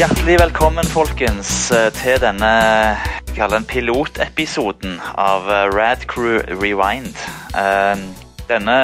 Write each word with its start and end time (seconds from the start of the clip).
Hjertelig 0.00 0.38
velkommen, 0.40 0.86
folkens, 0.88 1.68
eh, 1.76 1.90
til 1.92 2.16
denne 2.22 2.50
den 3.36 3.66
pilotepisoden 3.68 4.94
av 5.20 5.44
eh, 5.52 5.66
Rad 5.68 6.06
Crew 6.08 6.38
Rewind. 6.48 7.18
Eh, 7.52 8.00
Denne 8.48 8.78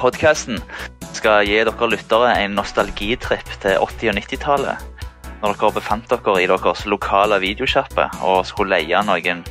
podkasten 0.00 0.56
skal 1.12 1.44
gi 1.44 1.60
dere 1.68 1.90
lyttere 1.92 2.32
en 2.38 2.56
nostalgitripp 2.56 3.52
til 3.60 3.76
80- 3.76 4.14
og 4.14 4.22
90-tallet. 4.22 5.04
Når 5.44 5.60
dere 5.60 5.72
befant 5.76 6.08
dere 6.08 6.38
i 6.40 6.48
deres 6.48 6.86
lokale 6.88 7.42
videosjappe 7.44 8.08
og 8.24 8.48
skulle 8.48 8.80
leie 8.80 9.04
noen 9.04 9.44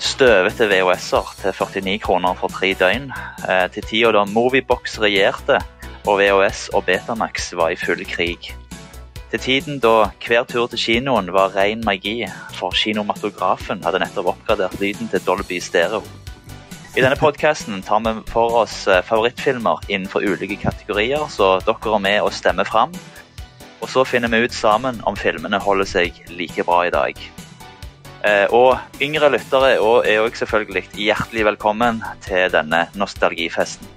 støvete 0.00 0.72
VHS-er 0.72 1.36
til 1.44 1.52
49 1.60 2.00
kroner 2.00 2.40
for 2.40 2.48
tre 2.48 2.72
døgn. 2.72 3.10
Til 3.76 3.92
tida 3.92 4.16
da 4.16 4.24
Moviebox 4.24 4.96
regjerte 5.04 5.60
og 6.08 6.22
VHS 6.22 6.70
og 6.72 6.88
Betamax 6.88 7.52
var 7.52 7.76
i 7.76 7.82
full 7.84 8.08
krig. 8.08 8.54
Til 9.34 9.40
tiden 9.42 9.80
da 9.82 10.12
hver 10.22 10.44
tur 10.46 10.68
til 10.70 10.78
kinoen 10.78 11.32
var 11.34 11.56
ren 11.56 11.80
magi, 11.82 12.20
for 12.54 12.70
kinomatografen 12.70 13.80
hadde 13.82 13.98
nettopp 13.98 14.28
oppgradert 14.30 14.76
lyden 14.78 15.08
til 15.10 15.24
Dolby 15.26 15.56
Stereo. 15.58 16.04
I 16.94 17.02
denne 17.02 17.18
podkasten 17.18 17.82
tar 17.82 18.04
vi 18.04 18.12
for 18.30 18.54
oss 18.60 18.84
eh, 18.86 19.02
favorittfilmer 19.02 19.82
innenfor 19.88 20.22
ulike 20.22 20.60
kategorier, 20.62 21.26
så 21.34 21.56
dere 21.66 21.96
er 21.96 22.04
med 22.04 22.20
og 22.22 22.30
stemmer 22.30 22.70
fram. 22.70 22.94
Og 23.82 23.90
så 23.90 24.06
finner 24.06 24.30
vi 24.30 24.44
ut 24.46 24.54
sammen 24.54 25.02
om 25.02 25.18
filmene 25.18 25.58
holder 25.58 25.90
seg 25.96 26.22
like 26.30 26.62
bra 26.70 26.84
i 26.86 26.94
dag. 26.94 27.26
Eh, 28.22 28.46
Og 28.54 29.02
yngre 29.02 29.34
lyttere 29.34 29.74
er 29.80 30.22
òg 30.22 30.38
selvfølgelig 30.38 30.86
hjertelig 30.94 31.50
velkommen 31.50 32.04
til 32.22 32.46
denne 32.54 32.86
nostalgifesten. 32.94 33.93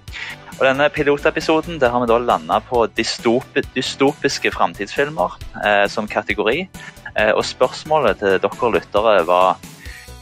Og 0.57 0.65
denne 0.65 0.89
pilotepisoden 0.89 1.77
der 1.81 1.93
har 1.93 2.01
vi 2.01 2.09
da 2.09 2.17
landa 2.17 2.59
på 2.65 2.87
dystopi 2.97 3.61
dystopiske 3.75 4.51
framtidsfilmer 4.55 5.37
eh, 5.63 5.85
som 5.91 6.09
kategori. 6.09 6.67
Eh, 7.13 7.31
og 7.31 7.45
spørsmålet 7.45 8.21
til 8.23 8.39
dere 8.41 8.73
lyttere 8.73 9.19
var 9.29 9.61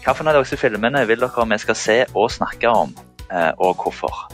hvilke 0.05 0.29
av 0.29 0.43
disse 0.43 0.59
filmene 0.59 1.05
vil 1.07 1.23
dere 1.23 1.49
vi 1.49 1.59
skal 1.63 1.79
se 1.79 1.99
og 2.13 2.31
snakke 2.35 2.69
om, 2.69 2.91
eh, 3.31 3.51
og 3.57 3.79
hvorfor? 3.79 4.27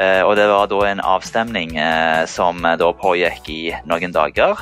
Eh, 0.00 0.22
og 0.24 0.36
det 0.38 0.46
var 0.48 0.68
da 0.70 0.80
en 0.88 1.02
avstemning 1.04 1.74
eh, 1.76 2.24
som 2.30 2.64
eh, 2.64 2.78
da 2.80 2.88
pågikk 2.96 3.50
i 3.52 3.62
noen 3.88 4.14
dager. 4.14 4.56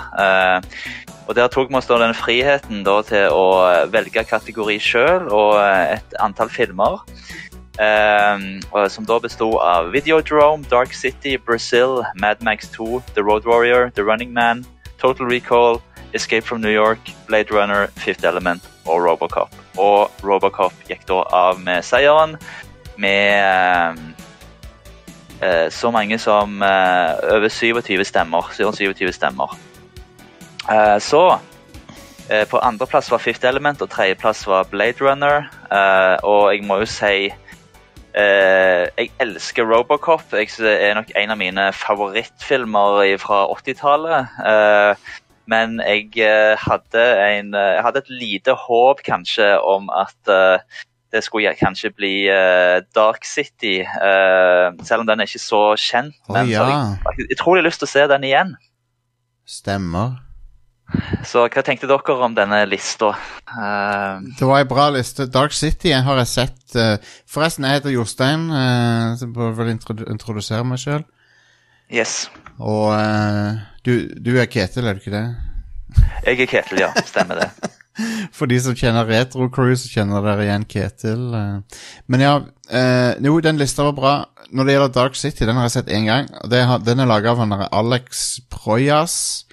Og 1.28 1.36
der 1.36 1.50
tok 1.52 1.68
vi 1.68 1.76
oss 1.76 1.86
da 1.86 1.98
den 2.00 2.16
friheten 2.16 2.80
da 2.86 3.02
til 3.06 3.28
å 3.36 3.48
velge 3.92 4.24
kategori 4.24 4.78
sjøl 4.80 5.28
og 5.28 5.58
et 5.60 6.16
antall 6.24 6.48
filmer. 6.48 7.02
Og 7.78 8.90
som 8.90 9.06
da 9.06 9.18
besto 9.22 9.52
av 9.62 9.92
Videodrome, 9.94 10.66
Dark 10.70 10.92
City, 10.92 11.36
Brazil, 11.36 12.02
Mad 12.18 12.42
Max 12.42 12.68
2, 12.74 13.02
The 13.14 13.22
Road 13.22 13.46
Warrior, 13.46 13.90
The 13.94 14.02
Running 14.02 14.32
Man, 14.34 14.64
Total 14.98 15.26
Recall, 15.26 15.80
Escape 16.14 16.44
from 16.44 16.60
New 16.60 16.70
York, 16.70 16.98
Blade 17.26 17.50
Runner, 17.50 17.86
Fifth 17.96 18.24
Element 18.26 18.62
og 18.86 19.04
Robocop. 19.04 19.54
Og 19.76 20.10
Robocop 20.24 20.74
gikk 20.88 21.04
da 21.08 21.22
av 21.34 21.60
med 21.62 21.84
seieren 21.86 22.36
med 22.98 23.98
uh, 25.42 25.68
så 25.70 25.90
mange 25.94 26.18
som 26.18 26.62
eh, 26.62 27.12
over 27.30 27.48
27 27.48 28.02
stemmer. 28.04 28.48
27 28.56 29.12
stemmer. 29.12 29.54
Eh, 30.70 30.98
så 30.98 31.38
På 32.50 32.58
andreplass 32.58 33.10
var 33.10 33.22
Fifth 33.24 33.46
Element, 33.46 33.80
og 33.80 33.88
tredjeplass 33.88 34.42
var 34.46 34.66
Blade 34.68 35.00
Runner. 35.00 35.46
Og 36.28 36.52
jeg 36.52 36.66
må 36.68 36.76
jo 36.82 36.84
si 36.84 37.30
Jeg 38.18 39.12
elsker 39.22 39.68
Robocop. 39.68 40.32
Jeg 40.32 40.50
det 40.58 40.74
er 40.82 40.94
nok 40.98 41.12
en 41.14 41.30
av 41.30 41.38
mine 41.38 41.68
favorittfilmer 41.76 43.16
fra 43.22 43.44
80-tallet. 43.54 44.38
Eh, 44.42 45.08
men 45.48 45.80
jeg 45.80 46.12
eh, 46.20 46.60
hadde, 46.60 47.04
en, 47.24 47.54
eh, 47.56 47.72
jeg 47.78 47.84
hadde 47.86 48.02
et 48.04 48.12
lite 48.12 48.54
håp 48.66 49.00
kanskje 49.06 49.48
om 49.64 49.88
at 49.94 50.32
eh, 50.32 50.60
det 51.12 51.22
skulle 51.24 51.54
kanskje 51.56 51.90
bli 51.96 52.14
eh, 52.28 52.82
Dark 52.96 53.24
City, 53.24 53.80
eh, 53.80 54.66
selv 54.84 55.04
om 55.04 55.08
den 55.08 55.22
er 55.22 55.30
ikke 55.30 55.40
så 55.40 55.62
kjent. 55.80 56.18
Men 56.28 56.50
så 56.50 56.52
ja, 56.52 56.66
har 57.00 57.16
jeg 57.16 57.32
utrolig 57.32 57.64
lyst 57.64 57.80
til 57.80 57.88
å 57.88 57.94
se 57.94 58.08
den 58.12 58.28
igjen. 58.28 58.56
stemmer. 59.48 60.18
Så 61.28 61.42
hva 61.44 61.62
tenkte 61.64 61.88
dere 61.88 62.14
om 62.24 62.34
denne 62.36 62.62
lista? 62.68 63.10
Uh, 63.50 64.24
Det 64.38 64.46
var 64.48 64.62
ei 64.62 64.68
bra 64.68 64.88
liste. 64.94 65.26
Dark 65.28 65.52
City 65.52 65.92
har 65.92 66.20
jeg 66.22 66.30
sett. 66.30 66.60
Uh, 66.76 66.96
forresten, 67.28 67.66
jeg 67.68 67.80
heter 67.80 67.92
Jostein. 67.92 68.46
Uh, 68.48 69.16
så 69.20 69.28
bør 69.32 69.56
vel 69.58 69.74
introdu 69.74 70.06
introdusere 70.08 70.64
meg 70.64 70.80
sjøl. 70.82 71.04
yes. 71.92 72.28
Og 72.58 72.90
du, 73.86 74.08
du 74.18 74.32
er 74.34 74.48
Ketil, 74.50 74.88
er 74.88 74.96
du 74.96 74.98
ikke 75.04 75.14
det? 75.14 75.26
Jeg 76.26 76.40
er 76.40 76.48
Ketil, 76.50 76.80
ja. 76.82 76.88
Stemmer 77.06 77.38
det. 77.44 77.50
For 78.36 78.50
de 78.50 78.58
som 78.62 78.74
kjenner 78.74 79.06
Retro 79.06 79.46
Crew, 79.50 79.76
så 79.78 79.86
kjenner 79.92 80.24
dere 80.26 80.46
igjen 80.48 80.64
Ketil. 80.66 81.22
Men 82.10 82.24
ja, 82.24 82.32
jo, 83.22 83.36
den 83.46 83.62
lista 83.62 83.86
var 83.86 83.94
bra. 83.94 84.12
Når 84.50 84.66
det 84.66 84.74
gjelder 84.74 84.94
Dark 84.96 85.18
City, 85.18 85.46
den 85.46 85.54
har 85.54 85.68
jeg 85.68 85.76
sett 85.76 85.94
én 85.94 86.10
gang. 86.10 86.26
Den 86.50 86.98
er 87.04 87.10
laga 87.10 87.30
av 87.30 87.44
han 87.44 87.54
Alex 87.70 88.40
Proyas. 88.50 89.46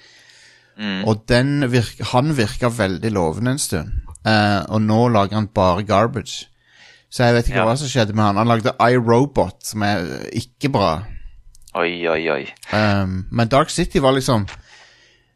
Mm. 0.80 1.06
Og 1.08 1.24
den 1.30 1.72
virk, 1.72 2.02
han 2.12 2.34
virka 2.38 2.70
veldig 2.70 3.12
lovende 3.16 3.52
en 3.56 3.62
stund. 3.62 3.92
Uh, 4.26 4.66
og 4.74 4.82
nå 4.82 5.08
lager 5.14 5.38
han 5.38 5.48
bare 5.56 5.84
garbage. 5.88 6.48
Så 7.12 7.24
jeg 7.24 7.36
vet 7.36 7.48
ikke 7.48 7.60
Ja. 7.62 7.66
hva 7.70 7.78
som 7.78 7.88
skjedde 7.88 8.14
med 8.18 8.24
han. 8.26 8.36
Han 8.42 8.48
lagde 8.50 8.74
iRobot, 8.82 9.62
som 9.64 9.84
er 9.84 10.04
ikke 10.34 10.72
bra. 10.74 11.04
Oi, 11.76 12.08
oi, 12.08 12.30
oi. 12.32 12.46
Um, 12.74 13.26
men 13.32 13.48
Dark 13.48 13.70
City 13.70 14.00
var 14.00 14.12
liksom 14.18 14.48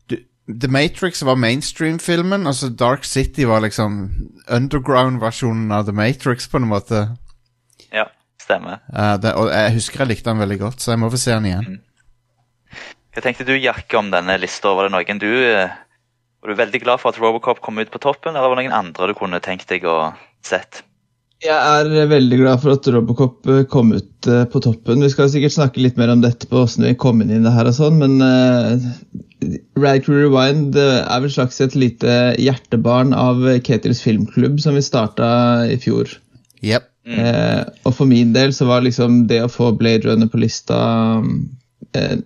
du, 0.09 0.17
The 0.49 0.67
Matrix 0.67 1.21
var 1.23 1.35
mainstream-filmen, 1.35 2.47
Altså 2.47 2.69
Dark 2.69 3.03
City 3.05 3.43
var 3.45 3.59
liksom 3.61 4.09
underground-versjonen 4.49 5.71
av 5.71 5.83
The 5.85 5.93
Matrix, 5.93 6.47
på 6.47 6.57
en 6.57 6.67
måte. 6.67 7.03
Ja, 7.93 8.05
stemmer. 8.41 8.79
Uh, 8.93 9.15
det, 9.21 9.33
og 9.33 9.49
jeg 9.51 9.73
husker 9.73 9.99
jeg 10.03 10.07
likte 10.07 10.29
han 10.33 10.39
veldig 10.39 10.59
godt, 10.59 10.81
så 10.81 10.91
jeg 10.91 10.99
må 10.99 11.09
få 11.11 11.17
se 11.21 11.31
han 11.35 11.45
igjen. 11.45 11.79
Hva 13.19 13.25
tenkte 13.25 13.43
du, 13.43 13.57
Jack, 13.59 13.91
om 13.99 14.13
denne 14.13 14.37
lista? 14.39 14.71
Var 14.71 14.87
det 14.87 14.93
noen 14.93 15.17
du 15.19 15.27
eh, 15.27 15.73
Var 16.39 16.51
du 16.53 16.55
veldig 16.55 16.79
glad 16.85 17.01
for 17.01 17.11
at 17.11 17.17
Robocop 17.19 17.57
kom 17.59 17.75
ut 17.75 17.89
på 17.91 17.99
toppen, 17.99 18.31
eller 18.31 18.47
var 18.47 18.55
det 18.55 18.69
noen 18.69 18.77
andre 18.77 19.09
du 19.09 19.17
kunne 19.17 19.41
tenkt 19.43 19.67
deg 19.67 19.83
å 19.83 20.13
sett? 20.47 20.85
Jeg 21.43 21.51
er 21.51 22.07
veldig 22.07 22.39
glad 22.39 22.63
for 22.63 22.77
at 22.77 22.87
Robocop 22.95 23.49
eh, 23.51 23.65
kom 23.67 23.91
ut 23.91 24.29
eh, 24.31 24.45
på 24.47 24.61
toppen. 24.63 25.03
Vi 25.03 25.11
skal 25.11 25.27
sikkert 25.33 25.57
snakke 25.57 25.83
litt 25.83 25.99
mer 25.99 26.13
om 26.13 26.23
dette 26.23 26.47
på 26.47 26.61
hvordan 26.61 26.87
vi 26.87 26.95
kom 27.03 27.19
inn 27.19 27.35
i 27.35 27.41
det 27.43 27.51
her 27.57 27.67
og 27.67 27.75
sånn, 27.75 27.99
men 27.99 28.23
uh, 28.23 28.87
Rad 29.75 30.07
Crew 30.07 30.23
Rewind 30.23 30.79
er 30.79 31.19
vel 31.19 31.35
slags 31.35 31.59
et 31.59 31.75
lite 31.75 32.21
hjertebarn 32.39 33.11
av 33.11 33.43
Ketils 33.67 33.99
filmklubb 34.05 34.63
som 34.63 34.79
vi 34.79 34.85
starta 34.87 35.27
i 35.67 35.75
fjor. 35.75 36.15
Yep. 36.63 36.87
Eh, 37.09 37.61
og 37.87 37.95
for 37.97 38.07
min 38.07 38.31
del 38.35 38.51
så 38.53 38.67
var 38.69 38.83
liksom 38.85 39.25
det 39.27 39.41
å 39.43 39.51
få 39.51 39.71
Blade 39.75 40.05
Runner 40.07 40.29
på 40.29 40.39
lista 40.39 40.79
eh, 41.19 41.31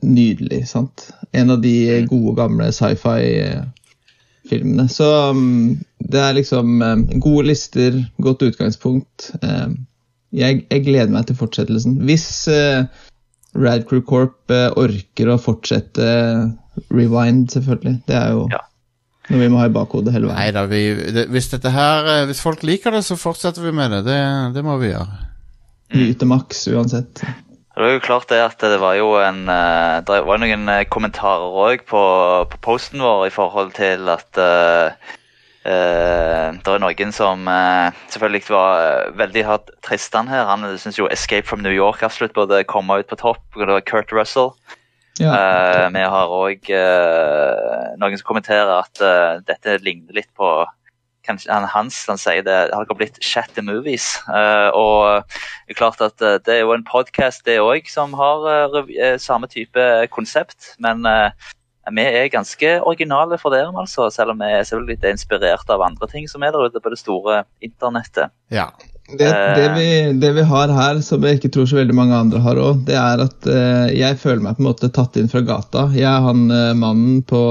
nydelig, 0.04 0.64
sant? 0.70 1.08
En 1.34 1.50
av 1.54 1.62
de 1.64 1.74
gode, 2.10 2.36
gamle 2.38 2.68
sci-fi-filmene. 2.76 4.88
Så 4.92 5.08
mm, 5.34 5.78
det 6.12 6.20
er 6.22 6.34
liksom 6.40 6.82
eh, 6.84 6.98
gode 7.24 7.46
lister, 7.52 7.92
godt 8.24 8.42
utgangspunkt. 8.50 9.32
Eh, 9.42 9.68
jeg, 10.34 10.64
jeg 10.70 10.84
gleder 10.88 11.12
meg 11.14 11.24
til 11.30 11.38
fortsettelsen. 11.40 11.94
Hvis 12.08 12.28
eh, 12.52 12.82
Rad 13.56 13.84
Crew 13.90 14.02
Corp 14.06 14.52
eh, 14.54 14.70
orker 14.80 15.28
å 15.34 15.38
fortsette 15.42 16.06
Rewind, 16.90 17.50
selvfølgelig. 17.54 18.00
Det 18.10 18.16
er 18.18 18.30
jo 18.34 18.48
Ja. 18.52 18.60
noe 19.30 19.40
vi 19.44 19.50
må 19.54 19.58
ha 19.62 19.68
i 19.70 19.74
bakhodet 19.76 20.14
hele 20.16 20.28
veien. 20.32 20.40
Neida, 20.42 20.64
vi, 20.72 20.80
det, 21.14 21.28
hvis 21.32 21.52
dette 21.54 21.70
her 21.72 22.00
eh, 22.16 22.24
Hvis 22.30 22.42
folk 22.44 22.62
liker 22.66 22.92
det, 22.98 23.04
så 23.06 23.16
fortsetter 23.20 23.62
vi 23.64 23.72
med 23.78 23.88
det. 23.94 24.02
Det, 24.10 24.20
det 24.58 24.64
må 24.66 24.74
vi 24.82 24.90
gjøre. 24.90 25.16
Nyte 25.94 26.26
maks 26.26 26.66
uansett. 26.74 27.22
Det 27.74 27.82
var 27.82 27.96
jo 27.96 28.04
klart 28.06 28.30
det 28.30 28.38
at 28.38 28.62
det 28.62 28.78
var 28.82 28.94
jo 29.00 29.16
en 29.18 29.48
eh, 29.50 30.04
Det 30.06 30.20
var 30.28 30.42
noen 30.42 30.70
eh, 30.70 30.86
kommentarer 30.86 31.58
òg 31.66 31.86
på, 31.90 32.04
på 32.52 32.62
posten 32.62 33.02
vår 33.02 33.28
i 33.28 33.34
forhold 33.34 33.74
til 33.78 34.10
at 34.14 34.42
uh, 34.42 35.12
Uh, 35.64 36.52
det 36.60 36.68
er 36.68 36.82
noen 36.84 37.14
som 37.16 37.46
uh, 37.48 37.96
selvfølgelig 38.12 38.50
var 38.52 39.14
veldig 39.16 39.44
hardt 39.48 39.70
Tristan 39.86 40.28
her. 40.28 40.44
Han 40.50 40.66
syns 40.76 41.00
jo 41.00 41.08
'Escape 41.08 41.48
from 41.48 41.64
New 41.64 41.72
York' 41.72 42.04
absolutt 42.04 42.36
burde 42.36 42.66
komme 42.68 42.98
ut 43.00 43.08
på 43.08 43.16
topp. 43.16 43.40
og 43.56 43.68
Det 43.68 43.74
var 43.78 43.86
Kurt 43.88 44.12
Russell. 44.12 44.52
Ja. 45.22 45.32
uh, 45.32 45.88
vi 45.94 46.04
har 46.04 46.28
òg 46.28 46.68
noen 47.96 48.18
som 48.18 48.28
kommenterer 48.28 48.76
at 48.76 49.00
dette 49.48 49.78
ligner 49.80 50.12
litt 50.12 50.28
på 50.36 50.66
han 51.28 51.66
Hans 51.72 52.04
han 52.10 52.20
sier 52.20 52.44
det 52.46 52.56
har 52.74 52.86
dere 52.86 52.98
blitt 53.00 53.20
Chat 53.24 53.58
Movies. 53.64 54.20
Uh, 54.28 54.70
og 54.76 55.34
det 55.68 55.76
er 55.76 55.80
klart 55.80 56.02
at 56.04 56.22
eh, 56.22 56.40
det 56.44 56.58
er 56.58 56.64
jo 56.64 56.76
en 56.76 56.86
podkast 56.88 57.46
det 57.48 57.60
òg 57.64 57.90
som 57.92 58.16
har 58.20 58.48
uh, 58.76 59.18
samme 59.22 59.50
type 59.52 59.88
konsept. 60.14 60.74
Men 60.84 61.06
uh, 61.08 61.32
vi 61.92 62.06
er 62.08 62.32
ganske 62.32 62.78
originale 62.82 63.38
for 63.40 63.52
det, 63.52 63.66
altså, 63.68 64.10
selv 64.14 64.32
om 64.32 64.40
vi 64.40 64.52
er 64.52 64.64
selvfølgelig 64.64 64.98
litt 64.98 65.10
inspirert 65.12 65.72
av 65.74 65.84
andre 65.84 66.08
ting 66.12 66.30
som 66.32 66.44
er 66.44 66.56
der 66.56 66.70
ute 66.72 66.80
på 66.84 66.94
det 66.94 67.00
store 67.02 67.44
internettet. 67.64 68.32
Ja. 68.54 68.70
Det, 69.08 69.28
det, 69.28 69.74
vi, 69.76 69.88
det 70.20 70.30
vi 70.32 70.44
har 70.48 70.72
her, 70.72 71.02
som 71.04 71.26
jeg 71.28 71.38
ikke 71.38 71.50
tror 71.52 71.68
så 71.68 71.76
veldig 71.76 71.96
mange 71.98 72.16
andre 72.16 72.40
har 72.46 72.60
òg, 72.62 72.86
det 72.88 72.96
er 72.96 73.24
at 73.26 73.48
eh, 73.52 73.90
jeg 74.00 74.20
føler 74.22 74.46
meg 74.46 74.56
på 74.56 74.64
en 74.64 74.70
måte 74.70 74.90
tatt 74.96 75.20
inn 75.20 75.28
fra 75.32 75.42
gata. 75.44 75.90
Jeg 75.92 76.08
er 76.08 76.24
han 76.24 76.46
eh, 76.48 76.72
mannen 76.80 77.20
på 77.28 77.42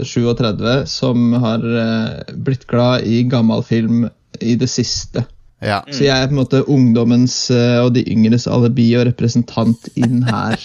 37 0.00 0.88
som 0.88 1.36
har 1.44 1.66
eh, 1.68 2.32
blitt 2.32 2.64
glad 2.70 3.04
i 3.04 3.20
gammel 3.28 3.60
film 3.66 4.06
i 4.40 4.56
det 4.56 4.70
siste. 4.72 5.26
Ja. 5.62 5.80
Så 5.94 6.02
jeg 6.02 6.10
er 6.10 6.26
på 6.26 6.34
en 6.34 6.40
måte 6.40 6.60
ungdommens 6.68 7.36
eh, 7.54 7.78
og 7.84 7.92
de 7.94 8.02
yngres 8.10 8.48
alibi 8.50 8.88
og 8.98 9.06
representant 9.06 9.86
inn 9.94 10.24
her. 10.26 10.58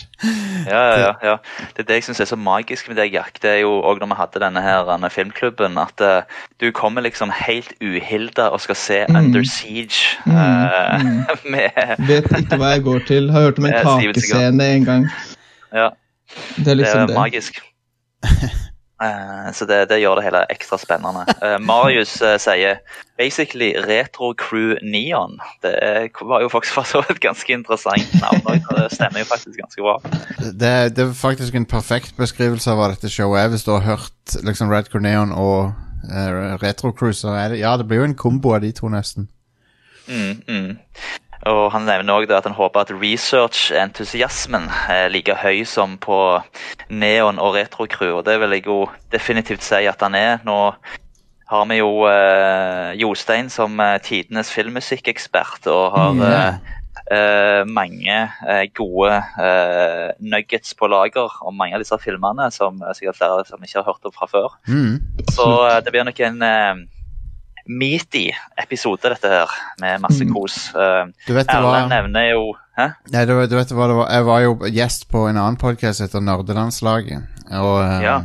Ja, 0.66 0.80
ja, 0.82 0.96
ja, 1.04 1.12
ja. 1.24 1.36
Det 1.76 1.84
er 1.84 1.88
det 1.92 2.00
jeg 2.00 2.08
syns 2.08 2.22
er 2.24 2.30
så 2.32 2.40
magisk 2.40 2.90
med 2.90 2.98
deg, 2.98 3.14
Jack. 3.14 3.38
Det 3.44 3.52
er 3.52 3.60
jo 3.62 3.76
òg 3.86 4.02
når 4.02 4.10
vi 4.10 4.18
hadde 4.24 4.42
denne 4.42 4.64
her 4.66 4.88
denne 4.90 5.12
filmklubben, 5.14 5.78
at 5.78 6.02
uh, 6.02 6.42
du 6.60 6.72
kommer 6.74 7.06
liksom 7.06 7.30
helt 7.30 7.76
uhilda 7.82 8.50
og 8.50 8.62
skal 8.66 8.76
se 8.76 8.98
Mm. 9.08 9.16
Under 9.16 9.44
Siege 9.46 10.18
Mm, 10.26 10.34
Uh, 10.34 11.04
mm. 11.04 11.22
med 11.54 12.08
Vet 12.08 12.26
ikke 12.40 12.58
hva 12.58 12.74
jeg 12.74 12.84
går 12.84 13.00
til. 13.08 13.30
Har 13.32 13.42
hørt 13.48 13.60
om 13.62 13.66
en 13.70 13.74
Eh, 13.78 13.84
takescene 13.86 14.68
en 14.76 14.86
gang. 14.86 15.06
Ja, 15.74 15.90
Det 16.58 16.60
er 16.60 16.64
det 16.64 16.72
er 16.72 16.76
liksom 16.82 17.08
det. 17.08 17.16
magisk. 17.16 17.62
Eh, 19.04 19.54
så 19.54 19.66
det, 19.66 19.90
det 19.90 20.00
gjør 20.02 20.18
det 20.18 20.26
hele 20.26 20.40
ekstra 20.50 20.78
spennende. 20.82 21.26
Uh, 21.38 21.58
Marius 21.62 22.16
uh, 22.22 22.34
sier 22.42 22.80
basically 23.18 23.76
Retro 23.86 24.32
Crew 24.34 24.74
Neon. 24.82 25.38
Det 25.62 25.76
er, 25.86 26.08
var 26.26 26.42
jo 26.42 26.50
faktisk 26.50 26.74
for 26.74 26.90
så 26.90 27.04
vidt 27.06 27.22
ganske 27.22 27.54
interessant 27.54 28.16
navn. 28.22 28.64
Det 28.72 28.88
stemmer 28.96 29.22
jo 29.22 29.30
faktisk 29.30 29.60
ganske 29.62 29.86
bra. 29.86 29.98
Det, 30.40 30.74
det 30.98 31.06
er 31.06 31.14
faktisk 31.14 31.56
en 31.56 31.70
perfekt 31.70 32.18
beskrivelse 32.18 32.74
av 32.74 32.82
hva 32.82 32.90
dette 32.96 33.12
showet 33.14 33.44
er. 33.44 33.54
Hvis 33.54 33.68
du 33.68 33.76
har 33.76 33.86
hørt 33.86 34.38
liksom 34.44 34.74
Red 34.74 34.90
neon 35.02 35.32
og 35.32 35.74
uh, 36.10 36.58
Retro 36.64 36.92
Cruiser, 36.92 37.38
er 37.38 37.54
det, 37.54 37.62
ja, 37.62 37.78
det 37.78 37.86
blir 37.86 38.02
jo 38.02 38.10
en 38.10 38.18
kombo 38.18 38.58
av 38.58 38.66
de 38.66 38.74
to, 38.74 38.90
nesten. 38.90 39.30
Mm, 40.08 40.42
mm. 40.48 40.78
Og 41.48 41.72
Han 41.72 41.88
nevner 41.88 42.14
også 42.14 42.38
at 42.38 42.48
han 42.48 42.56
håper 42.58 42.84
at 42.84 42.92
research-entusiasmen 42.92 44.70
er 44.92 45.12
like 45.14 45.36
høy 45.36 45.64
som 45.66 45.98
på 45.98 46.40
Neon 46.90 47.40
og 47.40 47.56
Retro 47.56 47.88
Crew. 47.90 48.18
Og 48.20 48.26
det 48.26 48.40
vil 48.42 48.58
jeg 48.58 48.68
jo 48.68 48.86
definitivt 49.12 49.64
si 49.64 49.86
at 49.88 50.02
han 50.04 50.16
er. 50.16 50.40
Nå 50.48 50.74
har 51.48 51.68
vi 51.70 51.80
jo 51.80 51.92
uh, 52.04 52.92
Jostein 53.00 53.50
som 53.50 53.80
eh, 53.80 54.00
tidenes 54.04 54.52
filmmusikkekspert 54.52 55.70
og 55.72 55.94
har 55.96 56.18
uh, 56.20 56.58
eh, 57.16 57.62
mange 57.64 58.18
gode 58.76 59.22
nuggets 60.20 60.76
på 60.76 60.90
lager 60.92 61.32
om 61.48 61.56
mange 61.56 61.78
av 61.78 61.84
disse 61.84 61.96
filmene 62.04 62.50
som 62.52 62.84
sikkert 62.98 63.22
flere 63.22 63.48
som 63.48 63.64
ikke 63.64 63.80
har 63.80 63.88
hørt 63.88 64.10
om 64.10 64.16
fra 64.16 64.28
før. 64.28 64.60
Mm. 64.68 65.00
Så 65.32 65.48
det 65.86 65.96
blir 65.96 66.04
nok 66.04 66.20
en 66.20 66.44
uh, 66.44 66.84
meaty 67.68 68.30
episode, 68.62 69.02
dette 69.10 69.28
her, 69.32 69.52
med 69.82 70.02
masse 70.02 70.24
Mm. 70.26 70.34
kos. 70.34 70.56
Uh, 70.76 71.10
Du 71.28 71.34
vet 71.34 71.48
Erlend 71.50 71.90
nevner 71.90 72.32
jo 72.32 72.54
Hæ? 72.78 72.92
Nei, 73.12 73.26
du, 73.26 73.34
du 73.50 73.56
vet 73.58 73.72
hva 73.74 73.88
det 73.90 73.96
var 73.98 74.10
Jeg 74.14 74.26
var 74.26 74.40
jo 74.44 74.52
gjest 74.70 75.08
på 75.10 75.24
en 75.30 75.38
annen 75.38 75.58
podcast 75.58 76.02
etter 76.06 76.22
Nerdelandslaget. 76.22 77.24
Og 77.58 77.82
eh, 77.84 78.02
Ja. 78.04 78.20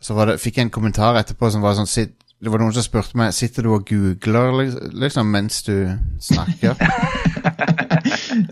så 0.00 0.14
var 0.16 0.26
det, 0.32 0.38
fikk 0.40 0.56
jeg 0.56 0.66
en 0.66 0.70
kommentar 0.70 1.18
etterpå 1.20 1.50
som 1.52 1.60
var 1.62 1.74
sånn 1.76 1.86
sit, 1.90 2.14
Det 2.42 2.50
var 2.52 2.58
noen 2.60 2.72
som 2.72 2.82
spurte 2.82 3.16
meg 3.16 3.32
Sitter 3.32 3.62
du 3.62 3.70
og 3.74 3.84
googler 3.88 4.72
liksom 4.92 5.30
mens 5.30 5.62
du 5.62 5.92
snakker. 6.20 6.74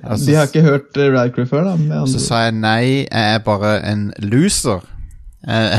Altså, 0.05 0.27
De 0.27 0.35
har 0.37 0.47
ikke 0.49 0.63
hørt 0.65 0.97
uh, 0.97 1.09
Radcrew 1.15 1.47
før, 1.49 1.65
da? 1.73 2.03
Så 2.09 2.21
sa 2.23 2.43
jeg 2.47 2.55
nei, 2.55 2.85
jeg 3.05 3.35
er 3.37 3.39
bare 3.45 3.75
en 3.89 4.13
loser. 4.23 4.81
Eh, 5.49 5.79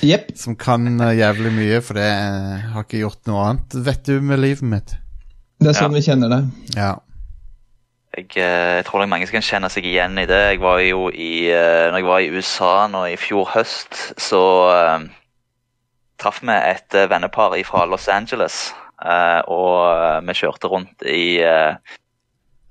Jepp. 0.10 0.36
som 0.36 0.56
kan 0.56 1.00
eh, 1.00 1.16
jævlig 1.18 1.52
mye, 1.54 1.80
for 1.84 1.96
det 1.98 2.10
eh, 2.10 2.68
har 2.74 2.84
ikke 2.84 3.00
gjort 3.00 3.24
noe 3.30 3.48
annet, 3.48 3.78
vet 3.86 4.04
du, 4.08 4.18
med 4.20 4.42
livet 4.42 4.68
mitt. 4.68 4.94
Det 5.62 5.72
er 5.72 5.78
sånn 5.78 5.96
vi 5.96 6.04
kjenner 6.04 6.32
det. 6.32 6.40
Ja. 6.76 6.92
Jeg, 8.14 8.28
eh, 8.36 8.76
jeg 8.78 8.86
tror 8.86 9.02
nok 9.02 9.12
mange 9.14 9.28
som 9.28 9.38
kan 9.38 9.46
kjenne 9.48 9.72
seg 9.72 9.88
igjen 9.88 10.20
i 10.20 10.28
det. 10.28 10.42
Jeg 10.54 10.62
var 10.62 10.82
jo 10.84 11.08
i, 11.08 11.48
når 11.48 12.00
jeg 12.00 12.08
var 12.10 12.22
i 12.24 12.30
USA 12.34 12.72
nå 12.90 13.06
i 13.14 13.18
fjor 13.20 13.48
høst, 13.54 13.96
så 14.20 14.44
uh, 14.70 15.06
traff 16.20 16.42
vi 16.44 16.54
et 16.54 16.96
vennepar 17.10 17.56
fra 17.66 17.88
Los 17.88 18.10
Angeles. 18.12 18.68
Uh, 19.04 19.40
og 19.50 20.24
vi 20.28 20.36
kjørte 20.38 20.70
rundt 20.70 21.02
i 21.08 21.42
uh, 21.42 21.74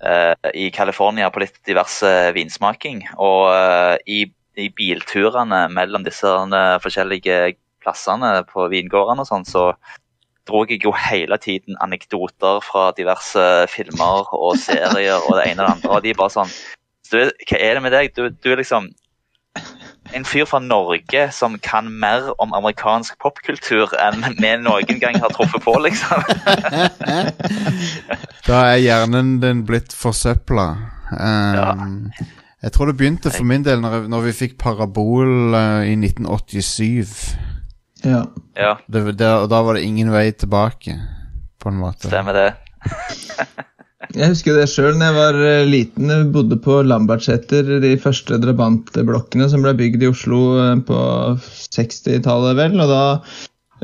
uh, 0.06 0.50
i 0.54 0.70
California 0.74 1.28
på 1.34 1.44
litt 1.44 1.60
diverse 1.68 2.14
vinsmaking. 2.38 3.04
Og 3.18 3.52
i, 4.08 4.24
i 4.60 4.70
bilturene 4.70 5.66
mellom 5.74 6.06
disse 6.06 6.30
eh, 6.30 6.78
forskjellige 6.84 7.56
plassene 7.84 8.36
på 8.50 8.68
vingårdene 8.72 9.26
og 9.26 9.30
sånn, 9.30 9.46
så 9.48 9.72
dro 10.48 10.64
jeg 10.68 10.84
jo 10.84 10.92
hele 10.96 11.38
tiden 11.40 11.78
anekdoter 11.84 12.60
fra 12.64 12.90
diverse 12.98 13.44
filmer 13.72 14.28
og 14.36 14.58
serier 14.60 15.24
og 15.24 15.38
det 15.40 15.52
ene 15.52 15.64
og 15.64 15.68
det 15.68 15.76
andre. 15.78 15.94
Og 15.96 16.04
de 16.04 16.18
bare 16.20 16.36
sånn 16.36 16.52
du, 17.12 17.20
Hva 17.48 17.60
er 17.60 17.78
det 17.78 17.84
med 17.84 17.96
deg? 17.96 18.12
Du, 18.16 18.28
du 18.28 18.52
er 18.52 18.60
liksom 18.60 18.90
en 20.14 20.26
fyr 20.28 20.46
fra 20.50 20.60
Norge 20.60 21.32
som 21.32 21.56
kan 21.64 21.88
mer 22.00 22.34
om 22.42 22.54
amerikansk 22.54 23.16
popkultur 23.24 23.94
enn 24.02 24.24
vi 24.38 24.52
noen 24.62 25.00
gang 25.02 25.18
har 25.22 25.34
truffet 25.34 25.64
på, 25.64 25.74
liksom. 25.86 26.24
Da 28.48 28.58
er 28.74 28.82
hjernen 28.84 29.38
din 29.40 29.64
blitt 29.68 29.96
forsøpla. 29.96 30.66
Um, 31.14 32.12
Jeg 32.64 32.72
tror 32.72 32.88
det 32.90 32.96
begynte 33.00 33.32
for 33.34 33.44
min 33.48 33.66
del 33.66 33.82
når, 33.84 34.06
når 34.12 34.30
vi 34.30 34.38
fikk 34.38 34.54
parabol 34.62 35.52
uh, 35.52 35.84
i 35.84 35.98
1987. 36.00 37.36
Ja. 38.08 38.24
Ja, 38.56 38.78
Det, 38.88 39.04
det, 39.20 39.28
og 39.28 39.50
da 39.52 39.60
var 39.66 39.76
det 39.76 39.84
ingen 39.88 40.12
vei 40.14 40.30
tilbake, 40.32 40.96
på 41.60 41.72
en 41.72 41.80
måte. 41.82 42.08
stemmer 42.08 42.36
det. 42.38 42.50
Jeg 44.14 44.30
husker 44.34 44.58
det 44.60 44.68
sjøl 44.70 44.98
da 45.00 45.08
jeg 45.08 45.16
var 45.16 45.38
eh, 45.42 45.64
liten. 45.66 46.10
Jeg 46.12 46.28
bodde 46.36 46.58
på 46.62 46.82
Lambertseter, 46.86 47.70
de 47.82 47.94
første 48.02 48.38
drabantblokkene 48.44 49.48
som 49.50 49.64
ble 49.64 49.72
bygd 49.80 50.04
i 50.04 50.10
Oslo 50.12 50.42
eh, 50.60 50.74
på 50.86 50.98
60-tallet, 51.74 52.58
vel. 52.60 52.76
Og 52.84 52.92
da 52.92 53.06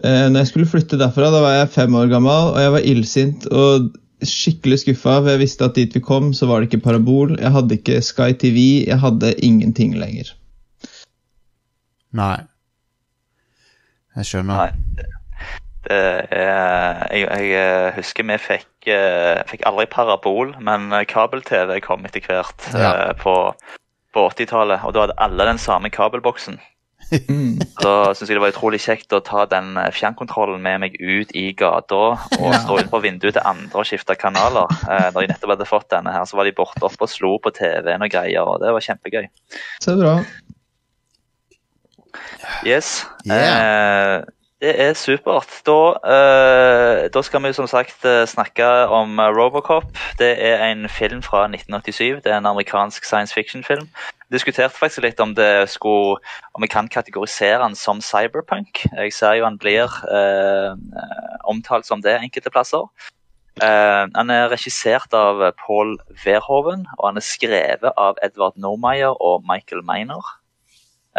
eh, 0.03 0.27
når 0.27 0.41
jeg 0.41 0.51
skulle 0.51 0.69
flytte 0.69 0.99
derfra, 0.99 1.31
da 1.33 1.41
var 1.41 1.55
jeg 1.55 1.71
fem 1.73 1.95
år 1.97 2.11
gammel, 2.11 2.51
og 2.51 2.59
jeg 2.61 2.75
var 2.75 2.87
illsint 2.91 3.47
og 3.49 3.89
skikkelig 4.25 4.79
skuffa. 4.83 5.19
Jeg 5.29 5.39
visste 5.41 5.67
at 5.69 5.77
dit 5.77 5.95
vi 5.95 6.01
kom, 6.03 6.33
så 6.33 6.49
var 6.49 6.59
det 6.61 6.69
ikke 6.69 6.83
parabol. 6.89 7.35
Jeg 7.39 7.51
hadde 7.55 7.77
ikke 7.79 8.01
Sky 8.05 8.33
TV. 8.39 8.59
Jeg 8.87 8.99
hadde 8.99 9.33
ingenting 9.45 9.95
lenger. 9.99 10.33
Nei. 12.17 12.37
Jeg 14.17 14.25
skjønner. 14.25 14.55
Nei. 14.65 15.05
Det 15.89 15.97
er, 16.35 17.05
jeg, 17.15 17.21
jeg 17.29 17.51
eh, 17.55 17.93
husker 17.95 18.25
vi 18.27 18.35
fikk, 18.43 18.89
eh, 18.91 19.39
fikk 19.47 19.63
aldri 19.69 19.85
parabol, 19.89 20.51
men 20.61 20.91
eh, 20.93 21.05
kabel-TV 21.07 21.77
kom 21.85 22.03
etter 22.05 22.25
hvert 22.27 22.67
Ja. 22.75 23.13
på, 23.17 23.35
på 24.13 24.25
80-tallet. 24.33 24.83
Og 24.83 24.93
da 24.93 25.05
hadde 25.05 25.17
alle 25.23 25.47
den 25.53 25.61
samme 25.61 25.89
kabelboksen. 25.89 26.59
Mm. 27.09 27.57
Da 27.81 28.11
syns 28.13 28.29
jeg 28.29 28.37
det 28.37 28.41
var 28.43 28.51
utrolig 28.53 28.79
kjekt 28.83 29.13
å 29.17 29.21
ta 29.25 29.45
den 29.49 29.71
eh, 29.81 29.87
fjernkontrollen 29.95 30.61
med 30.61 30.81
meg 30.83 30.97
ut 31.01 31.31
i 31.33 31.47
gata 31.57 31.95
og 32.13 32.19
Ja. 32.37 32.59
stå 32.61 32.77
utenfor 32.83 33.01
vinduet 33.01 33.33
til 33.33 33.41
andre 33.49 33.81
og 33.81 33.87
skifte 33.89 34.13
kanaler. 34.19 34.69
Eh, 34.85 35.07
når 35.15 35.25
jeg 35.25 35.31
nettopp 35.33 35.53
hadde 35.55 35.69
fått 35.69 35.89
denne 35.89 36.13
her, 36.13 36.27
så 36.29 36.37
var 36.37 36.45
de 36.45 36.53
borte 36.53 36.83
oppe 36.85 37.07
og 37.07 37.09
slo 37.09 37.37
på 37.41 37.49
TV-en 37.55 38.05
og 38.05 38.13
greier, 38.13 38.45
og 38.45 38.61
det 38.61 38.73
var 38.75 38.85
kjempegøy. 38.85 39.25
Så 39.81 39.97
bra. 39.97 40.19
Yes. 42.65 43.05
Yeah. 43.25 44.19
Eh, 44.19 44.23
det 44.59 44.73
er 44.81 44.93
supert. 44.93 45.61
Da, 45.65 45.79
uh, 46.03 47.07
da 47.13 47.21
skal 47.23 47.43
vi 47.43 47.53
som 47.55 47.67
sagt 47.67 48.05
eh, 48.05 48.25
snakke 48.27 48.65
om 48.91 49.19
eh, 49.19 49.31
Robocop. 49.31 49.87
Det 50.19 50.33
er 50.35 50.65
en 50.65 50.89
film 50.89 51.21
fra 51.23 51.45
1987. 51.47 52.23
Det 52.23 52.31
er 52.31 52.37
en 52.37 52.45
amerikansk 52.45 53.05
science 53.05 53.33
fiction-film. 53.33 53.87
Diskuterte 54.31 54.75
faktisk 54.75 55.01
litt 55.01 55.19
om 55.19 55.31
skulle, 55.65 56.19
om 56.53 56.61
vi 56.61 56.67
kan 56.67 56.87
kategorisere 56.87 57.63
den 57.63 57.75
som 57.75 58.01
cyberpunk. 58.01 58.83
Jeg 58.97 59.13
ser 59.13 59.39
jo 59.39 59.47
han 59.47 59.57
blir 59.57 59.87
eh, 60.11 60.75
omtalt 61.47 61.87
som 61.87 62.01
det 62.01 62.19
enkelte 62.19 62.51
plasser. 62.51 62.83
Uh, 63.59 64.07
han 64.15 64.29
er 64.29 64.51
regissert 64.51 65.13
av 65.13 65.41
Paul 65.59 65.97
Verhoeven, 66.23 66.85
og 66.97 67.09
han 67.09 67.17
er 67.19 67.25
skrevet 67.25 67.91
av 67.97 68.19
Edvard 68.23 68.55
Normeyer 68.55 69.15
og 69.19 69.43
Michael 69.47 69.83
Miner. 69.83 70.38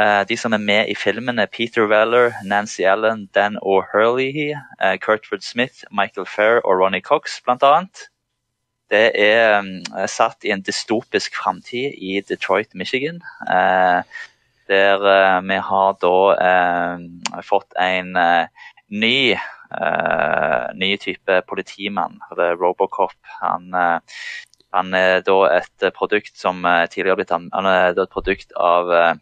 Eh, 0.01 0.23
de 0.29 0.37
som 0.37 0.55
er 0.57 0.63
med 0.63 0.89
i 0.89 0.95
filmen, 0.95 1.39
er 1.39 1.47
Peter 1.47 1.87
Weller, 1.91 2.33
Nancy 2.45 2.83
Allen, 2.83 3.29
Dan 3.35 3.59
O'Hurley, 3.63 4.55
uh, 4.83 4.97
Kurtwood 4.97 5.43
Smith, 5.45 5.85
Michael 5.91 6.27
Fair 6.27 6.61
og 6.65 6.81
Ronny 6.81 7.01
Cox, 7.01 7.41
annet. 7.47 8.09
Det 8.91 9.13
er 9.15 9.61
mm, 9.63 9.85
satt 10.07 10.45
i 10.45 10.51
en 10.51 10.63
dystopisk 10.63 11.37
framtid 11.37 11.95
i 11.99 12.21
Detroit, 12.29 12.75
Michigan. 12.75 13.21
eh, 13.51 14.03
der 14.69 15.03
eh, 15.03 15.41
vi 15.43 15.59
har 15.69 15.97
da 16.03 16.17
eh, 16.49 17.43
fått 17.43 17.75
en 17.79 18.17
eh, 18.17 18.47
ny, 18.89 19.37
Uh, 19.71 20.67
ny 20.75 20.97
type 20.99 21.43
politimann. 21.47 22.17
Robocop. 22.35 23.15
Han, 23.41 23.69
uh, 23.71 24.01
han 24.75 24.95
er 24.95 25.21
da 25.27 25.37
et 25.57 25.87
produkt 25.97 26.37
som 26.39 26.65
eh, 26.67 26.87
tidligere 26.91 27.21
blitt 27.21 27.33
Han 27.35 27.67
er 27.67 27.95
et 27.95 28.11
produkt 28.13 28.53
av 28.59 28.93
eh, 28.95 29.15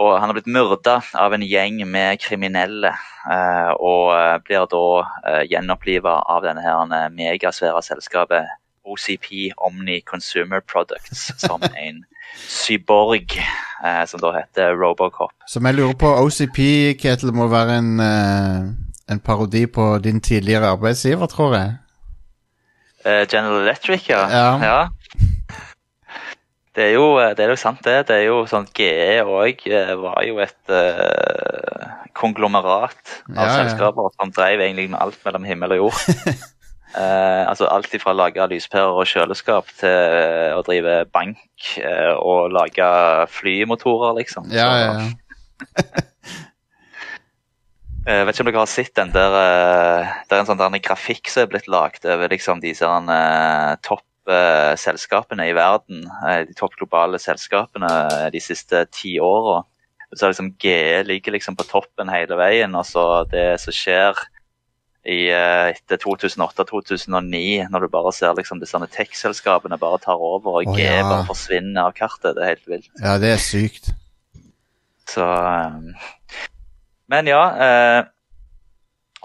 og 0.00 0.14
han 0.16 0.30
har 0.30 0.36
blitt 0.38 0.48
myrda 0.48 0.96
av 1.20 1.34
en 1.36 1.44
gjeng 1.44 1.82
med 1.88 2.20
kriminelle. 2.22 2.94
eh, 3.30 3.72
og 3.76 4.14
eh, 4.16 4.38
blir 4.46 4.64
da 4.72 4.84
uh, 5.04 5.42
gjenoppliva 5.44 6.22
av 6.24 6.46
denne 6.46 6.64
her 6.64 6.94
eh, 6.96 7.10
megasvære 7.12 7.82
selskapet 7.84 8.48
OCP, 8.88 9.52
Omni 9.56 10.00
Consumer 10.00 10.60
Products, 10.60 11.32
som 11.44 11.62
en 11.62 12.04
cyborg 12.48 13.36
eh, 13.84 14.04
som 14.06 14.20
da 14.20 14.32
heter 14.38 14.72
Robocop. 14.80 15.34
Som 15.46 15.68
jeg 15.68 15.76
lurer 15.76 15.98
på, 15.98 16.14
OCP, 16.24 16.60
Ketil, 17.00 17.34
må 17.36 17.50
være 17.52 17.78
en, 17.82 17.92
eh, 18.00 19.12
en 19.12 19.20
parodi 19.20 19.66
på 19.66 19.98
din 19.98 20.20
tidligere 20.20 20.72
arbeidsgiver, 20.72 21.26
tror 21.26 21.56
jeg. 21.58 21.76
Eh, 23.04 23.26
General 23.32 23.62
Electric, 23.62 24.08
ja. 24.08 24.24
ja. 24.28 24.48
Ja. 24.64 24.80
Det 26.76 26.84
er, 26.84 26.92
jo, 26.94 27.18
det 27.18 27.42
er 27.42 27.50
jo 27.50 27.58
sant, 27.58 27.80
det. 27.82 27.96
Det 28.06 28.14
er 28.14 28.28
jo 28.28 28.44
sånn 28.46 28.68
GE 28.78 29.24
òg 29.26 29.64
var 29.98 30.20
jo 30.22 30.38
et 30.38 30.70
uh, 30.70 31.88
konglomerat 32.14 33.00
av 33.32 33.34
Ja, 33.34 33.48
ja. 33.48 33.56
selskaper 33.64 34.12
som 34.14 34.30
drev 34.34 34.62
egentlig 34.62 34.90
med 34.92 35.00
alt 35.02 35.18
mellom 35.26 35.48
himmel 35.48 35.74
og 35.74 35.80
jord. 35.84 36.28
uh, 36.94 37.42
altså 37.50 37.66
Alt 37.70 37.90
fra 38.02 38.14
å 38.14 38.18
lage 38.20 38.46
lyspærer 38.52 38.94
og 39.02 39.08
kjøleskap 39.10 39.72
til 39.80 39.90
eh, 39.90 40.54
å 40.54 40.62
drive 40.66 41.00
bank 41.10 41.42
uh, 41.82 42.14
og 42.22 42.54
lage 42.54 42.86
flymotorer, 43.34 44.14
liksom. 44.22 44.46
Ja, 44.54 44.70
ja, 44.78 44.92
ja. 45.00 45.10
Jeg 48.06 48.24
vet 48.26 48.38
ikke 48.38 48.46
om 48.46 48.48
dere 48.48 48.62
har 48.62 48.70
sett 48.70 48.94
den 48.96 49.10
der 49.12 49.34
eh, 49.36 50.12
Det 50.28 50.36
er 50.36 50.40
en 50.40 50.48
sånn 50.48 50.60
der 50.60 50.80
grafikk 50.80 51.28
som 51.28 51.44
er 51.44 51.50
blitt 51.52 51.68
lagd 51.68 52.06
over 52.08 52.32
liksom 52.32 52.62
disse 52.62 52.86
uh, 52.86 53.74
topp 53.84 54.06
eh, 54.06 54.09
selskapene 54.80 55.48
i 55.50 55.54
verden. 55.56 56.04
eh, 56.26 56.44
de 56.48 56.56
topp 56.58 56.76
globale 56.78 57.18
selskapene 57.18 57.90
eh, 57.90 58.28
de 58.34 58.40
siste 58.40 58.84
ti 58.94 59.18
åra. 59.20 59.62
Så 60.16 60.26
liksom 60.26 60.54
GE 60.58 61.02
ligger 61.06 61.32
liksom 61.32 61.56
på 61.56 61.66
toppen 61.68 62.10
hele 62.10 62.36
veien. 62.36 62.74
Og 62.74 62.86
så 62.86 63.24
det 63.30 63.60
som 63.62 63.74
skjer 63.74 64.18
i, 65.06 65.30
eh, 65.32 65.70
etter 65.72 65.96
2008-2009, 66.02 67.68
når 67.70 67.80
du 67.80 67.88
bare 67.88 68.12
ser 68.12 68.34
liksom 68.36 68.60
disse 68.60 68.80
tech-selskapene 68.92 69.78
bare 69.80 70.00
tar 70.02 70.20
over, 70.20 70.60
og 70.60 70.68
Å, 70.68 70.76
GE 70.76 70.88
ja. 70.88 71.06
bare 71.06 71.26
forsvinner 71.28 71.88
av 71.88 71.96
kartet. 71.96 72.34
Det 72.36 72.44
er 72.44 72.52
helt 72.54 72.68
vilt. 72.68 72.90
ja, 73.00 73.16
det 73.22 73.34
er 73.36 73.42
sykt. 73.42 73.92
Så 75.10 75.26
eh, 75.26 76.08
Men 77.10 77.26
ja. 77.30 77.44
Eh, 77.66 78.00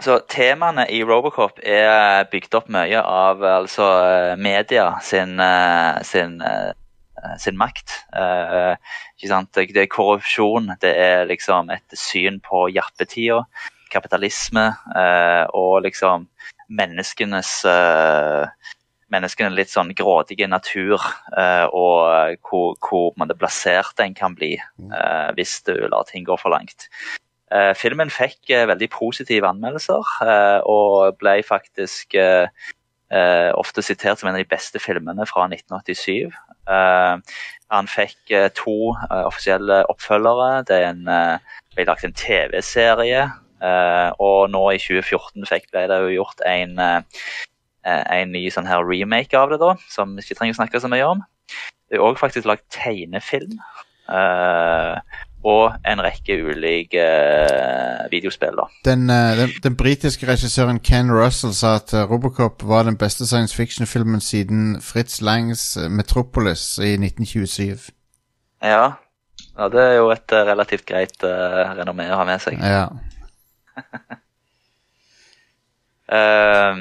så 0.04 0.18
temaene 0.32 0.88
i 0.92 1.02
Robocop 1.08 1.62
er 1.64 2.25
bygd 2.32 2.58
opp 2.58 2.68
mye 2.74 3.00
av 3.00 3.44
altså 3.48 3.86
eh, 4.04 4.34
media 4.36 4.90
sin, 5.06 5.40
eh, 5.40 6.02
sin, 6.04 6.42
eh, 6.44 7.36
sin 7.40 7.58
makt. 7.60 7.94
Eh, 8.12 8.75
sant? 9.24 9.54
Det 9.56 9.86
er 9.86 9.92
korrupsjon, 9.92 10.74
det 10.84 10.92
er 11.00 11.25
liksom 11.30 11.72
et 11.74 11.96
syn 11.96 12.42
på 12.44 12.68
jappetida, 12.75 13.46
kapitalisme 13.94 14.68
eh, 15.00 15.46
og 15.56 15.86
liksom 15.88 16.28
menneskenes 16.75 17.62
eh, 17.70 18.72
menneskene 19.14 19.54
litt 19.54 19.72
sånn 19.72 19.94
grådige 19.96 20.48
natur, 20.50 21.00
eh, 21.38 21.66
og 21.70 22.40
hvor, 22.50 22.74
hvor 22.82 23.12
man 23.20 23.32
en 23.32 23.40
plassert 23.40 24.02
en 24.02 24.16
kan 24.18 24.36
bli 24.36 24.56
eh, 24.58 25.30
hvis 25.38 25.60
du 25.68 25.75
lar 25.88 26.08
ting 26.10 26.25
gå 26.28 26.38
for 26.42 26.54
langt. 26.54 26.90
Eh, 27.54 27.74
filmen 27.78 28.10
fikk 28.10 28.50
eh, 28.50 28.66
veldig 28.70 28.88
positive 28.94 29.48
anmeldelser, 29.48 30.14
eh, 30.25 30.60
og 30.66 31.20
ble 31.22 31.40
faktisk 31.46 32.18
ofte 33.56 33.84
sitert 33.86 34.20
som 34.20 34.28
en 34.28 34.36
av 34.36 34.42
de 34.42 34.50
beste 34.50 34.80
filmene 34.82 35.24
fra 35.30 35.46
1987. 35.48 36.34
Eh, 36.68 37.36
han 37.72 37.88
fikk 37.88 38.34
to 38.58 38.74
offisielle 39.14 39.78
oppfølgere. 39.94 40.66
Det 40.68 40.80
en, 40.84 41.06
ble 41.75 41.86
lagt 41.88 42.04
en 42.04 42.18
TV-serie, 42.18 43.22
og 44.20 44.50
nå 44.52 44.64
i 44.74 44.82
2014 44.82 45.48
fikk, 45.48 45.70
ble 45.72 45.86
det 45.92 46.02
jo 46.02 46.18
gjort 46.18 46.44
en 46.50 46.75
en 47.86 48.32
ny 48.34 48.48
sånn 48.50 48.66
her 48.66 48.82
remake 48.82 49.38
av 49.38 49.52
det, 49.54 49.60
da, 49.62 49.75
som 49.94 50.16
vi 50.18 50.25
ikke 50.25 50.40
trenger 50.40 50.56
å 50.56 50.60
snakke 50.64 50.80
så 50.82 50.90
mye 50.90 51.06
om. 51.06 51.22
Det 51.86 52.00
er 52.00 52.04
òg 52.04 52.18
faktisk 52.18 52.48
lagd 52.50 52.66
tegnefilm. 52.74 53.60
eh, 54.10 54.98
og 55.46 55.75
en 55.86 56.02
rekke 56.02 56.40
ulike 56.42 57.02
uh, 57.06 58.06
videospill. 58.12 58.58
da. 58.58 58.66
Den, 58.88 59.10
uh, 59.10 59.38
den, 59.38 59.54
den 59.64 59.78
britiske 59.78 60.28
regissøren 60.28 60.80
Ken 60.82 61.12
Russell 61.14 61.54
sa 61.54 61.75
at 61.80 61.94
uh, 61.94 62.06
Robocop 62.10 62.66
var 62.66 62.88
den 62.90 62.98
beste 62.98 63.28
science 63.30 63.56
fiction-filmen 63.56 64.22
siden 64.22 64.82
Fritz 64.82 65.22
Langs 65.22 65.78
Metropolis 65.90 66.80
i 66.80 66.96
1927. 66.98 67.92
Ja. 68.64 68.98
ja, 69.58 69.70
det 69.70 69.82
er 69.84 69.96
jo 70.00 70.10
et 70.16 70.34
relativt 70.34 70.88
greit 70.90 71.22
renommé 71.22 72.10
å 72.10 72.22
ha 72.24 72.28
med 72.28 72.42
seg. 72.42 72.62
Ja. 72.62 72.90
Eh, 76.06 76.75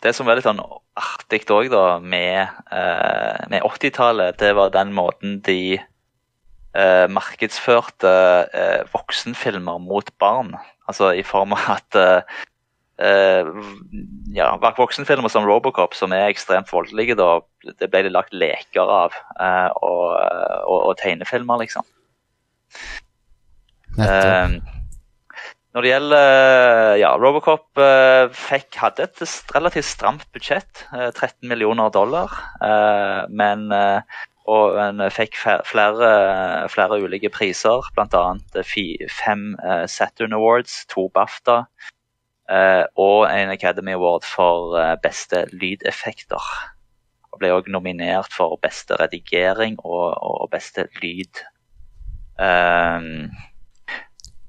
det 0.00 0.14
som 0.16 0.24
var 0.24 0.38
litt 0.38 0.46
sånn 0.46 0.62
artig 0.96 1.42
òg, 1.52 1.66
da, 1.68 1.98
med, 2.00 2.48
med 3.52 3.60
80-tallet, 3.60 4.38
det 4.40 4.54
var 4.56 4.72
den 4.72 4.94
måten 4.96 5.34
de 5.44 5.76
eh, 6.76 7.06
markedsførte 7.10 8.12
eh, 8.54 8.80
voksenfilmer 8.92 9.80
mot 9.82 10.10
barn. 10.22 10.54
Altså 10.90 11.12
i 11.16 11.24
form 11.26 11.54
av 11.56 11.68
at 11.76 11.98
eh, 11.98 12.40
eh, 13.00 13.52
ja, 14.36 14.50
voksenfilmer 14.78 15.32
som 15.32 15.46
Robocop, 15.48 15.94
som 15.98 16.14
er 16.16 16.28
ekstremt 16.28 16.70
voldelige, 16.72 17.18
da, 17.18 17.40
det 17.70 17.90
ble 17.90 18.04
det 18.06 18.14
lagt 18.14 18.34
leker 18.36 18.96
av. 19.04 19.16
eh, 19.38 19.70
og, 19.82 20.04
og, 20.66 20.90
og 20.90 20.98
tegnefilmer, 21.02 21.64
liksom. 21.64 21.86
Eh, 23.98 24.60
når 25.70 25.86
det 25.86 25.90
gjelder 25.90 26.96
ja, 26.98 27.10
Robocop 27.18 27.80
fikk, 28.34 28.74
hadde 28.78 29.06
et 29.06 29.20
relativt 29.54 29.86
stramt 29.86 30.26
budsjett, 30.34 30.84
eh, 30.94 31.10
13 31.10 31.46
millioner 31.50 31.90
dollar. 31.94 32.34
men 33.30 33.70
og 34.50 34.78
en 34.82 35.02
fikk 35.14 35.36
flere, 35.38 36.10
flere 36.72 36.98
ulike 37.04 37.30
priser, 37.32 37.86
bl.a. 37.94 38.24
fem 38.64 39.44
eh, 39.62 39.86
Saturn 39.90 40.34
Awards, 40.36 40.82
to 40.90 41.06
BAFTA 41.14 41.62
eh, 42.50 42.84
og 42.98 43.28
en 43.30 43.54
Academy 43.54 43.94
Award 43.94 44.26
for 44.26 44.76
eh, 44.80 44.96
beste 45.02 45.44
lydeffekter. 45.52 46.50
Og 47.30 47.42
ble 47.42 47.52
òg 47.54 47.70
nominert 47.70 48.34
for 48.34 48.58
beste 48.62 48.98
redigering 48.98 49.78
og, 49.84 50.18
og 50.18 50.50
beste 50.52 50.88
lyd. 51.02 51.44
Um, 52.40 53.30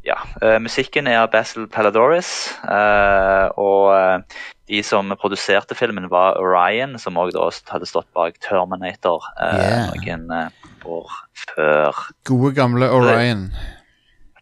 ja, 0.07 0.17
eh, 0.41 0.57
musikken 0.63 1.07
er 1.07 1.21
av 1.21 1.31
Basil 1.33 1.67
Paladoris. 1.69 2.55
eh, 2.65 3.47
og 3.61 3.93
eh, 3.93 4.39
de 4.71 4.79
som 4.87 5.11
produserte 5.19 5.75
filmen 5.75 6.07
var 6.11 6.39
Orion, 6.39 6.95
som 7.01 7.19
også 7.19 7.73
hadde 7.73 7.89
stått 7.89 8.07
bak 8.15 8.39
Terminator 8.43 9.25
eh, 9.35 9.57
Yeah. 9.59 9.91
noen 9.91 10.31
eh, 10.31 10.71
år 10.87 11.11
før. 11.43 11.99
Gode, 12.27 12.53
gamle 12.55 12.87
Orion. 12.89 13.49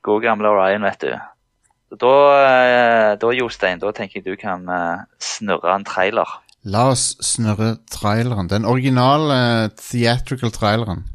Gode, 0.06 0.24
gamle 0.28 0.52
Orion, 0.54 0.86
vet 0.86 1.02
du. 1.02 1.16
Da, 2.00 2.14
eh, 2.46 3.16
da 3.18 3.32
Jostein, 3.34 3.82
da 3.82 3.90
tenker 3.96 4.22
jeg 4.22 4.28
du 4.28 4.36
kan 4.38 4.68
eh, 4.70 5.02
snurre 5.24 5.74
en 5.74 5.88
trailer. 5.88 6.38
La 6.70 6.90
oss 6.92 7.16
snurre 7.24 7.78
traileren. 7.90 8.50
Den 8.52 8.68
originale 8.70 9.72
theatrical 9.80 10.52
traileren. 10.54 11.06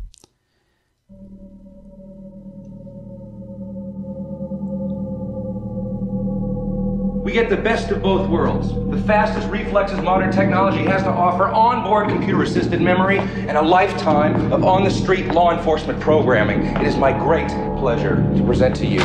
Get 7.34 7.50
the 7.50 7.56
best 7.56 7.90
of 7.90 8.00
both 8.00 8.28
worlds. 8.30 8.68
The 8.68 9.02
fastest 9.08 9.48
reflexes 9.48 10.00
modern 10.00 10.30
technology 10.30 10.84
has 10.84 11.02
to 11.02 11.08
offer, 11.08 11.48
onboard 11.48 12.08
computer 12.08 12.44
assisted 12.44 12.80
memory, 12.80 13.18
and 13.18 13.58
a 13.58 13.60
lifetime 13.60 14.52
of 14.52 14.62
on 14.62 14.84
the 14.84 14.90
street 14.90 15.26
law 15.26 15.52
enforcement 15.52 15.98
programming. 15.98 16.64
It 16.64 16.86
is 16.86 16.96
my 16.96 17.12
great 17.12 17.48
pleasure 17.80 18.14
to 18.36 18.44
present 18.44 18.76
to 18.76 18.86
you 18.86 19.00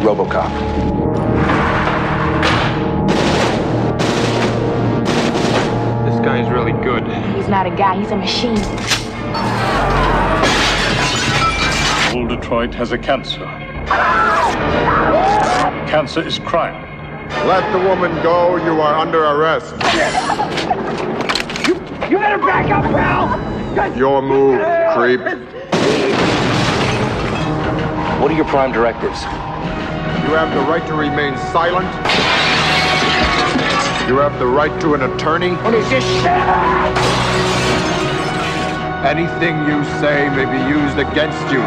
Robocop. 0.00 0.52
This 6.06 6.24
guy's 6.24 6.48
really 6.48 6.72
good. 6.84 7.02
He's 7.34 7.48
not 7.48 7.66
a 7.66 7.70
guy, 7.70 7.98
he's 7.98 8.12
a 8.12 8.16
machine. 8.16 8.56
Old 12.16 12.28
Detroit 12.28 12.72
has 12.74 12.92
a 12.92 12.98
cancer. 12.98 13.42
Ah! 13.88 15.65
Cancer 15.88 16.20
is 16.26 16.40
crime. 16.40 16.82
Let 17.46 17.70
the 17.72 17.78
woman 17.78 18.12
go. 18.22 18.56
You 18.56 18.80
are 18.80 18.94
under 18.98 19.24
arrest. 19.24 19.72
You 22.10 22.18
better 22.18 22.38
back 22.38 22.70
up, 22.70 22.84
pal! 22.84 23.96
Your 23.96 24.20
move, 24.20 24.60
creep. 24.94 25.20
What 28.20 28.32
are 28.32 28.34
your 28.34 28.46
prime 28.46 28.72
directives? 28.72 29.22
You 29.22 30.34
have 30.34 30.52
the 30.54 30.60
right 30.62 30.84
to 30.88 30.94
remain 30.94 31.36
silent. 31.52 31.86
You 34.08 34.16
have 34.18 34.38
the 34.40 34.46
right 34.46 34.80
to 34.80 34.94
an 34.94 35.02
attorney. 35.02 35.54
What 35.56 35.74
is 35.74 35.88
this? 35.88 36.04
Anything 39.04 39.66
you 39.68 39.84
say 40.00 40.28
may 40.30 40.46
be 40.46 40.58
used 40.68 40.98
against 40.98 41.42
you. 41.52 41.62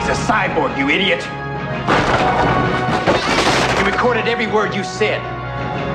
He's 0.00 0.08
a 0.08 0.20
cyborg, 0.24 0.78
you 0.78 0.88
idiot. 0.88 1.26
He 3.78 3.84
recorded 3.90 4.28
every 4.28 4.46
word 4.46 4.74
you 4.74 4.84
said. 4.84 5.22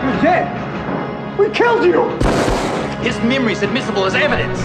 You're 0.04 0.22
dead. 0.22 1.40
We 1.40 1.50
killed 1.50 1.84
you. 1.86 2.10
His 3.04 3.18
memory's 3.24 3.62
admissible 3.64 4.06
as 4.06 4.16
evidence. 4.16 4.60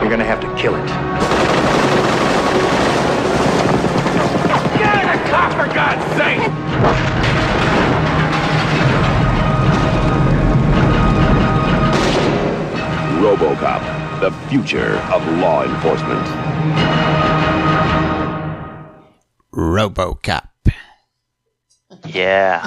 You're 0.00 0.10
gonna 0.10 0.24
have 0.24 0.40
to 0.40 0.54
kill 0.54 0.74
it. 0.74 0.86
Get 4.78 5.00
in 5.00 5.06
the 5.06 5.30
car, 5.30 5.50
for 5.52 5.66
God's 5.72 6.04
sake! 6.16 6.42
RoboCop, 13.24 14.20
the 14.20 14.30
future 14.50 14.98
of 15.10 15.26
law 15.38 15.64
enforcement. 15.64 17.53
Robocap. 19.74 20.50
Yeah. 22.06 22.62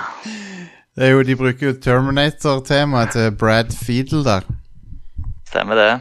Det 0.96 1.06
er 1.06 1.12
jo, 1.14 1.24
De 1.24 1.36
bruker 1.36 1.68
jo 1.68 1.74
Terminator-temaet 1.82 3.12
til 3.14 3.32
Brad 3.38 3.72
Fiedel 3.86 4.26
der. 4.26 4.48
Stemmer 5.48 5.76
det. 5.76 5.92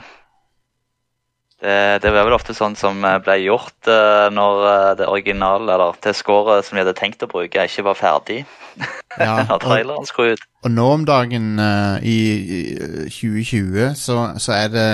det. 1.60 2.02
Det 2.02 2.12
var 2.14 2.25
vel 2.25 2.36
ofte 2.36 2.56
sånn 2.56 2.75
som 2.80 3.04
eh, 3.04 3.18
ble 3.22 3.36
gjort 3.44 3.90
uh, 3.90 4.26
når 4.32 4.64
eh, 4.70 4.90
det 5.02 5.08
originale, 5.12 5.68
eller 5.75 6.00
det 6.02 6.16
scoret 6.16 6.64
som 6.64 6.78
de 6.78 6.84
hadde 6.84 6.96
tenkt 6.96 7.22
å 7.22 7.30
bruke, 7.30 7.68
ikke 7.68 7.84
var 7.90 8.00
ferdig. 8.00 8.40
Ja, 9.20 9.42
når 9.50 9.60
traileren 9.62 10.08
skulle 10.08 10.36
ut. 10.36 10.46
Og 10.64 10.72
nå 10.72 10.86
om 10.96 11.04
dagen 11.06 11.60
uh, 11.60 12.00
i, 12.00 12.18
i 12.42 12.62
eh, 12.80 13.02
2020 13.12 13.92
så, 14.00 14.22
så 14.40 14.56
er 14.56 14.72
det 14.72 14.88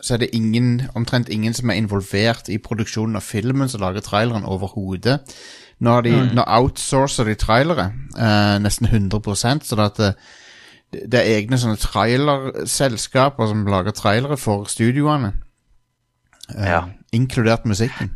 så 0.00 0.14
er 0.14 0.18
det 0.18 0.30
ingen, 0.36 0.82
omtrent 0.94 1.28
ingen 1.32 1.54
som 1.54 1.70
er 1.70 1.78
involvert 1.80 2.48
i 2.52 2.58
produksjonen 2.58 3.16
av 3.16 3.24
filmen 3.24 3.68
som 3.68 3.80
lager 3.80 4.04
traileren 4.04 4.44
overhodet. 4.44 5.22
Nå, 5.80 6.00
de, 6.04 6.12
nå 6.34 6.44
outsourcer 6.46 7.24
de 7.28 7.34
trailere, 7.36 7.90
eh, 8.16 8.56
nesten 8.64 8.88
100% 8.88 9.64
så 9.64 9.76
det, 9.76 9.86
at 9.90 9.98
det, 10.92 11.02
det 11.12 11.20
er 11.20 11.32
egne 11.36 11.58
sånne 11.60 11.80
trailerselskaper 11.80 13.50
som 13.50 13.66
lager 13.68 13.92
trailere 13.96 14.36
for 14.40 14.64
studioene. 14.72 15.32
Eh, 16.54 16.68
Ja. 16.68 16.84
Inkludert 17.12 17.64
musikken. 17.64 18.10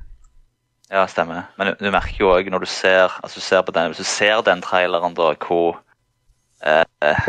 Ja, 0.91 1.07
stemmer. 1.07 1.43
Men 1.59 1.67
du, 1.71 1.85
du 1.85 1.91
merker 1.95 2.17
jo 2.19 2.33
òg 2.35 2.49
når 2.51 2.65
du 2.65 2.67
ser, 2.67 3.13
altså 3.23 3.39
du 3.41 3.45
ser 3.45 3.63
på 3.63 3.73
den, 3.73 3.93
hvis 3.93 4.03
du 4.03 4.09
ser 4.09 4.41
den 4.43 4.61
traileren 4.63 5.15
da, 5.15 5.31
hvor 5.47 5.79
eh, 6.67 6.83
eh, 7.03 7.29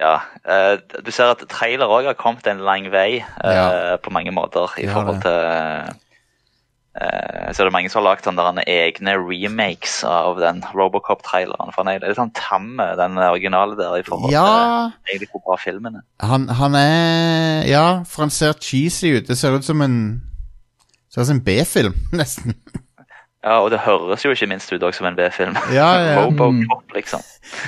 Ja. 0.00 0.14
Uh, 0.48 0.78
du 1.04 1.10
ser 1.12 1.28
at 1.34 1.42
trailer 1.52 1.90
òg 1.92 2.06
har 2.08 2.14
kommet 2.16 2.46
en 2.48 2.62
lang 2.64 2.86
vei 2.92 3.18
uh, 3.20 3.50
Ja. 3.52 3.96
på 4.00 4.10
mange 4.14 4.32
måter 4.32 4.72
i 4.80 4.86
Ja, 4.88 4.94
forhold 4.96 5.20
til 5.22 5.34
uh, 7.00 7.50
Så 7.52 7.60
er 7.62 7.68
det 7.68 7.72
mange 7.74 7.90
som 7.92 8.00
har 8.02 8.08
lagd 8.14 8.24
sånne 8.26 8.64
egne 8.66 9.12
remakes 9.20 10.00
av 10.08 10.40
den 10.40 10.62
Robocop-traileren. 10.74 11.70
For 11.74 11.84
Han 11.84 11.92
er 11.92 12.00
litt 12.02 12.16
sånn 12.18 12.32
tamme, 12.34 12.88
den 12.98 13.18
originale 13.18 13.76
der, 13.78 13.98
i 14.00 14.06
forhold 14.06 14.32
Ja. 14.32 14.90
til 15.04 15.14
egentlig 15.14 15.30
hvor 15.34 15.44
bra 15.46 15.56
filmen 15.60 16.00
er. 16.00 16.02
Han, 16.26 16.48
han 16.48 16.74
er 16.74 17.68
Ja, 17.68 18.02
for 18.08 18.22
han 18.26 18.30
ser 18.34 18.52
cheesy 18.58 19.18
ut. 19.18 19.28
Det 19.28 19.38
ser 19.38 19.54
ut 19.56 19.64
som 19.64 19.80
en 19.82 20.22
Ser 21.10 21.22
ut 21.22 21.26
som 21.26 21.36
en 21.40 21.44
B-film, 21.44 21.94
nesten. 22.12 22.54
Ja, 23.40 23.62
og 23.64 23.70
det 23.72 23.78
høres 23.86 24.24
jo 24.24 24.34
ikke 24.34 24.46
minst 24.50 24.72
ut 24.72 24.82
som 24.94 25.06
en 25.08 25.16
B-film. 25.16 25.56
Ja, 25.72 25.88
ja. 25.96 26.16
Robocop, 26.24 26.84
liksom. 26.94 27.20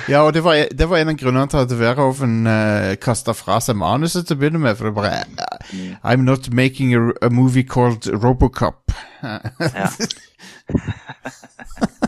Ja, 0.09 0.21
og 0.21 0.33
det 0.33 0.43
var, 0.45 0.59
det 0.69 0.89
var 0.89 1.01
en 1.01 1.09
av 1.09 1.17
grunnene 1.17 1.49
til 1.49 1.63
at 1.63 1.73
Verhoeven 1.79 2.35
uh, 2.45 2.93
kasta 3.01 3.33
fra 3.33 3.57
seg 3.63 3.79
manuset 3.81 4.27
til 4.27 4.37
å 4.37 4.41
begynne 4.43 4.61
med. 4.61 4.77
For 4.77 4.89
det 4.89 4.93
bare 4.99 5.23
uh, 5.33 5.97
I'm 6.05 6.27
not 6.27 6.51
making 6.53 6.93
a, 6.93 7.01
a 7.25 7.29
movie 7.33 7.65
called 7.65 8.05
Robocop. 8.05 8.93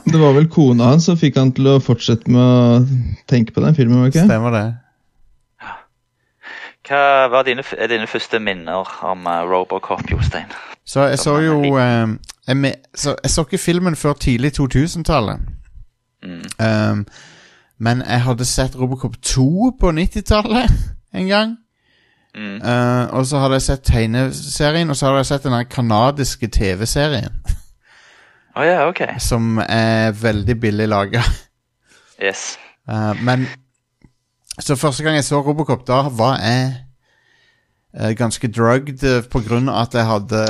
Det 0.06 0.20
var 0.22 0.36
vel 0.36 0.46
kona 0.48 0.92
hans 0.94 1.08
som 1.10 1.18
fikk 1.20 1.36
han 1.40 1.52
til 1.58 1.68
å 1.74 1.80
fortsette 1.84 2.30
med 2.32 2.40
å 2.40 2.80
tenke 3.28 3.56
på 3.56 3.64
den 3.64 3.76
filmen, 3.76 4.00
var 4.00 4.12
det 4.12 4.14
ikke? 4.14 4.28
Stemmer 4.30 4.54
det. 4.56 4.66
Hva 6.86 7.02
var 7.34 7.48
dine, 7.48 7.66
er 7.82 7.90
dine 7.90 8.06
første 8.08 8.40
minner 8.40 8.86
om 9.10 9.26
eh, 9.26 9.42
Robocop, 9.50 10.06
Jostein? 10.12 10.54
Så 10.86 11.02
jeg 11.02 11.20
så 11.20 11.38
jo 11.38 11.78
eh, 11.78 12.08
jeg, 12.48 12.58
med, 12.58 12.74
så, 12.96 13.16
jeg 13.24 13.32
så 13.32 13.42
ikke 13.42 13.58
filmen 13.58 13.96
før 13.96 14.14
tidlig 14.14 14.60
2000-tallet. 14.60 15.40
Mm. 16.24 16.66
Um, 16.66 17.06
men 17.80 18.02
jeg 18.02 18.22
hadde 18.22 18.46
sett 18.46 18.80
Robocop 18.80 19.16
2 19.22 19.72
på 19.80 19.92
90-tallet 19.92 20.70
en 21.20 21.28
gang. 21.28 21.58
Mm. 22.36 22.62
Uh, 22.62 23.14
og 23.18 23.26
så 23.26 23.38
hadde 23.38 23.54
jeg 23.54 23.62
sett 23.62 23.84
tegneserien, 23.84 24.90
og 24.90 24.96
så 24.96 25.06
hadde 25.06 25.18
jeg 25.18 25.26
sett 25.26 25.44
den 25.44 25.66
kanadiske 25.66 26.48
TV-serien. 26.48 27.32
Oh, 28.56 28.64
yeah, 28.64 28.88
ok. 28.88 29.02
Som 29.20 29.58
er 29.70 30.12
veldig 30.12 30.60
billig 30.60 30.88
laga. 30.88 31.22
Yes. 32.24 32.58
men 33.22 33.48
Så 34.60 34.76
første 34.76 35.04
gang 35.04 35.16
jeg 35.16 35.24
så 35.24 35.42
Robocop, 35.42 35.88
da 35.88 35.94
var 36.08 36.38
jeg 36.40 36.85
ganske 38.20 38.48
drugged 38.52 39.04
eh, 39.08 39.22
på 39.32 39.40
grunn 39.46 39.70
av 39.72 39.86
at 39.86 39.94
jeg 39.96 40.06
hadde 40.10 40.42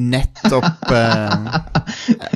nettopp 0.00 0.90
eh, 0.96 1.46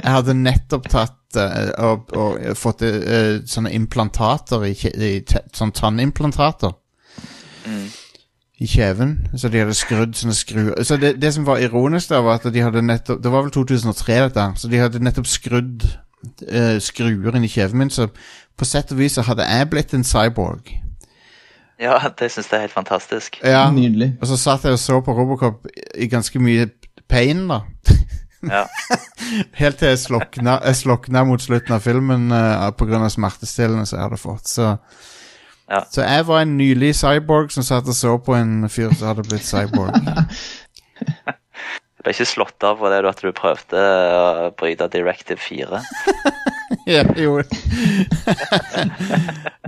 Jeg 0.03 0.13
hadde 0.13 0.35
nettopp 0.37 0.89
tatt 0.93 1.39
eh, 1.41 1.71
og, 1.85 2.13
og 2.13 2.57
fått 2.61 2.83
eh, 2.85 3.41
sånne 3.49 3.73
implantater 3.77 4.67
i, 4.69 4.75
i 4.95 5.13
Sånn 5.57 5.73
tannimplantater 5.75 6.75
Mm. 7.65 7.87
i 8.61 8.67
kjeven. 8.69 9.13
Så 9.41 9.49
de 9.49 9.63
hadde 9.63 9.73
skrudd 9.75 10.13
sånne 10.19 10.35
skruer 10.37 10.83
Så 10.85 10.99
det, 11.01 11.15
det 11.23 11.31
som 11.33 11.47
var 11.49 11.63
ironisk, 11.65 12.11
da 12.13 12.19
var 12.21 12.37
at 12.37 12.45
de 12.53 12.61
hadde 12.61 12.83
nettopp 12.85 13.23
Det 13.25 13.31
var 13.33 13.47
vel 13.47 13.55
2003, 13.55 14.19
dette. 14.27 14.45
Så 14.61 14.69
de 14.69 14.83
hadde 14.83 15.01
nettopp 15.01 15.31
skrudd 15.33 15.87
eh, 16.45 16.77
skruer 16.85 17.39
inn 17.39 17.47
i 17.49 17.49
kjeven 17.49 17.81
min. 17.81 17.91
Så 17.91 18.11
på 18.57 18.69
sett 18.69 18.93
og 18.93 19.01
vis 19.01 19.17
så 19.17 19.25
hadde 19.25 19.49
jeg 19.49 19.71
blitt 19.73 19.95
en 19.97 20.05
cyborg. 20.05 20.69
Ja, 21.83 21.97
det 22.19 22.31
syns 22.31 22.51
jeg 22.51 22.59
er 22.59 22.67
helt 22.69 22.77
fantastisk. 22.77 23.41
Ja, 23.43 23.65
Nydelig. 23.75 24.13
Og 24.23 24.29
så 24.31 24.37
satt 24.39 24.65
jeg 24.67 24.77
og 24.77 24.83
så 24.83 25.01
på 25.03 25.15
Robocop 25.17 25.67
i 25.99 26.07
ganske 26.11 26.39
mye 26.39 26.69
pain, 27.11 27.47
da. 27.51 27.63
Ja. 28.45 28.67
Helt 29.61 29.79
til 29.81 29.89
jeg 29.89 29.99
slokna, 30.03 30.59
jeg 30.65 30.77
slokna 30.77 31.25
mot 31.25 31.43
slutten 31.43 31.75
av 31.77 31.81
filmen 31.85 32.29
uh, 32.33 32.69
pga. 32.77 33.01
smertestillende 33.11 33.87
som 33.89 33.99
jeg 33.99 34.07
hadde 34.09 34.21
fått. 34.21 34.51
Så, 34.53 34.77
Ja. 35.65 35.81
så 35.89 36.03
jeg 36.05 36.27
var 36.29 36.43
en 36.45 36.59
nylig 36.59 36.91
cyborg 36.95 37.51
som 37.51 37.65
satt 37.65 37.89
og 37.89 37.97
så 37.97 38.19
på 38.21 38.35
en 38.37 38.69
fyr 38.69 38.93
som 38.93 39.09
hadde 39.09 39.25
blitt 39.25 39.47
cyborg. 39.49 39.97
Jeg 42.05 42.05
ble 42.05 42.13
ikke 42.13 42.27
slått 42.29 42.65
av 42.69 42.77
på 42.77 42.91
det 42.93 42.99
at 43.09 43.21
du 43.25 43.31
prøvde 43.33 43.81
å 43.81 44.51
bryte 44.61 44.91
Directive 44.93 45.41
4. 45.41 45.79
ja, 46.87 47.05
jo. 47.17 47.43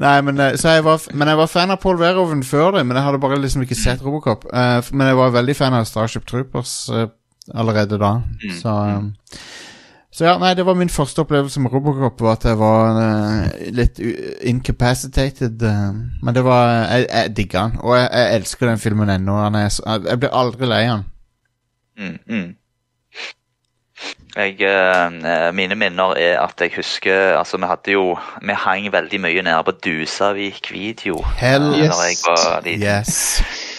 Nei, 0.05 0.17
men, 0.23 0.41
eh, 0.41 0.57
så 0.61 0.77
jeg 0.77 0.85
var, 0.85 1.03
men 1.15 1.29
jeg 1.29 1.39
var 1.41 1.51
fan 1.51 1.73
av 1.73 1.81
Paul 1.83 1.99
Verhoeven 2.01 2.43
før 2.45 2.77
det, 2.77 2.87
men 2.87 2.99
jeg 2.99 3.07
hadde 3.07 3.21
bare 3.23 3.39
liksom 3.41 3.65
ikke 3.65 3.79
sett 3.79 4.05
Robocop. 4.05 4.45
Uh, 4.53 4.81
men 4.93 5.11
jeg 5.11 5.19
var 5.21 5.37
veldig 5.37 5.57
fan 5.57 5.77
av 5.77 5.87
Starship 5.89 6.27
Troopers 6.29 6.75
uh, 6.93 7.07
allerede 7.55 7.99
da. 8.03 8.13
Så, 8.59 8.69
um, 8.69 9.09
så 10.13 10.29
ja, 10.29 10.37
nei, 10.43 10.53
det 10.59 10.67
var 10.69 10.77
min 10.77 10.93
første 10.93 11.25
opplevelse 11.25 11.63
med 11.65 11.73
Robocop, 11.73 12.21
var 12.21 12.37
at 12.37 12.45
jeg 12.51 12.61
var 12.61 13.01
uh, 13.01 13.65
litt 13.73 14.01
incapacitated. 14.45 15.65
men 16.23 16.35
det 16.35 16.45
var 16.45 16.69
Jeg, 16.93 17.09
jeg 17.09 17.37
digga 17.37 17.65
den, 17.65 17.81
og 17.81 17.97
jeg, 17.97 18.09
jeg 18.13 18.41
elsker 18.41 18.73
den 18.73 18.79
filmen 18.79 19.11
ennå. 19.17 19.41
Jeg, 19.57 19.73
jeg 20.05 20.21
blir 20.21 20.37
aldri 20.37 20.69
lei 20.69 20.85
av 20.85 20.97
den. 20.99 21.11
Mm, 21.97 22.19
mm. 22.29 22.49
Jeg, 24.37 24.61
eh, 24.61 25.53
mine 25.57 25.75
minner 25.81 26.13
er 26.21 26.41
at 26.43 26.61
jeg 26.61 26.75
husker 26.77 27.39
altså 27.39 27.57
Vi 27.57 27.65
hadde 27.71 27.93
jo 27.95 28.19
Vi 28.45 28.53
hang 28.53 28.91
veldig 28.93 29.21
mye 29.25 29.43
nede 29.47 29.63
på 29.65 29.73
Dusavik 29.87 30.69
video. 30.73 31.23
Hell 31.39 31.71
eh, 31.73 31.87
yes. 31.87 31.95
Når 31.95 32.03
jeg 32.05 32.19
var. 32.27 32.69
Yes. 32.69 33.15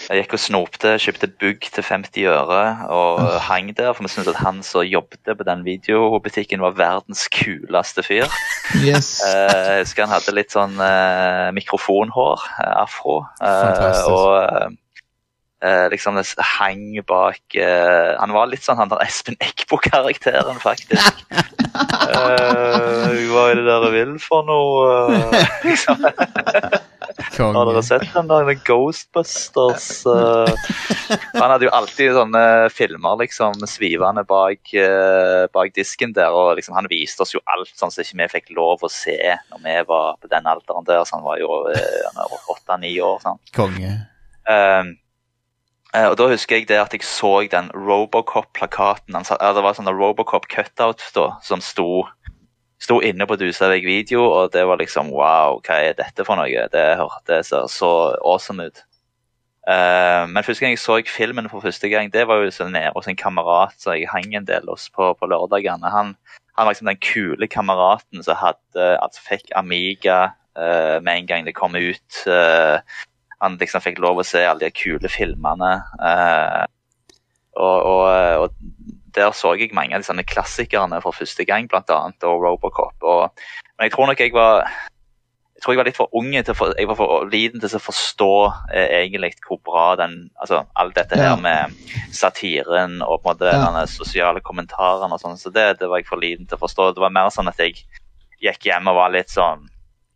Jeg 0.08 0.22
gikk 0.24 0.32
og 0.38 0.40
snopte, 0.40 0.94
kjøpte 0.98 1.28
bugg 1.38 1.66
til 1.74 1.84
50 1.84 2.24
øre 2.32 2.62
og 2.88 3.20
hang 3.44 3.68
der. 3.76 3.92
For 3.92 4.02
vi 4.02 4.08
syntes 4.10 4.32
at 4.32 4.40
han 4.40 4.62
som 4.64 4.82
jobbet 4.88 5.20
på 5.36 5.44
den 5.46 5.62
videobutikken 5.66 6.64
var 6.64 6.74
verdens 6.80 7.26
kuleste 7.28 8.02
fyr. 8.02 8.26
Yes. 8.82 9.20
Eh, 9.28 9.54
Jeg 9.78 9.84
husker 9.84 10.06
han 10.08 10.16
hadde 10.16 10.34
litt 10.34 10.56
sånn 10.56 10.74
eh, 10.80 11.52
mikrofonhår, 11.54 12.42
eh, 12.64 12.74
afro. 12.82 13.20
eh, 13.38 13.62
Fantastisk. 13.62 14.08
og 14.10 14.74
eh, 15.64 15.86
liksom 15.92 16.18
det 16.18 16.24
hang 16.58 16.98
bak 17.06 17.56
eh, 17.58 18.14
Han 18.20 18.32
var 18.34 18.50
litt 18.50 18.64
sånn 18.66 18.78
han 18.78 18.90
der 18.92 19.02
Espen 19.04 19.38
Eckbo-karakteren, 19.42 20.60
faktisk. 20.62 21.24
Eh, 21.78 23.16
hva 23.28 23.42
er 23.50 23.58
det 23.58 23.64
dere 23.68 23.90
vil 23.94 24.14
for 24.22 24.46
noe? 24.48 25.32
eh, 25.32 25.50
liksom. 25.66 26.06
Har 27.38 27.66
dere 27.68 27.82
sett 27.82 28.06
den 28.14 28.28
der 28.30 28.46
med 28.46 28.60
Ghostbusters? 28.66 29.88
eh? 30.10 30.52
han 31.34 31.50
hadde 31.52 31.68
jo 31.68 31.72
alltid 31.74 32.14
sånne 32.16 32.42
filmer 32.74 33.18
liksom 33.22 33.58
svivende 33.70 34.24
bak, 34.28 34.72
eh, 34.74 35.46
bak 35.54 35.74
disken 35.76 36.14
der. 36.16 36.34
og 36.34 36.56
liksom, 36.58 36.76
Han 36.78 36.90
viste 36.90 37.24
oss 37.24 37.34
jo 37.34 37.42
alt 37.54 37.70
sånn 37.78 37.92
som 37.94 38.04
ikke 38.04 38.20
vi 38.22 38.30
fikk 38.36 38.54
lov 38.58 38.84
å 38.86 38.90
se 38.92 39.18
når 39.50 39.64
vi 39.64 39.76
var 39.88 40.18
på 40.20 40.30
den 40.30 40.50
alderen 40.50 40.86
der. 40.88 41.04
så 41.04 41.18
Han 41.18 41.26
var 41.26 41.42
jo 41.42 41.50
åtte-ni 42.54 42.94
år. 43.00 43.20
sånn. 43.24 43.40
Konge. 43.56 43.94
Um, 44.48 44.94
eh, 45.94 46.08
og 46.08 46.16
Da 46.20 46.28
husker 46.30 46.58
jeg 46.58 46.68
det 46.68 46.80
at 46.80 46.94
jeg 46.96 47.06
så 47.06 47.42
den 47.50 47.70
Robocop-plakaten. 47.74 49.16
Det 49.18 49.64
var 49.64 49.76
sånn 49.76 49.90
Robocop-cutout 49.90 51.04
da, 51.14 51.28
som 51.42 51.62
sto, 51.64 52.04
sto 52.82 53.00
inne 53.04 53.26
på 53.28 53.38
Dusavik 53.40 53.86
video, 53.86 54.26
og 54.26 54.52
det 54.56 54.66
var 54.68 54.80
liksom 54.82 55.12
Wow, 55.14 55.62
hva 55.64 55.80
er 55.82 55.98
dette 55.98 56.26
for 56.26 56.40
noe? 56.40 56.68
Det, 56.72 56.86
det 57.30 57.42
ser 57.46 57.66
så 57.72 57.92
awesome 58.20 58.68
ut. 58.68 58.84
Uh, 59.68 60.24
men 60.32 60.40
første 60.46 60.64
gang 60.64 60.72
jeg 60.72 60.80
så 60.80 60.94
filmen 61.12 61.48
for 61.52 61.60
første 61.60 61.90
gang, 61.92 62.08
det 62.08 62.22
var 62.24 62.40
jo 62.40 62.52
så 62.54 62.70
nede 62.72 62.94
hos 62.96 63.08
en 63.10 63.18
kamerat 63.20 63.74
som 63.76 63.92
jeg 63.92 64.08
hang 64.08 64.32
en 64.32 64.46
del 64.48 64.64
hos 64.64 64.86
på, 64.88 65.10
på 65.12 65.28
lørdagene. 65.28 65.90
Han, 65.92 66.14
han 66.56 66.64
var 66.64 66.72
liksom 66.72 66.88
den 66.88 67.02
kule 67.04 67.48
kameraten 67.52 68.24
som 68.24 68.38
hadde, 68.40 68.86
altså 68.96 69.20
fikk 69.26 69.52
Amiga 69.60 70.30
uh, 70.56 71.04
med 71.04 71.12
en 71.18 71.28
gang 71.28 71.44
det 71.44 71.56
kom 71.58 71.76
ut. 71.76 72.22
eh, 72.26 72.80
han 73.40 73.56
liksom 73.60 73.84
fikk 73.84 74.00
lov 74.02 74.18
å 74.20 74.26
se 74.26 74.44
alle 74.46 74.66
de 74.68 74.74
kule 74.74 75.08
filmene. 75.12 75.72
eh, 76.02 76.66
og, 77.58 77.82
og, 77.82 78.42
og 78.44 78.50
der 79.16 79.32
så 79.34 79.54
jeg 79.58 79.72
mange 79.74 79.96
av 79.96 80.04
de 80.06 80.24
klassikerne 80.24 81.00
for 81.02 81.16
første 81.16 81.44
gang, 81.44 81.66
annet, 81.72 82.22
og 82.24 82.44
Robocop. 82.44 82.94
Og, 83.02 83.30
men 83.78 83.88
jeg 83.88 83.92
tror 83.92 84.06
nok 84.06 84.20
jeg 84.20 84.32
var 84.32 84.68
jeg 85.58 85.64
tror 85.64 85.72
jeg 85.74 85.78
var 85.80 85.86
litt 85.88 85.96
for 85.98 86.14
unge 86.14 86.42
til 86.46 86.54
for, 86.54 86.74
jeg 86.78 86.86
var 86.86 86.94
for 86.94 87.24
liten 87.32 87.58
til 87.58 87.72
å 87.74 87.82
forstå 87.82 88.30
eh, 88.70 88.92
egentlig 89.00 89.32
hvor 89.42 89.58
bra 89.66 89.96
den 89.98 90.30
altså 90.38 90.60
Alt 90.78 90.94
dette 90.94 91.18
Ja. 91.18 91.32
her 91.32 91.40
med 91.42 91.74
satiren 92.14 93.02
og 93.02 93.24
på 93.24 93.32
en 93.32 93.34
måte 93.34 93.48
Ja. 93.50 93.64
denne 93.64 93.82
sosiale 93.90 94.40
kommentarene 94.40 95.10
og 95.12 95.18
sånn, 95.20 95.34
så 95.36 95.50
det, 95.50 95.80
det 95.80 95.88
var 95.90 95.98
jeg 95.98 96.06
for 96.06 96.22
liten 96.22 96.46
til 96.46 96.54
å 96.54 96.62
forstå. 96.62 96.92
Det 96.94 97.02
var 97.02 97.10
mer 97.10 97.30
sånn 97.34 97.50
at 97.50 97.58
jeg 97.58 97.74
gikk 98.38 98.70
hjem 98.70 98.86
og 98.86 99.00
var 99.00 99.10
litt 99.10 99.34
sånn 99.34 99.66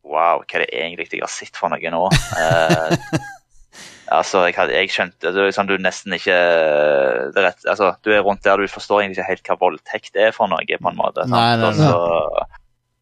Wow, 0.04 0.42
hva 0.42 0.58
er 0.58 0.64
det 0.64 0.70
egentlig 0.74 1.12
jeg 1.12 1.22
har 1.22 1.30
sett 1.30 1.56
for 1.56 1.70
noe 1.72 1.90
nå? 1.94 2.06
Eh, 2.38 2.96
altså, 4.18 4.44
jeg, 4.48 4.56
hadde, 4.58 4.74
jeg 4.76 4.90
skjønte 4.92 5.30
det 5.32 5.44
er 5.46 5.54
sånn 5.56 5.68
du 5.70 5.76
nesten 5.80 6.16
ikke 6.16 6.38
det 7.36 7.44
rett, 7.46 7.62
altså, 7.70 7.92
Du 8.04 8.10
er 8.12 8.24
rundt 8.26 8.42
der 8.44 8.58
du 8.60 8.66
forstår 8.70 9.04
egentlig 9.04 9.20
ikke 9.22 9.30
helt 9.30 9.46
hva 9.52 9.58
voldtekt 9.62 10.18
er 10.18 10.34
for 10.36 10.50
noe, 10.52 10.66
på 10.66 10.90
en 10.90 10.98
måte. 10.98 11.24
sant? 11.28 11.36
Nei, 11.36 11.56
nei, 11.56 11.68
Og 11.70 11.78
så- 11.78 12.46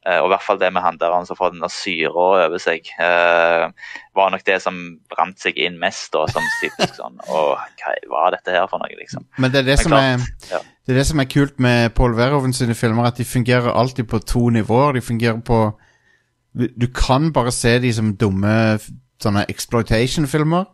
eh, 0.07 0.19
og 0.21 0.29
i 0.29 0.33
hvert 0.35 0.45
fall 0.45 0.59
det 0.61 0.73
med 0.73 0.83
han 0.83 0.97
der 1.01 1.13
han 1.13 1.27
som 1.27 1.37
får 1.37 1.51
den 1.57 1.61
der 1.65 1.73
syra 1.73 2.27
over 2.47 2.59
seg, 2.63 2.87
eh, 3.01 3.67
var 4.15 4.31
nok 4.31 4.45
det 4.45 4.61
som 4.63 4.79
brant 5.11 5.39
seg 5.41 5.57
inn 5.57 5.79
mest. 5.81 6.13
da, 6.13 6.27
som 6.27 6.43
typisk 6.63 6.95
sånn, 7.01 7.19
Og 7.29 7.57
hva 7.57 7.97
var 8.11 8.31
dette 8.37 8.53
her 8.53 8.67
for 8.69 8.79
noe, 8.79 8.93
liksom? 9.01 9.25
Men 9.39 9.51
det 9.51 9.59
er 9.65 9.69
det, 9.73 9.79
Men 9.79 9.85
som 9.85 9.93
er, 9.93 10.19
ja. 10.53 10.59
det 10.87 10.95
er 10.95 10.99
det 11.01 11.07
som 11.07 11.21
er 11.21 11.25
kult 11.33 11.59
med 11.59 11.95
Paul 11.95 12.15
Verhoeven 12.15 12.53
sine 12.53 12.75
filmer, 12.75 13.07
at 13.07 13.17
de 13.17 13.25
fungerer 13.25 13.73
alltid 13.75 14.07
på 14.09 14.21
to 14.25 14.51
nivåer. 14.51 14.95
De 14.95 15.01
fungerer 15.01 15.41
på 15.43 15.75
Du 16.55 16.87
kan 16.95 17.33
bare 17.33 17.53
se 17.53 17.79
de 17.79 17.93
som 17.95 18.15
dumme 18.19 18.79
sånne 19.23 19.45
exploitation-filmer. 19.53 20.65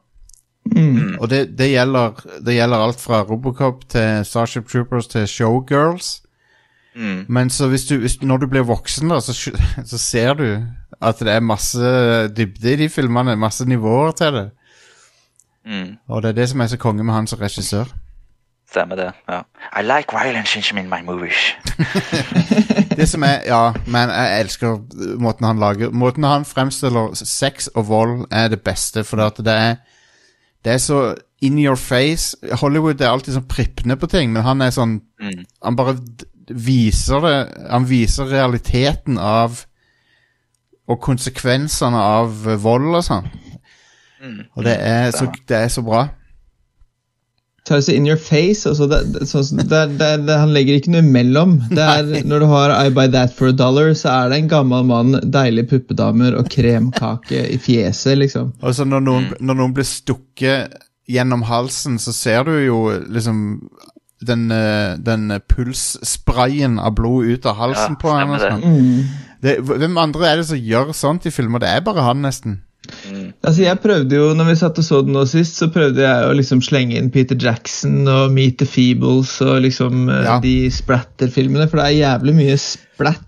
Mm. 0.67 1.17
Og 1.21 1.29
det, 1.31 1.59
det, 1.59 1.71
gjelder, 1.71 2.23
det 2.47 2.57
gjelder 2.57 2.83
alt 2.83 3.01
fra 3.01 3.23
Robocop 3.23 3.85
til 3.93 4.25
Starship 4.27 4.69
Troopers 4.69 5.07
til 5.07 5.27
Showgirls. 5.29 6.23
Mm. 6.97 7.27
Men 7.29 7.51
så 7.51 7.69
hvis 7.69 7.85
du, 7.85 7.99
hvis, 8.01 8.23
når 8.23 8.37
du 8.37 8.47
blir 8.51 8.67
voksen, 8.67 9.09
da, 9.13 9.21
så, 9.21 9.35
så 9.91 9.99
ser 9.99 10.35
du 10.35 10.49
at 11.01 11.21
det 11.21 11.33
er 11.33 11.45
masse 11.45 11.93
dybde 12.37 12.73
i 12.73 12.77
de 12.77 12.89
filmene. 12.89 13.37
Masse 13.37 13.69
nivåer 13.69 14.17
til 14.17 14.33
det. 14.33 14.49
Mm. 15.67 15.97
Og 16.09 16.23
det 16.23 16.29
er 16.29 16.41
det 16.41 16.49
som 16.49 16.61
er 16.61 16.73
så 16.73 16.79
konge 16.81 17.05
med 17.05 17.15
han 17.15 17.27
som 17.27 17.39
regissør. 17.43 17.91
Stemmer 18.71 18.97
det. 18.97 19.13
ja. 19.29 19.43
I 19.79 19.83
like 19.83 20.13
violence 20.13 20.59
in 20.59 20.89
my 20.89 21.03
movies. 21.05 21.55
Det 22.97 23.09
som 23.09 23.23
er, 23.23 23.45
ja, 23.47 23.73
men 23.87 24.11
jeg 24.11 24.41
elsker 24.41 24.79
måten 25.21 25.47
han 25.47 25.59
lager 25.61 25.91
Måten 25.91 26.25
han 26.25 26.45
fremstiller 26.45 27.13
sex 27.15 27.69
og 27.75 27.89
vold 27.89 28.25
er 28.31 28.49
det 28.49 28.61
beste, 28.65 29.05
for 29.05 29.17
det 29.17 29.53
er 29.53 29.77
Det 30.65 30.73
er 30.73 30.79
så 30.79 31.15
in 31.43 31.59
your 31.59 31.77
face. 31.77 32.37
Hollywood 32.53 33.01
er 33.01 33.11
alltid 33.11 33.35
sånn 33.37 33.49
prippende 33.49 33.97
på 33.97 34.07
ting, 34.07 34.33
men 34.33 34.43
han 34.43 34.63
er 34.63 34.71
sånn 34.71 35.01
Mm. 35.17 35.47
Han 35.65 35.77
bare 35.77 35.97
viser 36.53 37.21
det 37.25 37.71
Han 37.71 37.87
viser 37.89 38.29
realiteten 38.29 39.17
av 39.19 39.63
Og 40.89 41.01
konsekvensene 41.01 41.97
av 41.97 42.45
vold 42.63 42.95
og 42.95 43.03
sånn. 43.05 43.31
Mm. 44.21 44.43
Og 44.55 44.65
det 44.65 44.77
er, 44.81 45.11
så, 45.11 45.27
det 45.49 45.57
er 45.57 45.69
så 45.69 45.83
bra. 45.83 46.05
Tar 47.67 47.83
seg 47.83 47.99
in 47.99 48.07
your 48.09 48.19
face. 48.21 48.67
Altså 48.69 48.87
det, 48.91 49.01
det, 49.15 49.27
sånn 49.29 49.61
det, 49.63 49.83
det, 49.99 50.11
det, 50.29 50.39
han 50.39 50.55
legger 50.55 50.79
ikke 50.79 50.95
noe 50.95 51.05
imellom. 51.05 51.57
Det 51.73 51.83
er, 51.83 52.11
når 52.29 52.45
du 52.45 52.49
har 52.53 52.75
I 52.79 52.93
buy 52.95 53.11
that 53.13 53.35
for 53.37 53.51
a 53.51 53.57
dollar, 53.57 53.93
så 53.99 54.13
er 54.15 54.33
det 54.33 54.41
en 54.43 54.53
gammel 54.53 54.87
mann, 54.87 55.19
deilige 55.23 55.73
puppedamer 55.75 56.39
og 56.39 56.51
kremkake 56.53 57.43
i 57.53 57.59
fjeset, 57.63 58.17
liksom. 58.23 58.55
Og 58.63 58.79
så 58.79 58.87
når 58.89 59.07
noen, 59.07 59.29
når 59.41 59.61
noen 59.61 59.77
blir 59.77 59.89
stukket 59.89 60.79
gjennom 61.11 61.45
halsen, 61.47 62.01
så 62.03 62.15
ser 62.15 62.47
du 62.49 62.55
jo 62.65 62.81
liksom 63.13 63.45
den, 64.27 64.51
eh, 64.51 64.97
den 64.99 65.29
pulssprayen 65.49 66.79
av 66.79 66.95
blod 66.97 67.27
ut 67.27 67.47
av 67.47 67.59
halsen 67.61 67.97
Ja, 67.97 68.01
på 68.01 68.15
og 68.15 68.39
sånn. 68.43 68.63
Hvem 69.43 69.99
andre 70.01 70.31
er 70.31 70.41
det 70.41 70.47
som 70.49 70.59
gjør 70.59 70.95
sånt 70.97 71.27
i 71.29 71.35
filmer? 71.35 71.63
Det 71.63 71.69
er 71.71 71.85
bare 71.87 72.07
han, 72.07 72.25
nesten. 72.25 72.63
Mm. 73.07 73.29
Altså 73.47 73.63
jeg 73.63 73.79
prøvde 73.83 74.17
jo, 74.19 74.31
når 74.35 74.49
vi 74.51 74.57
satt 74.61 74.79
og 74.83 74.85
så 74.87 75.03
den 75.07 75.15
nå 75.17 75.23
sist, 75.31 75.57
så 75.61 75.69
prøvde 75.73 76.03
jeg 76.03 76.27
å 76.27 76.35
liksom 76.37 76.63
slenge 76.65 76.97
inn 76.99 77.11
Peter 77.15 77.39
Jackson 77.39 78.03
og 78.11 78.33
Meet 78.35 78.59
the 78.63 78.67
Feebles 78.69 79.37
og 79.45 79.61
liksom 79.67 80.09
eh, 80.11 80.25
Ja. 80.27 80.39
de 80.43 80.57
splatter-filmene, 80.75 81.69
for 81.71 81.81
det 81.83 81.87
er 81.87 82.01
jævlig 82.01 82.35
mye 82.41 82.57
splatt 82.59 83.23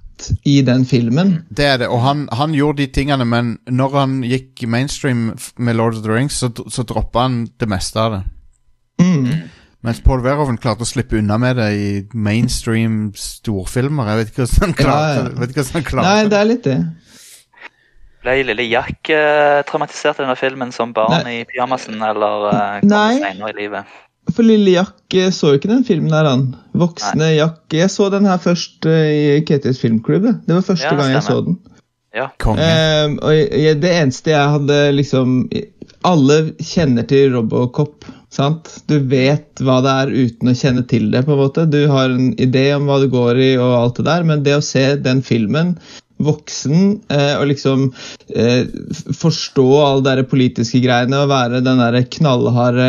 i 0.50 0.56
den 0.66 0.82
filmen. 0.88 1.44
Det 1.54 1.64
er 1.64 1.76
det, 1.84 1.86
og 1.94 2.00
han, 2.02 2.24
han 2.34 2.56
gjorde 2.56 2.82
de 2.82 2.88
tingene, 2.90 3.24
men 3.28 3.52
når 3.70 3.94
han 4.00 4.16
gikk 4.26 4.64
mainstream 4.66 5.28
med 5.58 5.76
Lord 5.78 5.94
of 5.94 6.02
the 6.02 6.10
Rings, 6.10 6.40
så, 6.42 6.50
så 6.68 6.82
droppa 6.82 7.28
han 7.28 7.44
det 7.60 7.68
meste 7.70 8.02
av 8.02 8.16
det. 8.16 8.24
Mm. 8.98 9.28
Mens 9.86 10.00
Paul 10.02 10.24
Verhoeven 10.24 10.58
klarte 10.58 10.82
å 10.82 10.88
slippe 10.90 11.20
unna 11.20 11.36
med 11.38 11.54
det 11.60 11.68
i 11.78 11.90
mainstream 12.18 13.12
storfilmer. 13.14 14.08
Jeg 14.10 14.18
vet 14.18 14.32
ikke 14.32 14.42
hvordan 14.42 14.64
han 14.66 14.74
klarte, 14.80 15.12
Ja, 15.14 15.20
ja. 15.22 15.36
Vet 15.38 15.52
hvordan 15.54 15.76
han 15.78 15.86
klarte 15.86 16.08
Nei, 16.08 16.24
det 16.32 16.38
er 16.40 16.48
litt 16.50 16.64
det. 16.66 16.78
Ble 18.24 18.34
lille 18.42 18.64
Jack 18.66 19.10
eh, 19.14 19.60
traumatisert 19.68 20.18
i 20.18 20.24
denne 20.24 20.36
filmen 20.38 20.72
som 20.74 20.90
barn 20.96 21.22
Nei. 21.24 21.40
i 21.40 21.46
pyjamasen, 21.48 22.00
eller 22.02 22.48
uh, 22.50 22.80
kom 22.82 22.90
Nei. 22.90 23.18
senere 23.22 23.52
i 23.52 23.58
livet? 23.60 23.96
For 24.34 24.44
lille 24.44 24.74
Jack 24.74 25.14
eh, 25.16 25.30
så 25.32 25.54
ikke 25.56 25.70
den 25.70 25.84
filmen 25.88 26.10
der, 26.12 26.26
han. 26.28 26.42
Voksne 26.76 27.30
Jack. 27.36 27.62
Jeg 27.72 27.88
så 27.94 28.10
den 28.12 28.26
her 28.28 28.40
først 28.42 28.84
eh, 28.90 29.38
i 29.38 29.44
Ketils 29.48 29.80
filmklubb. 29.80 30.26
det. 30.26 30.34
Det 30.48 30.56
var 30.58 30.66
første 30.66 30.90
Ja, 30.90 30.96
gang 30.98 31.14
jeg 31.14 31.22
så 31.24 31.38
stemmer. 31.38 31.44
den. 31.46 31.76
Ja. 32.16 32.26
Ehm, 32.56 33.18
og 33.22 33.34
jeg, 33.36 33.78
det 33.82 33.90
eneste 33.92 34.32
jeg 34.32 34.52
hadde 34.54 34.76
liksom 34.96 35.42
Alle 36.08 36.38
kjenner 36.64 37.04
til 37.06 37.34
Robocop, 37.34 38.06
sant? 38.32 38.70
Du 38.88 38.96
vet 39.10 39.60
hva 39.62 39.76
det 39.84 39.92
er 39.92 40.12
uten 40.14 40.50
å 40.50 40.54
kjenne 40.56 40.84
til 40.88 41.10
det, 41.12 41.24
på 41.26 41.34
en 41.36 41.40
måte. 41.42 41.66
Du 41.70 41.82
har 41.92 42.08
en 42.10 42.30
idé 42.40 42.68
om 42.76 42.88
hva 42.88 42.98
det 43.02 43.10
går 43.12 43.40
i 43.44 43.50
og 43.60 43.74
alt 43.76 44.00
det 44.00 44.06
der, 44.08 44.24
men 44.28 44.44
det 44.46 44.56
å 44.56 44.64
se 44.64 44.84
den 45.04 45.20
filmen 45.26 45.74
voksen 46.18 47.00
eh, 47.12 47.36
og 47.38 47.46
liksom 47.50 47.92
eh, 48.34 48.66
forstå 49.16 49.82
alle 49.84 50.16
de 50.18 50.24
politiske 50.28 50.80
greiene 50.84 51.16
og 51.22 51.30
være 51.30 51.64
den 51.64 51.78
der 51.82 52.02
knallharde 52.18 52.88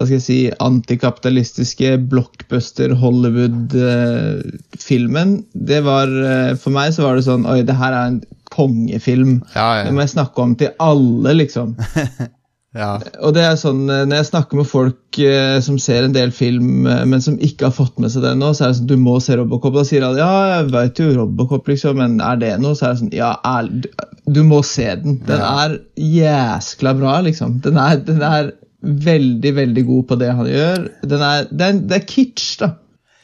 hva 0.00 0.04
skal 0.06 0.16
jeg 0.16 0.24
si, 0.24 0.50
antikapitalistiske 0.64 1.88
blockbuster 2.08 2.90
Hollywood-filmen. 2.96 5.44
det 5.52 5.84
var 5.84 6.08
eh, 6.08 6.56
For 6.56 6.72
meg 6.72 6.96
så 6.96 7.04
var 7.04 7.12
det 7.18 7.28
sånn 7.28 7.44
Oi, 7.44 7.60
det 7.68 7.76
her 7.76 7.92
er 7.92 8.08
en 8.08 8.24
kongefilm. 8.50 9.46
Ja, 9.54 9.84
Det 9.84 9.92
må 9.94 10.00
jeg 10.02 10.10
snakke 10.16 10.42
om 10.42 10.58
til 10.58 10.74
alle, 10.82 11.30
liksom. 11.38 11.76
ja. 12.74 12.92
Og 13.22 13.32
det 13.34 13.42
er 13.42 13.56
sånn, 13.58 13.80
eh, 13.90 14.04
Når 14.06 14.16
jeg 14.20 14.26
snakker 14.30 14.56
med 14.60 14.66
folk 14.70 15.18
eh, 15.18 15.56
som 15.64 15.78
ser 15.82 16.04
en 16.06 16.12
del 16.14 16.30
film, 16.30 16.86
eh, 16.86 17.04
men 17.10 17.20
som 17.24 17.38
ikke 17.42 17.66
har 17.66 17.74
fått 17.74 17.98
med 17.98 18.10
seg 18.14 18.22
det 18.22 18.34
nå, 18.38 18.52
så 18.54 18.64
er 18.64 18.68
det 18.70 18.78
sånn 18.78 18.86
du 18.92 18.96
må 19.00 19.16
se 19.24 19.36
Robocop. 19.40 19.74
Da 19.74 19.82
sier 19.88 20.02
alle 20.06 20.18
ja, 20.22 20.60
jeg 20.60 20.70
vet 20.76 20.98
jo 21.02 21.08
Robocop, 21.16 21.66
liksom, 21.72 21.96
men 21.98 22.20
er 22.22 22.36
det 22.42 22.52
noe? 22.62 22.74
Så 22.78 22.86
er 22.86 22.90
det 22.94 23.00
sånn 23.02 23.12
ja, 23.16 23.32
er, 23.44 23.62
du- 23.68 23.90
du 24.30 24.42
må 24.46 24.62
se 24.64 24.86
den. 25.02 25.18
Den 25.26 25.40
Ja. 25.42 25.64
er 25.66 25.78
jæskla 25.98 26.92
bra, 26.98 27.20
liksom. 27.26 27.58
Den 27.64 27.76
er, 27.76 27.96
den 28.06 28.22
er 28.22 28.52
veldig, 28.82 29.54
veldig 29.56 29.84
god 29.86 30.04
på 30.08 30.16
det 30.22 30.30
han 30.38 30.46
gjør. 30.46 30.88
Den 31.10 31.20
er, 31.26 31.44
den, 31.50 31.82
det 31.90 31.96
er 31.98 32.06
kitsch, 32.06 32.58
da. 32.62 32.70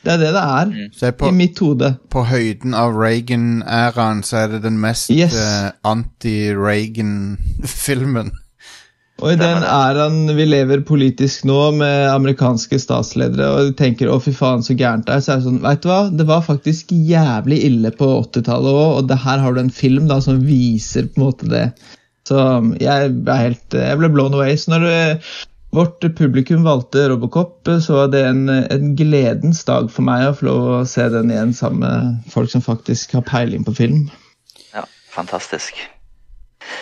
Det 0.06 0.12
er 0.12 0.18
det 0.20 0.32
det 0.34 0.42
er. 0.42 0.66
Mm. 0.70 0.90
på, 1.18 1.28
I 1.28 1.32
mitt 1.34 1.58
hode. 1.58 1.88
på 2.10 2.22
høyden 2.28 2.74
av 2.78 2.94
Reagan-æraen 2.94 4.20
så 4.26 4.36
er 4.44 4.48
det 4.52 4.62
den 4.66 4.78
mest 4.82 5.10
Yes. 5.10 5.34
eh, 5.34 5.70
anti-Reagan-filmen. 6.96 8.30
Og 9.22 9.32
i 9.32 9.38
den 9.40 9.64
æraen 9.64 10.28
vi 10.36 10.44
lever 10.44 10.82
politisk 10.84 11.46
nå, 11.48 11.70
med 11.78 12.10
amerikanske 12.10 12.76
statsledere, 12.82 13.48
og 13.48 13.76
tenker 13.78 14.10
'å, 14.12 14.18
fy 14.20 14.34
faen, 14.36 14.64
så 14.64 14.76
gærent 14.76 15.06
det 15.06 15.14
er', 15.14 15.24
så 15.24 15.32
er 15.32 15.40
det 15.40 15.46
sånn 15.46 15.62
Vet 15.64 15.82
du 15.82 15.88
hva, 15.88 16.00
det 16.12 16.26
var 16.28 16.44
faktisk 16.44 16.92
jævlig 16.92 17.62
ille 17.64 17.92
på 17.96 18.10
80-tallet 18.20 18.76
òg, 18.76 18.90
og 18.98 19.08
det 19.08 19.22
her 19.24 19.40
har 19.40 19.56
du 19.56 19.62
en 19.62 19.72
film 19.72 20.10
da 20.12 20.20
som 20.20 20.44
viser 20.44 21.08
på 21.08 21.20
en 21.20 21.26
måte 21.30 21.48
det. 21.48 21.66
Så 22.28 22.36
jeg 22.82 23.12
ble 23.24 23.36
helt 23.38 23.76
Jeg 23.78 23.98
ble 24.00 24.10
blown 24.12 24.34
away. 24.34 24.56
Så 24.58 24.74
når 24.74 24.84
du, 24.84 25.40
vårt 25.76 26.04
publikum 26.18 26.64
valgte 26.66 27.08
Robocop, 27.08 27.68
så 27.80 28.02
var 28.02 28.12
det 28.12 28.24
en, 28.26 28.48
en 28.50 28.94
gledens 28.98 29.64
dag 29.64 29.88
for 29.94 30.04
meg 30.04 30.28
å 30.28 30.36
få 30.36 30.50
lov 30.50 30.70
å 30.76 30.84
se 30.84 31.08
den 31.12 31.32
igjen 31.32 31.56
sammen 31.56 31.86
med 31.86 32.32
folk 32.32 32.52
som 32.52 32.64
faktisk 32.64 33.16
har 33.16 33.24
peiling 33.28 33.64
på 33.64 33.76
film. 33.80 34.08
Ja, 34.74 34.84
fantastisk. 35.08 35.86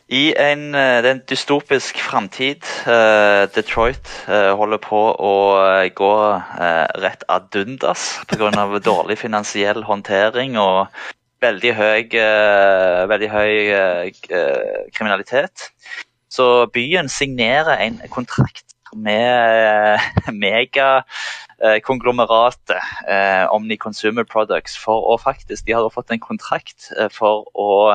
I 0.09 0.35
en, 0.37 0.75
eh, 0.75 1.11
en 1.11 1.23
dystopisk 1.29 1.99
framtid. 1.99 2.62
eh, 2.87 3.49
Detroit 3.55 4.25
eh, 4.29 4.57
holder 4.57 4.79
på 4.79 5.16
å 5.16 5.68
gå 5.97 6.40
eh, 6.61 6.87
rett 7.01 7.25
ad 7.29 7.57
undas 7.57 8.20
pga. 8.29 8.79
dårlig 8.79 9.18
finansiell 9.18 9.83
håndtering 9.83 10.59
og 10.59 10.87
veldig 11.40 11.75
høy, 11.77 12.09
veldig 13.09 13.29
høy 13.29 13.73
kriminalitet. 14.97 15.73
Så 16.29 16.66
byen 16.73 17.09
signerer 17.09 17.77
en 17.85 18.01
kontrakt 18.09 18.64
med 18.97 19.99
megakonglomeratet 20.44 22.81
eh, 23.09 23.53
Omni 23.53 23.77
Consumer 23.77 24.25
Products 24.25 24.79
for 24.79 25.12
å 25.12 25.16
faktisk 25.20 25.66
De 25.66 25.73
har 25.73 25.90
fått 25.92 26.11
en 26.11 26.20
kontrakt 26.20 26.92
for 27.12 27.44
å 27.53 27.90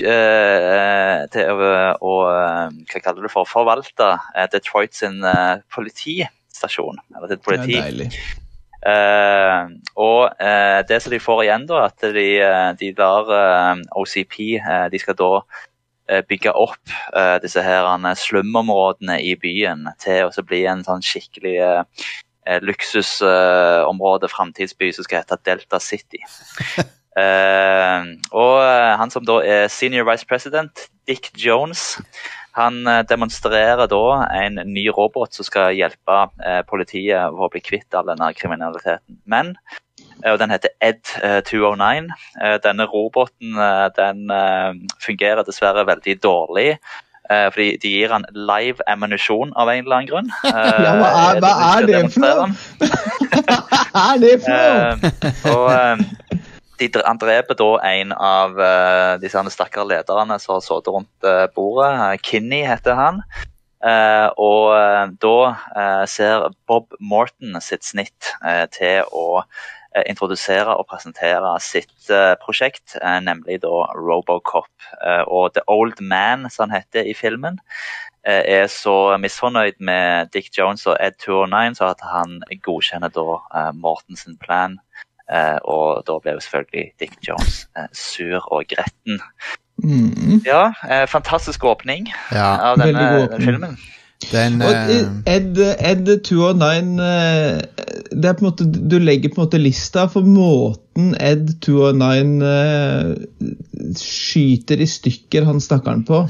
til 0.00 1.50
å, 1.50 2.14
eh, 2.30 2.78
hva 2.90 3.02
kaller 3.04 3.26
du 3.26 3.30
for, 3.32 3.48
forvalte 3.48 4.14
eh, 4.34 4.48
Detroit 4.52 4.94
sin 4.96 5.20
eh, 5.24 5.60
politistasjon. 5.74 6.98
Eller 7.16 7.34
sitt 7.34 7.44
politi. 7.44 7.76
Det 7.76 7.82
er 7.82 7.92
deilig. 7.92 8.10
Uh, 8.84 9.70
og 9.96 10.34
uh, 10.44 10.82
det 10.84 10.98
som 11.00 11.14
de 11.14 11.20
får 11.22 11.46
igjen, 11.46 11.62
da, 11.70 11.86
at 11.86 12.02
de, 12.12 12.24
eh, 12.44 12.72
de 12.76 12.90
lar 12.98 13.30
uh, 13.32 13.80
OCP 13.96 14.58
eh, 14.58 14.82
De 14.92 15.00
skal 15.00 15.16
da 15.16 15.30
eh, 16.10 16.20
bygge 16.28 16.52
opp 16.52 16.92
eh, 17.16 17.38
disse 17.40 17.62
her 17.64 17.88
eh, 17.88 18.10
slumområdene 18.20 19.16
i 19.24 19.32
byen 19.40 19.88
til 20.04 20.28
å 20.28 20.44
bli 20.44 20.64
en 20.68 20.84
sånn 20.84 21.04
skikkelig 21.04 21.54
eh, 21.64 22.04
eh, 22.44 22.60
luksusområde, 22.60 24.28
framtidsby, 24.28 24.92
som 24.92 25.08
skal 25.08 25.24
hete 25.24 25.40
Delta 25.48 25.80
City. 25.80 26.20
Eh, 27.14 28.06
og 28.34 28.56
eh, 28.64 28.94
han 28.98 29.12
som 29.12 29.26
da 29.26 29.38
er 29.46 29.68
senior 29.72 30.08
vice 30.08 30.26
president, 30.26 30.88
Dick 31.06 31.30
Jones, 31.38 31.94
han 32.54 32.86
eh, 32.86 33.02
demonstrerer 33.10 33.88
da 33.90 34.04
en 34.34 34.60
ny 34.70 34.86
robot 34.94 35.34
som 35.34 35.46
skal 35.46 35.74
hjelpe 35.74 36.18
politiet 36.70 37.34
for 37.34 37.48
å 37.48 37.52
bli 37.52 37.62
kvitt 37.64 37.96
all 37.98 38.06
denne 38.10 38.30
kriminaliteten. 38.38 39.18
Men, 39.30 39.54
og 40.22 40.38
den 40.42 40.54
heter 40.54 40.74
Ed 40.84 41.02
eh, 41.22 41.40
209, 41.46 42.12
eh, 42.40 42.58
denne 42.62 42.86
roboten 42.90 43.58
den 43.98 44.30
fungerer 45.02 45.42
dessverre 45.46 45.86
veldig 45.86 46.20
dårlig. 46.22 46.78
fordi 47.24 47.78
de 47.82 47.88
gir 47.88 48.12
han 48.12 48.24
live 48.36 48.84
ammunisjon 48.86 49.52
av 49.56 49.70
en 49.72 49.84
eller 49.84 49.96
annen 49.96 50.08
grunn. 50.10 50.26
Ja, 50.84 50.92
hva 51.00 51.08
er, 51.22 51.38
hva 51.42 51.52
er 51.78 51.86
det 51.88 52.02
for 52.12 52.20
noe? 52.20 52.50
Hva 53.94 54.02
er 54.02 54.18
det 54.20 54.34
for 54.44 54.52
noe? 54.52 55.54
Og 55.54 56.33
de, 56.78 56.90
han 57.04 57.20
dreper 57.20 57.56
da 57.58 57.70
en 57.86 58.12
av 58.12 58.58
uh, 58.58 59.14
disse 59.22 59.38
her 59.38 59.52
stakkare 59.52 59.88
lederne 59.92 60.38
som 60.42 60.56
har 60.56 60.64
sittet 60.64 60.92
rundt 60.94 61.26
uh, 61.28 61.46
bordet. 61.54 61.92
Eh, 61.94 62.18
Kinney 62.24 62.64
heter 62.66 62.98
han. 62.98 63.22
Uh, 63.84 64.30
og 64.40 65.18
da 65.20 66.04
ser 66.08 66.46
Bob 66.70 66.94
Morton 67.04 67.58
sitt 67.60 67.84
snitt 67.84 68.30
til 68.72 69.04
å 69.12 69.42
introdusere 70.08 70.72
og 70.72 70.88
presentere 70.88 71.50
sitt 71.62 72.08
prosjekt, 72.40 72.96
nemlig 73.22 73.60
da 73.62 73.84
Robocop. 73.94 74.72
Og 75.28 75.52
The 75.54 75.62
Old 75.70 76.00
Man, 76.00 76.48
som 76.50 76.64
han 76.66 76.80
heter 76.80 77.04
i 77.06 77.12
filmen, 77.14 77.60
er 78.24 78.66
så 78.72 79.18
misfornøyd 79.20 79.76
med 79.84 80.32
Dick 80.32 80.48
Jones 80.56 80.88
og 80.88 80.96
Ed 80.96 81.20
209 81.22 81.76
så 81.78 81.92
at 81.92 82.02
han 82.08 82.40
godkjenner 82.64 83.12
da 83.12 83.70
Mortens 83.76 84.24
plan. 84.42 84.80
Eh, 85.32 85.58
og 85.64 86.02
da 86.04 86.18
ble 86.20 86.34
jo 86.36 86.42
selvfølgelig 86.44 86.90
Dick 87.00 87.14
Jones 87.24 87.62
eh, 87.76 87.88
sur 87.96 88.44
og 88.52 88.66
gretten. 88.68 89.20
Mm. 89.82 90.42
Ja, 90.46 90.68
eh, 90.86 91.06
fantastisk 91.10 91.64
åpning 91.64 92.06
Ja, 92.32 92.50
av 92.70 92.78
denne, 92.78 93.06
åpning. 93.24 93.42
filmen. 93.48 93.78
den 94.30 94.62
Og 94.62 94.70
Ed, 95.26 95.58
Ed 95.58 96.10
209 96.24 97.00
eh, 97.02 97.62
det 98.14 98.28
er 98.30 98.36
på 98.38 98.44
en 98.44 98.46
måte, 98.46 98.64
Du 98.90 98.98
legger 99.02 99.32
på 99.32 99.40
en 99.40 99.46
måte 99.48 99.58
lista 99.58 100.06
for 100.12 100.22
måten 100.22 101.16
Ed 101.18 101.56
209 101.64 102.44
eh, 102.46 103.10
skyter 103.98 104.80
i 104.80 104.86
stykker 104.88 105.48
han 105.48 105.60
stakkaren 105.60 106.04
på. 106.06 106.26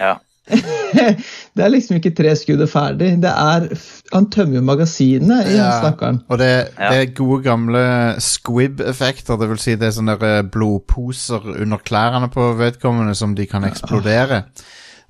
Ja. 0.00 0.16
det 1.56 1.64
er 1.64 1.70
liksom 1.70 1.96
ikke 2.00 2.10
tre 2.18 2.32
skudd 2.36 2.60
og 2.64 2.68
ferdig. 2.68 3.12
Det 3.22 3.30
er, 3.30 3.68
han 4.12 4.26
tømmer 4.34 4.56
jo 4.58 4.62
magasinet 4.66 5.46
i 5.52 5.56
Ja. 5.56 5.68
stakkaren. 5.80 6.22
Og 6.28 6.38
det, 6.38 6.48
Ja. 6.78 6.90
det 6.90 6.98
er 7.00 7.14
gode 7.14 7.42
gamle 7.44 7.82
squib-effekter. 8.18 9.38
Det 9.38 9.48
vil 9.48 9.58
si 9.62 9.74
det 9.76 9.86
er 9.88 9.94
sånne 10.00 10.16
eh, 10.22 10.42
blodposer 10.42 11.46
under 11.62 11.78
klærne 11.78 12.28
på 12.34 12.48
vedkommende 12.58 13.14
som 13.14 13.34
de 13.38 13.46
kan 13.46 13.64
eksplodere. 13.64 14.42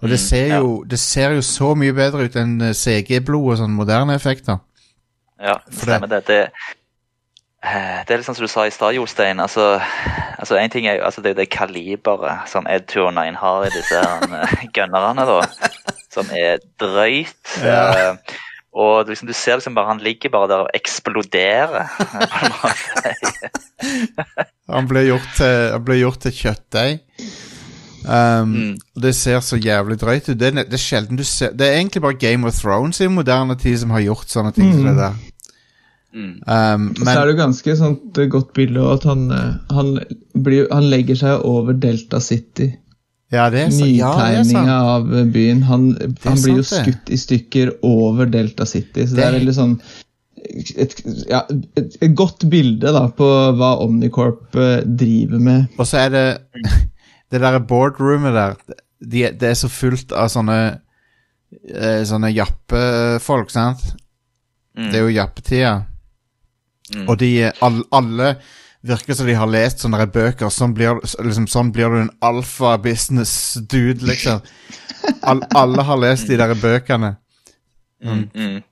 Og 0.02 0.08
det 0.10 0.20
ser 0.20 0.58
jo, 0.58 0.82
det 0.84 0.98
ser 0.98 1.32
jo 1.32 1.40
så 1.40 1.74
mye 1.74 1.94
bedre 1.96 2.24
ut 2.28 2.36
enn 2.36 2.60
eh, 2.60 2.72
CG-blod 2.76 3.52
og 3.54 3.58
sånne 3.62 3.78
moderne 3.78 4.14
effekter. 4.14 4.58
Ja, 5.40 5.54
det 5.64 5.78
stemmer 5.80 6.06
det. 6.12 6.26
Det, 6.28 6.40
eh, 7.64 8.04
det 8.04 8.10
er 8.12 8.20
litt 8.20 8.26
sånn 8.28 8.36
som 8.36 8.44
du 8.44 8.52
sa 8.52 8.66
i 8.68 8.70
stad, 8.74 8.92
Jostein. 8.98 9.40
Altså, 9.40 9.80
altså 10.38 10.58
en 10.60 10.70
ting 10.70 10.86
er 10.86 10.98
jo 11.00 11.04
altså 11.08 11.22
det, 11.24 11.36
det 11.36 11.48
kaliberet 11.50 12.48
som 12.52 12.66
Ed 12.68 12.84
209 12.92 13.34
har 13.40 13.64
i 13.64 13.72
disse 13.72 14.04
gunnerne, 14.76 15.24
da. 15.24 15.40
Som 16.14 16.30
er 16.34 16.62
drøyt. 16.80 17.56
Ja. 17.60 17.86
eh, 18.14 18.36
og 18.74 19.06
liksom, 19.06 19.28
du 19.30 19.34
ser 19.36 19.60
liksom 19.60 19.76
bare 19.76 19.92
han 19.92 20.02
ligger 20.02 20.32
bare 20.34 20.50
der 20.50 20.64
og 20.66 20.70
eksploderer. 20.74 21.90
Han 24.74 24.88
ble 24.88 25.02
gjort 25.04 25.34
til, 25.36 25.72
han 25.74 25.82
ble 25.84 25.98
gjort 26.00 26.22
til 26.24 26.32
kjøttdeig. 26.32 27.02
Um, 28.04 28.50
Mm. 28.52 28.72
Det 29.00 29.14
ser 29.16 29.40
så 29.40 29.56
jævlig 29.56 29.96
drøyt 30.00 30.28
ut. 30.28 30.38
Det 30.40 30.48
er, 30.50 30.64
det 30.64 30.76
er 30.76 30.80
sjelden 30.82 31.16
du 31.16 31.24
ser 31.24 31.54
Det 31.56 31.64
er 31.66 31.78
egentlig 31.78 32.02
bare 32.04 32.18
Game 32.20 32.46
of 32.46 32.52
Thrones 32.52 33.00
i 33.00 33.08
moderne 33.08 33.56
tid 33.56 33.78
som 33.80 33.94
har 33.94 34.02
gjort 34.04 34.28
sånne 34.28 34.52
ting 34.52 34.72
som 34.74 34.88
det 34.88 34.96
der. 34.98 35.14
Mm. 36.14 36.34
Um, 36.46 36.90
så 37.00 37.10
er 37.10 37.24
det 37.24 37.32
jo 37.32 37.38
ganske 37.40 37.76
sånt 37.76 38.20
godt 38.30 38.52
bilde 38.54 38.84
at 38.92 39.06
han, 39.08 39.24
eh, 39.34 39.54
han, 39.74 39.98
blir, 40.44 40.68
han 40.70 40.86
legger 40.92 41.18
seg 41.18 41.46
over 41.48 41.72
Delta 41.72 42.20
City. 42.22 42.68
Ja, 43.32 43.48
det 43.50 43.60
er 43.64 43.70
så, 43.72 43.84
Nytegninga 43.86 44.64
ja, 44.74 44.96
av 44.96 45.08
byen. 45.32 45.62
Han, 45.68 45.86
han 46.24 46.40
blir 46.42 46.60
jo 46.60 46.64
skutt 46.68 47.10
i 47.10 47.16
stykker 47.18 47.72
over 47.86 48.26
Delta 48.30 48.66
City. 48.66 49.06
Så 49.06 49.14
det, 49.16 49.22
Det- 49.22 49.26
er 49.28 49.38
veldig 49.38 49.54
sånn 49.56 49.76
et, 50.44 50.92
ja, 51.30 51.40
et, 51.76 51.94
et 52.04 52.12
godt 52.14 52.44
bilde 52.52 52.90
da 52.92 53.06
på 53.16 53.26
hva 53.56 53.70
Omnicorp 53.80 54.54
eh, 54.60 54.82
driver 54.84 55.40
med. 55.40 55.66
Og 55.78 55.86
så 55.88 56.04
er 56.04 56.10
det 56.14 56.26
Det 57.32 57.40
der 57.40 57.56
boardroomet 57.64 58.34
der 58.36 58.54
de, 59.00 59.22
Det 59.32 59.48
er 59.48 59.56
så 59.58 59.70
fullt 59.72 60.12
av 60.12 60.28
sånne 60.30 60.58
eh, 61.72 62.02
Sånne 62.06 62.30
jappefolk, 62.34 63.50
sant? 63.50 63.82
Mm. 64.76 64.90
Det 64.90 64.98
er 64.98 65.04
jo 65.06 65.14
jappetida. 65.16 65.72
Mm. 66.94 67.08
Og 67.08 67.18
de 67.18 67.30
alle, 67.64 67.82
alle 67.94 68.28
virker 68.84 69.16
som 69.16 69.26
de 69.28 69.36
har 69.38 69.50
lest 69.50 69.82
sånne 69.82 70.06
bøker. 70.12 70.52
Sånn 70.52 70.74
blir, 70.76 71.00
liksom, 71.00 71.48
sånn 71.50 71.72
blir 71.74 71.92
du 71.92 72.00
en 72.02 72.14
alfa-business-dude, 72.24 74.04
liksom. 74.04 74.44
All, 75.22 75.42
alle 75.56 75.84
har 75.84 76.00
lest 76.00 76.28
de 76.28 76.38
der 76.40 76.54
bøkene. 76.58 77.16
Mm, 78.04 78.24
mm. 78.34 78.62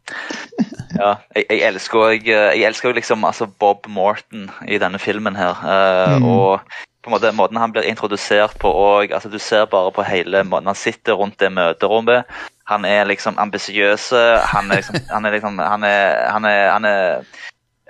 Ja, 0.93 1.15
jeg, 1.33 1.47
jeg 1.49 1.61
elsker 1.65 2.03
òg 2.05 2.27
Jeg 2.29 2.65
elsker 2.69 2.91
jo 2.91 2.97
liksom 2.99 3.23
altså 3.25 3.47
Bob 3.49 3.87
Morton 3.89 4.51
i 4.69 4.81
denne 4.83 5.01
filmen 5.01 5.37
her. 5.39 5.57
Uh, 5.65 6.19
Mm. 6.19 6.27
Og 6.29 6.61
på 7.03 7.11
en 7.11 7.15
måte 7.15 7.33
måten 7.35 7.57
han 7.57 7.73
blir 7.73 7.87
introdusert 7.89 8.59
på 8.61 8.69
og, 8.69 9.13
altså 9.13 9.29
Du 9.29 9.39
ser 9.39 9.65
bare 9.71 9.91
på 9.95 10.05
hele 10.07 10.45
måten 10.45 10.69
han 10.69 10.79
sitter 10.79 11.17
rundt 11.19 11.41
det 11.41 11.53
møterommet. 11.53 12.29
Han 12.69 12.85
er 12.85 13.09
liksom 13.09 13.39
ambisiøs. 13.39 14.11
Han 14.53 14.71
er 14.71 14.83
liksom 14.83 15.01
Han 15.11 15.25
er 15.25 15.31
liksom 15.31 15.59
Han 15.59 15.85
er, 15.85 16.31
han 16.31 16.45
er, 16.45 16.71
han 16.71 16.85
er 16.85 17.25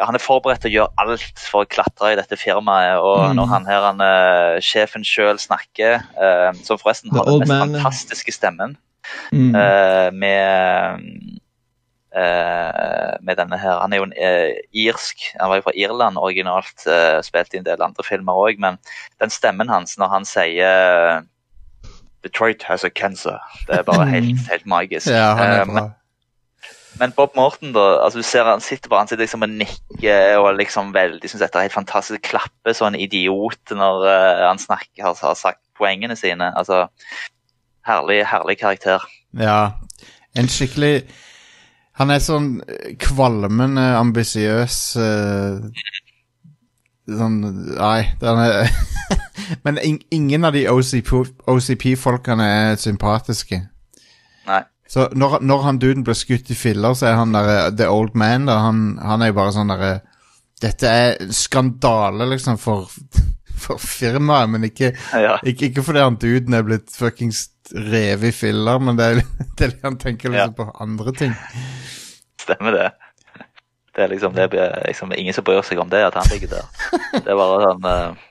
han 0.04 0.14
er 0.14 0.22
forberedt 0.22 0.60
til 0.64 0.70
å 0.70 0.74
gjøre 0.76 0.92
alt 1.02 1.38
for 1.50 1.64
å 1.64 1.68
klatre 1.68 2.12
i 2.12 2.16
dette 2.18 2.36
firmaet. 2.36 2.98
Og 3.02 3.30
Mm. 3.30 3.36
når 3.38 3.46
han 3.52 3.64
her, 3.66 3.80
han, 3.88 4.00
eh, 4.00 4.60
sjefen 4.60 5.04
sjøl 5.04 5.38
snakker, 5.38 6.02
eh, 6.20 6.52
som 6.64 6.78
forresten 6.78 7.10
har 7.14 7.24
den 7.24 7.38
mest 7.40 7.48
man, 7.48 7.74
fantastiske 7.76 8.32
stemmen 8.32 8.76
Mm. 9.32 9.54
eh, 9.56 10.10
med 10.12 11.00
eh, 12.14 13.16
med 13.22 13.36
denne 13.38 13.56
her. 13.58 13.80
Han 13.80 13.92
er 13.92 13.96
jo 13.96 14.04
en 14.04 14.12
eh, 14.16 14.54
irsk, 14.74 15.16
han 15.40 15.48
var 15.48 15.56
jo 15.60 15.62
fra 15.62 15.72
Irland 15.78 16.18
originalt, 16.20 16.84
spilte 17.24 17.56
i 17.56 17.58
en 17.62 17.64
del 17.64 17.82
andre 17.82 18.04
filmer 18.04 18.32
òg, 18.36 18.58
men 18.60 18.78
den 19.20 19.30
stemmen 19.32 19.68
hans 19.72 19.96
når 19.98 20.08
han 20.12 20.24
sier 20.28 21.22
Detroit 22.22 22.62
has 22.62 22.84
a 22.84 22.90
cancer. 22.90 23.38
Det 23.66 23.78
er 23.80 23.82
bare 23.88 24.06
helt, 24.14 24.44
helt 24.50 24.66
magisk. 24.66 25.08
Ja, 25.10 25.34
han 25.34 25.46
er 25.56 25.60
Eh, 25.62 25.64
bra. 25.72 25.88
Men, 27.00 27.12
Bob 27.16 27.36
Morton, 27.36 27.72
da, 27.72 27.84
altså 28.04 28.20
du 28.20 28.26
ser 28.26 28.48
han 28.48 28.60
sitter 28.60 28.90
bare 28.92 29.06
han 29.06 29.18
liksom 29.18 29.44
og 29.46 29.50
nikker 29.50 30.38
og 30.40 30.56
liksom 30.58 30.92
veldig 30.94 31.30
synes 31.30 31.44
dette 31.44 31.58
er 31.58 31.68
helt 31.68 31.76
fantastisk. 31.76 32.22
Klapper 32.28 32.76
som 32.76 32.90
en 32.90 33.00
idiot 33.00 33.72
når 33.72 34.06
uh, 34.06 34.46
han 34.48 34.60
snakker, 34.60 35.02
har, 35.06 35.16
har 35.22 35.34
sagt 35.38 35.60
poengene 35.78 36.16
sine. 36.16 36.52
altså 36.58 36.86
Herlig, 37.86 38.22
herlig 38.28 38.58
karakter. 38.60 39.02
Ja. 39.38 39.70
En 40.36 40.48
skikkelig 40.48 41.02
Han 42.00 42.08
er 42.08 42.22
sånn 42.24 42.62
eh, 42.64 42.94
kvalmende 42.96 43.82
ambisiøs 43.98 44.76
uh, 44.96 45.58
Sånn 47.04 47.36
Nei, 47.76 48.14
den 48.22 48.40
er 48.40 48.70
Men 49.66 49.80
in 49.82 49.98
ingen 50.14 50.46
av 50.48 50.54
de 50.56 50.62
OCP-folkene 50.70 52.46
er 52.46 52.78
sympatiske. 52.80 53.58
Nei. 54.46 54.62
Så 54.92 55.06
når, 55.16 55.38
når 55.40 55.62
han 55.64 55.78
duden 55.80 56.02
blir 56.04 56.16
skutt 56.18 56.50
i 56.52 56.56
filler, 56.58 56.92
så 56.98 57.06
er 57.08 57.14
han 57.16 57.32
der, 57.32 57.46
eh, 57.48 57.68
the 57.78 57.86
old 57.88 58.12
man. 58.18 58.44
Da, 58.50 58.58
han, 58.66 58.82
han 59.00 59.22
er 59.24 59.30
jo 59.32 59.38
bare 59.40 59.54
sånn 59.56 59.72
derre 59.72 59.92
Dette 60.62 60.86
er 60.86 61.30
skandale, 61.34 62.26
liksom, 62.30 62.54
for, 62.60 62.84
for 63.64 63.80
firmaet, 63.82 64.50
men 64.52 64.68
ikke, 64.68 64.92
Ja. 65.18 65.38
ikke, 65.42 65.72
ikke 65.72 65.82
fordi 65.82 66.04
han 66.04 66.18
duden 66.22 66.54
er 66.54 66.62
blitt 66.68 66.92
fuckings 66.94 67.48
revet 67.72 68.28
i 68.28 68.36
filler, 68.36 68.78
men 68.78 69.00
det 69.00 69.08
er, 69.08 69.22
det 69.58 69.66
er 69.66 69.72
han 69.82 69.96
tenker 69.98 70.30
liksom 70.30 70.54
på 70.60 70.68
andre 70.84 71.14
ting. 71.18 71.32
Stemmer 72.44 72.76
det. 72.76 72.90
Det 73.96 74.04
er 74.04 74.12
liksom, 74.12 74.36
det 74.36 74.46
er 74.54 74.78
liksom 74.86 75.10
ingen 75.18 75.34
som 75.34 75.44
bryr 75.44 75.64
seg 75.66 75.80
om 75.82 75.90
det, 75.92 76.04
at 76.06 76.14
han 76.20 76.30
ligger 76.30 76.52
der. 76.54 76.68
Det 77.24 77.26
er 77.26 77.36
bare 77.40 77.58
sånn 77.64 77.88
eh, 77.90 78.22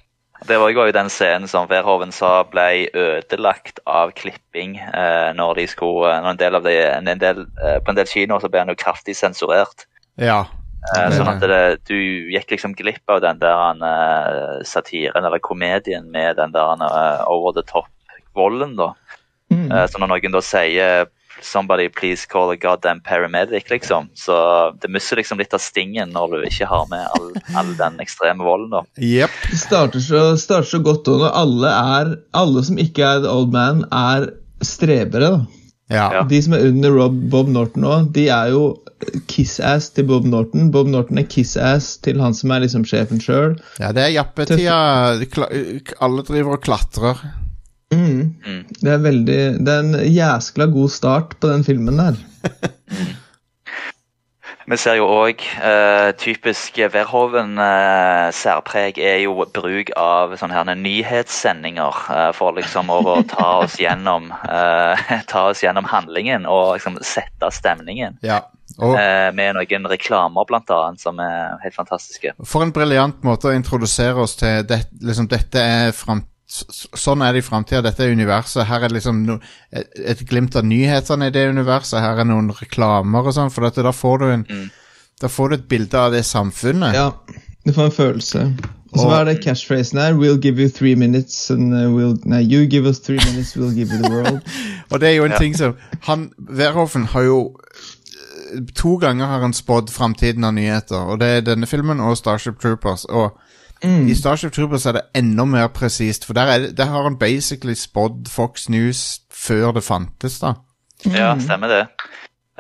Det 0.48 0.58
var 0.58 0.72
jo 0.74 0.88
den 0.92 1.10
scenen 1.14 1.48
som 1.48 1.68
Verhoven 1.70 2.12
sa 2.16 2.42
ble 2.50 2.88
ødelagt 2.98 3.80
av 3.86 4.14
klipping 4.18 4.80
eh, 4.80 5.30
når 5.38 5.60
de 5.60 5.68
skulle 5.70 6.16
når 6.24 6.34
en 6.34 6.40
del 6.40 6.58
av 6.58 6.66
de, 6.66 6.74
en 6.98 7.22
del, 7.22 7.44
eh, 7.62 7.78
På 7.84 7.94
en 7.94 8.00
del 8.00 8.10
kinoer 8.10 8.42
så 8.42 8.50
ble 8.50 8.64
han 8.64 8.74
jo 8.74 8.80
kraftig 8.80 9.16
sensurert. 9.20 9.86
Ja. 10.18 10.46
Eh, 10.82 11.12
sånn 11.14 11.30
at 11.30 11.44
det, 11.46 11.62
du 11.86 11.98
gikk 12.34 12.56
liksom 12.56 12.74
glipp 12.78 13.14
av 13.14 13.22
den 13.22 13.38
der 13.42 13.84
eh, 13.86 14.62
satiren 14.66 15.28
eller 15.28 15.44
komedien 15.44 16.10
med 16.10 16.40
den 16.42 16.56
der 16.56 16.82
uh, 16.82 17.22
over 17.30 17.54
the 17.54 17.64
top-volden, 17.70 18.74
da. 18.80 18.92
Mm. 19.54 19.68
Eh, 19.70 19.86
så 19.92 20.02
når 20.02 20.16
noen 20.16 20.34
da 20.34 20.42
sier 20.42 21.06
'somebody 21.44 21.90
please 21.90 22.26
call 22.26 22.52
a 22.52 22.56
goddamn 22.56 23.02
paramedic', 23.02 23.70
liksom, 23.70 24.10
så 24.14 24.72
det 24.82 24.90
mister 24.90 25.16
liksom 25.16 25.38
litt 25.38 25.54
av 25.54 25.60
stingen 25.60 26.10
når 26.10 26.36
du 26.36 26.46
ikke 26.50 26.68
har 26.70 26.88
med 26.90 27.08
all, 27.16 27.32
all 27.56 27.74
den 27.78 28.00
ekstreme 28.00 28.44
volden, 28.44 28.70
da. 28.72 28.84
Yep. 28.98 29.30
Det 29.52 29.58
starter 29.58 30.00
så, 30.00 30.38
starter 30.38 30.70
så 30.70 30.80
godt 30.84 31.08
òg 31.08 31.26
når 31.26 31.34
alle, 31.44 31.74
er, 31.98 32.14
alle 32.34 32.64
som 32.64 32.78
ikke 32.78 33.04
er 33.04 33.26
the 33.26 33.32
old 33.32 33.52
man, 33.54 33.86
er 33.92 34.32
strebere. 34.62 35.34
da. 35.38 35.46
Ja. 35.92 36.24
De 36.24 36.40
som 36.44 36.54
er 36.56 36.70
under 36.70 36.94
Rob, 36.96 37.18
Bob 37.32 37.50
Norton 37.52 37.84
òg, 37.84 38.12
de 38.16 38.30
er 38.32 38.54
jo 38.54 38.78
kiss-ass 39.28 39.90
til 39.96 40.06
Bob 40.08 40.28
Norton. 40.30 40.70
Bob 40.72 40.88
Norton 40.88 41.20
er 41.20 41.28
kiss-ass 41.28 41.98
til 42.06 42.22
han 42.24 42.36
som 42.38 42.54
er 42.54 42.64
liksom 42.64 42.86
sjefen 42.88 43.20
sjøl. 43.20 43.58
ja, 43.82 43.92
det 43.92 44.06
er 44.06 44.16
jappetida. 44.16 44.78
Alle 46.00 46.26
driver 46.28 46.56
og 46.56 46.64
klatrer. 46.64 47.24
Mm. 47.92 48.36
Mm. 48.46 48.62
Det 48.82 48.94
er 48.94 49.02
veldig 49.04 49.42
Det 49.60 49.74
er 49.74 49.84
en 49.84 50.14
jæskla 50.16 50.66
god 50.72 50.90
start 50.90 51.36
på 51.40 51.52
den 51.52 51.68
filmen 51.68 52.00
der. 52.00 52.16
Vi 54.72 54.78
ser 54.80 54.96
jo 54.96 55.04
òg 55.10 55.42
eh, 55.68 56.14
typisk 56.16 56.78
Verhoven-særpreg 56.94 59.02
er 59.04 59.18
jo 59.26 59.44
bruk 59.52 59.90
av 60.00 60.38
sånne 60.40 60.56
her 60.56 60.80
nyhetssendinger 60.80 61.98
eh, 62.14 62.30
for 62.38 62.56
liksom 62.56 62.88
å 62.94 63.18
ta 63.34 63.48
oss 63.66 63.76
gjennom 63.82 64.30
eh, 64.32 65.12
ta 65.32 65.50
oss 65.50 65.64
gjennom 65.66 65.90
handlingen 65.92 66.48
og 66.48 66.78
liksom 66.78 66.96
sette 67.04 67.52
stemningen. 67.52 68.16
Ja. 68.24 68.46
Og 68.80 68.96
Eh, 68.96 69.34
med 69.36 69.58
noen 69.58 69.88
reklamer, 69.92 70.46
blant 70.48 70.70
annet, 70.72 71.02
som 71.04 71.20
er 71.20 71.60
helt 71.64 71.76
fantastiske. 71.76 72.32
for 72.46 72.64
en 72.64 72.72
briljant 72.72 73.24
måte 73.28 73.48
å 73.50 73.56
introdusere 73.56 74.16
oss 74.24 74.36
til 74.40 74.64
det, 74.68 74.86
liksom, 75.02 75.28
dette 75.28 75.60
er 75.60 75.92
fram, 75.92 76.24
Sånn 76.52 77.22
er 77.24 77.32
det 77.38 77.44
i 77.44 77.48
framtida. 77.48 77.80
Dette 77.86 78.04
er 78.04 78.12
universet. 78.12 78.66
Her 78.68 78.84
er 78.84 78.92
liksom 78.92 79.22
no, 79.24 79.38
et, 79.72 79.88
et 80.14 80.24
glimt 80.28 80.56
av 80.60 80.66
nyhetene 80.68 81.30
i 81.30 81.34
det 81.36 81.46
universet. 81.54 82.02
Her 82.04 82.20
er 82.20 82.28
noen 82.28 82.52
reklamer 82.58 83.30
og 83.30 83.36
sånn. 83.38 83.52
For 83.54 83.64
dette, 83.70 83.86
da 83.88 83.94
får 83.96 84.20
du 84.20 84.28
en 84.34 84.46
Da 85.22 85.30
får 85.30 85.50
du 85.50 85.56
et 85.60 85.66
bilde 85.70 85.98
av 86.02 86.12
det 86.16 86.24
samfunnet. 86.26 86.96
Ja, 86.98 87.12
du 87.64 87.72
får 87.76 87.86
en 87.92 87.92
følelse. 87.94 88.46
Og 88.92 89.00
så 89.00 89.06
hva 89.08 89.20
er 89.22 89.28
det 89.30 89.36
cashphrasen 89.46 90.00
her? 90.02 90.16
We'll 90.18 90.40
give 90.42 90.60
you 90.60 90.68
three 90.68 90.96
minutes 91.00 91.50
and 91.54 91.72
uh, 91.72 91.86
we'll 91.94 92.18
Nei, 92.28 92.42
you 92.42 92.66
give 92.68 92.90
us 92.90 93.00
three 93.00 93.20
minutes, 93.30 93.54
we'll 93.56 93.72
give 93.72 93.94
you 93.94 94.02
the 94.02 94.10
world. 94.12 94.42
Og 94.92 95.00
det 95.00 95.10
er 95.10 95.16
jo 95.22 95.28
en 95.30 95.32
Ja. 95.32 95.38
ting 95.40 95.56
som 95.56 95.78
han, 96.10 96.32
Verhoffen 96.38 97.06
har 97.14 97.22
jo 97.30 97.38
To 98.76 98.96
ganger 98.96 99.26
har 99.26 99.40
han 99.40 99.54
spådd 99.54 99.90
framtiden 99.90 100.44
av 100.44 100.54
nyheter, 100.54 100.98
og 100.98 101.20
det 101.20 101.28
er 101.28 101.42
denne 101.42 101.68
filmen 101.68 102.00
og 102.00 102.18
Starship 102.18 102.60
Troopers. 102.60 103.06
Og 103.06 103.40
i 103.84 104.14
Starship 104.16 104.54
Troopers 104.54 104.86
er 104.86 104.92
det 104.92 105.02
enda 105.16 105.46
mer 105.46 105.68
presist, 105.74 106.26
for 106.26 106.34
der, 106.38 106.42
er 106.42 106.60
det, 106.60 106.78
der 106.78 106.86
har 106.86 107.04
han 107.04 107.18
basically 107.18 107.74
spådd 107.74 108.28
Fox 108.30 108.70
News 108.70 109.22
før 109.34 109.72
det 109.72 109.84
fantes, 109.84 110.40
da. 110.40 110.54
Ja, 111.06 111.34
stemmer 111.40 111.68
det. 111.68 111.86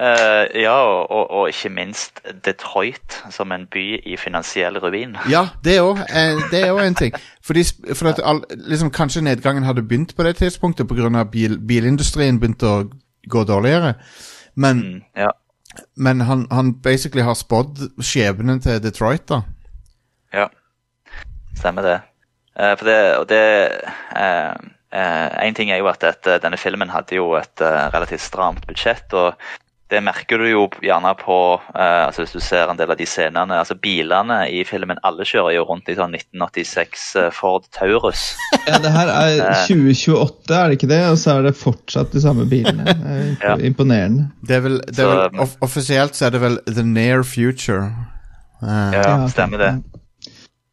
Uh, 0.01 0.62
ja, 0.62 0.73
og, 0.73 1.12
og, 1.12 1.32
og 1.32 1.47
ikke 1.47 1.69
minst 1.69 2.21
Detroit 2.45 3.19
som 3.30 3.51
en 3.51 3.67
by 3.71 3.99
i 4.08 4.15
finansiell 4.17 4.80
ruin. 4.82 5.13
Ja, 5.30 5.43
det 5.63 5.75
er 5.77 5.82
også, 5.82 6.08
eh, 6.10 6.62
er 6.62 6.80
en 6.82 6.95
ting. 6.95 7.13
Fordi, 7.45 7.63
for 7.93 8.10
at 8.10 8.21
all, 8.23 8.41
liksom, 8.49 8.89
kanskje 8.91 9.21
nedgangen 9.21 9.63
hadde 9.63 9.84
begynt 9.84 10.15
på 10.15 10.23
det 10.23 10.36
tidspunktet 10.36 10.88
pga. 10.88 11.23
Bil, 11.23 11.60
bilindustrien 11.60 12.39
begynte 12.39 12.65
å 12.65 12.89
gå 13.30 13.43
dårligere. 13.43 13.93
Men, 14.56 14.77
Mm, 14.77 15.01
ja. 15.17 15.30
Men 15.95 16.21
han, 16.21 16.45
han 16.51 16.73
basically 16.84 17.23
har 17.25 17.38
spådd 17.39 17.79
skjebnen 18.03 18.62
til 18.63 18.81
Detroit, 18.84 19.27
da. 19.29 19.41
Ja, 20.34 20.47
stemmer 21.57 21.86
det. 21.86 21.97
Eh, 22.55 22.75
for 22.77 22.89
det, 22.89 22.99
og 23.17 23.27
det 23.31 23.41
eh, 24.17 24.53
eh, 24.91 25.27
En 25.47 25.55
ting 25.55 25.71
er 25.71 25.79
jo 25.79 25.89
at 25.91 26.03
dette, 26.03 26.39
denne 26.43 26.60
filmen 26.60 26.91
hadde 26.91 27.15
jo 27.15 27.31
et 27.39 27.63
eh, 27.63 27.88
relativt 27.93 28.23
stramt 28.23 28.67
budsjett. 28.67 29.13
og 29.13 29.36
det 29.91 29.99
merker 30.04 30.39
du 30.39 30.45
jo 30.47 30.62
gjerne 30.82 31.12
på 31.19 31.36
eh, 31.75 32.06
altså 32.08 32.23
hvis 32.23 32.32
du 32.38 32.39
ser 32.43 32.69
en 32.71 32.77
del 32.80 32.93
av 32.93 32.97
de 32.99 33.06
scenene. 33.10 33.58
altså 33.60 33.75
Bilene 33.75 34.38
i 34.47 34.62
filmen, 34.67 34.99
alle 35.04 35.25
kjører 35.27 35.58
jo 35.58 35.65
rundt 35.67 35.89
i 35.91 35.97
sånn 35.99 36.15
1986 36.15 37.04
eh, 37.19 37.30
Ford 37.36 37.67
Taurus. 37.75 38.30
Ja, 38.69 38.77
det 38.80 38.91
her 38.93 39.10
er 39.12 39.39
2028, 39.67 40.54
er 40.56 40.69
det 40.71 40.77
ikke 40.77 40.91
det? 40.91 41.01
Og 41.12 41.17
så 41.19 41.34
er 41.39 41.47
det 41.49 41.56
fortsatt 41.60 42.12
de 42.15 42.21
samme 42.23 42.45
bilene. 42.51 42.86
Det 43.01 43.12
er 43.12 43.23
imp- 43.27 43.45
Ja. 43.49 43.56
Imponerende. 43.71 44.30
Det 44.47 44.56
er 44.60 44.63
vel, 44.67 44.80
det 44.88 45.01
er 45.04 45.10
vel 45.12 45.41
off 45.43 45.58
Offisielt 45.65 46.15
så 46.15 46.27
er 46.30 46.36
det 46.38 46.41
vel 46.43 46.60
The 46.69 46.84
Near 46.88 47.23
Future. 47.27 47.89
Uh, 48.62 48.91
Ja, 48.95 49.01
Ja, 49.01 49.15
stemmer 49.34 49.60
det. 49.65 49.71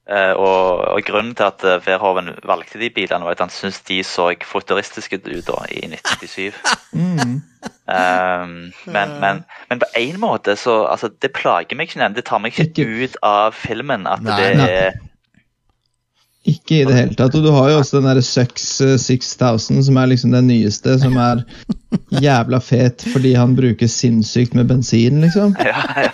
Uh, 0.08 0.32
og, 0.40 0.84
og 0.94 1.02
grunnen 1.04 1.34
til 1.36 1.44
at 1.50 1.64
uh, 1.68 1.74
Verhoeven 1.84 2.30
valgte 2.48 2.78
de 2.80 2.88
bilene, 2.96 3.26
var 3.26 3.34
at 3.36 3.42
han 3.44 3.50
syntes 3.52 3.82
de 3.88 3.98
så 4.06 4.30
futuristiske 4.48 5.18
ut 5.26 5.44
da, 5.50 5.58
i 5.68 5.82
1997. 5.84 6.54
Mm. 6.96 7.40
Um, 7.88 8.74
men, 8.84 9.14
men, 9.20 9.38
men 9.70 9.80
på 9.80 9.86
en 9.96 10.18
måte 10.20 10.58
så 10.60 10.82
altså, 10.92 11.08
Det 11.08 11.30
plager 11.32 11.72
meg 11.78 11.88
ikke, 11.88 12.08
det 12.12 12.26
tar 12.28 12.42
meg 12.44 12.58
Ikke- 12.60 12.84
ut 12.84 13.14
av 13.24 13.54
filmen 13.56 14.04
at 14.06 14.20
Nei, 14.26 14.36
det 14.36 14.66
er 14.68 14.98
Ikke 16.48 16.78
i 16.78 16.84
det 16.88 16.96
hele 16.96 17.16
tatt. 17.16 17.34
Og 17.36 17.44
du 17.44 17.50
har 17.52 17.70
jo 17.70 17.80
også 17.82 17.98
den 17.98 18.08
derre 18.08 18.24
Sux 18.24 18.80
eh, 18.84 18.96
6000, 19.00 19.82
som 19.84 19.98
er 20.00 20.10
liksom 20.12 20.32
den 20.32 20.48
nyeste, 20.48 20.94
som 21.02 21.16
er 21.20 21.42
jævla 22.22 22.60
fet 22.60 23.04
fordi 23.12 23.34
han 23.36 23.54
bruker 23.56 23.88
sinnssykt 23.90 24.54
med 24.56 24.68
bensin, 24.70 25.20
liksom. 25.24 25.54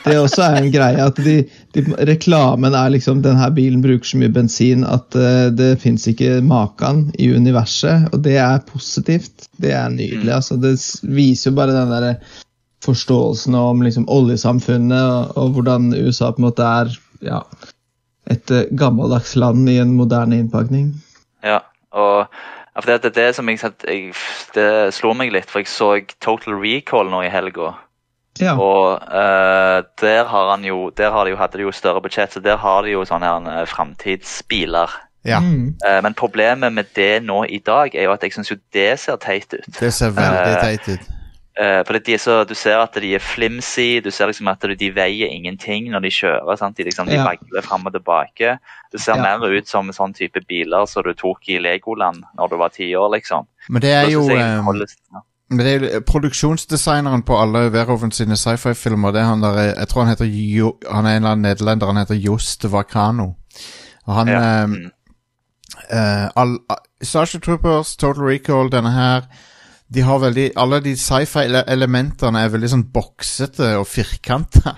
Det 0.05 0.17
også 0.19 0.45
er 0.47 0.59
en 0.61 0.71
greie 0.75 1.03
at 1.03 1.19
de, 1.23 1.37
de, 1.75 1.85
reklamen 2.09 2.75
er 2.79 2.93
liksom 2.95 3.23
den 3.25 3.39
her 3.39 3.53
bilen 3.55 3.83
bruker 3.85 4.07
så 4.07 4.21
mye 4.21 4.33
bensin 4.35 4.85
at 4.87 5.19
uh, 5.19 5.51
det 5.55 5.75
fins 5.83 6.07
ikke 6.11 6.39
maken 6.47 7.09
i 7.19 7.31
universet, 7.35 8.09
og 8.13 8.25
det 8.27 8.39
er 8.43 8.65
positivt. 8.71 9.49
Det 9.63 9.75
er 9.75 9.93
nydelig. 9.93 10.33
altså 10.35 10.59
Det 10.61 10.77
viser 11.03 11.51
jo 11.51 11.59
bare 11.59 11.77
den 11.77 11.95
der 11.95 12.19
forståelsen 12.85 13.55
om 13.57 13.83
liksom 13.83 14.09
oljesamfunnet 14.13 15.01
og, 15.01 15.39
og 15.41 15.55
hvordan 15.57 15.95
USA 15.95 16.31
på 16.33 16.43
en 16.43 16.49
måte 16.49 16.67
er 16.67 16.93
ja, 17.25 17.41
et 18.31 18.51
eh, 18.51 18.67
gammeldags 18.79 19.37
land 19.37 19.69
i 19.69 19.79
en 19.79 19.95
moderne 19.97 20.39
innpakning. 20.39 20.93
ja. 21.45 21.61
Og 21.95 22.27
ja, 22.75 22.81
for 22.81 22.91
det, 22.91 23.03
det, 23.05 23.15
det 23.15 23.35
som 23.37 23.49
jeg, 23.49 23.61
jeg 23.87 24.15
Det 24.55 24.95
slo 24.95 25.13
meg 25.15 25.31
litt, 25.31 25.47
for 25.47 25.63
jeg 25.63 25.71
så 25.71 25.93
Total 26.19 26.57
Recall 26.59 27.07
nå 27.13 27.23
i 27.23 27.31
helga. 27.31 27.77
Ja. 28.41 28.57
Og 28.59 28.99
uh, 28.99 29.87
der 30.01 30.25
har 30.27 30.51
han 30.51 30.65
jo 30.67 30.91
Der 30.91 31.11
har 31.15 31.25
de 31.25 31.31
jo, 31.31 31.37
hadde 31.37 31.59
de 31.59 31.69
jo 31.69 31.73
større 31.73 32.03
budsjett, 32.03 32.33
så 32.33 32.41
der 32.41 32.57
har 32.57 32.83
de 32.83 32.97
jo 32.97 33.05
sånne 33.07 33.31
her 33.31 33.61
eh, 33.61 33.67
framtidsbiler. 33.71 34.91
ja, 35.25 35.39
Mm. 35.41 35.75
Uh, 35.87 36.03
men 36.03 36.15
problemet 36.15 36.73
med 36.73 36.85
det 36.97 37.23
nå 37.23 37.45
i 37.45 37.59
dag 37.59 37.95
er 37.95 38.03
jo 38.05 38.13
at 38.13 38.23
jeg 38.23 38.33
syns 38.33 38.51
jo 38.51 38.57
det 38.73 38.99
ser 38.99 39.17
teit 39.17 39.55
ut. 39.55 39.81
det 39.81 39.93
ser 39.95 40.11
veldig 40.11 40.57
teit 40.61 40.89
ut. 40.89 41.14
Eh, 41.57 41.85
er 41.87 42.19
så, 42.19 42.45
Du 42.45 42.55
ser 42.55 42.79
at 42.79 42.95
de 42.95 43.15
er 43.15 43.19
flimsy, 43.19 44.01
du 44.01 44.11
ser 44.11 44.27
liksom 44.27 44.49
at 44.49 44.61
de 44.61 44.91
veier 44.91 45.29
ingenting 45.31 45.91
når 45.91 46.01
de 46.01 46.11
kjører. 46.11 46.57
Sant? 46.59 46.77
De, 46.77 46.83
liksom, 46.85 47.07
de 47.07 47.15
Ja. 47.15 47.25
vagler 47.25 47.63
fram 47.63 47.87
og 47.87 47.93
tilbake. 47.93 48.59
Det 48.93 49.01
ser 49.01 49.15
Ja. 49.17 49.23
mer 49.23 49.47
ut 49.59 49.69
som 49.69 49.87
en 49.87 49.93
sånn 49.93 50.15
type 50.15 50.41
biler 50.49 50.87
som 50.87 51.03
du 51.05 51.15
tok 51.15 51.49
i 51.49 51.59
Legoland 51.59 52.25
når 52.37 52.49
du 52.51 52.57
var 52.57 52.69
ti 52.71 52.93
år. 52.95 53.09
liksom. 53.15 53.47
Men 53.69 53.83
det 53.83 53.91
er 53.93 54.11
jo 54.11 54.29
eh. 54.31 54.63
Men 55.51 55.59
det 55.59 55.83
er 55.83 55.95
jo 55.95 56.01
produksjonsdesigneren 56.01 57.23
på 57.23 57.41
alle 57.41 57.71
Verhoven 57.71 58.11
sine 58.11 58.35
sci-fi-filmer. 58.37 59.13
Det 59.13 59.21
er 59.21 59.25
han 59.25 59.41
der, 59.41 59.59
eh, 59.59 59.75
Jeg 59.79 59.89
tror 59.89 60.05
han 60.05 60.09
heter 60.17 60.27
jo, 60.27 60.77
Han 60.91 61.07
er 61.07 61.11
en 61.11 61.23
eller 61.23 61.31
annen 61.31 61.43
nederlender. 61.43 61.87
Han 61.87 61.97
heter 61.97 62.15
Jost 62.15 62.65
Vakano. 62.65 63.35
Og 64.07 64.15
han 64.15 64.27
Ja, 64.29 64.63
eh, 64.63 64.67
mm. 64.67 64.91
eh, 65.91 66.29
all, 66.37 66.59
uh, 66.71 66.77
Starship 67.03 67.43
Troopers, 67.43 67.97
Total 67.97 68.25
Recall, 68.25 68.71
denne 68.71 68.91
her 68.91 69.23
de 69.95 70.03
har 70.05 70.19
veldig 70.23 70.49
Alle 70.61 70.81
de 70.85 70.95
sci-fi-elementene 70.99 72.43
er 72.43 72.53
veldig 72.53 72.73
sånn 72.75 72.89
boksete 72.95 73.75
og 73.79 73.87
firkanta. 73.91 74.75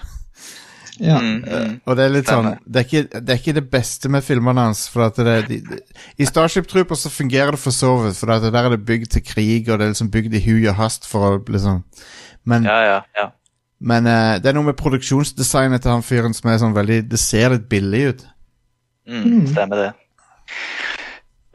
Ja. 0.96 1.18
Mm, 1.20 1.44
mm. 1.44 1.72
Og 1.84 1.96
det 1.98 2.04
er 2.06 2.12
litt 2.14 2.30
sånn 2.30 2.46
det 2.64 2.80
er, 2.80 2.86
ikke, 2.86 3.20
det 3.20 3.32
er 3.34 3.40
ikke 3.40 3.54
det 3.58 3.64
beste 3.72 4.08
med 4.12 4.24
filmene 4.24 4.66
hans. 4.68 4.86
For 4.92 5.06
at 5.08 5.18
det, 5.20 5.34
de, 5.50 5.58
de, 5.66 5.80
I 6.16 6.28
Starship 6.28 6.68
Trooper 6.70 6.98
så 6.98 7.12
fungerer 7.12 7.56
det 7.56 7.60
for 7.60 7.74
så 7.76 7.92
vidt, 8.00 8.16
for 8.20 8.32
at 8.32 8.46
der 8.46 8.56
er 8.62 8.72
det 8.72 8.84
bygd 8.88 9.10
til 9.12 9.24
krig, 9.26 9.68
og 9.68 9.76
det 9.76 9.88
er 9.88 9.92
liksom 9.92 10.12
bygd 10.14 10.38
i 10.38 10.44
hui 10.46 10.62
og 10.62 10.78
hast 10.80 11.08
for 11.08 11.28
å 11.28 11.42
liksom 11.42 11.82
Men, 12.46 12.64
Ja, 12.64 12.78
ja, 12.86 12.98
ja. 13.18 13.28
men 13.80 14.06
uh, 14.06 14.38
det 14.40 14.48
er 14.48 14.56
noe 14.56 14.70
med 14.70 14.78
produksjonsdesignet 14.78 15.84
til 15.84 15.96
han 15.96 16.06
fyren 16.06 16.36
som 16.36 16.50
er 16.50 16.60
sånn 16.62 16.76
veldig 16.76 17.00
Det 17.10 17.20
ser 17.20 17.52
litt 17.52 17.68
billig 17.68 18.02
ut. 18.08 18.26
Mm, 19.06 19.46
stemmer 19.52 19.82
det. 19.84 19.92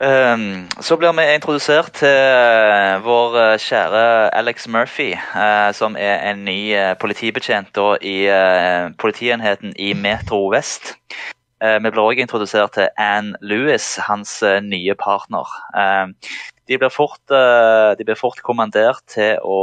Ehm, 0.01 0.65
så 0.81 0.95
blir 0.97 1.13
vi 1.13 1.27
introdusert 1.35 1.91
til 1.99 2.09
eh, 2.09 2.97
vår 3.05 3.35
eh, 3.37 3.57
kjære 3.61 4.05
Alex 4.33 4.65
Murphy, 4.67 5.11
eh, 5.13 5.69
som 5.77 5.93
er 5.93 6.23
en 6.31 6.41
ny 6.47 6.73
politibetjent 6.97 7.77
i 8.01 8.15
politienheten 8.97 9.75
i 9.77 9.93
Metro 9.93 10.47
Vest. 10.49 10.95
Vi 11.61 11.89
blir 11.91 12.01
også 12.01 12.23
introdusert 12.23 12.73
til 12.73 12.87
Ann 12.97 13.35
Lewis, 13.45 13.99
hans 14.01 14.39
nye 14.65 14.95
partner. 14.97 15.45
Ehm, 15.77 16.15
de, 16.67 16.79
blir 16.81 16.89
fort, 16.89 17.21
de 17.29 18.05
blir 18.05 18.17
fort 18.17 18.41
kommandert 18.41 19.05
til 19.05 19.37
å 19.45 19.61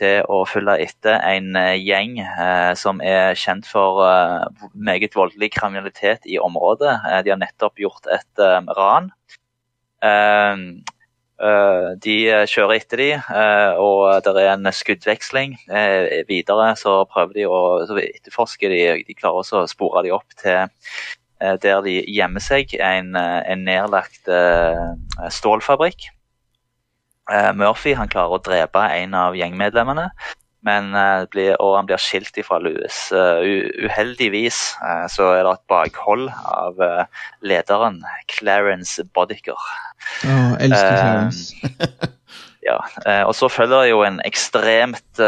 til 0.00 0.24
å 0.30 0.42
følge 0.48 0.78
etter 0.86 1.18
en 1.26 1.56
eh, 1.58 1.76
gjeng 1.80 2.16
eh, 2.22 2.72
som 2.78 3.02
er 3.04 3.36
kjent 3.38 3.68
for 3.68 4.02
eh, 4.06 4.64
meget 4.74 5.16
voldelig 5.16 5.52
kriminalitet 5.56 6.26
i 6.26 6.38
området. 6.40 6.94
De 7.24 7.32
har 7.32 7.40
nettopp 7.40 7.80
gjort 7.82 8.08
et 8.12 8.42
ran. 8.76 9.12
De 12.02 12.16
kjører 12.50 12.74
etter 12.76 13.00
de, 13.00 13.08
og 13.82 14.26
det 14.26 14.42
er 14.42 14.52
en 14.52 14.70
skuddveksling. 14.74 15.56
Videre 16.28 16.68
så 16.78 16.94
prøver 17.10 17.36
de 17.36 17.46
å 17.50 17.60
etterforske 18.02 18.70
de, 18.70 18.80
de 19.06 19.18
klarer 19.18 19.42
også 19.42 19.62
å 19.62 19.70
spore 19.70 20.04
de 20.06 20.14
opp 20.14 20.38
til 20.38 20.66
der 21.62 21.82
de 21.82 21.96
gjemmer 22.06 22.42
seg, 22.42 22.74
en, 22.78 23.14
en 23.18 23.64
nedlagt 23.66 24.30
stålfabrikk. 25.38 26.10
Eh, 27.30 27.52
Murphy 27.54 27.94
han 27.94 28.10
klarer 28.10 28.34
å 28.34 28.42
drepe 28.42 28.82
en 28.96 29.14
av 29.14 29.36
gjengmedlemmene, 29.38 30.08
men, 30.66 30.94
eh, 30.94 31.26
blir, 31.30 31.54
og 31.60 31.76
han 31.76 31.86
blir 31.86 32.00
skilt 32.02 32.38
ifra 32.38 32.58
Louis. 32.62 32.98
Eh, 33.12 33.86
uheldigvis 33.86 34.76
så 35.10 35.30
er 35.36 35.44
det 35.46 35.52
et 35.54 35.68
bakhold 35.70 36.30
av 36.44 36.82
lederen, 37.42 38.02
Clarence 38.28 39.02
Bodicker. 39.14 39.58
Oh, 40.24 40.56
elsker 40.58 40.98
Clarence. 40.98 41.54
Ja, 42.62 42.76
og 43.26 43.32
så 43.34 43.48
følger 43.50 43.80
det 43.82 43.88
jo 43.90 44.04
en 44.06 44.20
ekstremt 44.22 45.18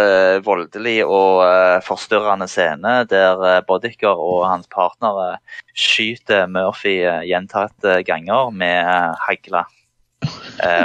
voldelig 0.47 1.01
og 1.03 1.41
forstyrrende 1.83 2.47
scene 2.47 2.93
der 3.11 3.43
Boddicker 3.67 3.67
Bodicker 3.67 4.15
og 4.15 4.45
hans 4.47 4.71
partnere 4.71 5.41
skyter 5.75 6.47
Murphy 6.47 7.01
gjentatte 7.27 8.05
ganger 8.07 8.55
med. 8.55 8.87
Eh, 8.87 9.27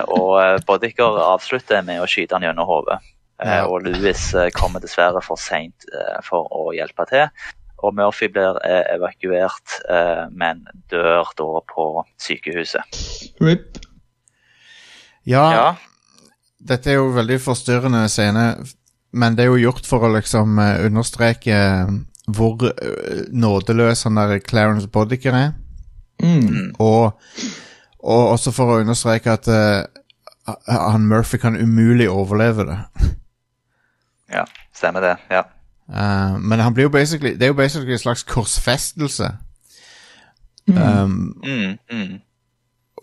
og 0.10 0.64
Boddicker 0.68 1.20
avslutter 1.24 1.84
med 1.86 2.02
å 2.02 2.08
skyte 2.10 2.36
han 2.38 2.46
gjennom 2.48 2.68
hodet. 2.70 3.00
Eh, 3.40 3.64
og 3.64 3.86
Louis 3.86 4.24
eh, 4.36 4.50
kommer 4.52 4.84
dessverre 4.84 5.22
for 5.24 5.40
seint 5.40 5.88
eh, 5.94 6.18
for 6.26 6.50
å 6.52 6.74
hjelpe 6.76 7.06
til. 7.10 7.30
Og 7.80 7.96
Murphy 7.96 8.28
blir 8.34 8.60
eh, 8.68 8.84
evakuert, 8.98 9.78
eh, 9.88 10.26
men 10.36 10.66
dør 10.92 11.32
da 11.40 11.62
på 11.72 11.86
sykehuset. 12.20 13.00
RIP. 13.40 13.80
Ja, 15.30 15.46
Ja, 15.54 15.70
dette 16.60 16.92
er 16.92 17.00
jo 17.00 17.14
veldig 17.16 17.38
forstyrrende 17.40 18.04
scene, 18.12 18.50
men 19.16 19.36
det 19.38 19.46
er 19.46 19.54
jo 19.54 19.64
gjort 19.70 19.88
for 19.88 20.04
å 20.04 20.12
liksom 20.12 20.60
eh, 20.60 20.84
understreke 20.90 21.56
eh, 21.56 21.96
hvor 22.36 22.68
eh, 22.68 23.24
nådeløs 23.32 24.04
han 24.08 24.20
der 24.20 24.40
Clarence 24.44 24.90
Boddicker 24.92 25.38
er. 25.38 25.54
Mm. 26.20 26.76
Og, 26.84 27.16
og 28.04 28.30
også 28.34 28.52
for 28.56 28.74
å 28.74 28.80
understreke 28.80 29.32
at 29.32 29.48
uh, 29.48 29.86
han 30.68 31.08
Murphy 31.08 31.38
kan 31.38 31.58
umulig 31.60 32.10
overleve 32.10 32.66
det. 32.70 32.80
ja, 34.38 34.46
stemmer 34.76 35.02
det. 35.06 35.16
ja. 35.32 35.44
Uh, 35.90 36.38
men 36.40 36.60
han 36.60 36.74
blir 36.74 36.84
jo 36.84 36.90
basically, 36.94 37.34
det 37.34 37.44
er 37.44 37.48
jo 37.54 37.54
basically 37.58 37.92
en 37.92 38.00
slags 38.00 38.24
korsfestelse. 38.24 39.32
Um, 40.70 41.42
Mm, 41.44 41.78
mm. 41.92 42.20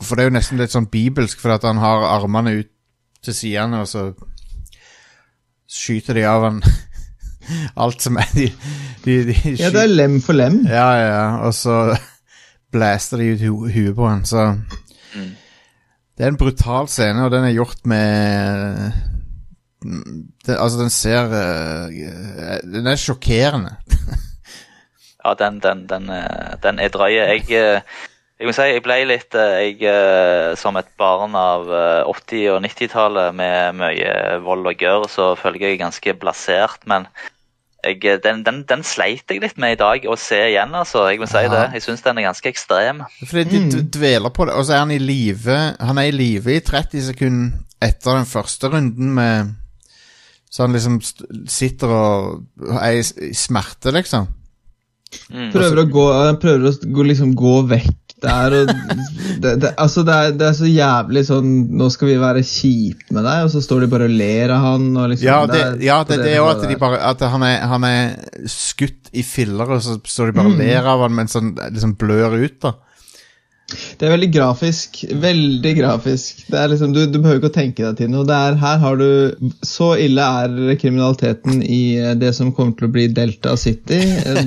for 0.03 0.15
det 0.15 0.23
er 0.23 0.29
jo 0.31 0.35
nesten 0.37 0.61
litt 0.61 0.71
sånn 0.71 0.87
bibelsk, 0.87 1.41
for 1.43 1.57
at 1.57 1.65
han 1.67 1.81
har 1.83 2.05
armene 2.15 2.53
ut 2.61 2.71
til 3.27 3.35
sidene, 3.35 3.81
og 3.83 3.89
så 3.91 4.13
skyter 5.67 6.15
de 6.15 6.23
av 6.31 6.45
han 6.47 6.61
alt 7.83 8.05
som 8.05 8.21
er 8.23 8.31
de, 8.37 8.47
de, 9.05 9.17
de 9.33 9.57
Ja, 9.59 9.73
det 9.75 9.83
er 9.83 9.91
lem 9.91 10.21
for 10.23 10.39
lem. 10.39 10.61
Ja, 10.71 10.87
ja, 10.95 11.09
ja. 11.11 11.27
Og 11.47 11.55
så 11.55 11.97
blaster 12.75 13.19
de 13.23 13.33
ut 13.35 13.43
hu 13.43 13.67
huet 13.67 13.97
på 13.99 14.09
han, 14.09 14.25
så 14.29 14.53
Det 15.15 16.25
er 16.25 16.33
en 16.33 16.41
brutal 16.41 16.89
scene, 16.89 17.27
og 17.27 17.31
den 17.35 17.45
er 17.45 17.55
gjort 17.57 17.85
med 17.85 18.93
det, 20.47 20.57
Altså, 20.57 20.81
den 20.81 20.91
ser 20.91 21.33
eh, 21.37 22.59
Den 22.65 22.87
er 22.87 23.01
sjokkerende. 23.01 23.77
Ja, 25.27 25.33
den, 25.35 25.57
den, 25.59 25.89
den, 25.91 26.05
eh, 26.15 26.53
den 26.63 26.79
er 26.79 26.89
drøy. 26.95 27.11
Jeg, 27.11 27.41
eh, 27.51 27.81
jeg 28.39 28.47
må 28.47 28.53
si 28.55 28.67
jeg 28.69 28.83
ble 28.85 29.01
litt 29.09 29.35
jeg, 29.35 29.81
Som 30.61 30.79
et 30.79 30.93
barn 31.01 31.35
av 31.35 31.67
eh, 31.67 32.07
80- 32.07 32.53
og 32.53 32.61
90-tallet 32.63 33.35
med 33.35 33.75
mye 33.81 34.13
vold 34.45 34.71
og 34.71 34.79
gørr, 34.79 35.09
så 35.11 35.33
føler 35.35 35.67
jeg 35.67 35.81
ganske 35.83 36.15
blasert. 36.21 36.87
Men 36.87 37.09
jeg, 37.87 38.01
eh, 38.05 38.19
den, 38.25 38.43
den, 38.47 38.63
den 38.69 38.83
sleit 38.87 39.25
jeg 39.31 39.41
litt 39.43 39.57
med 39.63 39.77
i 39.77 39.81
dag 39.81 40.07
å 40.11 40.17
se 40.21 40.39
igjen, 40.51 40.75
altså. 40.75 41.07
Jeg 41.11 41.21
må 41.23 41.29
si 41.31 41.43
Ja. 41.43 41.49
det. 41.53 41.63
Jeg 41.79 41.83
syns 41.87 42.03
den 42.05 42.19
er 42.19 42.27
ganske 42.29 42.51
ekstrem. 42.51 43.05
Fordi 43.25 43.45
de 43.51 43.61
d- 43.71 43.85
dveler 43.99 44.31
på 44.35 44.47
det, 44.49 44.55
og 44.59 44.65
så 44.67 44.75
er 44.77 44.83
han 44.85 44.91
i 44.95 44.99
live 45.03 45.57
Han 45.81 45.99
er 45.99 46.11
i 46.11 46.17
live 46.17 46.57
i 46.57 46.61
30 46.61 47.03
sekunder 47.13 47.63
etter 47.83 48.17
den 48.17 48.27
første 48.27 48.69
runden 48.73 49.15
med 49.15 49.55
Så 50.51 50.63
han 50.65 50.73
liksom 50.73 51.01
sitter 51.49 51.89
og 51.93 52.45
er 52.81 53.01
i, 53.01 53.33
smerte, 53.37 53.93
liksom. 53.93 54.29
Mm. 55.31 55.51
Prøver 55.53 55.81
å 55.83 55.87
gå, 55.91 56.05
han 56.27 56.39
prøver 56.41 56.71
å 56.71 56.93
gå, 56.97 57.05
liksom 57.07 57.35
gå 57.39 57.53
vekk 57.69 58.06
der 58.23 58.55
og 58.63 58.71
det, 59.43 59.51
det, 59.61 59.73
Altså, 59.77 60.05
det 60.07 60.15
er, 60.15 60.31
det 60.41 60.47
er 60.49 60.55
så 60.57 60.69
jævlig 60.71 61.23
sånn 61.29 61.51
Nå 61.77 61.91
skal 61.93 62.09
vi 62.09 62.17
være 62.21 62.45
kjipe 62.47 63.13
med 63.13 63.27
deg, 63.29 63.45
og 63.45 63.53
så 63.53 63.61
står 63.65 63.85
de 63.85 63.91
bare 63.93 64.09
og 64.09 64.17
ler 64.17 64.55
av 64.55 64.65
han. 64.65 64.89
Liksom, 65.13 65.27
Ja, 65.27 65.43
det, 65.51 65.61
er 65.61 65.77
ja, 65.85 66.01
det, 66.09 66.21
det 66.25 66.33
er 66.33 66.41
jo 66.41 66.49
at, 66.49 66.65
de 66.65 66.81
bare, 66.81 67.03
at 67.13 67.27
han, 67.35 67.45
er, 67.47 67.61
han 67.69 67.87
er 67.89 68.49
skutt 68.51 69.13
i 69.17 69.25
filler, 69.27 69.77
og 69.77 69.85
så 69.85 69.99
står 70.01 70.33
de 70.33 70.41
bare 70.41 70.53
og 70.55 70.59
ler 70.61 70.89
av 70.89 71.05
han 71.07 71.17
mens 71.17 71.37
han 71.37 71.55
liksom 71.61 71.97
blør 72.01 72.39
ut, 72.41 72.59
da. 72.65 72.77
Det 73.67 74.07
er 74.07 74.13
veldig 74.13 74.29
grafisk. 74.31 75.01
Veldig 75.11 75.73
grafisk. 75.81 76.45
Det 76.47 76.59
er 76.61 76.71
liksom, 76.71 76.93
du, 76.95 77.01
du 77.11 77.19
behøver 77.19 77.41
ikke 77.41 77.51
å 77.51 77.57
tenke 77.57 77.83
deg 77.83 77.99
til 77.99 78.13
noe. 78.13 78.23
Det 78.29 78.37
er, 78.37 78.59
her 78.63 78.79
har 78.79 79.01
du 79.01 79.51
Så 79.67 79.89
ille 80.05 80.23
er 80.23 80.79
kriminaliteten 80.79 81.65
i 81.67 82.15
det 82.21 82.31
som 82.37 82.53
kommer 82.55 82.77
til 82.79 82.87
å 82.87 82.95
bli 82.95 83.09
Delta 83.17 83.57
City. 83.59 83.99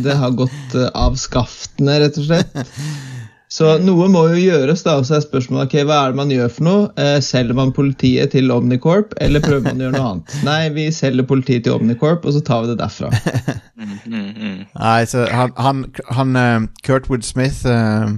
Det 0.06 0.16
har 0.22 0.38
gått 0.40 0.78
eh, 0.80 0.88
av 0.96 1.20
skaftene, 1.20 2.00
rett 2.06 2.22
og 2.22 2.30
slett. 2.30 2.56
Så 3.50 3.72
noe 3.82 4.06
må 4.14 4.28
jo 4.30 4.38
gjøres, 4.38 4.84
da. 4.86 4.94
Så 5.02 5.16
er 5.18 5.24
spørsmålet 5.24 5.72
okay, 5.72 5.86
hva 5.90 6.04
er 6.04 6.12
det 6.14 6.20
man 6.20 6.34
gjør 6.34 6.52
for 6.54 6.68
noe? 6.68 6.82
Eh, 7.02 7.16
selger 7.26 7.58
man 7.58 7.72
politiet 7.74 8.36
til 8.36 8.52
Omnicorp, 8.54 9.16
eller 9.18 9.42
prøver 9.42 9.64
man 9.66 9.80
å 9.82 9.88
gjøre 9.88 9.96
noe 9.96 10.10
annet? 10.12 10.36
Nei, 10.46 10.60
vi 10.76 10.86
selger 10.94 11.26
politiet 11.26 11.66
til 11.66 11.74
Omnicorp, 11.80 12.28
og 12.30 12.36
så 12.36 12.44
tar 12.46 12.66
vi 12.66 12.74
det 12.74 12.80
derfra. 12.84 13.10
Mm, 13.80 13.94
mm, 14.12 14.32
mm. 14.36 14.56
Nei, 14.76 15.06
så 15.08 15.22
han, 15.32 15.54
han, 15.56 15.78
han 16.12 16.36
eh, 16.36 16.66
Kurtwood 16.84 17.24
Smith 17.24 17.62
eh, 17.64 18.10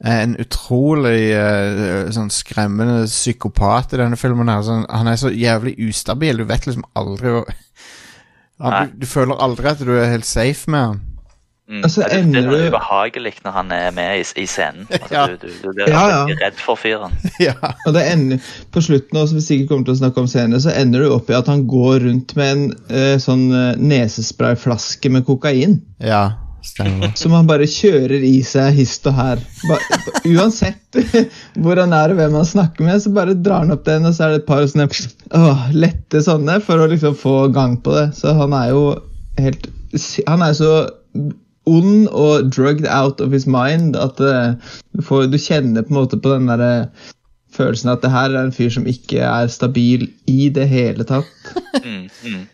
er 0.00 0.22
en 0.24 0.32
utrolig 0.40 1.18
sånn 2.16 2.32
skremmende 2.32 3.02
psykopat 3.04 3.92
i 3.92 4.00
denne 4.00 4.16
filmen. 4.16 4.48
her 4.48 4.64
sånn, 4.64 4.86
Han 4.88 5.10
er 5.12 5.20
så 5.20 5.28
jævlig 5.28 5.74
ustabil. 5.84 6.40
Du 6.40 6.48
vet 6.48 6.64
liksom 6.64 6.86
aldri 6.96 7.34
du, 7.36 8.96
du 8.96 9.06
føler 9.06 9.36
aldri 9.36 9.68
at 9.68 9.84
du 9.84 9.92
er 9.98 10.14
helt 10.14 10.28
safe 10.28 10.72
med 10.72 10.86
han. 10.86 11.02
Mm. 11.70 11.84
Altså, 11.86 12.02
det, 12.02 12.16
det 12.34 12.40
er 12.40 12.46
noe 12.48 12.56
du- 12.58 12.68
ubehagelig 12.72 13.30
når 13.44 13.52
han 13.54 13.68
er 13.76 13.92
med 13.94 14.18
i, 14.18 14.24
i 14.42 14.46
scenen. 14.50 14.88
Altså, 14.90 15.12
Ja. 15.16 15.26
du, 15.30 15.36
du, 15.38 15.52
du 15.62 15.68
blir 15.76 15.86
Ja, 15.92 16.00
ja. 16.10 16.36
redd 16.40 16.58
for 16.58 16.74
fyren. 16.80 17.12
ja. 17.46 17.54
Og 17.86 17.94
det 17.94 18.02
ender, 18.10 18.40
På 18.74 18.82
slutten, 18.82 19.20
også, 19.20 19.36
hvis 19.38 19.46
vi 19.46 19.54
sikkert 19.54 19.68
kommer 19.70 19.86
til 19.86 19.94
å 19.94 20.00
snakke 20.02 20.24
om 20.24 20.28
scenen, 20.32 20.58
så 20.64 20.74
ender 20.74 21.04
du 21.06 21.12
opp 21.14 21.30
i 21.30 21.36
at 21.38 21.46
han 21.52 21.62
går 21.70 22.02
rundt 22.08 22.34
med 22.40 22.50
en 22.56 22.64
uh, 22.90 23.16
sånn 23.22 23.46
eh, 23.54 23.78
nesesprayflaske 23.78 25.10
med 25.14 25.24
kokain. 25.30 25.78
ja, 26.02 26.24
stemmer. 26.66 27.14
Som 27.22 27.32
han 27.38 27.46
bare 27.48 27.64
kjører 27.70 28.20
i 28.26 28.42
seg 28.44 28.74
hist 28.76 29.06
og 29.08 29.14
her. 29.16 29.40
Ba, 29.70 29.78
uansett 30.28 30.98
hvor 31.56 31.78
han 31.80 31.94
er 31.96 32.12
og 32.12 32.18
hvem 32.20 32.34
han 32.36 32.44
snakker 32.50 32.84
med, 32.84 32.98
så 33.00 33.12
bare 33.16 33.32
drar 33.38 33.62
han 33.64 33.72
opp 33.76 33.86
den, 33.86 34.04
og 34.10 34.12
så 34.16 34.26
er 34.26 34.34
det 34.34 34.42
et 34.42 34.48
par 34.50 34.66
sånne 34.68 34.88
åh, 35.38 35.62
lette 35.72 36.20
sånne 36.26 36.58
for 36.66 36.82
å 36.82 36.90
liksom 36.90 37.14
få 37.16 37.36
gang 37.54 37.78
på 37.80 37.94
det. 37.96 38.08
Så 38.18 38.34
han 38.36 38.52
er 38.58 38.72
jo 38.74 38.82
helt 39.40 39.70
Han 40.28 40.42
er 40.46 40.52
så 40.54 40.68
ond 41.70 42.08
og 42.10 42.50
drugged 42.52 42.88
out 42.90 43.22
of 43.22 43.32
his 43.34 43.46
mind 43.46 43.96
at 43.98 44.20
uh, 44.20 44.54
du, 44.96 45.02
får, 45.06 45.30
du 45.30 45.38
kjenner 45.40 45.86
på 45.86 45.94
en 45.94 46.00
måte 46.02 46.18
på 46.20 46.34
den 46.34 46.50
derre 46.50 46.90
følelsen 47.54 47.90
at 47.92 48.02
det 48.04 48.12
her 48.12 48.30
er 48.30 48.46
en 48.46 48.54
fyr 48.54 48.70
som 48.72 48.86
ikke 48.86 49.22
er 49.26 49.50
stabil 49.50 50.08
i 50.30 50.48
det 50.54 50.68
hele 50.70 51.06
tatt. 51.06 51.30
Mm, 51.80 52.10
mm. 52.26 52.48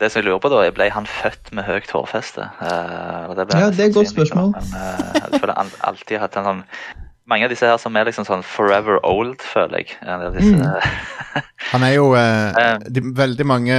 Det 0.00 0.10
som 0.12 0.20
jeg 0.20 0.26
lurer 0.26 0.40
på 0.42 0.50
da, 0.52 0.58
ble 0.74 0.88
han 0.92 1.06
født 1.08 1.52
med 1.56 1.64
høyt 1.64 1.90
hårfeste? 1.94 2.44
Uh, 2.60 3.32
det 3.38 3.46
Ja, 3.54 3.70
det 3.70 3.80
er 3.80 3.88
et 3.88 3.94
godt 3.94 4.10
spørsmål. 4.10 4.52
Men, 4.52 4.72
eh, 4.76 5.20
jeg 5.32 5.40
føler 5.40 5.54
han 5.56 5.70
alltid 5.88 6.18
hatt 6.20 6.36
en 6.36 6.48
sånn 6.50 6.64
Mange 7.26 7.46
av 7.46 7.50
disse 7.50 7.66
her 7.66 7.78
som 7.82 7.96
er 7.96 8.06
liksom 8.06 8.26
sånn 8.28 8.44
forever 8.46 9.00
old, 9.02 9.40
føler 9.42 9.82
jeg. 9.82 9.96
Disse, 10.36 10.52
Mm. 10.54 11.42
Han 11.72 11.82
er 11.82 11.94
jo 11.96 12.12
eh, 12.14 12.76
de, 12.86 13.02
Veldig 13.16 13.46
mange, 13.46 13.78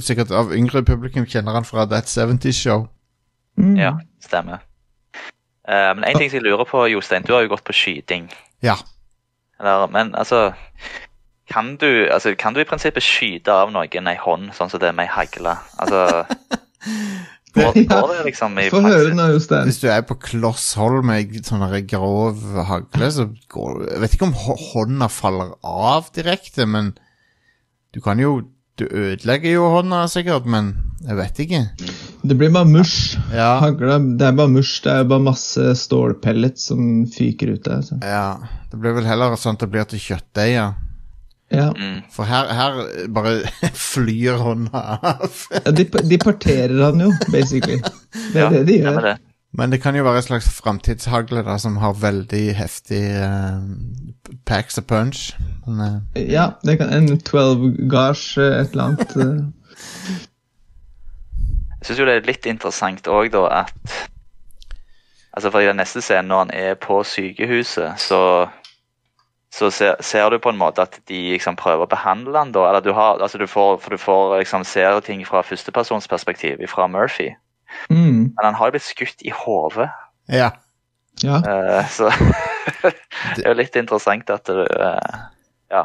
sikkert 0.00 0.30
av 0.30 0.54
yngre 0.56 0.80
publikum, 0.82 1.26
kjenner 1.26 1.58
han 1.58 1.66
fra 1.68 1.84
That 1.90 2.08
70's 2.08 2.56
Show. 2.56 2.86
Mm. 3.58 3.76
Ja, 3.76 3.92
stemmer. 4.24 4.64
Uh, 5.68 5.92
men 5.96 6.04
en 6.06 6.16
ting 6.16 6.30
som 6.30 6.38
jeg 6.38 6.46
lurer 6.46 6.64
på, 6.68 6.86
Jostein, 6.88 7.26
du 7.26 7.34
har 7.34 7.44
jo 7.44 7.52
gått 7.52 7.66
på 7.66 7.76
skyting. 7.76 8.30
Ja. 8.64 8.78
Eller, 9.60 9.90
men 9.92 10.14
altså 10.14 10.52
kan 11.50 11.76
du, 11.80 12.08
altså 12.12 12.34
kan 12.38 12.54
du 12.54 12.60
i 12.60 12.68
prinsippet 12.68 13.04
skyte 13.04 13.52
av 13.52 13.72
noen 13.72 14.10
ei 14.10 14.16
hånd, 14.20 14.52
sånn 14.56 14.70
som 14.70 14.82
det 14.82 14.92
med 14.96 15.08
ei 15.08 15.12
hagle? 15.12 15.56
Altså 15.80 16.24
Går, 17.58 17.78
går 17.88 18.10
det 18.12 18.24
liksom 18.26 18.58
i 18.60 18.66
Få 18.70 18.82
høre 18.84 19.08
praksis? 19.08 19.16
nå, 19.16 19.26
Jostein. 19.32 19.64
Hvis 19.66 19.80
du 19.82 19.86
er 19.90 20.02
på 20.06 20.18
kloss 20.20 20.66
hold 20.78 21.00
med 21.08 21.32
sånn 21.46 21.64
grov 21.88 22.42
hagle, 22.68 23.08
så 23.14 23.26
går 23.50 23.80
Jeg 23.88 24.02
vet 24.04 24.14
ikke 24.14 24.28
om 24.28 24.36
hånda 24.36 25.08
faller 25.10 25.54
av 25.64 26.12
direkte, 26.14 26.68
men 26.68 26.92
du 27.96 28.02
kan 28.04 28.20
jo 28.20 28.42
Du 28.78 28.84
ødelegger 28.86 29.50
jo 29.56 29.68
hånda 29.72 30.04
sikkert, 30.10 30.44
men 30.46 30.68
jeg 31.06 31.16
vet 31.18 31.38
ikke. 31.44 31.60
Det 32.28 32.36
blir 32.38 32.50
bare 32.54 32.66
mush. 32.68 33.16
Ja. 33.34 33.56
Hagle, 33.62 33.96
det 34.18 34.26
er 34.28 34.36
bare 34.38 34.50
mush. 34.52 34.80
Det 34.84 34.92
er 34.92 35.06
bare 35.10 35.22
masse 35.22 35.64
stålpellets 35.82 36.68
som 36.70 37.06
fyker 37.14 37.54
ut 37.56 37.64
der. 37.66 37.82
Så. 37.86 37.98
Ja, 38.02 38.36
Det 38.70 38.78
blir 38.82 38.94
vel 38.98 39.06
heller 39.08 39.34
sånn 39.40 39.56
at 39.58 39.62
det 39.64 39.70
blir 39.72 39.86
til 39.88 40.02
kjøttdeig, 40.02 40.52
ja. 40.54 40.68
Ja. 41.50 41.70
Mm. 41.72 42.02
For 42.12 42.28
her, 42.28 42.50
her 42.52 42.74
bare 43.08 43.38
flyr 43.72 44.36
hånda 44.42 44.82
av. 45.14 45.38
Ja, 45.54 45.70
de, 45.72 45.86
de 46.10 46.18
parterer 46.20 46.82
han 46.84 47.00
jo, 47.06 47.10
basically. 47.32 47.78
Det 47.80 48.36
er 48.36 48.44
Ja, 48.44 48.50
det 48.52 48.64
de 48.68 48.78
gjør. 48.82 49.00
det. 49.06 49.14
Men 49.52 49.72
det 49.72 49.80
kan 49.82 49.96
jo 49.96 50.04
være 50.04 50.18
et 50.20 50.24
slags 50.24 50.48
framtidshagle 50.60 51.42
da, 51.46 51.56
som 51.58 51.76
har 51.80 51.96
veldig 51.96 52.54
heftig 52.54 53.00
uh, 53.16 53.62
packs 54.46 54.78
of 54.78 54.84
punch. 54.84 55.36
Men, 55.66 55.80
uh, 55.80 56.22
Ja, 56.22 56.50
det 56.64 56.78
kan 56.78 56.92
en 56.92 57.20
12 57.20 57.88
gage, 57.90 58.36
eh, 58.40 58.60
et 58.60 58.70
eller 58.70 58.84
annet. 58.84 59.16
Jeg 61.78 61.86
syns 61.86 61.98
jo 61.98 62.06
det 62.06 62.14
er 62.18 62.28
litt 62.28 62.46
interessant 62.46 63.08
òg, 63.08 63.32
da, 63.32 63.64
at 63.64 64.08
Altså, 65.38 65.50
for 65.50 65.60
i 65.60 65.66
den 65.68 65.76
neste 65.78 66.00
scenen, 66.02 66.32
når 66.32 66.38
han 66.38 66.50
er 66.50 66.74
på 66.74 67.02
sykehuset, 67.06 68.00
så 68.00 68.48
så 69.54 69.70
ser, 69.70 69.96
ser 70.00 70.30
du 70.30 70.38
på 70.38 70.50
en 70.52 70.58
måte 70.58 70.82
at 70.82 71.00
de 71.08 71.18
liksom 71.32 71.56
prøver 71.56 71.86
å 71.86 71.90
behandle 71.90 72.36
han 72.36 72.52
da, 72.52 72.66
eller 72.68 72.84
du 72.84 72.92
har, 72.92 73.16
altså 73.22 73.38
du 73.40 73.46
får, 73.46 73.78
for 73.80 73.94
du 73.94 74.00
får 74.00 74.38
liksom 74.42 74.64
ser 74.64 75.00
ting 75.00 75.24
fra 75.26 75.42
førstepersonsperspektiv 75.42 76.66
fra 76.68 76.86
Murphy. 76.86 77.30
Mm, 77.90 78.34
Men 78.34 78.42
han 78.42 78.58
har 78.58 78.70
jo 78.70 78.76
blitt 78.76 78.86
skutt 78.86 79.24
i 79.26 79.32
hodet, 79.34 79.88
ja. 80.32 80.52
ja. 81.24 81.40
Uh, 81.44 81.82
så 81.92 82.10
det 82.82 83.44
er 83.44 83.50
jo 83.50 83.58
litt 83.58 83.76
interessant 83.80 84.30
at 84.34 84.48
du 84.48 84.62
uh, 84.64 85.18
Ja. 85.68 85.82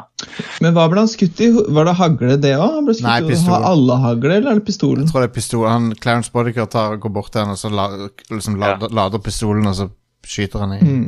Men 0.64 0.72
hva 0.76 0.86
ble 0.88 1.02
han 1.02 1.10
skutt 1.12 1.40
i? 1.44 1.50
Var 1.52 1.88
det 1.88 1.96
hagle, 1.98 2.38
det 2.40 2.54
òg? 2.56 2.78
Nei, 3.04 3.18
pistol. 3.26 3.52
Har 3.52 3.66
alle 3.68 3.98
hagle, 4.00 4.38
eller 4.38 4.54
er 4.54 4.60
det 4.62 4.64
pistolen? 4.64 5.04
Jeg 5.04 5.12
tror 5.12 5.26
det 5.26 5.28
er 5.28 5.34
pistol. 5.34 5.66
Han, 5.68 5.90
Clarence 6.00 6.32
Bodiker 6.32 6.70
tar, 6.72 6.96
går 7.02 7.12
bort 7.12 7.34
til 7.34 7.44
han 7.44 7.52
og 7.52 7.60
så 7.60 7.68
la, 7.68 7.90
liksom 8.30 8.56
lader, 8.62 8.88
lader 8.96 9.20
pistolen, 9.20 9.68
og 9.68 9.76
så 9.76 9.90
skyter 10.24 10.64
han 10.64 10.72
i. 10.78 10.80
Mm. 10.80 11.04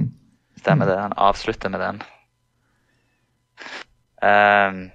Stemmer 0.60 0.92
det. 0.92 0.98
Han 1.00 1.16
avslutter 1.16 1.72
med 1.72 1.80
den. 1.86 2.02
Ehm, 4.26 4.90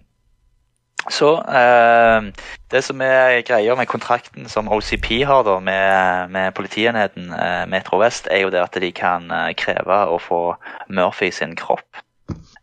så 1.09 1.31
eh, 1.41 2.29
Det 2.71 2.83
som 2.85 3.01
er 3.01 3.41
greia 3.47 3.75
med 3.75 3.89
kontrakten 3.89 4.47
som 4.49 4.69
OCP 4.71 5.23
har 5.25 5.43
da 5.47 5.57
med, 5.59 6.29
med 6.31 6.53
politienheten 6.53 7.33
eh, 7.33 7.65
Metro 7.67 7.99
Vest, 8.01 8.27
er 8.31 8.45
jo 8.45 8.53
det 8.53 8.61
at 8.61 8.77
de 8.81 8.91
kan 8.95 9.29
eh, 9.31 9.51
kreve 9.57 9.97
å 10.07 10.19
få 10.21 10.41
Murphy 10.89 11.31
sin 11.31 11.55
kropp 11.55 12.01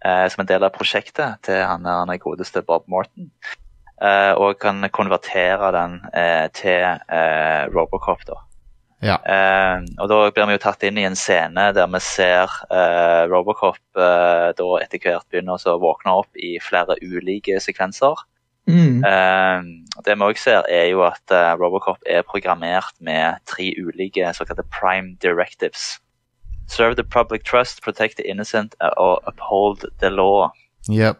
eh, 0.05 0.27
som 0.31 0.45
en 0.45 0.51
del 0.51 0.65
av 0.65 0.75
prosjektet 0.77 1.43
til 1.49 1.61
han, 1.61 1.85
han 1.85 2.13
er 2.15 2.23
godeste 2.23 2.63
Bob 2.63 2.87
Morton. 2.87 3.31
eh, 4.03 4.33
og 4.39 4.59
kan 4.63 4.87
konvertere 4.95 5.73
den 5.75 6.01
eh, 6.15 6.47
til 6.55 6.87
Robocop, 7.75 8.23
da. 8.29 8.48
Ja. 9.05 9.19
Eh, 9.23 9.85
og 10.03 10.09
da 10.11 10.17
blir 10.35 10.49
vi 10.49 10.57
jo 10.57 10.63
tatt 10.63 10.83
inn 10.87 10.99
i 10.99 11.07
en 11.07 11.17
scene 11.19 11.69
der 11.77 11.91
vi 11.93 12.01
ser 12.03 12.51
eh, 12.67 13.23
Robocop 13.31 13.79
eh, 13.95 14.49
da 14.59 14.67
etter 14.83 15.03
hvert 15.05 15.29
begynner 15.31 15.63
å 15.71 15.77
våkne 15.83 16.17
opp 16.25 16.41
i 16.41 16.57
flere 16.63 16.99
ulike 17.03 17.61
sekvenser. 17.63 18.19
Mm. 18.69 19.01
Det 20.05 20.13
vi 20.13 20.27
også 20.27 20.43
ser, 20.43 20.67
er 20.69 20.91
jo 20.91 21.01
at 21.07 21.33
Robocop 21.57 22.03
er 22.05 22.27
programmert 22.29 22.93
med 23.01 23.41
tre 23.49 23.71
ulike 23.81 24.29
såkalte 24.37 24.67
prime 24.69 25.15
directives. 25.25 25.95
Serve 26.69 26.99
the 26.99 27.05
public 27.05 27.47
trust, 27.49 27.81
protect 27.81 28.19
the 28.19 28.29
innocent 28.29 28.75
and 28.79 28.93
og 29.01 29.25
uphold 29.25 29.89
the 30.03 30.11
law. 30.11 30.51
Yep. 30.91 31.17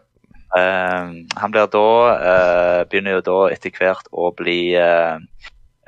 Han 0.53 1.49
blir 1.49 1.65
da, 1.73 1.89
eh, 2.13 2.83
begynner 2.85 3.17
jo 3.17 3.25
da 3.31 3.39
etter 3.55 3.73
hvert 3.73 4.05
å 4.13 4.29
bli 4.37 4.77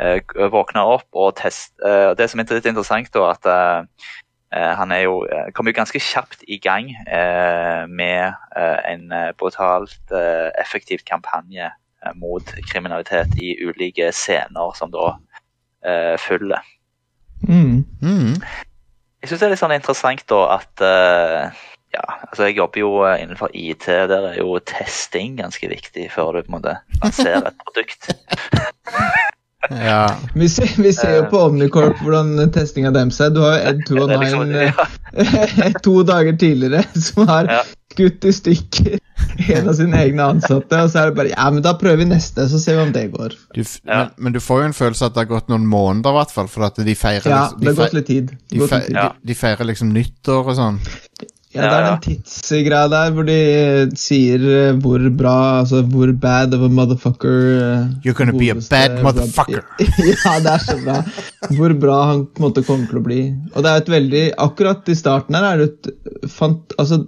uh, 0.01 0.49
våkna 0.51 0.83
opp 0.97 1.07
og 1.13 1.35
test... 1.39 1.73
eh, 1.85 2.11
det 2.17 2.29
som 2.31 2.41
er 2.41 2.49
litt 2.49 2.67
interessant, 2.69 3.11
da, 3.13 3.31
at 3.31 3.47
eh, 3.49 4.09
eh, 4.55 4.71
han 4.77 4.91
er 4.91 5.05
jo, 5.05 5.21
kom 5.27 5.53
kommer 5.61 5.73
jo 5.73 5.79
ganske 5.81 6.01
kjapt 6.01 6.45
i 6.47 6.59
gang 6.61 6.91
eh, 7.05 7.85
med 7.87 8.33
eh, 8.57 8.79
en 8.93 9.11
eh, 9.11 9.31
brutalt 9.37 10.15
eh, 10.15 10.49
effektiv 10.61 11.05
kampanje 11.07 11.69
eh, 11.69 12.13
mot 12.15 12.53
kriminalitet 12.71 13.37
i 13.41 13.55
ulike 13.63 14.11
scener 14.15 14.75
som 14.77 14.93
da 14.93 15.13
eh, 15.85 16.17
følger. 16.21 16.61
Mm. 17.47 17.85
Mm. 18.01 18.35
Jeg 19.21 19.29
syns 19.29 19.41
det 19.41 19.47
er 19.47 19.53
litt 19.53 19.61
sånn 19.61 19.75
interessant 19.75 20.25
da 20.29 20.41
at 20.57 20.83
eh, 20.85 21.61
ja, 21.91 22.03
altså 22.23 22.47
Jeg 22.47 22.55
jobber 22.57 22.79
jo 22.79 22.91
eh, 23.03 23.19
innenfor 23.23 23.51
IT, 23.53 23.85
der 23.87 24.29
er 24.31 24.37
jo 24.39 24.59
testing 24.63 25.37
ganske 25.41 25.67
viktig 25.67 26.07
før 26.13 26.37
du 26.37 26.45
på 26.45 26.51
en 26.51 26.57
måte 26.59 26.77
lanserer 27.01 27.51
et 27.51 27.59
produkt. 27.65 28.11
Ja. 29.69 30.15
Vi, 30.33 30.47
ser, 30.49 30.71
vi 30.81 30.89
ser 30.93 31.15
jo 31.19 31.25
på 31.29 31.37
Omnicorp 31.49 31.99
hvordan 32.01 32.33
testinga 32.51 32.89
deres 32.95 33.19
er. 33.21 33.29
Du 33.35 33.41
har 33.43 33.59
jo 33.59 33.69
Ed 33.69 33.83
Det 33.91 34.15
er 34.15 34.23
liksom, 34.23 34.55
ja, 34.57 35.69
to 35.85 36.01
dager 36.07 36.33
tidligere 36.41 36.83
som 36.97 37.27
har 37.29 37.45
Ja. 37.51 37.61
skutt 37.91 38.25
i 38.25 38.31
stykker 38.33 38.97
en 39.51 39.67
av 39.69 39.75
sine 39.77 39.99
egne 40.01 40.23
ansatte. 40.33 40.79
Og 40.81 40.89
så 40.91 41.01
er 41.03 41.11
det 41.11 41.15
bare 41.19 41.31
Ja, 41.35 41.49
men 41.53 41.61
da 41.65 41.73
prøver 41.77 42.01
vi 42.01 42.05
neste, 42.09 42.47
så 42.49 42.59
ser 42.59 42.79
vi 42.79 42.85
om 42.87 42.93
det 42.95 43.05
går. 43.13 43.35
Du, 43.53 43.61
Ja. 43.61 43.97
men, 44.07 44.09
men 44.17 44.33
du 44.33 44.39
får 44.41 44.61
jo 44.63 44.69
en 44.71 44.77
følelse 44.77 45.05
at 45.05 45.13
det 45.13 45.25
har 45.27 45.31
gått 45.35 45.49
noen 45.53 45.67
måneder, 45.69 46.09
i 46.09 46.19
hvert 46.21 46.31
fall. 46.33 46.47
For 46.51 46.65
at 46.65 46.75
de 46.81 46.95
feirer 46.97 47.29
Ja, 47.29 47.43
liksom- 47.51 47.59
det 47.61 47.67
har 47.75 47.79
gått 47.83 47.93
litt 47.99 48.07
tid. 48.07 48.31
de, 48.49 48.57
Gått 48.63 48.69
fe 48.73 48.81
litt 48.81 48.87
tid. 48.87 48.95
Ja. 48.97 49.07
de, 49.13 49.27
de 49.27 49.33
feirer 49.45 49.69
liksom 49.69 49.93
nyttår 49.93 50.47
og 50.51 50.55
sånn. 50.57 50.79
Ja, 51.51 51.65
det 51.65 51.71
er 51.75 51.85
den 51.85 52.03
tidsgreia 52.05 52.87
der 52.91 53.09
hvor 53.11 53.25
de 53.27 53.35
eh, 53.35 53.89
sier 53.99 54.43
eh, 54.47 54.77
hvor 54.79 55.03
bra, 55.19 55.35
altså 55.59 55.81
hvor 55.83 56.13
bad 56.15 56.55
of 56.55 56.63
a 56.63 56.69
motherfucker 56.71 57.39
eh, 57.57 57.89
You're 58.05 58.15
gonna 58.15 58.35
be 58.37 58.53
a 58.53 58.55
bad 58.69 59.01
motherfucker. 59.03 59.65
ja, 60.13 60.37
det 60.39 60.53
er 60.53 60.63
så 60.63 60.77
bra. 60.79 61.01
Hvor 61.57 61.75
bra 61.81 61.97
han 62.13 62.25
på 62.25 62.39
en 62.39 62.47
måte 62.47 62.63
kommer 62.63 62.87
til 62.87 63.01
å 63.01 63.03
bli. 63.03 63.21
Og 63.51 63.65
det 63.65 63.73
er 63.73 63.83
et 63.83 63.91
veldig 63.97 64.25
Akkurat 64.45 64.87
i 64.87 64.95
starten 64.95 65.35
her 65.35 65.49
er 65.49 65.63
det 65.63 65.69
et 65.73 66.31
fant... 66.31 66.77
Altså, 66.79 67.03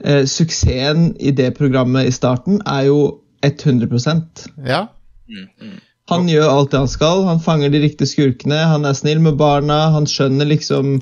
eh, 0.00 0.24
suksessen 0.32 1.10
i 1.20 1.34
det 1.36 1.52
programmet 1.58 2.08
i 2.08 2.14
starten 2.14 2.62
er 2.64 2.88
jo 2.88 3.00
100% 3.44 4.46
Ja. 4.64 4.86
mm, 5.28 5.48
mm. 5.60 5.76
Han 6.12 6.26
gjør 6.28 6.50
alt 6.52 6.72
det 6.72 6.80
han 6.82 6.90
skal. 6.92 7.22
Han 7.28 7.40
fanger 7.40 7.72
de 7.72 7.80
riktige 7.84 8.08
skurkene. 8.08 8.58
Han 8.68 8.84
er 8.84 8.96
snill 8.96 9.22
med 9.24 9.38
barna. 9.40 9.90
Han 9.94 10.08
skjønner 10.08 10.48
liksom 10.48 10.98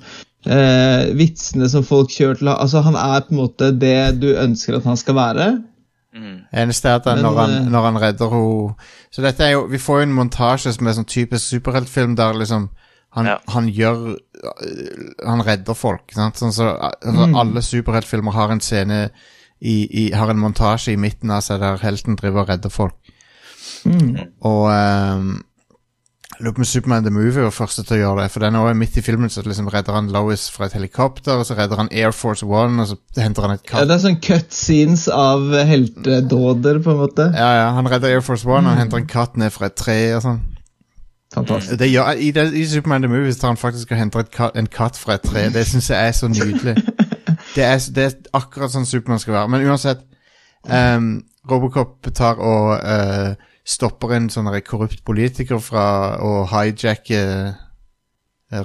eh, 0.46 1.12
vitsene 1.18 1.68
som 1.68 1.84
folk 1.84 2.10
kjører 2.10 2.40
til. 2.40 2.48
Altså, 2.48 2.80
han 2.82 2.94
er 2.98 3.20
på 3.20 3.34
en 3.34 3.40
måte 3.42 3.70
det 3.78 4.20
du 4.22 4.32
ønsker 4.36 4.76
at 4.76 4.84
han 4.84 4.96
skal 4.96 5.14
være. 5.14 5.62
Mm. 6.14 6.38
Eneste 6.52 6.88
er 6.88 6.94
at 7.00 7.06
han, 7.08 7.16
Men, 7.22 7.24
når, 7.24 7.38
han, 7.40 7.50
eh, 7.56 7.68
når 7.72 7.82
han 7.86 8.00
redder 8.02 8.28
henne 8.28 8.74
Så 9.10 9.22
dette 9.24 9.44
er 9.46 9.50
jo 9.54 9.62
Vi 9.72 9.78
får 9.80 10.02
jo 10.02 10.02
en 10.02 10.12
montasje 10.12 10.72
som 10.76 10.86
er 10.86 10.92
sånn 10.92 11.06
typisk 11.08 11.46
superheltfilm 11.54 12.16
der 12.18 12.36
liksom 12.36 12.66
han, 13.16 13.26
Ja. 13.30 13.36
han 13.48 13.68
gjør 13.72 14.16
øh, 14.18 15.14
Han 15.28 15.40
redder 15.46 15.72
folk. 15.74 16.12
Sant? 16.12 16.36
Sånn, 16.36 16.52
så, 16.52 16.68
altså, 16.76 17.26
Mm. 17.26 17.34
Alle 17.40 17.62
superheltfilmer 17.62 18.32
har 18.32 18.52
en 18.52 18.60
scene 18.60 19.08
i, 19.60 19.86
i, 19.88 20.10
Har 20.12 20.28
en 20.30 20.38
montasje 20.38 20.92
i 20.92 20.96
midten 21.00 21.30
av 21.30 21.40
seg 21.40 21.60
der 21.60 21.76
helten 21.80 22.16
driver 22.16 22.40
og 22.44 22.48
redder 22.48 22.68
folk. 22.68 22.94
Mm. 23.84 24.16
Og 24.42 24.68
ehm, 24.72 25.28
jeg 25.32 25.51
lurer 26.42 26.54
på 26.56 26.62
om 26.62 26.68
Superman 26.68 27.04
the 27.06 27.10
Movie 27.14 27.44
var 27.44 27.54
første 27.54 27.84
til 27.86 27.96
å 27.96 28.00
gjøre 28.00 28.22
det. 28.22 28.30
For 28.34 28.44
den 28.44 28.56
er 28.58 28.78
midt 28.78 28.96
i 28.98 29.04
filmen 29.04 29.30
så 29.32 29.44
liksom 29.46 29.68
redder 29.72 29.96
han 29.96 30.10
Lois 30.12 30.48
fra 30.52 30.66
et 30.66 30.76
helikopter, 30.76 31.38
og 31.38 31.46
så 31.48 31.56
redder 31.58 31.80
han 31.80 31.90
Air 31.92 32.14
Force 32.16 32.46
One, 32.46 32.82
og 32.82 32.90
så 32.90 33.22
henter 33.22 33.46
han 33.46 33.54
et 33.56 33.72
Ja, 33.72 33.84
det 33.88 33.96
er 33.96 34.02
sånn 34.02 34.18
cutscenes 34.22 35.06
av 35.12 35.52
heltedåder, 35.68 36.82
på 36.82 36.94
en 36.94 37.02
måte. 37.04 37.28
Ja, 37.36 37.50
ja, 37.60 37.68
Han 37.76 37.90
redder 37.90 38.12
Air 38.12 38.24
Force 38.26 38.48
One, 38.48 38.68
han 38.68 38.80
henter 38.82 39.00
en 39.00 39.10
katt 39.10 39.38
ned 39.40 39.54
fra 39.54 39.70
et 39.70 39.78
tre 39.78 39.98
og 40.16 40.24
sånn. 40.26 40.42
Fantastisk. 41.32 41.78
Det 41.80 41.88
gjør, 41.88 42.10
i, 42.20 42.30
det, 42.36 42.46
I 42.52 42.66
Superman 42.68 43.06
the 43.06 43.08
Movie 43.08 43.32
tar 43.32 43.54
han 43.54 43.60
faktisk 43.60 43.92
og 43.94 43.98
henter 43.98 44.20
et 44.26 44.32
katt, 44.34 44.56
en 44.58 44.68
katt 44.68 44.98
fra 45.00 45.16
et 45.16 45.24
tre. 45.24 45.46
Det 45.54 45.64
syns 45.68 45.88
jeg 45.90 46.08
er 46.08 46.16
så 46.16 46.28
nydelig. 46.28 46.74
det, 47.56 47.64
er, 47.64 47.78
det 47.94 48.04
er 48.04 48.18
akkurat 48.36 48.74
sånn 48.74 48.88
Supermann 48.88 49.22
skal 49.22 49.38
være. 49.38 49.52
Men 49.54 49.64
uansett, 49.70 50.04
um, 50.68 51.14
Robocop 51.48 52.12
tar 52.14 52.38
og 52.38 52.74
eh, 52.78 53.32
stopper 53.64 54.12
en 54.16 54.30
sånn 54.32 54.48
korrupt 54.66 55.04
politiker 55.06 55.58
fra 55.62 55.84
å 56.22 56.44
hijacke 56.50 57.20
eh, 57.22 57.52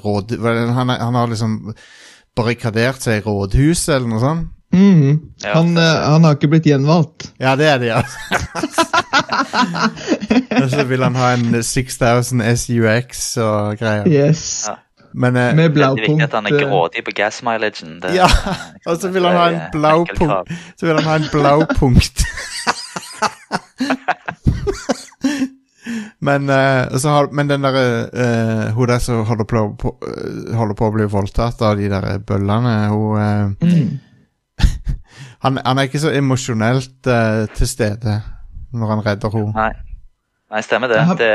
råd... 0.04 0.32
er 0.38 0.72
Han, 0.74 0.90
er, 0.94 0.98
han 1.04 1.16
har 1.20 1.28
liksom 1.32 1.52
barrikadert 2.38 3.02
seg 3.02 3.14
i 3.22 3.26
rådhuset 3.26 3.96
eller 3.96 4.08
noe 4.12 4.22
sånt. 4.24 4.48
Mm. 4.76 5.12
Ja, 5.42 5.54
han, 5.56 5.70
eh, 5.80 6.02
han 6.12 6.24
har 6.28 6.34
ikke 6.36 6.50
blitt 6.52 6.66
gjenvalgt. 6.68 7.20
Ja, 7.42 7.52
det 7.60 7.68
er 7.72 7.78
det, 7.82 7.88
ja. 7.94 8.02
Og 10.62 10.68
så 10.74 10.84
vil 10.90 11.02
han 11.06 11.16
ha 11.18 11.28
en 11.38 11.48
6000 11.64 12.44
SUX 12.60 13.08
og 13.42 13.58
greier. 13.80 14.06
Yes. 14.12 14.44
Ja. 14.68 14.74
Men 15.18 15.36
eh, 15.40 15.54
Med 15.56 15.72
Det 15.74 15.82
er 15.84 15.94
viktig 15.96 16.22
at 16.28 16.34
han 16.36 16.46
er 16.46 16.50
blaupunkt. 16.50 16.52
eh, 16.52 16.58
grådig 16.70 17.04
på 17.06 17.12
gas. 17.16 17.42
Det, 17.42 18.14
Ja, 18.16 18.28
og 18.86 18.98
så 19.02 19.08
vil 19.10 19.26
han 19.26 19.36
ha 19.36 19.48
en 19.48 19.54
det 19.54 19.62
er 19.62 19.72
blau 19.72 20.00
enkeltkrav. 20.02 20.46
punkt. 20.46 20.80
Så 20.80 20.86
vil 20.86 20.96
han 20.96 21.04
ha 21.04 21.16
en 21.16 21.30
blau 21.32 21.66
punkt. 21.80 22.24
men, 26.20 26.50
uh, 26.50 26.98
så 26.98 27.10
har, 27.14 27.28
men 27.32 27.50
den 27.50 27.62
derre 27.62 28.10
uh, 28.10 28.74
Hun 28.74 28.90
der 28.90 29.00
som 29.04 29.26
holder 29.26 29.46
på, 29.46 29.62
på, 29.78 29.92
eh, 30.08 30.56
holder 30.58 30.78
på 30.80 30.88
å 30.88 30.94
bli 30.96 31.06
voldtatt 31.12 31.62
av 31.62 31.78
de 31.78 31.90
der 31.92 32.18
bøllene, 32.26 32.76
hun 32.90 33.58
Mm. 33.62 34.00
han, 35.44 35.60
han 35.66 35.78
er 35.78 35.86
ikke 35.86 36.02
så 36.02 36.10
emosjonelt 36.18 37.06
til 37.54 37.70
stede 37.70 38.16
når 38.74 38.90
han 38.90 39.04
redder 39.06 39.34
henne. 39.36 39.54
Nei. 39.54 39.74
Nei, 40.50 40.62
stemmer 40.66 40.90
det. 40.90 41.04
Det, 41.20 41.28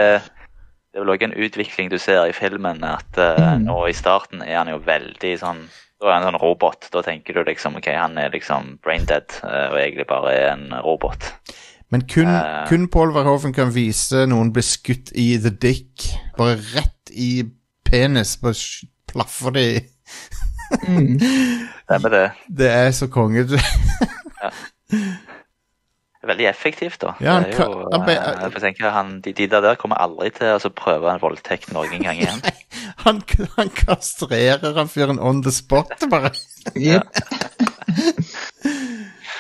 det 0.91 0.99
er 0.99 1.05
vel 1.05 1.13
også 1.15 1.29
en 1.29 1.37
utvikling 1.47 1.91
du 1.93 1.99
ser 2.03 2.27
i 2.27 2.35
filmen, 2.35 2.83
at 2.85 3.15
Mm. 3.17 3.63
nå 3.69 3.77
i 3.87 3.95
starten 3.95 4.43
er 4.43 4.57
han 4.59 4.73
jo 4.73 4.81
veldig 4.83 5.33
sånn 5.39 5.63
Da 6.03 6.09
er 6.09 6.17
han 6.17 6.25
en 6.25 6.33
sånn 6.33 6.43
robot. 6.43 6.89
Da 6.91 7.03
tenker 7.07 7.37
du 7.39 7.45
liksom 7.47 7.77
ok, 7.79 7.87
han 7.95 8.19
er 8.19 8.33
liksom 8.35 8.81
brain 8.83 9.05
dead 9.07 9.31
og 9.47 9.79
egentlig 9.79 10.09
bare 10.11 10.33
er 10.35 10.49
en 10.57 10.73
robot. 10.83 11.29
Men 11.93 12.07
kun, 12.09 12.29
uh, 12.29 12.63
kun 12.69 12.89
Paul 12.93 13.13
Verhoeven 13.15 13.53
kan 13.57 13.73
vise 13.75 14.25
noen 14.31 14.53
bli 14.55 14.65
skutt 14.65 15.13
i 15.19 15.35
the 15.43 15.53
dick. 15.53 16.09
Bare 16.39 16.57
rett 16.73 17.13
i 17.13 17.45
penis. 17.85 18.39
Bare 18.43 18.57
plaffer 19.13 19.59
de 19.59 19.67
Mm. 20.89 21.19
Stemmer 21.85 22.09
det. 22.09 22.31
Det 22.59 22.69
er 22.71 22.91
så 22.97 23.07
konge. 23.13 23.45
Er 26.23 26.29
veldig 26.31 26.47
effektivt, 26.47 27.01
da. 27.03 27.17
Ja, 27.21 27.33
han 27.33 27.43
det 27.43 27.57
er 27.59 27.65
jo, 27.65 27.89
han 27.93 28.01
han, 28.01 28.11
eh, 28.13 28.53
jeg 28.55 28.63
tenker, 28.63 28.91
han, 28.95 29.09
de, 29.25 29.33
de 29.35 29.47
der, 29.51 29.61
der 29.61 29.75
kommer 29.75 29.99
aldri 29.99 30.29
til 30.31 30.47
å 30.47 30.53
altså, 30.55 30.71
prøve 30.71 31.11
en 31.11 31.19
voldtekt 31.19 31.73
noen 31.75 32.05
gang 32.05 32.21
igjen. 32.23 32.39
Han, 33.03 33.19
han 33.57 33.73
kastrerer 33.75 34.77
han 34.79 34.89
fyren 34.93 35.19
on 35.19 35.43
the 35.43 35.51
spot, 35.51 35.91
bare. 36.13 36.31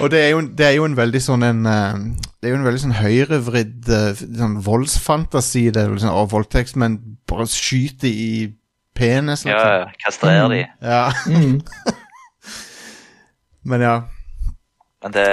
Og 0.02 0.10
det 0.10 0.18
er, 0.18 0.30
jo, 0.34 0.40
det 0.58 0.66
er 0.66 0.74
jo 0.76 0.86
en 0.88 0.96
veldig 0.98 1.20
sånn 1.22 1.44
en 1.46 1.66
eh, 1.70 2.00
Det 2.40 2.48
er 2.48 2.54
jo 2.54 2.58
en 2.58 2.66
veldig 2.66 2.82
sånn 2.82 2.96
høyrevridd 2.98 3.90
eh, 3.94 4.24
sånn 4.40 4.58
voldsfantasi, 4.66 5.68
det 5.74 5.84
er 5.84 5.92
vel 5.92 6.02
sånn, 6.02 6.16
og 6.16 6.32
voldtektsmenn 6.32 6.98
bare 7.30 7.46
skyter 7.50 8.10
i 8.10 8.32
penis, 8.98 9.46
Ja, 9.46 9.54
liksom. 9.54 9.70
ja, 9.78 10.02
kastrerer 10.02 10.50
de. 10.52 10.62
Ja. 10.82 11.04
Mm. 11.30 11.62
Men 13.70 13.86
ja. 13.86 13.96
Men 15.02 15.14
det 15.16 15.28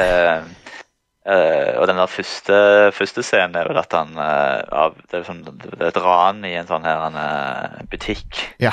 Uh, 1.30 1.78
Og 1.78 1.88
den 1.88 2.00
der 2.00 2.08
første, 2.10 2.56
første 2.96 3.22
scenen 3.22 3.58
er 3.60 3.68
vel 3.68 3.78
at 3.78 3.92
han 3.94 4.16
uh, 4.18 4.64
av, 4.72 4.96
Det 5.12 5.20
er 5.20 5.26
sånn, 5.28 5.44
det 5.44 5.76
er 5.76 5.92
et 5.92 6.00
ran 6.02 6.40
i 6.48 6.56
en 6.58 6.70
sånn 6.70 6.88
her 6.88 7.04
en, 7.06 7.18
uh, 7.20 7.84
butikk. 7.92 8.40
Ja. 8.64 8.72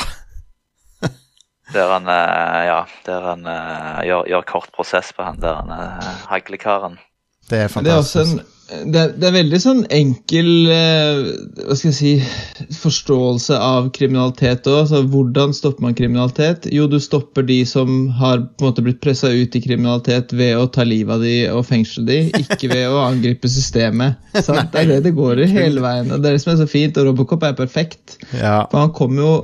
Der 1.74 1.90
han, 1.90 2.06
eh, 2.06 2.60
ja, 2.68 2.82
der 3.06 3.30
han 3.32 3.46
eh, 3.50 4.02
gjør, 4.06 4.28
gjør 4.30 4.44
kort 4.46 4.70
prosess 4.76 5.10
på 5.16 5.26
han 5.26 5.40
der 5.42 5.56
han 5.58 5.72
uh, 5.72 6.12
haglekaren. 6.30 7.00
Det 7.50 7.64
er 7.64 7.82
Det 7.82 7.90
er 7.92 7.98
også 8.02 8.22
en 8.22 8.38
det 8.66 8.98
er, 8.98 9.12
det 9.14 9.26
er 9.28 9.34
veldig 9.36 9.58
sånn 9.62 9.82
enkel 9.94 10.48
eh, 10.74 11.18
hva 11.68 11.76
skal 11.78 11.92
jeg 11.92 11.96
si, 11.98 12.70
forståelse 12.74 13.58
av 13.62 13.92
kriminalitet 13.94 14.66
òg. 14.66 14.80
Altså, 14.80 15.02
hvordan 15.12 15.54
stopper 15.54 15.86
man 15.86 15.94
kriminalitet? 15.94 16.66
Jo, 16.74 16.88
du 16.90 16.98
stopper 17.02 17.46
de 17.46 17.60
som 17.68 18.08
har 18.18 18.42
på 18.42 18.66
en 18.66 18.72
måte 18.72 18.82
blitt 18.82 18.98
pressa 19.04 19.30
ut 19.30 19.54
i 19.54 19.62
kriminalitet 19.62 20.34
ved 20.34 20.58
å 20.58 20.66
ta 20.74 20.82
livet 20.86 21.14
av 21.14 21.22
de 21.22 21.36
og 21.52 21.62
fengsle 21.68 22.02
de, 22.08 22.20
ikke 22.42 22.72
ved 22.74 22.88
å 22.90 23.04
angripe 23.04 23.50
systemet. 23.50 24.18
Sant? 24.46 24.72
Det 24.74 24.82
er 24.82 24.96
det 24.96 25.02
det 25.06 25.14
går 25.14 25.44
i 25.44 25.50
hele 25.52 25.84
veien. 25.84 26.10
og 26.10 26.18
Det 26.18 26.32
er 26.32 26.38
det 26.38 26.42
som 26.42 26.56
er 26.56 26.64
så 26.64 26.70
fint, 26.70 26.98
og 26.98 27.12
Robocop 27.12 27.46
er 27.46 27.54
perfekt. 27.58 28.18
Ja. 28.34 28.64
For 28.72 28.82
han 28.82 28.94
kommer 28.96 29.22
jo 29.22 29.34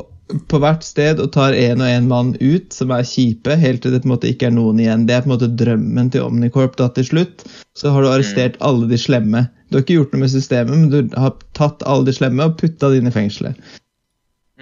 på 0.48 0.60
hvert 0.62 0.84
sted 0.86 1.20
og 1.20 1.32
tar 1.34 1.56
en 1.56 1.82
og 1.82 1.88
en 1.90 2.08
mann 2.08 2.30
ut, 2.40 2.72
som 2.72 2.92
er 2.94 3.06
kjipe, 3.06 3.56
helt 3.58 3.82
til 3.84 3.92
det 3.94 4.02
på 4.02 4.08
en 4.08 4.14
måte 4.14 4.30
ikke 4.30 4.48
er 4.48 4.54
noen 4.56 4.80
igjen. 4.80 5.04
Det 5.08 5.16
er 5.16 5.24
på 5.24 5.30
en 5.30 5.34
måte 5.34 5.50
drømmen 5.60 6.12
til 6.14 6.24
Omnicorp. 6.24 6.76
da 6.78 6.88
til 6.94 7.08
slutt 7.08 7.44
så 7.78 7.92
har 7.92 8.02
du 8.02 8.10
arrestert 8.10 8.56
alle 8.60 8.88
de 8.88 8.98
slemme. 9.00 9.46
Du 9.68 9.76
har 9.76 9.84
ikke 9.84 9.98
gjort 9.98 10.14
noe 10.14 10.24
med 10.24 10.32
systemet, 10.32 10.78
men 10.78 10.90
du 10.92 11.16
har 11.18 11.36
tatt 11.58 11.84
alle 11.88 12.08
de 12.08 12.16
slemme 12.16 12.48
og 12.48 12.58
putta 12.60 12.92
de 12.92 13.00
inn 13.00 13.10
i 13.10 13.14
fengselet. 13.14 13.58
Mm, 13.58 13.78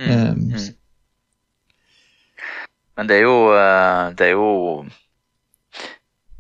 Um, 0.00 0.38
mm. 0.54 0.68
Men 2.96 3.08
det 3.08 3.16
er 3.18 3.26
jo 3.26 3.34
eh, 3.52 4.12
Det 4.16 4.26
er 4.26 4.30
jo 4.32 4.46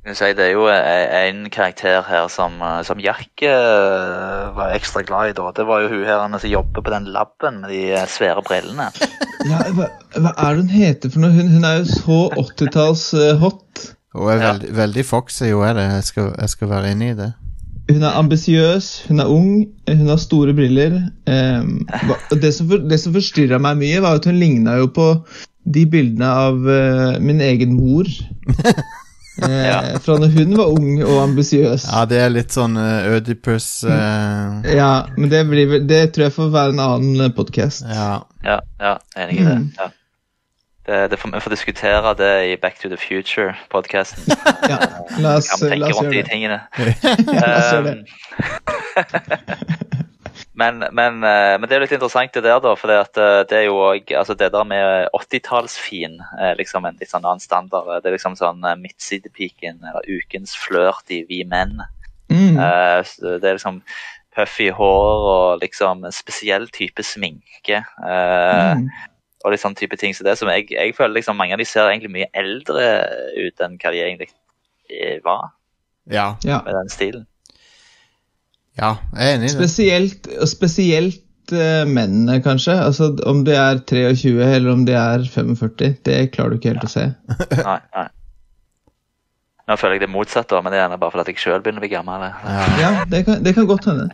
si, 0.08 0.32
Det 0.36 0.46
er 0.46 0.52
jo 0.54 0.66
eh, 0.72 1.28
en 1.28 1.44
karakter 1.52 2.02
her 2.08 2.28
som, 2.32 2.56
eh, 2.64 2.80
som 2.86 3.00
Jack 3.02 3.42
uh, 3.44 4.50
var 4.56 4.72
ekstra 4.74 5.02
glad 5.04 5.30
i. 5.30 5.36
da. 5.36 5.50
Det 5.56 5.66
var 5.68 5.82
jo 5.84 5.90
hun 5.92 6.06
her 6.08 6.38
som 6.38 6.50
jobber 6.50 6.82
på 6.82 6.90
den 6.94 7.10
laben 7.12 7.60
med 7.60 7.70
de 7.70 8.06
svære 8.08 8.42
brillene. 8.46 8.90
Ja, 9.40 9.56
hva, 9.72 9.86
hva 10.20 10.30
er 10.36 10.58
det 10.58 10.66
hun 10.66 10.68
heter 10.68 11.08
for 11.12 11.22
noe? 11.22 11.32
Hun, 11.32 11.46
hun 11.48 11.64
er 11.64 11.78
jo 11.78 11.86
så 11.88 12.16
80-talls 12.42 13.04
eh, 13.16 13.38
hot. 13.40 13.86
hun 14.12 14.28
er 14.34 14.42
Ja. 14.42 14.50
veldig, 14.76 15.04
foxy, 15.08 15.46
jo 15.48 15.62
er 15.64 15.78
det. 15.78 15.86
Jeg 15.94 16.04
skal, 16.10 16.26
jeg 16.36 16.52
skal 16.52 16.68
være 16.68 16.90
inne 16.92 17.08
i 17.08 17.14
det. 17.16 17.30
Hun 17.88 18.04
er 18.04 18.18
ambisiøs, 18.20 18.90
hun 19.08 19.20
er 19.24 19.32
ung, 19.32 19.54
hun 19.88 20.12
har 20.12 20.20
store 20.20 20.52
briller. 20.54 20.98
Um, 21.24 21.88
det, 22.36 22.52
som 22.54 22.68
for, 22.68 22.84
det 22.84 23.00
som 23.00 23.16
forstyrra 23.16 23.58
meg 23.64 23.80
mye, 23.80 24.02
var 24.04 24.20
at 24.20 24.28
hun 24.28 24.36
ligna 24.36 24.76
jo 24.82 24.90
på 24.92 25.08
de 25.64 25.86
bildene 25.88 26.28
av 26.28 26.60
uh, 26.60 27.16
min 27.24 27.40
egen 27.40 27.72
mor. 27.80 28.04
Eh, 29.42 29.98
Fra 30.04 30.16
når 30.20 30.34
hun 30.34 30.56
var 30.58 30.72
ung 30.74 30.90
og 31.04 31.22
ambisiøs. 31.22 31.86
Ja, 31.90 32.04
det 32.10 32.20
er 32.24 32.34
litt 32.34 32.52
sånn 32.54 32.76
uh, 32.78 33.16
Ødipus 33.16 33.68
uh... 33.88 34.60
Ja, 34.66 34.90
men 35.16 35.30
det, 35.32 35.44
blir, 35.48 35.78
det 35.88 36.02
tror 36.14 36.28
jeg 36.28 36.36
får 36.36 36.52
være 36.54 36.74
en 36.76 36.84
annen 36.84 37.32
podkast. 37.36 37.86
Ja. 37.88 38.10
Ja, 38.44 38.60
ja, 38.80 38.98
enig 39.16 39.40
i 39.40 39.46
det. 39.46 39.56
Mm. 39.62 39.72
Ja. 39.78 39.90
Det, 40.90 41.08
det 41.12 41.16
får, 41.20 41.30
vi 41.34 41.40
får 41.40 41.50
diskutere 41.50 42.14
det 42.18 42.32
i 42.50 42.56
Back 42.56 42.78
to 42.80 42.88
the 42.88 42.96
Future-podkasten. 42.96 44.32
Ja, 44.70 44.78
la 45.18 45.36
oss, 45.36 45.50
la 45.62 45.68
tenke 45.68 45.92
oss 45.92 46.00
rundt 46.00 46.10
de 46.10 46.16
gjøre 46.16 46.24
det. 46.24 46.30
tingene. 46.30 46.60
Ja, 46.78 47.42
la 47.46 47.56
oss 47.58 47.72
gjøre 47.74 47.94
det. 47.94 48.04
Men, 50.52 50.78
men, 50.92 51.22
eh, 51.22 51.54
men 51.60 51.68
det 51.68 51.76
er 51.76 51.78
jo 51.78 51.84
litt 51.84 51.92
interessant 51.94 52.32
det 52.34 52.42
der, 52.42 52.58
da. 52.60 52.72
For 52.76 52.90
det, 52.90 52.98
eh, 53.22 53.42
det 53.46 53.56
er 53.60 53.66
jo 53.68 53.76
òg 53.86 54.10
altså 54.18 54.34
Det 54.34 54.48
der 54.52 54.64
med 54.66 55.08
80-tallsfin 55.14 56.16
er 56.42 56.56
liksom 56.58 56.84
en 56.88 56.96
litt 57.00 57.12
sånn 57.12 57.24
annen 57.24 57.40
standard. 57.42 58.02
Det 58.02 58.10
er 58.10 58.16
liksom 58.16 58.34
sånn 58.38 58.64
eh, 58.66 58.74
midtsidepiken 58.80 59.78
eller 59.86 60.08
ukens 60.10 60.56
flørt 60.58 61.10
i 61.14 61.22
Vi 61.28 61.44
menn. 61.44 61.78
Mm. 62.30 62.58
Eh, 62.58 63.04
Det 63.20 63.44
er 63.46 63.58
liksom 63.60 63.82
puffy 64.34 64.70
hår 64.70 65.24
og 65.30 65.62
liksom 65.62 66.04
en 66.06 66.12
spesiell 66.14 66.68
type 66.74 67.02
sminke. 67.02 67.84
eh, 68.06 68.74
Mm. 68.74 68.88
Og 69.42 69.52
litt 69.52 69.60
sånn 69.62 69.74
type 69.74 69.96
ting 69.96 70.12
som 70.12 70.26
det. 70.26 70.36
Som 70.36 70.48
jeg, 70.52 70.66
jeg 70.70 70.92
føler 70.94 71.14
liksom 71.14 71.36
mange 71.38 71.54
av 71.54 71.58
de 71.58 71.64
ser 71.64 71.88
egentlig 71.88 72.10
mye 72.12 72.26
eldre 72.34 73.06
ut 73.38 73.60
enn 73.64 73.78
hva 73.80 73.90
de 73.94 74.02
egentlig 74.02 74.28
eh, 74.90 75.18
var 75.24 75.52
Ja. 76.10 76.36
Ja. 76.44 76.60
med 76.66 76.74
den 76.74 76.88
stilen. 76.92 77.26
Ja, 78.80 78.94
jeg 79.16 79.26
er 79.26 79.34
enig 79.36 79.48
i 79.48 79.50
det. 79.50 79.56
Spesielt, 79.58 80.30
spesielt 80.48 81.52
eh, 81.52 81.82
mennene, 81.88 82.38
kanskje. 82.44 82.78
Altså, 82.80 83.10
om 83.28 83.42
de 83.46 83.56
er 83.58 83.82
23 83.90 84.32
eller 84.46 84.72
om 84.72 84.86
de 84.88 84.96
er 84.96 85.26
45, 85.28 86.00
det 86.08 86.16
klarer 86.34 86.54
du 86.54 86.60
ikke 86.60 86.72
helt 86.74 86.88
å 86.88 86.92
se. 86.92 87.10
Nei, 87.60 87.78
nei. 87.96 88.06
Nå 89.70 89.76
føler 89.78 89.98
jeg 90.00 90.02
det 90.02 90.10
motsatte, 90.10 90.58
men 90.64 90.72
det 90.72 90.80
er 90.80 90.86
gjerne 90.88 90.98
bare 90.98 91.14
fordi 91.14 91.30
jeg 91.36 91.42
sjøl 91.44 91.60
begynner 91.62 91.78
å 91.78 91.84
bli 91.84 91.92
gammel. 91.92 92.24
Ja, 92.26 92.62
Ja, 92.80 92.88
det 93.10 93.20
kan, 93.28 93.44
det 93.46 93.52
kan 93.54 93.68
godt 93.70 93.86
hende. 93.86 94.08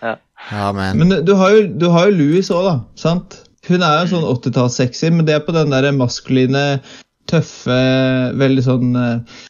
ja 0.50 0.66
men 0.76 0.98
Men 1.00 1.14
du 1.24 1.32
har 1.38 1.54
jo, 1.54 1.62
du 1.80 1.86
har 1.94 2.10
jo 2.10 2.18
Louis 2.18 2.50
òg, 2.52 2.66
da. 2.66 2.74
sant? 3.00 3.38
Hun 3.68 3.84
er 3.84 4.02
jo 4.02 4.10
sånn 4.12 4.26
80-tallssexy, 4.28 5.12
men 5.14 5.28
det 5.28 5.38
er 5.38 5.46
på 5.46 5.54
den 5.56 5.72
der 5.72 5.88
maskuline, 5.96 6.80
tøffe, 7.30 7.78
veldig 8.40 8.64
sånn 8.66 8.96
eh, 8.98 9.40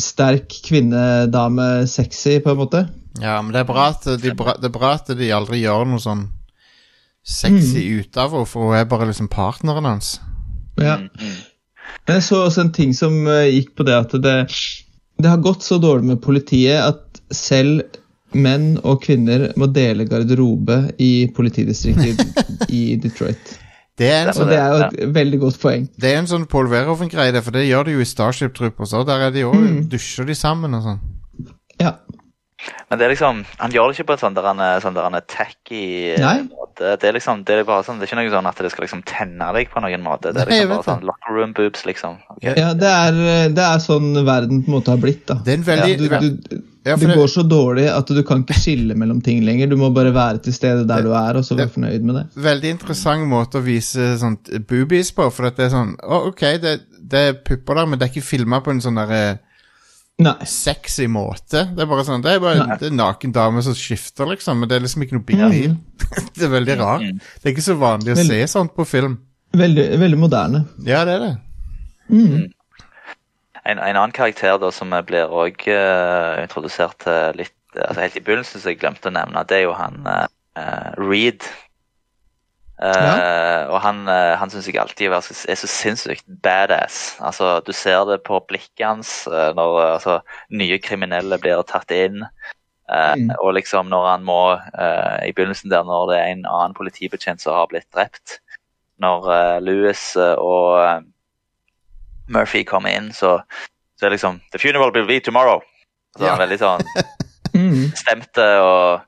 sterk 0.00 0.52
kvinnedame-sexy, 0.66 2.38
på 2.44 2.52
en 2.52 2.60
måte. 2.60 2.86
Ja, 3.20 3.40
men 3.42 3.52
det 3.54 3.62
er 3.62 3.68
bra 3.68 3.90
at 3.94 4.06
de, 4.20 4.32
bra, 4.36 4.56
det 4.60 4.68
er 4.68 4.74
bra 4.74 4.94
at 4.98 5.10
de 5.16 5.32
aldri 5.32 5.62
gjør 5.62 5.86
noe 5.88 6.02
sånn 6.02 6.26
sexy 7.26 7.82
ut 7.98 8.16
av 8.20 8.34
henne, 8.36 8.48
for 8.48 8.70
hun 8.70 8.78
er 8.78 8.88
bare 8.88 9.08
liksom 9.08 9.30
partneren 9.32 9.88
hans. 9.88 10.16
Ja. 10.78 10.98
Mm, 11.00 11.08
mm. 11.16 11.36
Men 12.06 12.18
jeg 12.18 12.26
så 12.28 12.42
også 12.44 12.66
en 12.66 12.74
ting 12.76 12.92
som 12.94 13.16
eh, 13.30 13.48
gikk 13.50 13.72
på 13.78 13.86
det 13.86 13.96
at 13.96 14.14
det, 14.22 14.36
det 15.18 15.30
har 15.30 15.42
gått 15.42 15.64
så 15.66 15.80
dårlig 15.82 16.12
med 16.12 16.22
politiet 16.22 16.82
at 16.84 17.22
selv 17.34 17.82
menn 18.36 18.76
og 18.84 19.00
kvinner 19.06 19.48
må 19.58 19.68
dele 19.72 20.06
garderobe 20.06 20.82
i 21.02 21.26
politidistriktet 21.34 22.68
i 22.80 22.98
Detroit. 23.00 23.56
Det 23.96 24.10
er 24.12 24.32
sånn, 24.36 24.50
det 24.52 24.58
er 24.60 24.72
jo 24.74 24.84
et 25.08 25.14
veldig 25.16 25.38
godt 25.40 25.58
poeng. 25.62 25.86
det 25.96 26.10
er 26.12 26.18
en 26.20 26.26
sånn 26.28 26.46
Paul 26.52 26.66
Verhoeven-greie, 26.68 27.40
for 27.42 27.50
det 27.56 27.62
gjør 27.68 27.84
de 27.88 27.92
jo 27.96 28.00
i 28.04 28.08
Starship 28.08 28.52
Troopers 28.54 28.92
òg. 28.92 29.06
Der 29.08 29.26
er 29.28 29.30
de 29.32 29.44
også, 29.48 29.62
Mm. 29.62 29.88
dusjer 29.88 30.26
de 30.26 30.34
sammen 30.34 30.74
og 30.74 30.82
sånn. 30.84 31.00
Ja. 31.80 31.94
Men 32.90 32.98
det 32.98 33.04
er 33.06 33.10
liksom, 33.12 33.44
han 33.60 33.70
gjør 33.72 33.90
det 33.92 33.96
ikke 33.98 34.06
på 34.08 34.12
en 34.16 34.18
sånn 34.18 34.34
der 34.34 34.42
han 34.48 34.60
er, 34.60 34.80
sånn 34.80 34.94
der 34.96 35.02
han 35.04 35.14
er 35.14 35.24
tacky 35.28 36.12
eh, 36.14 36.20
Nei. 36.20 36.42
måte. 36.48 36.96
Det 37.00 37.04
er 37.08 37.12
liksom, 37.16 37.44
det 37.44 37.54
er 37.60 37.64
bare 37.68 37.84
sånn, 37.84 37.98
det 38.00 38.06
er 38.06 38.12
ikke 38.12 38.20
noe 38.24 38.32
sånn 38.32 38.48
at 38.48 38.56
det 38.64 38.70
skal 38.72 38.84
liksom 38.86 39.02
tenne 39.06 39.48
deg 39.54 39.68
på 39.70 39.80
noen 39.84 40.02
måte. 40.02 40.32
Det 40.32 40.42
er 40.42 40.50
liksom 40.50 40.68
Nei, 40.68 40.76
bare 40.76 40.86
sånn 40.88 41.04
locker 41.08 41.36
room 41.36 41.52
boobs, 41.56 41.84
liksom. 41.86 42.16
Okay. 42.36 42.54
ja 42.56 42.72
det, 42.74 42.88
er, 42.92 43.48
det 43.54 43.64
er 43.64 43.78
sånn 43.84 44.12
verden 44.26 44.64
på 44.64 44.72
en 44.72 44.76
måte 44.78 44.92
har 44.92 44.98
blitt, 45.02 45.24
da. 45.28 45.38
Det 45.44 45.52
er 45.52 45.60
en 45.60 45.68
veldig 45.68 45.96
Du, 45.98 46.30
du, 46.48 46.62
Ja, 46.86 46.94
for 46.94 47.10
det 47.10 47.16
går 47.18 47.30
så 47.32 47.42
dårlig 47.42 47.86
at 47.90 48.10
du 48.14 48.20
kan 48.26 48.44
ikke 48.44 48.54
skille 48.54 48.94
mellom 48.98 49.18
ting 49.24 49.40
lenger. 49.46 49.72
Du 49.72 49.76
må 49.80 49.88
bare 49.94 50.12
være 50.14 50.38
til 50.44 50.54
stede 50.54 50.84
der 50.86 51.02
du 51.02 51.10
er, 51.18 51.38
og 51.40 51.42
så 51.46 51.56
være 51.58 51.72
fornøyd 51.74 52.04
med 52.06 52.20
det. 52.20 52.24
veldig 52.44 52.70
interessant 52.76 53.26
måte 53.26 53.58
å 53.58 53.64
vise 53.66 54.12
sånt 54.20 54.52
boobies 54.70 55.10
på. 55.16 55.26
For 55.34 55.48
at 55.50 55.58
det 55.58 55.66
er 55.66 55.74
sånn 55.74 55.96
å, 55.98 56.28
OK, 56.30 56.44
det, 56.62 56.76
det 57.02 57.24
er 57.30 57.36
pupper 57.40 57.80
der, 57.80 57.90
men 57.90 57.98
det 57.98 58.06
er 58.06 58.14
ikke 58.14 58.28
filma 58.28 58.62
på 58.62 58.70
en 58.70 58.82
sånn 58.84 59.00
der 59.00 59.14
eh, 59.16 59.42
Nei. 60.22 60.36
sexy 60.48 61.08
måte. 61.10 61.66
Det 61.74 61.82
er 61.82 61.90
bare 61.90 62.06
sånn, 62.06 62.22
det 62.24 62.36
er 62.36 62.44
bare 62.44 62.62
Nei. 62.62 62.78
det 62.78 62.88
er 62.88 62.94
en 62.94 63.02
naken 63.02 63.34
dame 63.34 63.64
som 63.66 63.74
skifter, 63.76 64.30
liksom. 64.30 64.62
Men 64.62 64.70
det 64.70 64.78
er 64.78 64.86
liksom 64.86 65.02
ikke 65.04 65.18
noe 65.18 65.26
big 65.26 65.42
deal. 65.42 65.74
det 66.38 66.46
er 66.46 66.54
veldig 66.54 66.78
rart. 66.80 67.08
Det 67.42 67.50
er 67.50 67.56
ikke 67.56 67.66
så 67.66 67.76
vanlig 67.82 68.14
å 68.14 68.20
veldig, 68.22 68.38
se 68.46 68.52
sånt 68.54 68.76
på 68.78 68.86
film. 68.88 69.18
Veldig, 69.56 69.88
veldig 70.00 70.20
moderne. 70.20 70.62
Ja, 70.86 71.02
det 71.08 71.18
er 71.18 71.26
det. 71.26 71.34
Mm. 72.14 72.46
En, 73.66 73.78
en 73.78 73.96
annen 73.96 74.14
karakter 74.14 74.58
da 74.62 74.70
som 74.72 74.94
blir 75.08 75.26
også 75.26 75.74
uh, 75.74 76.42
introdusert 76.44 76.98
til 77.02 77.42
litt 77.42 77.52
altså 77.76 78.00
Helt 78.00 78.16
i 78.16 78.24
begynnelsen, 78.24 78.60
som 78.62 78.70
jeg 78.70 78.78
glemte 78.80 79.10
å 79.10 79.12
nevne, 79.12 79.42
det 79.50 79.58
er 79.58 79.64
jo 79.66 79.74
han 79.76 79.98
uh, 80.06 80.92
Reed. 80.96 81.44
Eh, 82.76 83.62
Og 83.72 83.78
han, 83.80 84.02
uh, 84.04 84.36
han 84.36 84.50
syns 84.52 84.66
jeg 84.68 84.76
alltid 84.80 85.12
er 85.12 85.24
så, 85.24 85.32
er 85.48 85.56
så 85.56 85.68
sinnssykt 85.70 86.26
badass. 86.44 87.16
Altså, 87.24 87.60
Du 87.64 87.72
ser 87.72 88.04
det 88.08 88.22
på 88.24 88.40
blikket 88.48 88.84
hans 88.86 89.26
eh, 89.28 89.52
når 89.56 89.80
eh, 89.80 89.92
altså, 89.94 90.18
nye 90.52 90.78
kriminelle 90.78 91.38
blir 91.40 91.62
tatt 91.68 91.90
inn. 91.90 92.22
Eh, 92.24 93.14
Mm. 93.16 93.32
Og 93.42 93.54
liksom 93.56 93.88
når 93.90 94.04
han 94.06 94.22
må 94.22 94.40
eh, 94.54 95.28
I 95.28 95.32
begynnelsen 95.34 95.72
der 95.72 95.82
når 95.84 96.10
det 96.12 96.18
er 96.20 96.28
en 96.30 96.44
annen 96.46 96.74
politibetjent 96.76 97.42
som 97.42 97.56
har 97.56 97.66
blitt 97.72 97.88
drept. 97.94 98.38
Når 99.02 99.26
eh, 99.32 99.56
Louis 99.64 100.02
eh, 100.16 100.36
og 100.38 100.84
eh, 100.84 101.00
Murphy 102.28 102.64
kommer 102.64 102.90
inn, 102.96 103.12
så, 103.14 103.38
så 104.00 104.06
er 104.08 104.14
liksom 104.16 104.40
The 104.52 104.58
funeral 104.62 104.92
will 104.94 105.06
be 105.08 105.20
tomorrow. 105.20 105.60
Så 106.16 106.24
Ja. 106.24 106.34
han 106.34 106.40
er 106.40 106.46
veldig 106.46 106.60
sånn 106.62 106.86
Mm. 107.56 107.86
stemte 107.96 108.44
og 108.60 109.00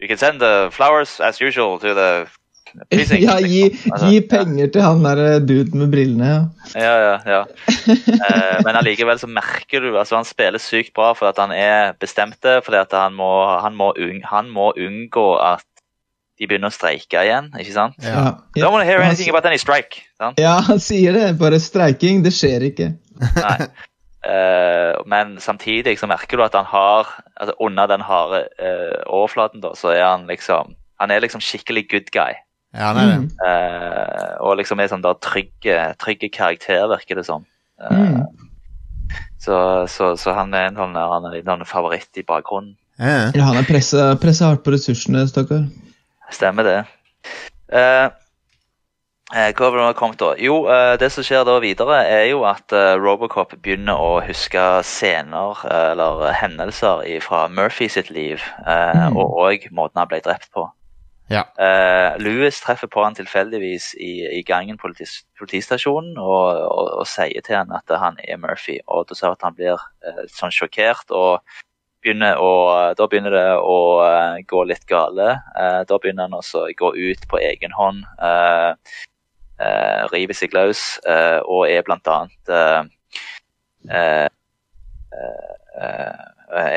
You 0.00 0.06
can 0.08 0.16
send 0.16 0.40
the 0.40 0.70
flowers 0.72 1.18
as 1.20 1.40
usual 1.42 1.78
to 1.82 1.92
the 1.92 2.26
precinct. 2.88 3.22
Ja, 3.26 3.34
gi, 3.42 3.64
Altså, 3.90 4.06
gi 4.12 4.20
penger 4.30 4.70
til 4.72 4.82
han 4.86 5.02
der 5.02 5.20
eh, 5.24 5.40
duden 5.42 5.80
med 5.82 5.90
brillene. 5.92 6.28
Ja. 6.30 6.80
Ja, 6.80 6.94
ja, 7.02 7.16
ja. 7.26 7.42
Eh, 8.28 8.60
men 8.64 8.76
allikevel 8.78 9.18
så 9.20 9.26
merker 9.28 9.80
du 9.84 9.90
altså 9.98 10.16
Han 10.16 10.24
spiller 10.28 10.58
sykt 10.62 10.94
bra 10.96 11.10
fordi 11.18 11.28
at 11.34 11.38
han 11.42 11.52
er 11.56 11.92
bestemte. 12.00 12.60
Fordi 12.64 12.78
at 12.80 12.92
han 12.96 13.14
må, 13.18 13.28
han 13.60 13.74
må, 13.76 13.90
unng, 13.98 14.22
han 14.30 14.48
må 14.54 14.70
unngå 14.78 15.26
at 15.42 15.64
de 16.38 16.46
begynner 16.46 16.70
å 16.70 16.74
streike 16.74 17.22
igjen. 17.26 17.50
ikke 17.58 17.74
sant? 17.74 17.96
Ja. 18.02 18.38
Don't 18.56 18.72
want 18.74 18.84
to 18.84 18.88
hear 18.88 19.02
anything 19.02 19.28
about 19.30 19.46
any 19.46 19.58
strike. 19.58 20.02
Sant? 20.18 20.38
ja, 20.38 20.56
han 20.66 20.78
sier 20.82 21.12
det. 21.16 21.28
Bare 21.40 21.58
streiking, 21.62 22.22
det 22.26 22.32
skjer 22.36 22.66
ikke. 22.70 22.92
Nei. 23.38 23.56
Uh, 24.28 24.98
men 25.06 25.36
samtidig 25.40 25.94
så 26.00 26.08
merker 26.10 26.36
du 26.36 26.42
at 26.44 26.54
han 26.58 26.66
har 26.66 27.06
altså 27.38 27.54
Under 27.62 27.86
den 27.86 28.02
harde 28.02 28.40
uh, 28.58 28.98
overflaten 29.06 29.62
da, 29.62 29.70
så 29.78 29.92
er 29.94 30.02
han 30.02 30.26
liksom 30.26 30.74
Han 30.98 31.12
er 31.14 31.22
liksom 31.22 31.40
skikkelig 31.40 31.84
good 31.88 32.10
guy. 32.12 32.34
Ja, 32.74 32.90
han 32.90 32.98
er 32.98 33.12
det. 33.14 33.28
Eh, 33.46 34.32
og 34.44 34.58
liksom 34.58 34.82
er 34.82 34.90
sånn 34.90 35.00
da 35.06 35.14
trygge, 35.24 35.76
trygge 36.02 36.28
karakter, 36.34 36.82
virker 36.90 37.16
det 37.22 37.24
som. 37.30 37.46
Eh, 37.80 37.94
Mm. 37.94 38.26
så, 39.40 39.86
så, 39.88 40.10
så 40.20 40.34
han 40.36 40.52
er 40.52 40.66
en 40.68 40.76
sånn, 40.76 40.98
han 40.98 41.28
er 41.30 41.38
en 41.38 41.46
sånn 41.48 41.64
favoritt 41.70 42.18
i 42.20 42.26
bakgrunnen. 42.28 42.74
Ja. 42.98 43.30
Ja, 43.32 43.46
han 43.46 43.56
er 43.62 43.64
pressa 43.68 44.10
pressa 44.20 44.50
hardt 44.50 44.64
på 44.66 44.74
ressursene, 44.74 45.22
stakkar. 45.30 45.64
Stemmer 46.30 46.64
det. 46.66 46.78
Eh, 47.72 48.08
eh, 49.34 49.50
hva 49.56 49.70
var 49.70 49.80
det 49.86 49.98
kommet 49.98 50.20
da? 50.20 50.34
Jo, 50.40 50.66
eh, 50.68 50.94
det 51.00 51.10
som 51.12 51.24
skjer 51.24 51.44
da 51.48 51.58
videre, 51.60 52.00
er 52.04 52.26
jo 52.30 52.42
at 52.48 52.72
Robocop 53.00 53.54
begynner 53.62 53.96
å 53.96 54.18
huske 54.24 54.64
scener 54.84 55.60
eller 55.72 56.32
hendelser 56.36 57.04
fra 57.24 57.46
Murphy 57.48 57.88
sitt 57.88 58.10
liv, 58.10 58.42
eh, 58.66 59.08
Mm. 59.08 59.16
og 59.16 59.38
òg 59.48 59.70
måten 59.72 59.98
han 59.98 60.08
ble 60.08 60.20
drept 60.20 60.50
på. 60.52 60.70
Ja. 61.30 61.42
Eh, 61.60 62.16
Louis 62.18 62.56
treffer 62.60 62.88
på 62.88 63.02
han 63.04 63.14
tilfeldigvis 63.14 63.94
i, 64.00 64.38
i 64.38 64.42
gangen 64.42 64.78
på 64.78 64.88
politis, 64.88 65.24
politistasjonen 65.38 66.16
og, 66.16 66.56
og, 66.72 66.88
og 67.02 67.06
sier 67.06 67.42
til 67.44 67.56
han 67.56 67.72
at 67.76 67.84
han 68.00 68.16
er 68.24 68.38
Murphy. 68.40 68.78
og 68.88 69.08
Da 69.08 69.14
ser 69.14 69.34
at 69.34 69.42
han 69.44 69.54
blir 69.54 69.76
sånn 70.32 70.50
sjokkert. 70.50 71.10
og 71.10 71.40
begynner 72.02 72.38
å, 72.40 72.52
Da 72.98 73.06
begynner 73.10 73.34
det 73.34 73.46
å 73.58 73.78
eh, 74.06 74.40
gå 74.48 74.64
litt 74.68 74.86
gale. 74.90 75.30
Eh, 75.58 75.80
da 75.88 75.98
begynner 75.98 76.28
han 76.28 76.38
også 76.38 76.66
å 76.66 76.72
gå 76.78 76.94
ut 76.96 77.28
på 77.30 77.40
egen 77.42 77.74
hånd. 77.76 78.04
rive 79.58 80.08
river 80.14 80.36
seg 80.38 80.54
løs 80.54 80.80
eh, 81.02 81.40
og 81.42 81.66
er 81.66 81.82
eh, 81.88 82.82
eh, 83.90 84.28
eh, 85.82 86.28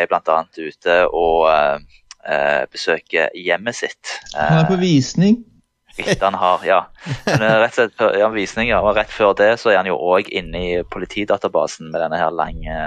er 0.02 0.10
bl.a. 0.10 0.40
ute 0.58 0.98
og 1.14 1.48
eh, 1.52 1.78
eh, 2.26 2.64
besøker 2.72 3.30
hjemmet 3.38 3.78
sitt. 3.78 4.18
Han 4.36 4.64
er 4.64 4.70
på 4.70 4.80
visning. 4.82 5.44
Etter 5.98 6.26
han 6.26 6.38
har, 6.40 6.62
ja. 6.66 6.80
Men 7.26 7.42
eh, 7.42 7.56
rett 7.64 7.76
og 7.76 7.92
slett 7.92 8.20
ja, 8.20 8.30
visninger. 8.32 8.80
Og 8.80 8.96
rett 8.96 9.12
før 9.12 9.34
det 9.38 9.50
så 9.62 9.74
er 9.74 9.82
han 9.82 9.90
jo 9.90 9.98
òg 10.00 10.30
inne 10.32 10.62
i 10.62 10.72
politidatabasen 10.88 11.92
med 11.92 12.02
denne 12.04 12.20
her 12.22 12.32
lange 12.36 12.78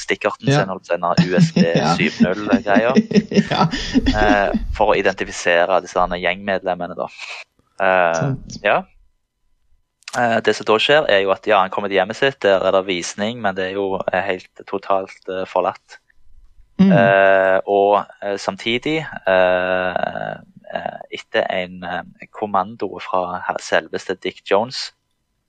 stikkarten 0.00 0.50
Ja. 0.52 0.62
sin, 0.62 0.74
denne 0.90 1.14
USB 1.24 1.62
7.0-greia, 1.98 2.92
ja. 3.52 3.66
eh, 4.12 4.58
for 4.76 4.92
å 4.92 4.98
identifisere 4.98 5.80
disse 5.84 6.08
gjengmedlemmene, 6.22 6.98
da. 6.98 7.08
Eh, 7.82 8.26
ja. 8.66 8.82
Eh, 10.18 10.38
det 10.44 10.52
som 10.58 10.68
da 10.68 10.76
skjer, 10.82 11.08
er 11.08 11.24
jo 11.24 11.32
at 11.32 11.46
ja, 11.48 11.62
han 11.62 11.72
kommer 11.72 11.88
til 11.88 11.96
hjemmet 12.02 12.18
sitt, 12.20 12.42
der 12.44 12.60
er 12.60 12.74
det 12.76 12.84
visning, 12.90 13.40
men 13.40 13.56
det 13.56 13.70
er 13.70 13.78
jo 13.78 13.96
eh, 14.12 14.22
helt 14.26 14.64
totalt 14.68 15.30
eh, 15.32 15.46
forlatt. 15.48 15.98
Mm. 16.82 16.90
Eh, 16.92 17.58
og 17.70 18.02
eh, 18.22 18.36
samtidig, 18.40 18.98
eh, 19.28 19.90
eh, 19.92 20.40
etter 21.12 21.46
en 21.52 21.82
eh, 21.84 22.28
kommando 22.30 22.88
fra 23.04 23.42
selveste 23.60 24.16
Dick 24.22 24.42
Jones, 24.50 24.90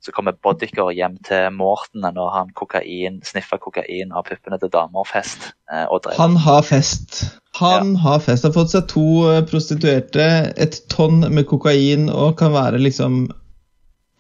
så 0.04 0.12
kommer 0.12 0.36
Boddicker 0.36 0.92
hjem 0.92 1.16
til 1.24 1.48
Morten 1.56 2.04
når 2.04 2.32
han 2.36 2.50
kokain, 2.60 3.22
sniffer 3.24 3.62
kokain 3.64 4.12
av 4.12 4.26
puppene 4.28 4.60
til 4.60 4.72
damer 4.74 5.08
fest. 5.08 5.54
eh. 5.72 6.18
Han 6.18 6.36
har 6.44 6.66
fest. 6.68 7.22
Han 7.56 7.96
har 8.04 8.20
fest. 8.20 8.44
Har 8.44 8.56
fått 8.56 8.74
seg 8.76 8.90
to 8.92 9.06
eh, 9.32 9.40
prostituerte, 9.48 10.28
et 10.60 10.82
tonn 10.92 11.24
med 11.32 11.48
kokain 11.48 12.10
og 12.12 12.36
kan 12.42 12.52
være 12.56 12.84
liksom 12.84 13.30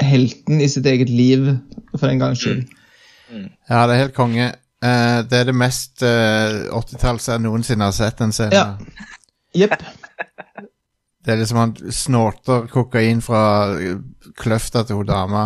helten 0.04 0.64
i 0.64 0.70
sitt 0.72 0.88
eget 0.88 1.12
liv 1.12 1.52
for 1.98 2.08
en 2.08 2.24
gangs 2.24 2.44
skyld. 2.44 2.64
ja, 3.70 3.84
det 3.88 3.96
er 3.96 4.04
helt 4.06 4.16
konge. 4.16 4.54
Eh, 4.84 5.20
det 5.28 5.42
er 5.42 5.48
det 5.48 5.56
mest 5.56 6.04
uh, 6.04 6.80
80-talls 6.80 7.30
jeg 7.32 7.44
noensinne 7.44 7.88
har 7.88 7.96
sett 7.96 8.24
en 8.24 8.34
scene. 8.36 8.56
Ja. 8.56 9.12
Jepp. 9.56 9.76
Det 11.26 11.32
er 11.34 11.36
liksom 11.40 11.58
han 11.58 11.76
snorter 11.92 12.66
kokain 12.68 13.22
fra 13.22 13.44
eh, 13.80 13.98
kløfta 14.40 14.84
til 14.84 14.96
hun 14.96 15.06
dama, 15.08 15.46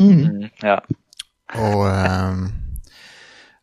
Mm. 0.00 0.06
Mm, 0.16 0.44
ja. 0.62 0.76
og 1.60 1.80
um, 2.30 2.52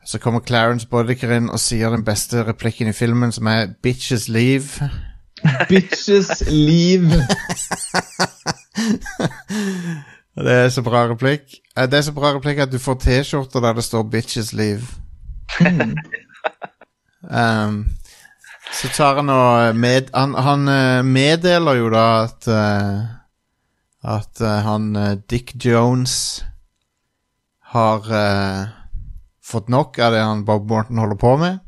så 0.05 0.19
kommer 0.19 0.39
Clarence 0.45 0.87
Boddicker 0.87 1.31
inn 1.33 1.49
og 1.49 1.59
sier 1.59 1.89
den 1.89 2.03
beste 2.05 2.43
replikken 2.45 2.87
i 2.87 2.93
filmen, 2.93 3.31
som 3.31 3.47
er 3.47 3.67
'bitches 3.81 4.27
leave'. 4.29 4.83
Bitches 5.69 6.43
leave. 6.47 7.09
Det 10.35 10.51
er 10.51 10.69
så 10.69 10.81
bra 10.81 11.07
replikk. 11.09 11.41
Eh, 11.77 11.85
Det 11.85 11.93
er 11.97 12.01
så 12.01 12.11
bra 12.13 12.33
replikk 12.35 12.57
at 12.59 12.71
du 12.71 12.77
får 12.79 12.93
T-skjorter 12.93 13.59
der 13.59 13.73
det 13.73 13.83
står 13.83 14.03
'bitches 14.03 14.53
leave'. 14.53 14.97
Um, 17.23 17.85
så 18.71 18.91
tar 18.95 19.19
han 19.19 19.29
og 19.29 19.75
med, 19.75 20.11
han, 20.15 20.35
han 20.35 20.69
eh, 20.71 21.01
meddeler 21.03 21.81
jo 21.81 21.89
da 21.91 22.05
at 22.23 22.47
eh, 22.47 23.01
At 24.01 24.41
eh, 24.41 24.61
han 24.65 24.95
Dick 25.29 25.53
Jones 25.61 26.41
har 27.71 28.07
uh, 28.11 28.67
fått 29.43 29.69
nok 29.71 29.99
av 29.99 30.15
det 30.15 30.23
han 30.23 30.45
Bob 30.47 30.67
Morton 30.69 30.99
holder 30.99 31.19
på 31.19 31.35
med. 31.39 31.59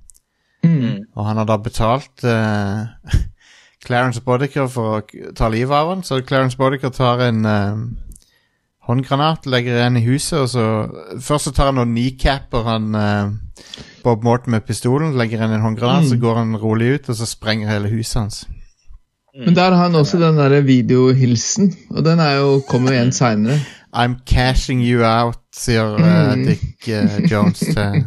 Mm. 0.63 1.05
Og 1.15 1.27
han 1.27 1.39
har 1.39 1.47
da 1.47 1.57
betalt 1.63 2.25
uh, 2.27 2.89
Clarence 3.85 4.23
Boddicker 4.23 4.67
for 4.71 4.97
å 4.97 5.31
ta 5.37 5.47
livet 5.51 5.75
av 5.77 5.93
han. 5.93 6.03
Så 6.03 6.19
Clarence 6.27 6.59
Boddicker 6.59 6.91
tar 6.91 7.23
en 7.23 7.47
uh, 7.47 7.85
håndgranat, 8.89 9.47
legger 9.47 9.79
en 9.85 9.99
i 9.99 10.03
huset, 10.03 10.43
og 10.43 10.51
så 10.51 10.67
Først 11.23 11.47
så 11.47 11.55
tar 11.55 11.71
han 11.71 11.83
og 11.85 11.87
kneecapper 11.87 12.67
han 12.67 12.91
Bob 14.03 14.23
Morton 14.23 14.51
med 14.51 14.65
pistolen, 14.67 15.13
legger 15.17 15.43
inn 15.43 15.53
en 15.55 15.61
håndgranat, 15.61 16.03
Mm. 16.03 16.09
så 16.09 16.17
går 16.19 16.35
han 16.41 16.57
rolig 16.57 16.93
ut, 16.95 17.09
og 17.09 17.15
så 17.15 17.25
sprenger 17.29 17.69
hele 17.69 17.89
huset 17.89 18.21
hans. 18.21 18.47
Men 19.33 19.55
der 19.55 19.71
har 19.71 19.83
han 19.87 19.95
også 19.95 20.19
den 20.21 20.37
der 20.37 20.61
videohilsen, 20.61 21.71
og 21.89 22.03
den 22.05 22.19
er 22.19 22.35
jo, 22.37 22.59
kommer 22.69 22.91
jo 22.91 22.97
igjen 22.99 23.11
seinere. 23.11 23.59
I'm 23.95 24.15
cashing 24.25 24.81
you 24.81 25.03
out, 25.05 25.37
sier 25.53 25.95
eh, 25.97 26.35
Mm. 26.35 26.45
Dick 26.45 26.87
uh, 26.89 27.31
Jones 27.31 27.59
til 27.73 28.05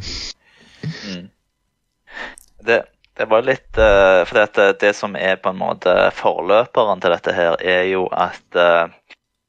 Det, 2.67 2.81
det 3.19 3.27
var 3.31 3.45
litt 3.47 3.79
uh, 3.79 4.25
For 4.27 4.39
det, 4.41 4.81
det 4.81 4.95
som 4.99 5.15
er 5.19 5.37
på 5.43 5.53
en 5.53 5.61
måte 5.61 5.93
forløperen 6.17 7.01
til 7.01 7.15
dette 7.15 7.33
her, 7.37 7.57
er 7.63 7.85
jo 7.93 8.07
at 8.13 8.59
eh, 8.59 8.89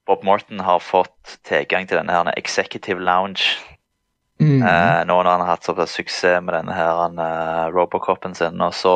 Bob 0.07 0.23
Morton 0.23 0.59
har 0.63 0.79
fått 0.79 1.37
tilgang 1.43 1.87
til 1.87 1.97
denne 1.99 2.13
her 2.13 2.29
executive 2.37 3.01
lounge. 3.03 3.57
Mm. 4.39 4.61
Eh, 4.61 4.99
nå 5.09 5.15
når 5.23 5.31
han 5.31 5.41
har 5.41 5.55
hatt 5.55 5.63
såpass 5.65 5.95
suksess 5.97 6.43
med 6.45 6.53
denne 6.53 6.73
her 6.77 6.99
uh, 7.17 7.71
Robocopen 7.73 8.35
sin, 8.37 8.59
og 8.61 8.73
så 8.77 8.91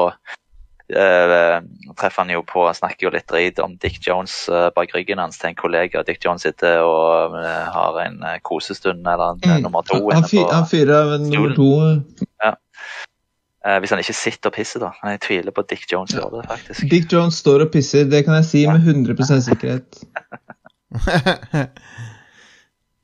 eh, 0.94 1.62
treffer 1.98 2.22
han 2.22 2.30
jo 2.30 2.44
på 2.46 2.66
Han 2.68 2.76
snakker 2.78 3.08
jo 3.08 3.14
litt 3.16 3.26
drit 3.32 3.58
om 3.64 3.74
Dick 3.82 3.98
Jones 4.06 4.36
eh, 4.50 4.68
bak 4.76 4.94
ryggen 4.94 5.18
hans 5.24 5.40
til 5.42 5.50
en 5.50 5.58
kollega. 5.58 6.04
Dick 6.06 6.22
Jones 6.26 6.44
sitter 6.46 6.84
og 6.86 7.38
eh, 7.42 7.64
har 7.74 7.98
en 8.06 8.20
eh, 8.24 8.38
kosestund 8.46 9.02
eller 9.08 9.34
en, 9.34 9.42
Mm. 9.42 9.62
nummer 9.66 9.82
to. 9.88 9.98
Han, 10.12 10.22
inne 10.22 10.30
på- 10.30 10.52
han 10.54 10.68
fyrer 10.70 10.94
av 11.02 11.14
en 11.18 11.30
nummer 11.32 11.56
to. 11.58 11.72
Eh, 13.62 13.78
hvis 13.80 13.92
han 13.94 14.00
ikke 14.02 14.14
sitter 14.18 14.50
og 14.50 14.56
pisser, 14.56 14.80
da. 14.82 14.92
Jeg 15.06 15.20
tviler 15.22 15.54
på 15.54 15.62
at 15.62 15.70
Dick 15.70 15.84
Jones 15.92 16.14
gjør 16.16 16.32
det, 16.38 16.46
faktisk. 16.50 16.86
Dick 16.90 17.12
Jones 17.14 17.36
står 17.42 17.62
og 17.68 17.72
pisser, 17.74 18.06
det 18.10 18.24
kan 18.26 18.34
jeg 18.40 18.46
si 18.50 18.64
med 18.70 18.82
100 18.86 19.42
sikkerhet. 19.50 20.02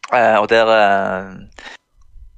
Eh, 0.07 0.37
og 0.39 0.45
der, 0.47 0.69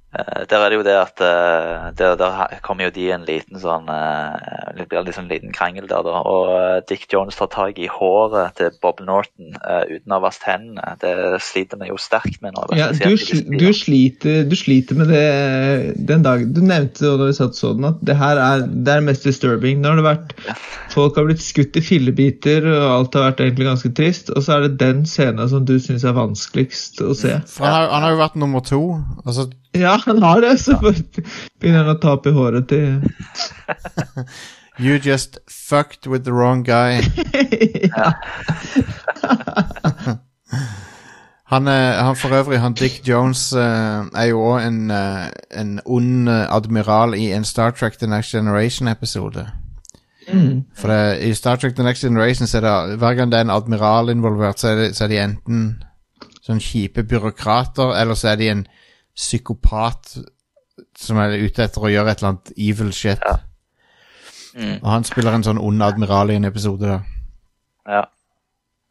der 0.09 0.57
er 0.57 0.71
det 0.71 0.77
jo 0.79 0.83
det 0.85 0.95
at 0.97 1.21
eh, 1.21 1.89
der, 1.97 2.15
der 2.17 2.47
kommer 2.65 2.87
jo 2.87 2.93
de 2.95 3.03
i 3.05 3.11
en 3.13 3.27
liten 3.27 3.59
sånn 3.61 3.85
eh, 3.93 4.71
Det 4.79 4.87
blir 4.89 5.03
liksom 5.05 5.27
en 5.27 5.29
liten 5.29 5.51
krangel 5.53 5.85
der, 5.85 6.01
da. 6.01 6.23
Og 6.25 6.49
eh, 6.55 6.77
Dick 6.89 7.05
Jones 7.13 7.37
tar 7.37 7.51
tak 7.53 7.77
i 7.77 7.85
håret 7.93 8.57
til 8.57 8.73
Bob 8.81 9.03
Norton 9.05 9.53
eh, 9.59 9.83
uten 9.91 10.09
å 10.09 10.17
ha 10.17 10.23
vasket 10.23 10.47
hendene. 10.49 10.95
Det 11.03 11.13
sliter 11.45 11.77
vi 11.77 11.91
jo 11.91 11.99
sterkt 12.01 12.41
med 12.41 12.57
nå. 12.57 12.65
Ja, 12.79 12.89
du, 12.89 13.13
du, 13.13 13.67
sliter, 13.77 14.41
du 14.49 14.55
sliter 14.57 14.97
med 14.97 15.13
det 15.13 15.27
den 16.09 16.25
dagen 16.25 16.55
Du 16.57 16.63
nevnte 16.65 17.13
da 17.19 17.29
vi 17.29 17.37
satt 17.37 17.59
sånn 17.59 17.85
at 17.91 18.01
det 18.01 18.17
her 18.17 18.41
er, 18.41 18.65
det 18.65 18.95
er 18.95 19.05
mest 19.05 19.29
disturbing. 19.29 19.83
Nå 19.83 19.93
har 19.93 20.01
det 20.01 20.07
vært 20.09 20.35
Folk 20.89 21.21
har 21.21 21.29
blitt 21.29 21.45
skutt 21.45 21.77
i 21.77 21.85
fillebiter, 21.85 22.65
og 22.65 22.89
alt 22.95 23.19
har 23.19 23.29
vært 23.29 23.45
egentlig 23.45 23.69
ganske 23.69 23.93
trist. 23.93 24.33
Og 24.33 24.41
så 24.41 24.57
er 24.57 24.65
det 24.65 24.81
den 24.81 25.05
scenen 25.05 25.45
som 25.53 25.69
du 25.69 25.77
syns 25.77 26.01
er 26.07 26.17
vanskeligst 26.17 27.03
å 27.05 27.13
se. 27.13 27.37
For 27.45 27.69
han 27.69 27.77
har, 27.77 27.89
han 27.93 28.07
har 28.07 28.15
jo 28.15 28.21
vært 28.25 28.39
nummer 28.41 28.65
to. 28.65 28.81
Altså, 29.21 29.51
Ja, 29.83 29.99
han 30.05 30.21
har 30.23 30.41
det! 30.41 30.57
Så 30.59 30.77
begynner 30.81 31.83
han 31.83 31.93
å 31.93 31.99
tape 32.01 32.31
håret 32.33 32.67
til 32.71 33.03
you 34.79 34.95
just 34.97 35.37
fucked 35.47 36.07
with 36.07 36.23
the 36.23 36.33
wrong 36.33 36.63
guy. 36.63 37.01
Han, 41.49 41.67
er, 41.67 42.03
han 42.03 42.15
for 42.15 42.29
øvrig, 42.29 42.59
han 42.61 42.73
Dick 42.77 43.07
Jones 43.07 43.53
eh, 43.57 44.05
er 44.21 44.25
jo 44.29 44.41
òg 44.51 44.67
en, 44.67 44.91
eh, 44.93 45.29
en 45.57 45.79
ond 45.85 46.29
eh, 46.29 46.45
admiral 46.45 47.15
i 47.17 47.31
en 47.33 47.43
Star 47.43 47.71
Trek 47.73 47.97
The 47.97 48.07
Next 48.07 48.35
Generation-episode. 48.35 49.47
Mm. 50.33 50.63
For 50.77 50.93
det, 50.93 51.23
i 51.25 51.33
Star 51.33 51.55
Trek 51.55 51.73
The 51.75 51.83
Next 51.83 52.05
Generation 52.05 52.47
så 52.47 52.57
er 52.57 52.67
det 52.67 52.99
hver 53.01 53.13
gang 53.17 53.31
det 53.31 53.39
er 53.39 53.47
en 53.47 53.55
admiral 53.55 54.09
involvert, 54.13 54.59
så 54.59 54.67
er, 54.67 54.75
det, 54.75 54.95
så 54.95 55.07
er 55.07 55.09
de 55.09 55.23
enten 55.23 55.63
sånn 56.45 56.61
kjipe 56.61 57.03
byråkrater, 57.03 57.95
eller 57.97 58.13
så 58.13 58.29
er 58.35 58.37
de 58.37 58.51
en 58.53 58.63
psykopat 59.19 60.15
som 60.97 61.19
er 61.19 61.35
ute 61.43 61.65
etter 61.65 61.83
å 61.83 61.91
gjøre 61.91 62.13
et 62.13 62.21
eller 62.21 62.33
annet 62.33 62.53
evil 62.55 62.93
shit. 62.95 63.23
Mm. 64.55 64.79
Og 64.79 64.87
han 64.89 65.05
spiller 65.07 65.35
en 65.35 65.45
sånn 65.45 65.61
ond 65.61 65.83
admiral 65.85 66.31
i 66.31 66.39
en 66.39 66.47
episode 66.49 66.87
da. 66.87 67.01
Ja. 67.89 68.05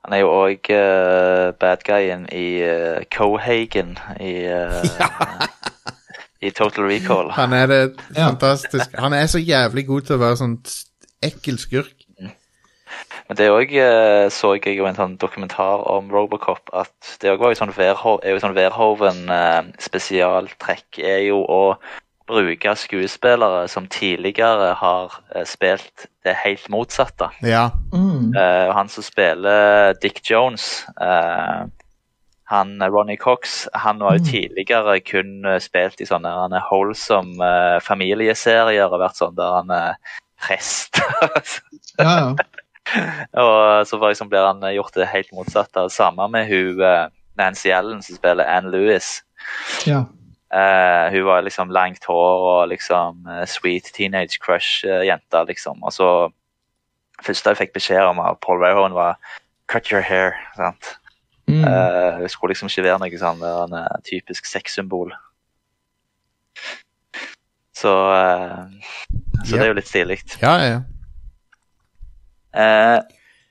Han 0.07 0.15
er 0.17 0.23
jo 0.23 0.29
òg 0.33 0.71
uh, 0.73 1.51
bad 1.61 1.83
guyen 1.85 2.25
i 2.33 2.63
uh, 2.65 3.03
Cohagen 3.13 3.97
i, 4.23 4.47
uh, 4.49 4.85
i 6.47 6.53
Total 6.57 6.87
Recall. 6.89 7.33
Han 7.37 7.53
er 7.57 7.67
det 7.69 7.83
fantastisk. 8.15 8.95
Han 8.97 9.17
er 9.17 9.27
så 9.29 9.43
jævlig 9.43 9.85
god 9.91 10.09
til 10.09 10.17
å 10.17 10.23
være 10.23 10.41
sånn 10.41 10.57
ekkel 11.29 11.59
skurk. 11.61 11.98
Men 13.29 13.37
det 13.37 13.51
òg 13.53 13.73
så 14.33 14.55
jeg 14.57 14.79
jo 14.79 14.87
en 14.89 14.97
sånn 14.97 15.19
dokumentar 15.21 15.83
om 15.93 16.09
Robocop 16.13 16.71
at 16.73 17.17
det 17.21 17.29
òg 17.35 17.43
var 17.43 17.53
jo 17.53 17.59
sånn 17.61 17.75
Verho- 17.77 18.19
er 18.25 18.33
jo 18.33 18.41
sånn 18.41 18.57
Verhoven 18.57 19.27
eh, 19.29 19.63
spesialtrekk 19.85 21.01
er 21.05 21.27
jo 21.27 21.43
å 21.45 21.63
bruke 22.29 22.75
skuespillere 22.77 23.67
som 23.73 23.87
tidligere 23.89 24.75
har 24.81 25.15
eh, 25.35 25.45
spilt 25.49 26.07
det 26.25 26.35
helt 26.41 26.69
motsatte. 26.73 27.31
Ja. 27.45 27.71
Mm. 27.93 28.33
Eh, 28.37 28.73
han 28.77 28.89
som 28.93 29.05
spiller 29.05 29.95
Dick 30.03 30.21
Jones, 30.25 30.85
eh, 31.01 31.65
han 32.53 32.75
eh, 32.83 32.89
Ronny 32.93 33.17
Cox, 33.21 33.67
han 33.73 34.01
var 34.05 34.19
jo 34.19 34.25
tidligere 34.33 35.01
kun 35.05 35.45
eh, 35.49 35.61
spilt 35.65 36.01
i 36.05 36.09
sånne 36.09 36.33
han 36.33 36.57
er 36.57 36.65
wholesome 36.69 37.41
eh, 37.45 37.79
familieserier 37.85 38.89
og 38.93 39.01
vært 39.05 39.21
sånn 39.21 39.37
der 39.37 39.59
han 39.61 39.77
er 39.83 40.17
prest. 40.41 41.01
Ja, 41.99 42.13
ja. 42.15 42.27
Og 43.45 43.87
så 43.89 43.99
liksom 44.03 44.31
blir 44.31 44.47
han 44.47 44.63
gjort 44.75 44.95
det 44.97 45.09
helt 45.11 45.33
motsatte. 45.33 45.89
Samme 45.93 46.29
med 46.33 46.49
hun 46.49 46.81
eh, 46.85 47.09
Nancy 47.39 47.71
Ellen 47.71 48.03
som 48.03 48.17
spiller 48.17 48.49
Anne 48.49 48.71
Lewis. 48.71 49.23
ja. 49.87 50.05
Uh, 50.49 51.13
hun 51.13 51.27
var 51.27 51.43
liksom 51.45 51.69
langt 51.71 52.05
hår 52.09 52.45
og 52.49 52.69
liksom 52.71 53.27
eh, 53.29 53.45
sweet 53.45 53.91
teenage 53.93 54.41
crush-jente, 54.41 55.43
liksom. 55.45 55.83
Og 55.85 55.93
så 55.93 56.09
første 57.21 57.53
jeg 57.53 57.59
fikk 57.59 57.75
beskjed 57.75 58.09
om 58.09 58.23
av 58.25 58.39
Paul 58.41 58.63
Verhoeven, 58.63 58.97
var 58.97 59.19
'cut 59.69 59.93
your 59.93 60.01
hair'. 60.01 60.33
sant? 60.57 60.97
Mm. 61.49 61.65
Uh, 61.65 62.21
hun 62.21 62.29
skulle 62.29 62.57
liksom 62.57 62.73
ikke 62.73 62.87
være 62.89 62.99
noe 62.99 63.21
sånn 63.21 63.45
en 63.45 63.77
uh, 63.77 64.01
typisk 64.09 64.49
sexsymbol. 64.49 65.13
Så 67.77 67.93
Så 69.45 69.53
yep. 69.55 69.61
det 69.61 69.63
er 69.63 69.69
jo 69.69 69.79
litt 69.79 69.89
stilig. 69.89 70.19
Ja, 70.41 70.57
ja, 70.59 70.65
ja. 70.73 70.81
Eh, 72.55 72.99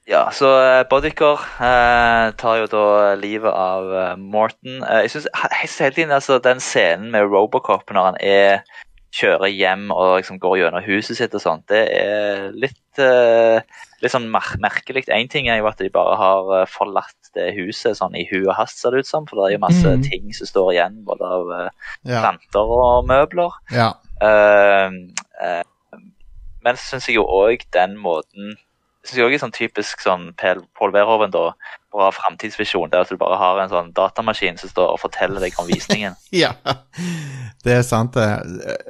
ja, 0.08 0.30
så 0.32 0.50
eh, 0.64 0.84
eh, 0.88 2.32
tar 2.40 2.58
jo 2.62 2.68
da 2.72 3.16
livet 3.20 3.52
av 3.54 3.94
eh, 3.94 4.16
Morton. 4.18 4.84
Eh, 4.84 5.02
jeg 5.06 5.12
synes 5.12 5.28
he- 5.36 5.54
he- 5.62 5.84
hele 5.84 5.96
tiden 5.96 6.12
altså, 6.12 6.40
den 6.40 6.60
scenen 6.60 7.12
med 7.12 7.28
Robocop 7.28 7.92
når 7.92 8.04
han 8.12 8.18
er 8.22 8.62
kjører 9.18 9.48
hjem 9.50 9.90
og 9.92 10.18
liksom 10.20 10.38
går 10.40 10.58
gjennom 10.60 10.84
huset 10.86 11.18
sitt 11.18 11.34
og 11.34 11.42
sånt, 11.42 11.64
det 11.72 11.88
er 11.96 12.52
litt, 12.54 13.00
eh, 13.02 13.62
litt 14.04 14.12
sånn 14.14 14.28
mer 14.30 14.52
merkelig. 14.62 15.08
Én 15.10 15.30
ting 15.32 15.48
er 15.50 15.58
jo 15.58 15.68
at 15.68 15.80
de 15.82 15.90
bare 15.90 16.16
har 16.20 16.68
forlatt 16.70 17.32
det 17.34 17.54
huset 17.56 17.98
sånn 17.98 18.16
i 18.20 18.28
hu 18.30 18.44
og 18.50 18.56
hast, 18.60 18.78
ser 18.80 18.92
det 18.94 19.00
ut 19.06 19.10
som. 19.10 19.26
For 19.26 19.40
det 19.40 19.48
er 19.48 19.56
jo 19.58 19.64
masse 19.64 19.88
Mm. 19.96 20.04
ting 20.04 20.34
som 20.34 20.48
står 20.48 20.72
igjen, 20.76 21.00
både 21.08 21.22
av 21.24 21.72
ja. 22.06 22.20
planter 22.22 22.76
og 22.78 23.08
møbler. 23.08 23.52
ja. 23.72 23.94
Eh, 24.22 24.92
eh, 25.42 25.64
men 26.64 26.76
så 26.76 26.84
syns 26.98 27.08
jeg 27.08 27.16
jo 27.16 27.24
òg 27.26 27.62
den 27.72 27.96
måten 27.98 28.58
synes 29.08 29.18
jeg 29.18 29.26
også 29.26 29.38
er 29.38 29.44
sånn 29.46 29.56
typisk 29.56 30.02
sånn 30.04 30.24
Pål 30.78 30.94
Werhoven, 30.96 31.32
da. 31.34 31.52
Bra 31.94 32.10
framtidsvisjon. 32.14 32.90
Det 32.92 33.00
er 33.00 33.06
at 33.06 33.12
du 33.14 33.20
bare 33.20 33.40
har 33.40 33.62
en 33.62 33.72
sånn 33.72 33.94
datamaskin 33.96 34.60
som 34.60 34.72
står 34.72 34.96
og 34.96 35.02
forteller 35.02 35.44
deg 35.44 35.56
om 35.62 35.70
visningen. 35.70 36.18
Ja, 36.44 36.54
det 37.64 37.78
er 37.80 37.86
sant 37.88 38.18
det. 38.18 38.28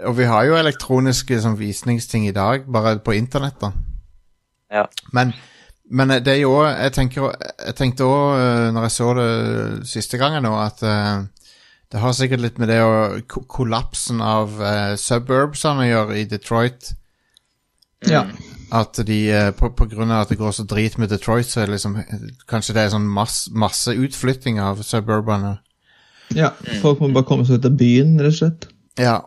Og 0.10 0.18
vi 0.18 0.28
har 0.30 0.48
jo 0.48 0.58
elektroniske 0.58 1.40
sånn, 1.44 1.60
visningsting 1.60 2.28
i 2.28 2.36
dag, 2.36 2.66
bare 2.66 2.98
på 3.04 3.16
internett 3.18 3.62
da. 3.62 3.72
Ja. 4.74 4.84
Men, 5.16 5.32
men 5.88 6.18
det 6.20 6.34
er 6.34 6.42
jo 6.42 6.58
òg 6.58 6.68
jeg, 6.74 6.94
tenker, 6.98 7.32
jeg 7.64 7.78
tenkte 7.78 8.10
òg, 8.10 8.42
når 8.76 8.90
jeg 8.90 8.96
så 8.98 9.14
det 9.16 9.32
siste 9.88 10.20
gangen 10.20 10.44
nå, 10.44 10.52
at 10.60 10.84
eh, 10.84 11.24
det 11.94 12.04
har 12.04 12.16
sikkert 12.18 12.44
litt 12.44 12.58
med 12.60 12.68
det 12.74 12.82
å 12.84 12.98
kollapsen 13.48 14.20
av 14.20 14.58
uh, 14.60 14.98
suburbsene 15.00 15.86
å 15.86 15.88
gjøre 15.88 16.18
i 16.20 16.28
Detroit. 16.28 16.92
ja. 18.04 18.26
At 18.72 19.00
de, 19.08 19.18
eh, 19.32 19.52
på, 19.56 19.70
på 19.76 19.86
grunn 19.88 20.12
av 20.12 20.26
at 20.26 20.30
det 20.34 20.38
går 20.42 20.52
så 20.52 20.66
drit 20.68 20.98
med 21.00 21.10
Detroit, 21.10 21.48
så 21.48 21.62
er 21.62 21.70
det 21.70 21.78
liksom 21.78 21.94
Kanskje 22.52 22.74
det 22.76 22.82
er 22.84 22.90
sånn 22.92 23.06
masse, 23.08 23.52
masse 23.56 23.94
utflytting 23.96 24.60
av 24.60 24.82
suburbene. 24.84 25.58
ja. 26.36 26.50
Folk 26.82 27.00
må 27.00 27.12
bare 27.16 27.24
komme 27.30 27.46
seg 27.48 27.62
ut 27.62 27.66
av 27.70 27.78
byen, 27.80 28.18
rett 28.20 28.34
og 28.34 28.40
slett. 28.42 28.68
Ja. 29.00 29.22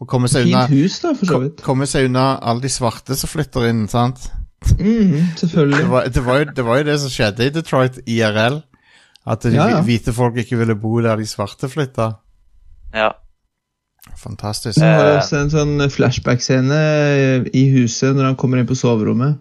Og 0.00 0.08
komme 0.12 0.28
seg 0.28 0.46
unna 0.46 0.66
Fint 0.68 0.76
hus, 0.84 0.98
da, 1.02 1.14
for 1.16 1.26
så 1.30 1.38
vidt. 1.42 1.62
Komme 1.64 1.86
seg 1.88 2.10
unna 2.10 2.26
alle 2.38 2.60
de 2.66 2.70
svarte 2.70 3.16
som 3.16 3.30
flytter 3.32 3.66
inn, 3.70 3.86
sant? 3.88 4.28
Mm, 4.78 5.32
Det 5.32 5.40
selvfølgelig. 5.42 5.86
var, 5.92 6.08
det, 6.12 6.22
var 6.26 6.38
jo, 6.42 6.46
det 6.56 6.64
var 6.66 6.78
jo 6.80 6.86
det 6.90 6.96
som 7.00 7.12
skjedde 7.12 7.46
i 7.46 7.52
Detroit 7.54 7.98
IRL. 8.06 8.60
At 9.26 9.42
de 9.42 9.54
Ja, 9.56 9.68
ja. 9.72 9.80
hvite 9.82 10.12
folk 10.14 10.36
ikke 10.38 10.58
ville 10.60 10.76
bo 10.78 11.00
der 11.02 11.16
de 11.18 11.26
svarte 11.26 11.66
flytta. 11.72 12.12
Ja. 12.94 13.10
Fantastisk. 14.16 14.78
Så 14.78 14.84
har 14.84 15.04
Eh. 15.06 15.18
også 15.18 15.40
en 15.40 15.50
sånn 15.50 15.90
flashback-scene 15.90 17.48
i 17.54 17.64
huset 17.74 18.14
når 18.16 18.24
han 18.30 18.36
kommer 18.36 18.58
inn 18.58 18.66
på 18.66 18.76
soverommet. 18.78 19.38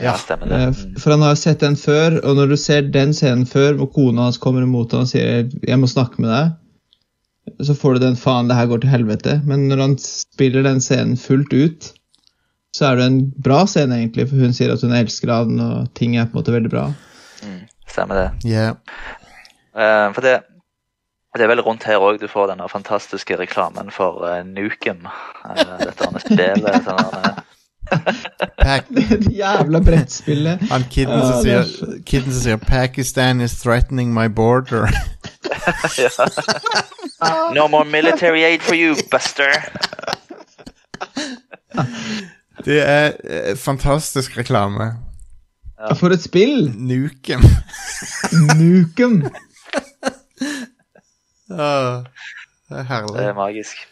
ja, 0.00 0.14
stemmer 0.16 0.48
det. 0.48 0.60
Eh, 0.68 0.98
For 0.98 1.10
han 1.10 1.20
har 1.22 1.34
jo 1.34 1.40
sett 1.42 1.60
den 1.60 1.76
før, 1.76 2.16
og 2.24 2.36
når 2.36 2.48
du 2.48 2.56
ser 2.56 2.82
den 2.82 3.12
scenen 3.12 3.44
før, 3.46 3.74
hvor 3.76 3.92
kona 3.92 4.22
hans 4.22 4.38
kommer 4.38 4.62
imot 4.62 4.92
ham 4.92 5.02
og 5.02 5.08
sier 5.08 5.44
'jeg 5.44 5.78
må 5.78 5.86
snakke 5.86 6.18
med 6.18 6.30
deg', 6.30 7.66
så 7.66 7.74
får 7.76 7.94
du 7.94 8.00
den 8.00 8.16
'faen, 8.16 8.48
det 8.48 8.56
her 8.56 8.66
går 8.66 8.80
til 8.80 8.90
helvete'. 8.90 9.44
Men 9.44 9.68
når 9.68 9.78
han 9.80 9.98
spiller 9.98 10.62
den 10.62 10.80
scenen 10.80 11.16
fullt 11.16 11.52
ut, 11.52 11.92
så 12.74 12.86
er 12.92 12.96
det 12.96 13.04
en 13.04 13.32
bra 13.40 13.66
scene, 13.66 13.92
egentlig, 13.92 14.28
for 14.28 14.36
hun 14.36 14.52
sier 14.52 14.72
at 14.72 14.80
hun 14.80 14.90
elsker 14.92 15.28
han, 15.30 15.60
og 15.60 15.94
ting 15.94 16.16
er 16.16 16.24
på 16.24 16.38
en 16.38 16.42
måte 16.42 16.52
veldig 16.52 16.70
bra. 16.70 16.94
Stemmer 17.86 18.14
det. 18.14 18.50
Yeah. 18.50 18.74
Uh, 19.76 20.12
for 20.12 20.20
det, 20.22 20.40
det 21.38 21.46
er 21.46 21.50
vel 21.50 21.62
rundt 21.66 21.82
her 21.88 22.02
òg 22.02 22.20
du 22.22 22.28
får 22.30 22.52
denne 22.52 22.68
fantastiske 22.70 23.36
reklamen 23.40 23.90
for 23.90 24.22
uh, 24.22 24.42
Nukem. 24.46 25.08
Uh, 25.42 25.56
dette 25.82 26.06
her 26.06 26.22
spillet. 26.22 26.84
Sånn, 26.88 27.00
eh, 28.64 28.80
Det 28.88 29.32
jævla 29.34 29.80
brettspillet. 29.84 30.62
Han 30.70 30.84
kiden 30.90 31.20
som 31.20 31.42
sier, 31.42 31.64
kiden 32.06 32.32
som 32.32 32.40
sier 32.40 32.56
'Pakistan 32.56 33.40
is 33.40 33.58
threatening 33.60 34.14
my 34.14 34.28
border'. 34.28 34.88
no 37.58 37.68
more 37.68 37.84
military 37.84 38.44
aid 38.44 38.62
for 38.62 38.74
you, 38.74 38.94
Buster. 39.10 39.50
Det 42.64 42.80
er 42.80 43.12
eh, 43.24 43.56
fantastisk 43.56 44.38
reklame. 44.38 44.92
For 45.98 46.14
et 46.14 46.22
spill! 46.22 46.70
Nukem. 46.78 47.42
Nukem. 48.56 49.24
Det 51.48 52.78
er 52.78 52.86
herlig. 52.88 53.16
Det 53.18 53.26
er 53.28 53.36
magisk. 53.36 53.82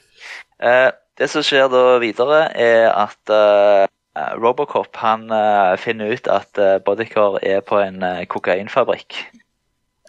Eh, 0.63 0.91
det 1.19 1.29
som 1.31 1.45
skjer 1.45 1.69
da 1.73 1.99
videre, 2.03 2.47
er 2.57 2.89
at 2.95 3.33
eh, 3.33 3.85
Robocop 4.41 4.97
han 5.03 5.29
eh, 5.33 5.75
finner 5.81 6.15
ut 6.15 6.29
at 6.31 6.61
Bodycar 6.87 7.39
er 7.43 7.61
på 7.65 7.81
en 7.83 8.05
kokainfabrikk. 8.29 9.25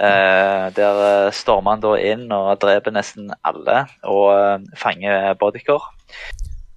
Der 0.04 1.30
stormer 1.38 1.76
han 1.76 1.84
da 1.84 1.92
inn 2.02 2.24
og 2.34 2.58
dreper 2.64 2.92
nesten 2.96 3.28
alle 3.46 3.84
og 4.10 4.66
fanger 4.76 5.36
Bodycar. 5.40 5.86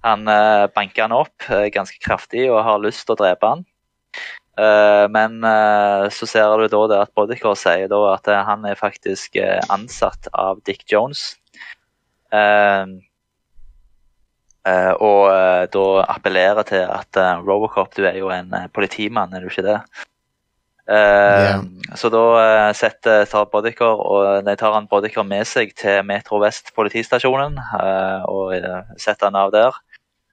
Han 0.05 0.29
banker 0.75 1.07
han 1.07 1.15
opp 1.17 1.47
ganske 1.73 1.97
kraftig 1.99 2.45
og 2.51 2.61
har 2.63 2.83
lyst 2.83 3.07
til 3.07 3.17
å 3.17 3.19
drepe 3.23 3.49
han. 3.49 3.65
Eh, 4.57 5.05
men 5.13 5.43
eh, 5.45 6.07
så 6.09 6.25
ser 6.25 6.55
du 6.57 6.65
da 6.71 6.79
det 6.89 7.01
at 7.03 7.13
Bodycar 7.17 7.57
sier 7.59 7.89
da 7.91 7.99
at 8.15 8.29
eh, 8.31 8.45
han 8.47 8.65
er 8.65 8.79
faktisk 8.79 9.37
ansatt 9.69 10.29
av 10.33 10.63
Dick 10.65 10.81
Jones. 10.89 11.35
Eh, 12.33 12.89
eh, 14.65 14.93
og 14.97 15.23
da 15.73 15.87
appellerer 16.09 16.65
til 16.67 16.85
at 16.89 17.21
Robocop, 17.45 17.93
du 17.95 18.07
er 18.09 18.17
jo 18.17 18.33
en 18.33 18.53
politimann, 18.73 19.33
er 19.33 19.45
du 19.45 19.51
ikke 19.51 19.67
det? 19.67 19.81
Yeah. 20.87 21.65
Så 21.99 22.07
da 22.07 22.71
setter, 22.71 23.25
tar 23.27 23.49
Bodycar 23.51 23.99
og 23.99 24.45
nei, 24.47 24.53
tar 24.55 24.71
han 24.71 24.85
Bodycar 24.87 25.25
med 25.27 25.43
seg 25.43 25.73
til 25.75 25.99
Metro 26.07 26.39
Vest 26.39 26.71
politistasjonen 26.77 27.57
og 28.31 28.53
setter 28.95 29.27
han 29.27 29.35
av 29.35 29.51
der. 29.51 29.75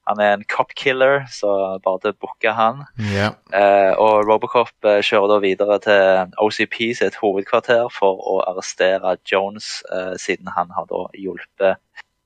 Han 0.09 0.21
er 0.21 0.35
en 0.35 0.45
cop 0.45 0.75
killer, 0.77 1.25
så 1.33 1.51
bare 1.85 2.03
til 2.03 2.17
booke 2.21 2.53
han. 2.53 2.85
Yeah. 3.01 3.37
Eh, 3.57 3.93
og 4.01 4.29
Robocop 4.29 4.73
eh, 4.85 5.01
kjører 5.05 5.33
da 5.33 5.39
videre 5.45 5.79
til 5.85 6.35
OCP 6.45 6.81
sitt 6.99 7.17
hovedkvarter 7.23 7.89
for 7.93 8.21
å 8.21 8.41
arrestere 8.45 9.17
Jones, 9.31 9.79
eh, 9.89 10.15
siden 10.21 10.53
han 10.57 10.73
har 10.77 10.89
da 10.91 11.07
hjulpet 11.17 11.81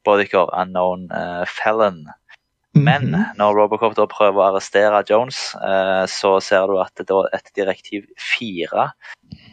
Bodycore 0.06 0.50
Unknown 0.58 1.06
eh, 1.14 1.44
Felon. 1.46 2.06
Men 2.78 3.14
når 3.38 3.56
Robocop 3.56 3.94
da 3.96 4.06
prøver 4.10 4.38
å 4.38 4.48
arrestere 4.52 5.00
Jones, 5.08 5.38
eh, 5.56 6.04
så 6.10 6.34
ser 6.44 6.68
du 6.70 6.76
at 6.82 7.06
da 7.08 7.22
et 7.34 7.48
direktiv 7.56 8.06
4 8.20 8.90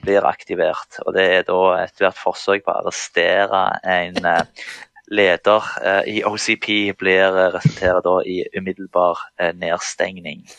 blir 0.06 0.28
aktivert. 0.28 1.00
Og 1.06 1.16
det 1.16 1.26
er 1.38 1.48
da 1.48 1.62
ethvert 1.84 2.20
forsøk 2.20 2.66
på 2.66 2.74
å 2.74 2.82
arrestere 2.84 3.64
en 3.96 4.20
eh, 4.34 4.68
leder 5.08 5.64
eh, 5.84 6.16
i 6.16 6.24
OCP 6.26 6.94
blir 6.98 7.38
eh, 7.38 7.52
resulterer 7.54 8.02
da 8.06 8.16
i 8.26 8.44
umiddelbar 8.58 9.20
eh, 9.40 9.54
nedstengning. 9.54 10.46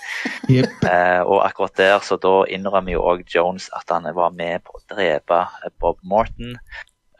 Yep. 0.46 0.84
Eh, 0.86 1.20
og 1.26 1.40
akkurat 1.42 1.76
der 1.76 1.98
så 2.06 2.14
da 2.22 2.44
innrømmer 2.46 2.92
jo 2.94 3.00
òg 3.02 3.24
Jones 3.34 3.66
at 3.74 3.90
han 3.90 4.06
var 4.14 4.30
med 4.30 4.62
på 4.62 4.78
å 4.78 4.82
drepe 4.94 5.40
Bob 5.80 5.98
Morton. 6.06 6.54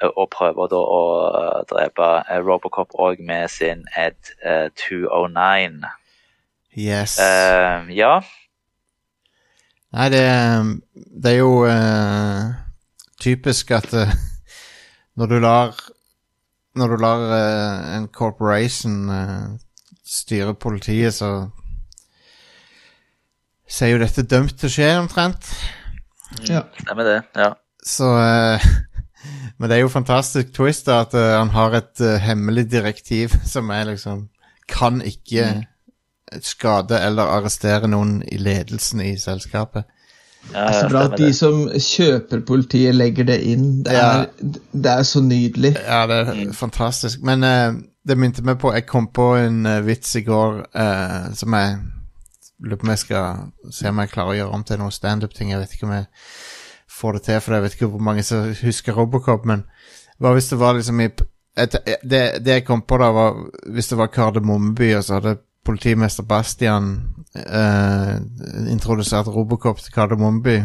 Og 0.07 0.29
prøver 0.31 0.69
da 0.71 0.79
å 0.79 1.01
drepe 1.67 2.07
Robocop 2.45 2.95
òg 3.01 3.19
med 3.25 3.51
sin 3.51 3.83
Ed 3.97 4.31
eh, 4.45 4.69
209. 4.79 5.91
Yes. 6.77 7.17
Eh, 7.19 7.91
ja. 7.97 8.21
Nei, 9.97 10.09
det, 10.13 10.23
det 10.95 11.33
er 11.33 11.41
jo 11.41 11.65
eh, 11.67 12.55
typisk 13.19 13.75
at 13.75 13.91
når 15.19 15.33
du 15.33 15.39
lar 15.43 15.75
Når 16.77 16.93
du 16.93 16.97
lar 17.01 17.23
uh, 17.31 17.95
en 17.97 18.09
corporation 18.13 19.09
uh, 19.11 19.55
styre 20.05 20.55
politiet, 20.55 21.15
så 21.15 21.49
så 23.67 23.85
er 23.85 23.97
jo 23.97 24.03
dette 24.05 24.23
dømt 24.23 24.55
til 24.61 24.69
å 24.69 24.73
skje, 24.77 24.91
omtrent. 25.01 25.49
Ja. 26.47 26.61
Stemmer 26.79 27.09
det. 27.09 27.17
Ja. 27.35 27.49
Så 27.83 28.13
uh, 28.15 28.67
Men 29.59 29.71
det 29.71 29.79
er 29.79 29.83
jo 29.83 29.91
fantastisk 29.91 30.53
twist 30.55 30.87
da, 30.87 31.01
at 31.03 31.15
han 31.17 31.51
har 31.55 31.75
et 31.79 32.03
hemmelig 32.23 32.67
direktiv 32.71 33.35
som 33.55 33.73
er 33.75 33.89
liksom 33.89 34.29
Kan 34.69 35.01
ikke 35.01 35.65
skade 36.43 36.99
eller 37.07 37.31
arrestere 37.39 37.89
noen 37.89 38.19
i 38.27 38.37
ledelsen 38.37 39.01
i 39.01 39.13
selskapet. 39.19 39.87
Ja, 40.53 40.61
Det 40.61 40.69
er 40.69 40.81
så 40.81 40.89
bra 40.89 41.03
at 41.09 41.19
de 41.19 41.33
som 41.35 41.59
kjøper 41.71 42.41
politiet, 42.47 42.95
legger 42.95 43.29
det 43.29 43.41
inn. 43.45 43.67
Det 43.85 43.97
er, 43.99 44.27
det 44.73 44.93
er 44.93 45.03
så 45.03 45.21
nydelig. 45.25 45.75
Ja, 45.81 46.05
det 46.11 46.21
er 46.23 46.53
fantastisk. 46.57 47.23
Men 47.27 47.45
uh, 47.45 47.77
det 48.07 48.19
minte 48.19 48.45
meg 48.47 48.61
på 48.63 48.73
Jeg 48.75 48.87
kom 48.87 49.09
på 49.15 49.33
en 49.41 49.67
uh, 49.67 49.81
vits 49.87 50.15
i 50.17 50.25
går 50.27 50.63
uh, 50.71 51.33
som 51.35 51.57
jeg 51.59 51.79
lurer 52.65 52.81
på 52.81 52.87
om 52.87 52.95
jeg 52.95 53.05
skal 53.05 53.73
se 53.75 53.89
om 53.91 53.99
jeg 54.01 54.13
klarer 54.13 54.33
å 54.33 54.39
gjøre 54.39 54.59
om 54.59 54.65
til 54.65 54.81
noen 54.81 54.95
standup-ting. 54.95 55.51
Jeg 55.53 55.61
vet 55.61 55.75
ikke 55.77 55.89
om 55.89 55.97
jeg 55.99 56.07
får 56.97 57.19
det 57.19 57.23
til, 57.27 57.41
for 57.41 57.55
jeg 57.55 57.65
vet 57.65 57.75
ikke 57.77 57.91
hvor 57.93 58.05
mange 58.05 58.23
som 58.25 58.53
husker 58.63 58.97
Robocop, 58.97 59.45
men 59.45 59.67
hva 60.19 60.33
hvis 60.33 60.49
det 60.49 60.61
var 60.61 60.79
liksom 60.79 61.03
i 61.05 61.11
et, 61.57 61.77
det, 62.05 62.23
det 62.45 62.59
jeg 62.59 62.65
kom 62.65 62.83
på 62.89 62.99
da, 63.01 63.11
var 63.17 63.37
hvis 63.73 63.89
det 63.93 63.99
var 64.01 64.13
Kardemommeby, 64.13 64.91
og 64.97 65.05
så 65.05 65.19
hadde 65.19 65.39
politimester 65.67 66.25
Bastian 66.25 66.95
eh, 67.37 68.73
introdusert 68.73 69.29
Robocop 69.29 69.83
til 69.83 69.93
Kardemommeby, 69.93 70.61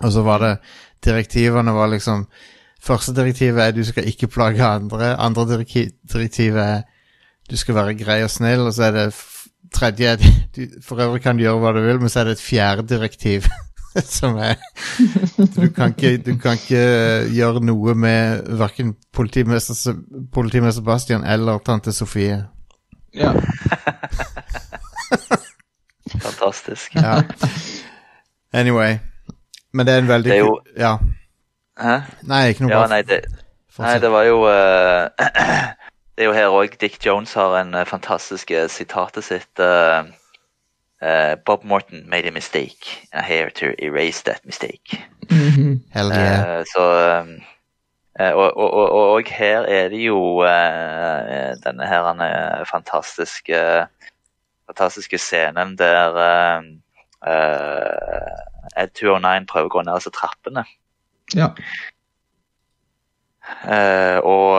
og 0.00 0.12
så 0.12 0.22
var 0.22 0.44
det 0.44 0.54
Direktivene 1.04 1.72
var 1.72 1.88
liksom 1.88 2.26
Første 2.80 3.12
direktivet 3.14 3.60
er 3.60 3.72
du 3.76 3.84
skal 3.84 4.06
ikke 4.08 4.26
plage 4.26 4.64
andre. 4.64 5.16
Andre 5.20 5.64
direktivet 6.12 6.62
er 6.62 6.82
du 7.50 7.56
skal 7.56 7.74
være 7.74 7.94
grei 7.94 8.22
og 8.24 8.30
snill. 8.30 8.60
Og 8.60 8.74
så 8.74 8.82
er 8.82 8.90
det 8.90 9.14
tredje 9.74 10.06
er 10.06 10.16
du, 10.56 10.66
For 10.84 11.00
øvrig 11.00 11.22
kan 11.22 11.36
du 11.36 11.42
gjøre 11.42 11.60
hva 11.60 11.74
du 11.76 11.82
vil, 11.84 12.00
men 12.00 12.08
så 12.08 12.20
er 12.20 12.24
det 12.24 12.38
et 12.38 12.44
fjerde 12.44 12.88
direktiv 12.88 13.44
som 14.18 14.36
er 14.36 14.54
Du 15.56 15.68
kan 15.76 15.94
ikke, 15.96 16.16
du 16.16 16.38
kan 16.38 16.56
ikke 16.56 17.28
gjøre 17.34 17.64
noe 17.64 17.94
med 17.94 18.48
verken 18.58 18.94
politimester, 19.12 19.94
politimester 20.32 20.82
Bastian 20.82 21.24
eller 21.24 21.58
tante 21.58 21.92
Sofie. 21.92 22.44
Ja. 23.14 23.34
Fantastisk. 26.22 26.94
Ja. 26.94 27.22
Anyway. 28.52 28.98
Men 29.72 29.86
det 29.86 29.94
er 29.94 29.98
en 29.98 30.08
veldig 30.08 30.30
Det 30.30 30.36
er 30.38 30.44
jo- 30.44 30.60
Ja. 30.76 30.96
Hæ? 31.80 31.98
Nei, 32.22 32.48
ikke 32.48 32.60
noe 32.66 32.70
Ja, 32.72 32.78
bra. 32.80 32.86
nei, 32.88 33.02
det, 33.02 33.20
nei, 33.78 33.98
det 33.98 34.10
var 34.10 34.22
jo 34.24 34.44
eh, 34.48 35.08
Det 36.16 36.24
er 36.24 36.28
jo 36.28 36.32
her 36.32 36.50
òg 36.52 36.74
Dick 36.80 36.98
Jones 37.06 37.32
har 37.34 37.54
en 37.60 37.74
eh, 37.74 37.84
fantastisk 37.86 38.50
eh, 38.50 38.66
sitatet 38.68 39.24
sitt. 39.24 39.58
eh, 39.58 40.02
eh, 41.02 41.36
Bob 41.46 41.64
Morton 41.64 42.02
made 42.10 42.26
a 42.28 42.30
mistake. 42.30 43.06
I'm 43.14 43.24
here 43.24 43.50
to 43.50 43.72
erase 43.78 44.22
that 44.24 44.44
mistake. 44.44 45.00
Hell 45.94 46.10
yeah. 46.12 46.58
Eh, 46.58 46.64
så 46.74 46.84
eh, 48.20 48.32
og, 48.34 48.56
og, 48.56 48.70
og, 48.74 48.90
og 48.90 49.10
og 49.14 49.22
her 49.28 49.62
er 49.64 49.88
det 49.88 50.02
jo 50.06 50.42
eh, 50.44 51.54
denne 51.64 51.86
her 51.86 52.10
eh, 52.20 52.66
fantastiske 52.66 53.86
fantastiske 54.70 55.18
scenen 55.20 55.76
der 55.78 56.18
uh, 57.26 58.34
Ed 58.78 58.92
209 58.96 59.48
prøver 59.50 59.68
å 59.68 59.74
gå 59.74 59.82
ned 59.86 59.98
disse 59.98 60.14
trappene. 60.14 60.66
ja. 61.36 61.54
Uh, 63.66 64.20
og, 64.22 64.52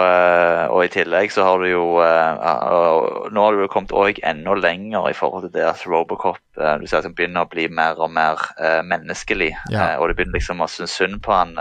og 0.73 0.81
i 0.83 0.89
tillegg 0.91 1.31
så 1.31 1.45
har 1.45 1.61
du 1.61 1.69
jo 1.69 1.83
Nå 1.95 3.43
har 3.45 3.55
du 3.55 3.61
jo 3.61 3.69
kommet 3.71 3.93
også 3.95 4.19
enda 4.27 4.55
lenger 4.57 5.07
i 5.07 5.15
forhold 5.15 5.45
til 5.45 5.53
det 5.53 5.63
at 5.69 5.85
Robocop 5.87 6.41
du 6.57 6.83
ser 6.83 6.97
at 6.99 7.07
han 7.07 7.15
begynner 7.15 7.45
å 7.45 7.51
bli 7.53 7.69
mer 7.71 8.01
og 8.03 8.11
mer 8.11 8.41
menneskelig. 8.83 9.53
Ja. 9.71 9.95
og 9.95 10.09
du 10.09 10.17
begynner 10.17 10.35
liksom 10.35 10.65
å 10.65 10.67
synes 10.67 10.97
synd 10.97 11.21
på 11.23 11.31
han. 11.31 11.55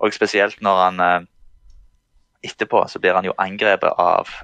Og 0.00 0.16
spesielt 0.16 0.58
når 0.64 0.82
han 0.82 1.28
etterpå 2.42 2.82
så 2.90 2.98
blir 2.98 3.14
han 3.14 3.30
jo 3.30 3.36
angrepet 3.38 4.02
av, 4.02 4.34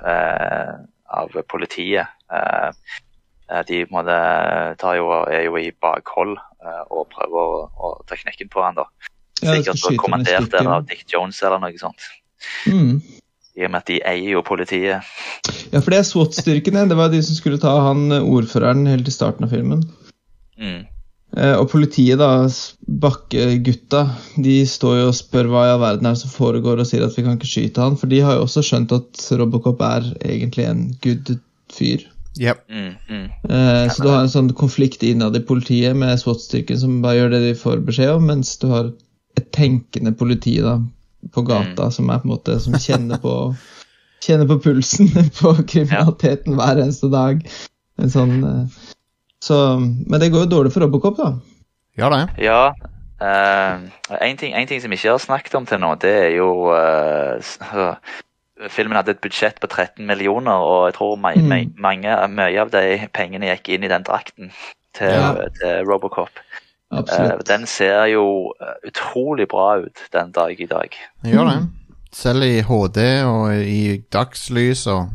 av 1.19 1.41
politiet. 1.51 2.07
Eh, 3.49 3.63
de 3.69 3.85
på 3.87 3.95
en 3.95 3.99
måte 4.01 4.19
tar 4.81 4.99
jo, 4.99 5.11
er 5.29 5.47
jo 5.47 5.57
i 5.61 5.71
bakhold 5.83 6.37
eh, 6.37 6.83
og 6.93 7.09
prøver 7.15 7.39
å, 7.39 7.63
å 7.69 7.95
ta 8.09 8.19
knekken 8.21 8.51
på 8.53 8.65
han 8.65 8.79
da. 8.79 8.89
Sikkert 9.39 9.79
ja, 9.85 9.95
kommandert 10.01 10.53
eller 10.53 10.81
av 10.81 10.89
Dick 10.89 11.07
Jones 11.13 11.41
eller 11.47 11.63
noe 11.63 11.79
sånt. 11.81 12.11
Mm. 12.67 12.99
I 13.59 13.67
og 13.67 13.73
med 13.73 13.81
at 13.81 13.91
de 13.91 13.99
eier 14.07 14.37
jo 14.37 14.45
politiet. 14.47 15.07
Ja, 15.73 15.81
for 15.81 15.91
det 15.91 16.03
er 16.03 16.07
SWAT-styrkene. 16.07 16.87
Det 16.91 16.99
var 16.99 17.11
de 17.11 17.23
som 17.25 17.39
skulle 17.39 17.61
ta 17.63 17.75
han 17.89 18.11
eh, 18.15 18.23
ordføreren 18.37 18.87
helt 18.91 19.09
i 19.09 19.15
starten 19.15 19.49
av 19.49 19.55
filmen. 19.55 19.83
Mm. 20.59 20.87
Eh, 21.37 21.55
og 21.59 21.69
politiet, 21.73 22.19
da, 22.21 22.49
bakkegutta, 23.03 24.05
de 24.41 24.61
står 24.69 25.01
jo 25.03 25.09
og 25.11 25.17
spør 25.17 25.51
hva 25.53 25.67
i 25.67 25.73
all 25.75 25.83
verden 25.83 26.09
er 26.09 26.17
det 26.17 26.23
som 26.23 26.33
foregår, 26.33 26.81
og 26.81 26.89
sier 26.89 27.05
at 27.05 27.17
vi 27.19 27.25
kan 27.27 27.37
ikke 27.37 27.51
skyte 27.51 27.85
han, 27.85 27.99
for 28.01 28.11
de 28.11 28.23
har 28.25 28.39
jo 28.39 28.47
også 28.47 28.65
skjønt 28.65 28.95
at 28.97 29.27
Robocop 29.41 29.83
er 29.85 30.09
egentlig 30.25 30.69
en 30.69 30.87
good 31.05 31.35
fyr. 31.75 32.07
Yep. 32.37 32.71
Mm, 32.71 32.95
mm. 33.09 33.31
Eh, 33.51 33.93
så 33.93 34.03
du 34.03 34.09
har 34.09 34.21
en 34.21 34.31
sånn 34.31 34.53
konflikt 34.55 35.03
innad 35.03 35.37
i 35.37 35.43
politiet 35.43 35.97
med 35.99 36.21
SWAT-styrken 36.21 36.79
som 36.79 37.01
bare 37.03 37.19
gjør 37.19 37.33
det 37.35 37.41
de 37.47 37.55
får 37.59 37.83
beskjed 37.89 38.13
om, 38.15 38.29
mens 38.31 38.53
du 38.63 38.69
har 38.71 38.93
et 39.39 39.49
tenkende 39.55 40.13
politi 40.19 40.59
da, 40.63 40.77
på 41.35 41.43
gata 41.47 41.91
som 41.95 42.11
er 42.11 42.21
på 42.23 42.29
en 42.29 42.35
måte 42.37 42.59
som 42.63 42.77
kjenner 42.79 43.21
på 43.23 43.35
kjenner 44.27 44.51
på 44.51 44.59
pulsen 44.63 45.11
på 45.41 45.55
kriminaliteten 45.65 46.59
hver 46.59 46.83
eneste 46.85 47.11
dag. 47.15 47.43
En 47.99 48.15
sånn 48.15 48.37
eh, 48.47 48.79
så, 49.43 49.57
Men 49.79 50.19
det 50.19 50.33
går 50.35 50.47
jo 50.47 50.51
dårlig 50.51 50.73
for 50.75 50.83
Robocop, 50.83 51.19
da. 51.19 51.33
Ja, 51.99 52.09
det. 52.11 52.25
Ja. 52.43 52.63
Uh, 53.19 53.87
en, 54.15 54.37
ting, 54.39 54.55
en 54.55 54.67
ting 54.71 54.81
som 54.83 54.91
vi 54.91 54.99
ikke 54.99 55.13
har 55.15 55.23
snakket 55.23 55.55
om 55.59 55.67
til 55.67 55.81
nå, 55.83 55.93
det 56.03 56.11
er 56.11 56.33
jo 56.37 56.71
altså, 56.75 57.97
Filmen 58.69 58.97
hadde 58.97 59.11
et 59.15 59.21
budsjett 59.23 59.61
på 59.63 59.69
13 59.71 60.07
millioner, 60.07 60.53
og 60.59 60.89
jeg 60.89 60.95
tror 60.99 61.17
Mm. 61.17 61.75
mange, 61.79 62.29
mye 62.29 62.61
av 62.61 62.71
de 62.71 63.09
pengene 63.15 63.47
gikk 63.57 63.69
inn 63.75 63.85
i 63.85 63.89
den 63.89 64.03
drakten 64.03 64.51
til, 64.95 65.09
Ja. 65.15 65.33
til 65.61 65.85
Robocop. 65.87 66.31
Eh, 66.91 66.99
Absolutt. 66.99 67.47
den 67.47 67.67
ser 67.67 68.07
jo 68.07 68.53
eh, 68.61 68.89
utrolig 68.89 69.47
bra 69.49 69.77
ut 69.79 69.99
den 70.13 70.33
dag 70.33 70.61
i 70.61 70.67
dag. 70.67 70.89
Det 71.23 71.33
Gjør 71.35 71.51
det. 71.51 71.69
Selv 72.13 72.43
i 72.43 72.61
HD 72.63 73.23
og 73.25 73.53
i 73.55 74.03
dagslys 74.11 74.87
og 74.87 75.11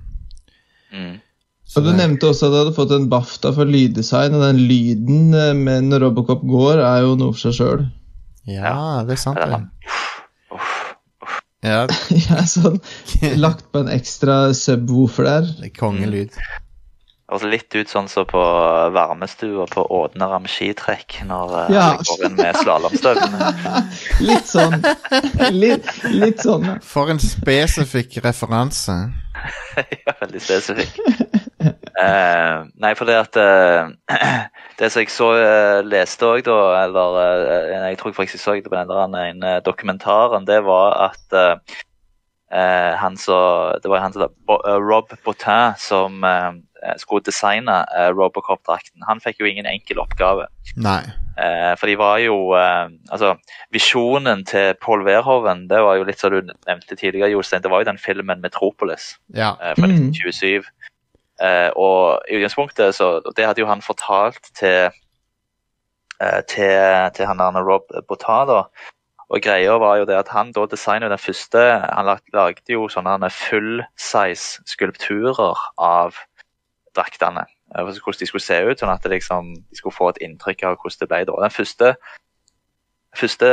Mm. 0.94 1.20
så 1.68 1.82
Du 1.82 1.92
nevnte 1.92 2.30
også 2.30 2.46
at 2.46 2.52
du 2.52 2.58
hadde 2.64 2.76
fått 2.76 2.92
en 2.96 3.10
BAFTA 3.10 3.52
for 3.56 3.66
lyddesign, 3.66 4.36
og 4.36 4.42
den 4.44 4.58
lyden 4.68 5.34
eh, 5.34 5.54
med 5.54 5.82
når 5.90 6.00
Robocop 6.06 6.42
går, 6.44 6.78
er 6.80 7.02
jo 7.02 7.16
noe 7.16 7.34
for 7.34 7.52
seg 7.52 7.54
sjøl. 7.58 7.88
Ja, 8.46 9.04
det 9.04 9.14
er 9.14 9.16
sant, 9.16 9.36
Det 9.38 9.44
er 9.44 9.48
det. 9.48 9.58
sånn, 9.58 9.70
uff, 10.52 10.94
Ja, 11.64 11.86
Jeg 12.12 12.28
er 12.36 12.50
sånn 12.50 12.82
lagt 13.40 13.70
på 13.72 13.84
en 13.86 13.90
ekstra 13.94 14.52
subwoofer 14.58 15.24
der. 15.30 15.50
det 15.62 15.72
er 15.72 15.76
kongelyd. 15.80 16.34
Det 16.36 17.40
høres 17.40 17.48
litt 17.50 17.74
ut 17.80 17.90
sånn 17.90 18.10
som 18.12 18.28
på 18.30 18.42
varmestua 18.94 19.64
på 19.72 19.86
Ådne 19.96 20.28
ramskitrekk 20.30 21.22
når 21.26 21.54
eh, 21.64 21.72
Ja. 21.74 21.86
jeg 21.96 22.06
går 22.10 22.26
inn 22.28 22.36
med 22.38 22.60
slalåmstøvlene. 22.60 23.48
Litt 24.30 24.52
sånn. 24.52 24.76
Litt, 25.56 25.88
litt 26.14 26.44
sånn. 26.44 26.68
For 26.86 27.10
en 27.10 27.24
spesifikk 27.24 28.20
referanse. 28.28 29.00
ja, 30.06 30.14
veldig 30.20 30.44
spesifikk. 30.44 31.00
Eh, 32.00 32.64
nei, 32.82 32.94
for 32.98 33.06
det 33.06 33.16
at 33.22 33.36
eh, 33.38 33.92
Det 34.80 34.88
som 34.90 35.04
jeg 35.04 35.12
så 35.14 35.28
eh, 35.38 35.82
leste 35.86 36.26
òg, 36.26 36.42
da, 36.48 36.56
eller 36.84 37.20
Jeg 37.92 38.00
tror 38.02 38.16
faktisk 38.18 38.40
jeg 38.40 38.42
så 38.42 38.56
det 38.58 38.66
på 38.72 38.74
den 38.76 38.90
der 38.90 39.30
en, 39.30 39.44
dokumentaren, 39.66 40.48
det 40.50 40.64
var 40.66 40.98
at 41.12 41.38
han 42.54 43.16
så, 43.18 43.38
Det 43.82 43.90
var 43.90 44.00
han 44.04 44.14
som 44.14 44.30
Rob 44.90 45.10
Bottin 45.26 45.74
som 45.82 46.24
eh, 46.24 46.52
skulle 46.98 47.24
designe 47.26 47.80
eh, 47.98 48.10
Robocop-drakten. 48.14 49.02
Han 49.08 49.22
fikk 49.24 49.40
jo 49.42 49.48
ingen 49.50 49.66
enkel 49.70 50.02
oppgave. 50.04 50.46
Nei. 50.78 51.02
Eh, 51.42 51.72
for 51.80 51.90
de 51.90 51.96
var 51.98 52.20
jo 52.22 52.36
eh, 52.54 52.92
Altså, 53.10 53.34
visjonen 53.74 54.44
til 54.46 54.76
Paul 54.84 55.02
Verhoeven, 55.08 55.66
det 55.72 55.82
var 55.82 55.98
jo 55.98 56.06
litt 56.06 56.22
som 56.22 56.34
du 56.36 56.42
nevnte 56.68 56.94
tidligere, 57.00 57.32
Jostein, 57.34 57.64
det 57.64 57.72
var 57.74 57.82
jo 57.82 57.90
den 57.90 57.98
filmen 58.02 58.44
'Metropolis' 58.44 59.16
Ja. 59.34 59.56
eh, 59.62 59.74
fra 59.74 59.88
Mm. 59.88 60.12
1927. 60.12 60.62
Eh, 60.68 60.83
og 61.76 62.22
i 62.30 62.38
utgangspunktet 62.38 62.96
så 62.96 63.22
Det 63.36 63.46
hadde 63.46 63.62
jo 63.62 63.68
han 63.68 63.82
fortalt 63.82 64.52
til 64.56 64.92
eh, 66.22 66.42
til, 66.48 66.76
til 67.16 67.26
han 67.26 67.40
der 67.40 67.64
Rob 67.64 67.90
Bottin, 68.08 68.48
da. 68.48 68.64
Og 69.34 69.42
greia 69.42 69.80
var 69.82 69.98
jo 69.98 70.06
det 70.06 70.16
at 70.20 70.30
han 70.30 70.52
da 70.54 70.66
designet 70.70 71.10
den 71.10 71.18
første 71.18 71.58
Han 71.82 72.06
lagde 72.34 72.74
jo 72.76 72.88
sånne 72.88 73.30
full 73.34 73.82
size 73.98 74.62
skulpturer 74.70 75.58
av 75.78 76.20
draktene. 76.96 77.46
eh, 77.76 77.82
Hvordan 77.84 78.20
de 78.20 78.28
skulle 78.28 78.44
se 78.46 78.62
ut, 78.62 78.80
sånn 78.80 78.94
at 78.94 79.06
liksom, 79.06 79.56
de 79.56 79.76
skulle 79.78 79.96
få 79.96 80.10
et 80.10 80.22
inntrykk 80.22 80.64
av 80.64 80.78
hvordan 80.78 81.00
det 81.00 81.10
ble 81.10 81.26
da. 81.26 81.40
Den 81.42 81.58
første 81.58 81.96
første 83.14 83.50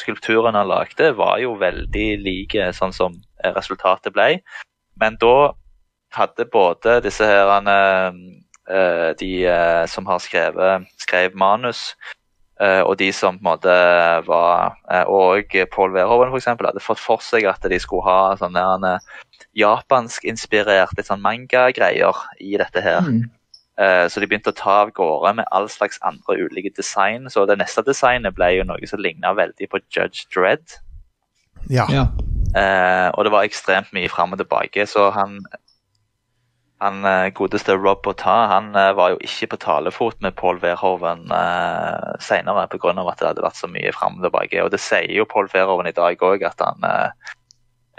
skulpturen 0.00 0.54
han 0.54 0.66
lagde, 0.66 1.12
var 1.16 1.38
jo 1.38 1.54
veldig 1.60 2.06
like 2.24 2.72
sånn 2.74 2.94
som 2.94 3.14
eh, 3.44 3.52
resultatet 3.54 4.14
ble. 4.14 4.40
Men 5.00 5.18
da 5.22 5.52
hadde 6.16 6.48
både 6.52 7.00
disse 7.04 7.26
her 7.26 7.50
eh, 7.68 9.10
De 9.20 9.32
eh, 9.46 9.84
som 9.90 10.06
har 10.08 10.22
skrevet 10.24 10.86
skrev 11.02 11.36
manus, 11.38 11.94
eh, 12.60 12.80
og 12.80 12.96
de 12.98 13.12
som 13.12 13.38
på 13.38 13.44
en 13.44 13.50
måte 13.52 13.76
var 14.26 14.76
eh, 14.90 15.04
Og 15.04 15.54
Paul 15.72 15.94
Verhoeven 15.94 16.32
for 16.32 16.40
eksempel, 16.40 16.66
hadde 16.70 16.84
fått 16.84 17.02
for 17.02 17.22
seg 17.24 17.46
at 17.50 17.62
de 17.62 17.78
skulle 17.78 18.06
ha 18.08 18.36
sånne 18.40 18.66
her, 18.66 19.00
japansk-inspirert 19.56 21.00
sånn 21.06 21.22
manga-greier 21.24 22.24
i 22.40 22.56
dette 22.60 22.82
her. 22.84 23.00
Mm. 23.06 23.24
Eh, 23.80 24.06
Så 24.08 24.20
de 24.20 24.28
begynte 24.28 24.52
å 24.52 24.56
ta 24.56 24.82
av 24.84 24.92
gårde 24.96 25.34
med 25.40 25.48
all 25.52 25.68
slags 25.68 26.00
andre 26.02 26.38
ulike 26.48 26.72
design. 26.76 27.28
Så 27.32 27.46
det 27.48 27.58
neste 27.60 27.84
designet 27.84 28.36
ble 28.36 28.54
jo 28.56 28.64
noe 28.68 28.88
som 28.88 29.00
ligna 29.00 29.34
veldig 29.36 29.68
på 29.72 29.80
Judge 29.92 30.28
Dredd. 30.32 30.78
Ja. 31.68 31.86
Ja. 31.92 32.06
Eh, 32.56 33.08
og 33.12 33.26
det 33.26 33.32
var 33.34 33.44
ekstremt 33.44 33.92
mye 33.92 34.08
fram 34.08 34.32
og 34.32 34.40
tilbake, 34.40 34.86
så 34.88 35.10
han 35.12 35.40
han 36.78 37.04
eh, 37.08 37.30
godeste 37.32 37.72
Rob 37.76 38.02
Bota 38.04 38.34
han 38.50 38.74
eh, 38.76 38.92
var 38.96 39.14
jo 39.14 39.20
ikke 39.24 39.48
på 39.54 39.58
talefot 39.64 40.20
med 40.24 40.36
Paul 40.36 40.58
Verhoeven 40.60 41.24
eh, 41.32 42.10
senere 42.20 42.66
pga. 42.68 42.92
at 42.92 43.22
det 43.22 43.30
hadde 43.30 43.44
vært 43.46 43.60
så 43.60 43.70
mye 43.72 43.92
fram 43.96 44.18
og 44.18 44.26
tilbake. 44.26 44.60
Og 44.64 44.70
det 44.74 44.82
sier 44.84 45.08
jo 45.16 45.28
Paul 45.28 45.48
Verhoeven 45.52 45.88
i 45.88 45.96
dag 45.96 46.20
òg, 46.20 46.44
at 46.44 46.60
han 46.60 46.84
eh, 46.84 47.32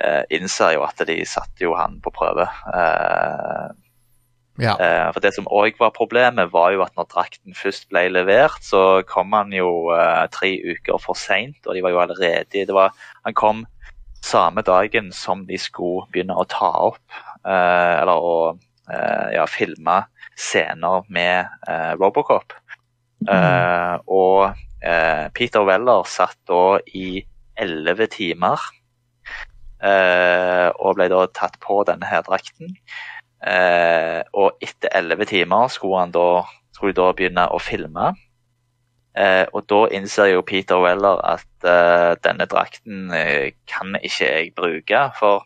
eh, 0.04 0.24
innser 0.38 0.76
jo 0.78 0.86
at 0.86 1.02
de 1.10 1.18
satte 1.26 1.66
jo 1.66 1.74
han 1.78 1.98
på 2.06 2.14
prøve. 2.14 2.46
Eh, 2.74 3.72
ja. 4.62 4.76
Eh, 4.78 5.08
for 5.14 5.26
Det 5.26 5.34
som 5.34 5.50
òg 5.50 5.82
var 5.82 5.96
problemet, 5.98 6.54
var 6.54 6.70
jo 6.76 6.86
at 6.86 6.94
når 6.98 7.10
drakten 7.10 7.58
først 7.58 7.90
ble 7.90 8.06
levert, 8.14 8.62
så 8.62 9.02
kom 9.10 9.34
han 9.34 9.54
jo 9.58 9.90
tre 10.34 10.54
uker 10.54 11.02
for 11.02 11.18
seint, 11.18 11.58
og 11.66 11.74
de 11.74 11.82
var 11.86 11.94
jo 11.94 12.04
allerede 12.06 12.66
det 12.66 12.78
var, 12.78 12.94
Han 13.26 13.34
kom 13.34 13.66
samme 14.22 14.62
dagen 14.62 15.12
som 15.14 15.46
de 15.50 15.58
skulle 15.58 16.06
begynne 16.14 16.38
å 16.38 16.46
ta 16.50 16.70
opp, 16.90 17.06
eller 17.46 18.18
å 18.18 18.58
ja, 18.88 19.44
filma 19.52 20.02
scener 20.38 21.04
med 21.10 21.48
eh, 21.68 21.94
Robocop. 22.00 22.54
Eh, 23.28 23.96
og 24.08 24.54
eh, 24.86 25.28
Peter 25.36 25.66
Weller 25.68 26.06
satt 26.08 26.38
da 26.48 26.78
i 26.94 27.20
elleve 27.58 28.06
timer 28.14 28.62
eh, 29.82 30.70
og 30.78 30.98
ble 30.98 31.10
da 31.12 31.26
tatt 31.34 31.58
på 31.64 31.82
denne 31.90 32.08
her 32.10 32.24
drakten. 32.28 32.78
Eh, 33.42 34.22
og 34.34 34.64
etter 34.64 34.94
elleve 34.98 35.28
timer 35.30 35.74
skulle 35.74 36.06
han 36.06 36.16
da, 36.16 36.46
skulle 36.78 36.98
da 36.98 37.12
begynne 37.18 37.48
å 37.50 37.60
filme. 37.62 38.14
Eh, 39.18 39.46
og 39.50 39.66
da 39.70 39.84
innser 39.98 40.36
jo 40.36 40.46
Peter 40.46 40.82
Weller 40.84 41.22
at 41.26 41.66
eh, 41.66 42.14
denne 42.22 42.46
drakten 42.50 43.10
eh, 43.18 43.56
kan 43.70 43.98
ikke 43.98 44.26
jeg 44.30 44.54
bruke. 44.58 45.08
For 45.18 45.46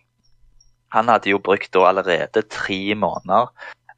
han 0.92 1.08
hadde 1.12 1.30
jo 1.32 1.40
brukt 1.40 1.74
da 1.74 1.80
allerede 1.88 2.42
tre 2.52 2.96
måneder 3.00 3.48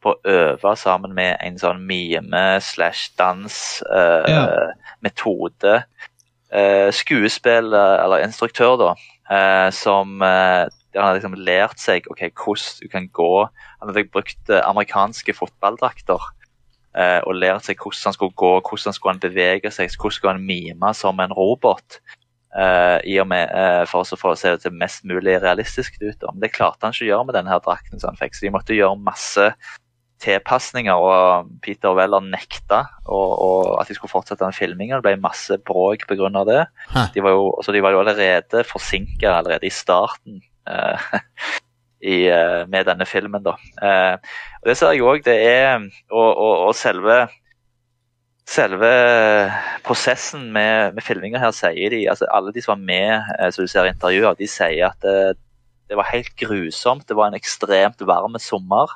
på 0.04 0.10
å 0.12 0.20
øve 0.30 0.76
sammen 0.78 1.14
med 1.16 1.38
en 1.42 1.58
sånn 1.60 1.82
mime 1.88 2.60
slash 2.62 3.12
dans-metode. 3.20 3.84
Uh, 6.54 6.90
skuespill, 6.94 7.74
eh, 7.74 7.98
eller 8.04 8.22
instruktør, 8.22 8.78
da, 8.78 8.92
uh, 9.32 9.70
som 9.74 10.22
han 10.22 10.70
hadde 10.94 11.18
liksom 11.18 11.34
lært 11.42 11.80
seg 11.82 12.06
ok, 12.14 12.30
hvordan 12.38 12.78
du 12.84 12.88
kan 12.92 13.08
gå 13.18 13.50
Han 13.50 13.90
hadde 13.90 14.14
brukt 14.14 14.46
amerikanske 14.54 15.34
fotballdrakter 15.34 16.22
og 17.26 17.34
lært 17.34 17.66
seg 17.66 17.82
hvordan 17.82 18.06
han 18.06 18.14
skulle 18.14 18.38
gå, 18.38 18.62
hvordan 18.62 18.94
skulle 18.94 19.14
han 19.16 19.24
bevege 19.24 19.70
seg, 19.74 19.90
hvordan 19.98 20.14
skulle 20.14 20.34
han 20.36 20.46
mime 20.46 20.94
som 20.94 21.18
en 21.24 21.34
robot. 21.34 21.98
Eh, 22.58 22.98
i 23.14 23.20
og 23.22 23.30
med, 23.32 23.52
uh, 23.52 23.84
For 23.90 24.04
å 24.04 24.20
få 24.20 24.34
se 24.40 24.56
det 24.62 24.74
mest 24.74 25.06
mulig 25.10 25.40
realistisk 25.44 25.98
ut. 26.02 26.18
da. 26.22 26.32
Men 26.32 26.44
det 26.44 26.54
klarte 26.56 26.86
han 26.86 26.96
ikke 26.96 27.08
å 27.08 27.12
gjøre 27.12 27.30
med 27.30 27.38
denne 27.40 27.62
drakten. 27.66 28.00
som 28.00 28.14
han 28.14 28.20
fikk, 28.20 28.36
Så 28.36 28.46
de 28.46 28.54
måtte 28.54 28.78
gjøre 28.78 29.00
masse 29.00 29.54
tilpasninger, 30.24 30.96
og 30.96 31.50
Peter 31.62 31.92
Weller 31.98 32.24
nekta 32.24 32.86
og, 33.12 33.32
og 33.44 33.82
at 33.82 33.90
de 33.90 33.98
skulle 33.98 34.14
fortsette 34.14 34.46
den 34.46 34.56
filmingen. 34.56 35.02
Det 35.02 35.04
ble 35.04 35.20
masse 35.20 35.58
bråk 35.68 36.08
pga. 36.08 36.46
det. 36.48 36.66
Hæ. 36.94 37.08
De 37.14 37.24
var, 37.26 37.36
jo, 37.36 37.52
så 37.62 37.76
de 37.76 37.82
var 37.84 37.92
jo 37.92 38.00
allerede 38.00 38.64
forsinka 38.64 39.38
allerede 39.40 39.68
i 39.68 39.74
starten 39.74 40.42
Uh, 40.64 40.96
i, 42.04 42.28
med 42.68 42.86
denne 42.88 43.06
filmen. 43.08 43.44
da. 43.44 43.56
Eh, 43.84 44.16
og 44.62 44.70
Det 44.70 44.78
ser 44.78 44.92
jeg 44.96 45.04
òg, 45.04 45.24
det 45.26 45.38
er 45.48 45.80
Og, 46.12 46.38
og, 46.38 46.68
og 46.68 46.76
selve 46.76 47.28
Selve 48.50 48.90
prosessen 49.86 50.50
med, 50.52 50.98
med 50.98 51.06
filminga 51.06 51.40
her 51.40 51.54
sier 51.56 51.94
de, 51.94 52.02
altså 52.12 52.28
alle 52.36 52.52
de 52.52 52.62
som 52.64 52.76
var 52.76 52.82
med, 52.90 53.32
eh, 53.40 53.52
som 53.56 53.64
du 53.64 53.72
ser 53.72 53.88
i 53.88 53.94
intervjuer, 53.94 54.36
de 54.40 54.50
sier 54.52 54.90
at 54.90 55.00
det, 55.06 55.40
Det 55.90 55.98
var 56.00 56.08
helt 56.10 56.32
grusomt. 56.40 57.08
Det 57.08 57.16
var 57.16 57.28
en 57.28 57.38
ekstremt 57.38 58.02
varm 58.08 58.38
sommer. 58.40 58.92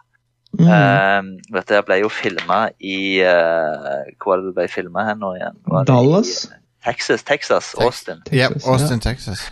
Mm. 0.57 0.65
Uh, 0.65 1.51
dette 1.53 1.81
ble 1.85 1.97
jo 1.99 2.07
filma 2.09 2.69
i 2.79 3.19
uh, 3.19 4.07
Hvor 4.15 4.31
var 4.31 4.39
det 4.39 4.47
det 4.47 4.53
ble 4.55 4.67
filma 4.71 5.03
hen 5.03 5.19
nå 5.19 5.33
igjen? 5.35 5.59
Var 5.67 5.83
det 5.83 5.91
i 5.91 5.91
Dallas? 5.91 6.31
Texas, 6.87 7.23
Texas, 7.27 7.73
Austin. 7.83 8.23
Ja, 8.31 8.47
Texas, 8.47 8.67
Austin, 8.67 9.03
Texas. 9.03 9.43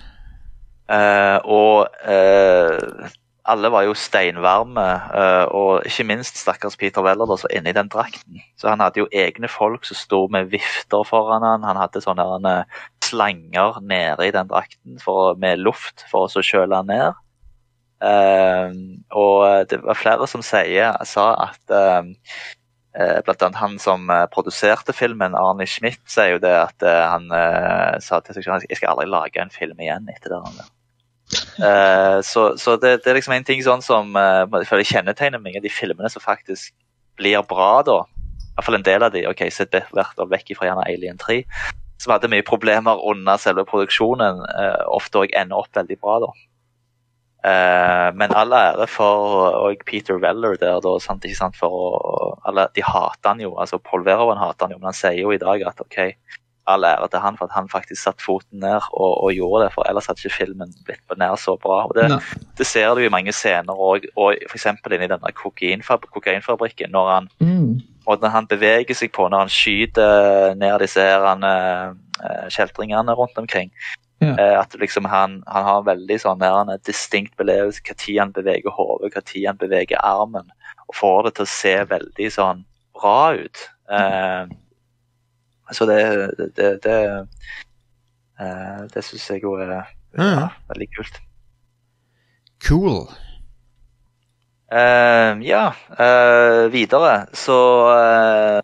Uh, 0.85 1.39
og 1.49 1.88
eh, 2.05 3.09
alle 3.45 3.69
var 3.69 3.85
jo 3.85 3.93
steinvarme, 3.97 4.84
eh, 5.13 5.43
og 5.53 5.85
ikke 5.85 6.05
minst 6.09 6.39
stakkars 6.41 6.77
Peter 6.81 7.03
Weller 7.05 7.30
da, 7.30 7.38
som 7.38 7.49
var 7.49 7.57
inne 7.59 7.69
i 7.69 7.77
den 7.77 7.91
drakten. 7.93 8.41
Så 8.57 8.72
han 8.72 8.81
hadde 8.81 9.03
jo 9.03 9.09
egne 9.13 9.49
folk 9.51 9.85
som 9.85 9.99
sto 9.99 10.23
med 10.34 10.49
vifter 10.53 11.05
foran 11.05 11.45
han. 11.45 11.67
Han 11.67 11.77
hadde 11.77 12.01
sånne 12.01 12.26
eh, 12.49 12.81
slanger 13.05 13.77
nede 13.85 14.26
i 14.26 14.34
den 14.34 14.49
drakten 14.49 14.97
for, 15.01 15.38
med 15.38 15.61
luft 15.61 16.07
for 16.09 16.26
å 16.26 16.45
kjøle 16.45 16.81
han 16.81 16.89
ned. 16.89 17.22
Eh, 18.05 18.77
og 19.13 19.69
det 19.69 19.81
var 19.85 19.99
flere 19.99 20.30
som 20.30 20.45
sier, 20.45 20.97
sa 21.05 21.31
at 21.49 21.77
Blant 22.95 23.41
annet 23.43 23.57
han 23.59 23.73
som 23.76 24.07
produserte 24.31 24.93
filmen, 24.95 25.34
Arne 25.35 25.65
Schmidt, 25.67 25.99
sier 26.07 26.38
jo 26.38 26.39
det 26.39 26.53
at 26.55 26.85
han 26.88 27.27
sa 27.99 28.22
til 28.23 28.38
seg 28.38 28.45
selv 28.47 28.69
jeg 28.69 28.80
skal 28.80 28.93
aldri 28.93 29.09
lage 29.11 29.43
en 29.43 29.51
film 29.51 29.84
igjen 29.84 30.07
etter 30.13 30.31
det. 30.31 30.69
Eh, 31.34 32.22
så 32.22 32.57
så 32.57 32.76
det, 32.77 32.97
det 33.03 33.11
er 33.11 33.18
liksom 33.18 33.34
en 33.34 33.47
ting 33.47 33.64
sånn 33.65 33.81
som 33.81 34.11
uh, 34.14 34.45
jeg 34.60 34.69
føler 34.69 34.89
kjennetegner 34.91 35.41
mange 35.41 35.57
av 35.60 35.65
de 35.65 35.72
filmene 35.73 36.11
som 36.11 36.23
faktisk 36.23 36.73
blir 37.19 37.41
bra, 37.49 37.80
da. 37.88 38.02
I 38.06 38.57
hvert 38.57 38.68
fall 38.68 38.80
en 38.80 38.88
del 38.88 39.03
av 39.03 39.15
de. 39.15 39.26
ok, 39.27 39.47
Sett 39.52 39.76
år 39.76 40.30
vekk 40.31 40.53
fra 40.56 40.69
gjerne 40.69 40.85
Alien 40.88 41.18
3. 41.19 41.41
Som 41.99 42.14
hadde 42.14 42.30
mye 42.31 42.45
problemer 42.45 43.02
under 43.10 43.39
selve 43.41 43.65
produksjonen. 43.68 44.43
eh, 44.47 44.84
ofte 44.91 45.23
òg 45.23 45.34
ender 45.35 45.64
opp 45.64 45.76
veldig 45.76 45.97
bra, 45.99 46.19
da. 46.23 46.30
Eh, 47.45 48.10
men 48.18 48.31
all 48.34 48.56
ære 48.57 48.88
for 48.89 49.52
og 49.68 49.84
Peter 49.85 50.18
Weller 50.23 50.56
der, 50.61 50.80
da. 50.81 50.95
Sant, 51.03 51.26
ikke 51.27 51.41
sant, 51.41 51.60
for 51.60 51.72
å, 51.72 52.31
alle, 52.47 52.69
De 52.76 52.84
hater 52.84 53.30
han 53.30 53.43
jo. 53.43 53.56
altså 53.60 53.80
Paul 53.80 54.06
Verhoeven 54.07 54.41
hater 54.41 54.65
han 54.65 54.76
jo, 54.76 54.80
men 54.80 54.91
han 54.91 54.97
sier 54.97 55.19
jo 55.19 55.35
i 55.35 55.41
dag 55.41 55.68
at 55.68 55.84
ok, 55.84 55.99
all 56.67 56.83
ære 56.87 57.07
til 57.11 57.19
han 57.21 57.37
for 57.37 57.45
at 57.45 57.55
han 57.55 57.69
faktisk 57.69 58.01
satte 58.03 58.23
foten 58.25 58.59
ned 58.59 58.87
og, 58.93 59.11
og 59.23 59.33
gjorde 59.33 59.65
det. 59.65 59.73
For 59.75 59.87
ellers 59.89 60.07
hadde 60.09 60.23
ikke 60.23 60.37
filmen 60.37 60.71
blitt 60.85 61.03
på 61.07 61.17
nær 61.19 61.35
så 61.39 61.57
bra. 61.61 61.83
og 61.85 61.93
Det, 61.97 62.07
det 62.57 62.67
ser 62.67 62.95
du 62.95 63.03
i 63.05 63.11
mange 63.13 63.33
scener, 63.35 63.73
òg, 63.73 64.07
og 64.17 64.39
f.eks. 64.49 64.65
inni 64.71 65.09
denne 65.11 65.33
kokainfab 65.37 66.07
kokainfabrikken. 66.13 66.91
Når 66.91 67.11
han, 67.13 67.29
Mm. 67.39 67.81
måten 68.07 68.31
han 68.31 68.47
beveger 68.47 68.95
seg 68.95 69.11
på 69.11 69.29
når 69.29 69.45
han 69.45 69.53
skyter 69.53 70.55
ned 70.55 70.79
disse 70.79 71.01
her, 71.01 71.25
han, 71.25 71.43
eh, 71.43 72.49
kjeltringene 72.49 73.13
rundt 73.13 73.37
omkring. 73.37 73.71
Ja. 74.21 74.35
Eh, 74.39 74.59
at 74.59 74.75
liksom 74.79 75.05
han, 75.05 75.43
han 75.47 75.63
har 75.63 75.81
veldig 75.83 76.19
sånn 76.21 76.41
her, 76.41 76.61
en 76.61 76.79
distinkt 76.87 77.35
belevelse 77.37 77.81
når 77.85 78.19
han 78.19 78.31
beveger 78.33 78.71
hodet, 78.71 79.13
når 79.15 79.47
han 79.47 79.57
beveger 79.57 79.97
armen. 80.01 80.49
Og 80.87 80.95
får 80.95 81.23
det 81.23 81.35
til 81.35 81.45
å 81.45 81.51
se 81.51 81.75
veldig 81.89 82.29
sånn 82.31 82.65
bra 82.95 83.33
ut. 83.35 83.69
Eh, 83.91 84.45
så 85.71 85.87
det 85.89 85.99
Det, 86.57 86.69
det, 86.83 86.97
eh, 88.39 88.81
det 88.93 89.03
syns 89.03 89.29
jeg 89.29 89.43
jo 89.43 89.55
er 89.59 89.81
ja, 90.17 90.49
veldig 90.69 90.89
kult. 90.97 91.21
Cool. 92.67 93.05
Uh, 94.71 95.37
ja, 95.45 95.73
uh, 95.99 96.65
videre 96.73 97.27
så 97.37 97.59
uh, 97.91 98.61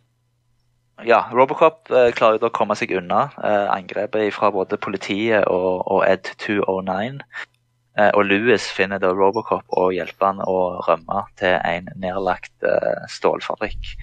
Ja, 1.06 1.24
Robocop 1.34 1.90
eh, 1.90 2.12
klarer 2.14 2.38
jo 2.38 2.50
å 2.50 2.54
komme 2.54 2.76
seg 2.78 2.92
unna 2.94 3.24
eh, 3.42 3.68
angrepet 3.74 4.36
fra 4.36 4.52
både 4.54 4.78
politiet 4.78 5.48
og, 5.50 5.82
og 5.90 6.04
Ed 6.06 6.30
209. 6.44 7.24
Eh, 7.98 8.12
og 8.14 8.28
Louis 8.30 8.68
finner 8.78 9.02
da 9.02 9.10
Robocop 9.16 9.66
og 9.82 9.96
hjelper 9.96 10.30
han 10.30 10.44
å 10.46 10.58
rømme 10.86 11.24
til 11.42 11.58
en 11.58 11.90
nedlagt 11.98 12.54
eh, 12.68 13.02
stålfabrikk. 13.10 13.96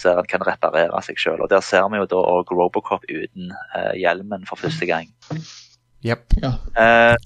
Så 0.00 0.14
han 0.18 0.26
kan 0.30 0.42
reparere 0.46 1.02
seg 1.06 1.20
sjøl. 1.20 1.42
Og 1.44 1.50
der 1.50 1.62
ser 1.64 1.86
vi 1.92 2.00
jo 2.00 2.08
da 2.10 2.22
òg 2.34 2.50
Robocop 2.54 3.06
uten 3.10 3.52
eh, 3.76 3.94
hjelmen 4.00 4.46
for 4.48 4.60
første 4.60 4.88
gang. 4.88 5.12
Yep. 6.04 6.36
Ja. 6.42 6.52
Eh, 6.80 7.16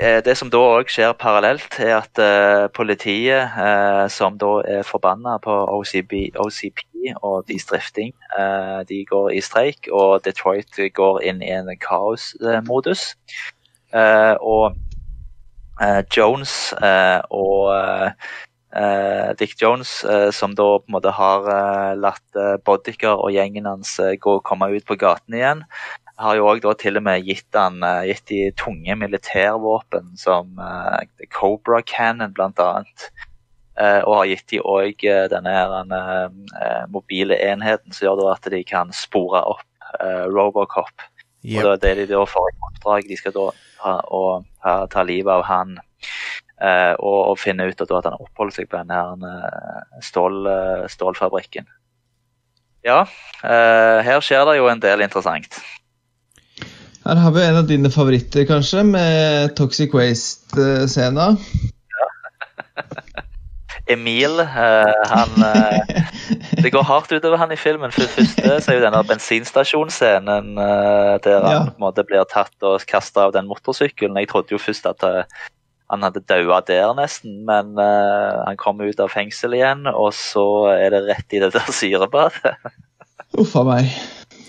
eh, 0.00 0.18
det 0.24 0.36
som 0.38 0.50
da 0.52 0.60
òg 0.76 0.90
skjer 0.92 1.16
parallelt, 1.18 1.78
er 1.82 1.96
at 1.98 2.20
eh, 2.22 2.66
politiet, 2.74 3.56
eh, 3.58 4.04
som 4.12 4.38
da 4.38 4.58
er 4.68 4.86
forbanna 4.86 5.38
på 5.42 5.54
OCB, 5.78 6.36
OCP 6.38 6.84
og 7.22 7.48
deres 7.48 7.66
drifting, 7.70 8.12
eh, 8.38 8.82
de 8.88 9.04
går 9.08 9.30
i 9.34 9.40
streik, 9.40 9.88
og 9.92 10.24
Detroit 10.24 10.78
går 10.94 11.22
inn 11.26 11.42
i 11.42 11.50
en 11.54 11.72
kaosmodus. 11.82 13.14
Eh, 13.94 14.34
og 14.40 14.76
eh, 15.80 16.02
Jones 16.16 16.74
eh, 16.76 17.20
og 17.30 17.72
Dick 19.38 19.54
Jones, 19.56 20.04
eh, 20.04 20.30
som 20.30 20.54
da 20.54 20.66
på 20.78 20.84
en 20.90 20.96
måte 20.98 21.12
har 21.14 21.46
eh, 21.52 21.94
latt 21.96 22.36
eh, 22.36 22.56
Boddicker 22.64 23.16
og 23.16 23.32
gjengen 23.32 23.68
hans 23.68 23.94
eh, 24.02 24.16
gå 24.20 24.38
komme 24.44 24.68
ut 24.74 24.84
på 24.88 24.98
gaten 25.00 25.38
igjen, 25.38 25.64
har 26.18 26.34
jo 26.36 26.50
da 26.60 26.74
til 26.74 26.98
og 26.98 27.06
med 27.06 27.24
gitt 27.24 27.56
han 27.56 27.80
eh, 27.86 28.10
gitt 28.10 28.26
de 28.28 28.42
tunge 28.58 28.98
militærvåpen 29.00 30.12
som 30.20 30.58
eh, 30.60 31.26
Cobra 31.32 31.80
Cannon 31.86 32.34
annet. 32.36 33.08
Eh, 33.78 34.00
og 34.02 34.16
har 34.16 34.30
gitt 34.32 34.48
de 34.50 34.58
òg 34.60 35.04
denne 35.30 35.52
her, 35.54 35.74
eh, 35.94 36.24
eh, 36.60 36.84
mobile 36.90 37.38
enheten 37.38 37.94
som 37.94 38.08
gjør 38.08 38.32
at 38.32 38.50
de 38.50 38.64
kan 38.66 38.90
spore 38.92 39.44
opp 39.54 40.00
eh, 40.02 40.26
Robocop. 40.26 41.06
Og 41.46 41.54
Jepp. 41.54 41.64
da, 41.64 41.76
det 41.86 41.94
de 42.00 42.06
da 42.10 42.24
får 42.26 42.48
i 42.50 42.56
oppdrag, 42.66 43.06
de 43.06 43.16
skal 43.16 43.34
da 43.36 43.50
ha, 43.84 43.92
og, 44.10 44.48
ha, 44.66 44.80
ta 44.90 45.04
livet 45.06 45.30
av 45.30 45.44
han. 45.46 45.76
Eh, 46.60 46.94
og, 46.98 47.18
og 47.32 47.38
finne 47.40 47.66
ut 47.70 47.80
at, 47.80 47.90
at 47.90 48.08
han 48.10 48.18
oppholder 48.20 48.54
seg 48.60 48.68
på 48.70 48.78
denne 48.80 49.28
eh, 49.28 49.82
stål, 50.04 50.38
eh, 50.52 50.86
stålfabrikken. 50.92 51.66
Ja, 52.86 53.02
eh, 53.42 53.98
her 54.06 54.20
skjer 54.22 54.44
det 54.48 54.58
jo 54.60 54.68
en 54.70 54.80
del 54.82 55.02
interessant. 55.04 55.58
Her 57.04 57.16
har 57.22 57.32
vi 57.32 57.42
en 57.42 57.56
av 57.62 57.66
dine 57.68 57.90
favoritter, 57.90 58.44
kanskje, 58.48 58.82
med 58.84 59.54
Toxic 59.56 59.94
Waste-scena. 59.96 61.30
Emil, 63.88 64.40
eh, 64.40 65.04
han 65.08 65.30
eh, 65.42 65.80
Det 66.62 66.70
går 66.74 66.84
hardt 66.84 67.12
utover 67.14 67.40
han 67.40 67.52
i 67.54 67.56
filmen. 67.56 67.92
For 67.94 68.04
det 68.04 68.10
første 68.12 68.58
så 68.60 68.72
er 68.72 68.76
jo 68.78 68.84
denne 68.84 69.00
bensinstasjonsscenen 69.08 70.50
der 70.58 71.38
han 71.40 71.52
Ja. 71.54 71.62
på 71.70 71.78
en 71.78 71.86
måte 71.86 72.04
blir 72.04 72.26
tatt 72.28 72.52
og 72.66 72.84
kasta 72.90 73.28
av 73.28 73.32
den 73.36 73.48
motorsykkelen. 73.48 74.18
Jeg 74.20 74.28
trodde 74.28 74.52
jo 74.52 74.60
først 74.60 74.86
at 74.90 75.00
han 75.90 76.02
hadde 76.04 76.20
daua 76.28 76.60
der, 76.68 76.90
nesten, 76.98 77.44
men 77.48 77.74
uh, 77.80 78.44
han 78.46 78.58
kom 78.60 78.80
ut 78.84 79.00
av 79.00 79.08
fengsel 79.14 79.54
igjen, 79.56 79.86
og 79.88 80.10
så 80.16 80.44
er 80.74 80.90
det 80.96 81.02
rett 81.08 81.32
i 81.36 81.40
det 81.40 81.52
der 81.54 81.72
syrebadet. 81.80 82.54
Uff 83.38 83.56
a 83.56 83.64
meg. 83.68 83.90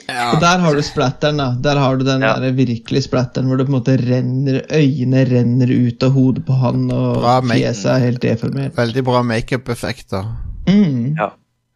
Og 0.10 0.40
der 0.42 0.58
har 0.64 0.74
du 0.74 0.82
splatteren, 0.82 1.38
da. 1.38 1.52
Der 1.62 1.78
har 1.78 1.98
du 2.00 2.04
den 2.08 2.24
Ja. 2.26 2.32
der 2.42 2.56
virkelig 2.58 3.04
splatteren 3.06 3.46
hvor 3.48 3.60
det 3.60 3.68
på 3.68 3.74
en 3.76 3.78
måte 3.78 3.94
renner, 4.02 4.64
øynene 4.74 5.22
renner 5.30 5.70
ut 5.70 6.02
av 6.04 6.16
hodet 6.16 6.46
på 6.48 6.56
han, 6.64 6.88
og 6.92 7.22
fjeset 7.52 7.92
er 7.94 8.06
helt 8.08 8.22
deformert. 8.24 8.74
Veldig 8.80 9.04
bra 9.06 9.22
makeup-effekter. 9.22 10.26
Mm. 10.66 11.14
Ja. 11.20 11.30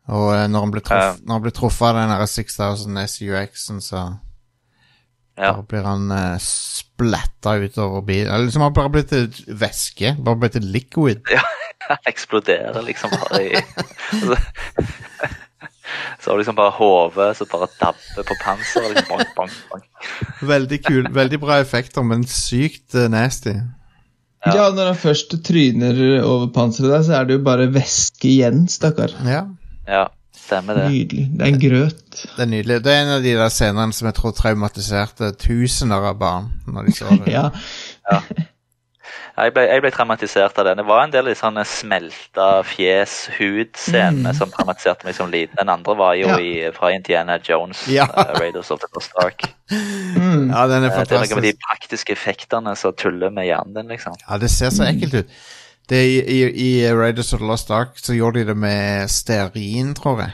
Og 0.10 0.34
eh, 0.34 0.48
når 0.49 0.65
han 0.65 0.73
Ja. 0.90 1.40
blir 1.40 1.53
truffet 1.56 1.88
av 1.91 1.95
den 2.02 2.10
der 2.10 2.26
6000 2.26 2.98
SUX-en, 3.07 3.80
så 3.85 4.02
Ja. 5.35 5.55
da 5.57 5.64
blir 5.65 5.85
han 5.88 6.11
uh, 6.11 6.38
splatta 6.41 7.55
utover 7.57 8.01
bilen. 8.05 8.30
Eller 8.34 8.45
liksom 8.45 8.61
han 8.61 8.76
bare 8.76 8.91
blitt 8.93 9.10
til 9.10 9.57
væske. 9.60 10.15
Bare 10.22 10.39
blitt 10.43 10.57
til 10.60 10.68
liquid. 10.76 11.23
Han 11.84 11.99
eksploderer 12.07 12.80
liksom 12.88 13.11
bare 13.11 13.41
i 13.43 13.57
så, 13.60 14.38
så 16.22 16.30
har 16.30 16.38
du 16.38 16.39
liksom 16.39 16.55
bare 16.55 16.72
hodet 16.77 17.34
som 17.35 17.49
bare 17.51 17.68
dabber 17.76 18.23
på 18.30 18.38
panseret. 18.39 18.93
Liksom, 18.93 19.10
bang, 19.18 19.34
bang, 19.35 19.51
bang. 19.73 19.84
Veldig 20.47 20.80
kul. 20.85 21.10
Veldig 21.11 21.41
bra 21.43 21.57
effekter, 21.60 22.05
men 22.07 22.23
sykt 22.23 22.95
eh, 22.95 23.10
nasty. 23.11 23.57
Ja. 24.47 24.69
når 24.72 24.93
han 24.93 25.01
først 25.01 25.35
tryner 25.43 25.99
over 26.22 26.47
panseret 26.55 26.95
der, 26.95 27.03
så 27.03 27.19
er 27.19 27.27
det 27.27 27.41
jo 27.41 27.43
bare 27.49 27.68
væske 27.76 28.31
igjen, 28.31 28.64
stakkar. 28.72 29.11
Ja. 29.27 29.43
Ja, 29.84 30.07
stemmer 30.35 30.73
det. 30.80 30.88
Nydelig. 30.91 31.26
Det 31.38 31.41
er 31.45 31.51
en 31.53 31.60
grøt. 31.61 32.23
Det 32.35 32.41
er 32.43 32.49
nydelig. 32.51 32.80
Det 32.84 32.91
er 32.93 33.01
en 33.03 33.14
av 33.18 33.23
de 33.23 33.35
der 33.38 33.49
scenene 33.53 33.93
som 33.93 34.07
jeg 34.10 34.15
tror 34.18 34.34
traumatiserte 34.38 35.31
tusener 35.39 36.10
av 36.11 36.18
barn. 36.19 36.51
Når 36.68 36.89
de 36.89 36.97
så 36.97 37.14
det. 37.26 37.31
Ja. 37.38 37.49
Jeg 39.34 39.49
ble, 39.55 39.64
jeg 39.65 39.81
ble 39.81 39.89
traumatisert 39.89 40.60
av 40.61 40.68
den. 40.68 40.77
Det 40.77 40.85
var 40.85 41.07
en 41.07 41.11
del 41.14 41.31
sånne 41.35 41.64
smelta 41.65 42.61
fjes-hud-scener 42.69 44.30
Mm. 44.30 44.38
som 44.38 44.51
traumatiserte 44.53 45.07
meg 45.07 45.15
som 45.18 45.31
liten. 45.34 45.55
Den 45.57 45.69
andre 45.73 45.95
var 45.97 46.14
jo 46.19 46.27
Ja. 46.27 46.38
i, 46.38 46.69
fra 46.72 46.91
Indiana 46.93 47.39
Jones, 47.41 47.81
Ja. 47.88 48.05
uh, 48.05 48.38
Raiders 48.39 48.69
of 48.72 48.80
the 48.80 48.88
Lost 48.93 49.11
Ark. 49.18 49.41
Mm. 49.72 50.51
Ja, 50.53 50.68
den 50.68 50.84
er 50.84 50.89
fantastisk. 50.93 51.10
det 51.10 51.31
er 51.31 51.35
noe 51.35 51.41
med 51.41 51.49
de 51.49 51.57
praktiske 51.68 52.14
effektene 52.14 52.76
som 52.77 52.93
tuller 52.93 53.30
med 53.31 53.45
hjernen 53.49 53.73
din, 53.73 53.88
liksom. 53.88 54.14
Ja, 54.30 54.38
det 54.38 54.51
ser 54.51 54.69
så 54.69 54.84
ekkelt 54.85 55.14
ut. 55.14 55.30
Det 55.89 55.99
I, 56.07 56.19
i, 56.22 56.39
i 56.64 56.69
Raiders 56.95 57.34
of 57.34 57.41
the 57.41 57.47
Lost 57.47 57.72
Ark 57.72 57.99
så 57.99 58.15
gjorde 58.15 58.39
de 58.39 58.53
det 58.53 58.57
med 58.57 59.11
stearin, 59.11 59.93
tror 59.97 60.23
jeg. 60.23 60.31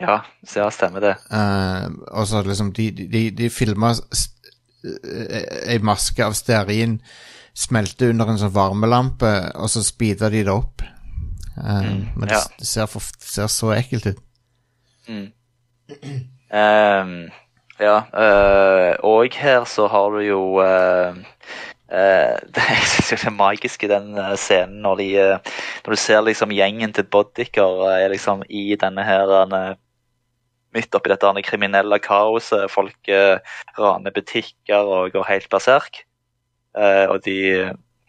Ja, 0.00 0.20
så 0.46 0.64
ja, 0.64 0.70
stemmer 0.70 1.02
det. 1.02 1.14
Uh, 1.30 1.90
og 2.14 2.26
så 2.30 2.42
liksom 2.46 2.72
De, 2.72 2.90
de, 2.90 3.30
de 3.34 3.50
filma 3.50 3.92
ei 5.68 5.78
maske 5.82 6.22
av 6.22 6.36
stearin 6.38 7.00
smelte 7.58 8.12
under 8.12 8.30
en 8.30 8.38
sånn 8.38 8.54
varmelampe, 8.54 9.32
og 9.58 9.70
så 9.72 9.82
speeda 9.82 10.30
de 10.30 10.44
det 10.46 10.54
opp. 10.54 10.84
Eh, 11.58 11.90
men 12.14 12.28
det, 12.28 12.36
ja. 12.36 12.44
det 12.58 12.68
ser, 12.68 12.86
for, 12.90 13.02
ser 13.18 13.50
så 13.50 13.72
ekkelt 13.74 14.12
ut. 14.12 14.20
Ehm, 16.54 17.14
ja, 17.80 17.96
uh, 18.12 18.92
og 19.06 19.34
her 19.38 19.64
så 19.68 19.86
har 19.90 20.14
du 20.14 20.22
jo 20.26 20.40
eh, 20.62 21.14
eh, 21.14 21.67
det, 21.88 22.64
Jeg 22.68 22.86
synes 22.92 23.22
det 23.22 23.30
er 23.30 23.36
magisk 23.36 23.84
i 23.84 23.88
den 23.88 24.10
eh, 24.20 24.34
scenen 24.36 24.82
når, 24.84 24.98
de, 25.00 25.06
eh, 25.16 25.52
når 25.86 25.94
du 25.96 26.00
ser 26.00 26.20
liksom 26.26 26.52
gjengen 26.52 26.92
til 26.92 27.06
Boddicker 27.08 27.84
eh, 27.88 28.02
er 28.04 28.12
liksom 28.12 28.42
i 28.48 28.74
denne 28.80 29.04
her 29.06 29.76
Midt 30.76 30.92
oppi 30.92 31.08
dette 31.08 31.24
her 31.24 31.40
kriminelle 31.46 31.96
kaoset. 32.04 32.66
Folk 32.70 33.08
eh, 33.08 33.38
raner 33.78 34.12
butikker 34.12 34.84
og 34.84 35.14
går 35.14 35.24
helt 35.30 35.48
berserk. 35.48 36.02
Eh, 36.76 37.06
og 37.08 37.22
de 37.24 37.38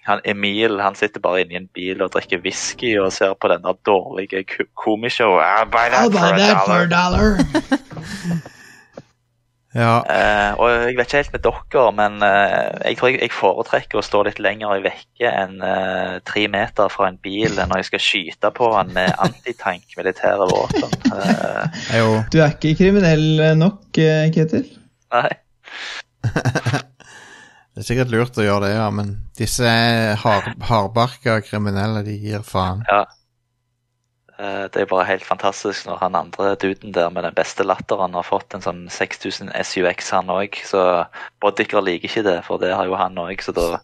han, 0.09 0.19
Emil 0.27 0.79
han 0.83 0.95
sitter 0.99 1.21
bare 1.23 1.45
inne 1.45 1.53
i 1.55 1.59
en 1.61 1.69
bil 1.71 2.01
og 2.03 2.11
drikker 2.11 2.41
whisky 2.43 2.97
og 2.99 3.13
ser 3.15 3.31
på 3.39 3.47
den 3.47 3.63
der 3.63 3.79
dårlige 3.87 4.43
ko- 4.43 4.67
komishowet. 4.75 5.45
I'll 5.45 5.71
buy 5.71 5.87
that 5.87 6.65
for 6.67 6.83
a 6.83 6.89
dollar. 6.91 7.37
Ja, 9.77 9.99
Eh, 10.09 10.53
og 10.57 10.69
jeg 10.71 10.95
vet 10.97 11.05
ikke 11.11 11.19
helt 11.19 11.33
med 11.35 11.43
dere, 11.45 11.83
men 11.93 12.23
eh, 12.25 12.87
jeg 12.89 12.97
tror 12.97 13.11
jeg, 13.11 13.19
jeg 13.21 13.33
foretrekker 13.35 13.99
å 13.99 14.05
stå 14.05 14.23
litt 14.25 14.41
lenger 14.41 14.79
i 14.79 14.83
vekke 14.87 15.29
enn 15.29 15.61
eh, 15.65 16.15
tre 16.25 16.47
meter 16.49 16.89
fra 16.89 17.11
en 17.11 17.19
bil 17.21 17.53
når 17.59 17.83
jeg 17.83 17.89
skal 17.91 18.03
skyte 18.07 18.51
på 18.55 18.71
han 18.73 18.89
med 18.95 19.13
antitank 19.21 19.93
militære 19.99 20.49
våpen. 20.49 20.97
Jo 21.93 22.09
Du 22.33 22.39
er 22.41 22.55
ikke 22.55 22.73
kriminell 22.81 23.57
nok, 23.59 23.83
Ketil? 23.93 24.65
nei. 25.13 25.29
Det 27.79 27.85
er 27.85 27.87
sikkert 27.93 28.09
lurt 28.11 28.35
å 28.41 28.43
gjøre 28.43 28.65
det, 28.65 28.73
ja, 28.75 28.89
men 28.91 29.13
disse 29.37 29.63
er 29.63 30.17
hard, 30.19 30.49
hardbarka 30.67 31.37
kriminelle, 31.45 32.01
de 32.03 32.17
gir 32.19 32.41
faen. 32.43 32.81
Ja. 32.89 33.05
Eh, 34.39 34.65
det 34.71 34.81
er 34.81 34.87
bare 34.87 35.07
helt 35.09 35.25
fantastisk 35.27 35.87
når 35.89 35.97
han 35.99 36.15
andre 36.15 36.53
duden 36.55 36.93
der 36.95 37.09
med 37.11 37.25
den 37.27 37.35
beste 37.35 37.65
latteren 37.67 38.13
har 38.15 38.23
fått 38.23 38.55
en 38.55 38.63
sånn 38.63 38.85
6000 38.93 39.51
SUX, 39.67 40.13
han 40.15 40.31
òg. 40.31 40.55
Så 40.63 40.83
Boddicker 41.43 41.83
liker 41.83 42.07
ikke 42.07 42.23
det, 42.23 42.37
for 42.47 42.61
det 42.61 42.71
har 42.71 42.87
jo 42.87 42.95
han 42.99 43.19
òg, 43.19 43.43
så 43.43 43.51
da 43.51 43.81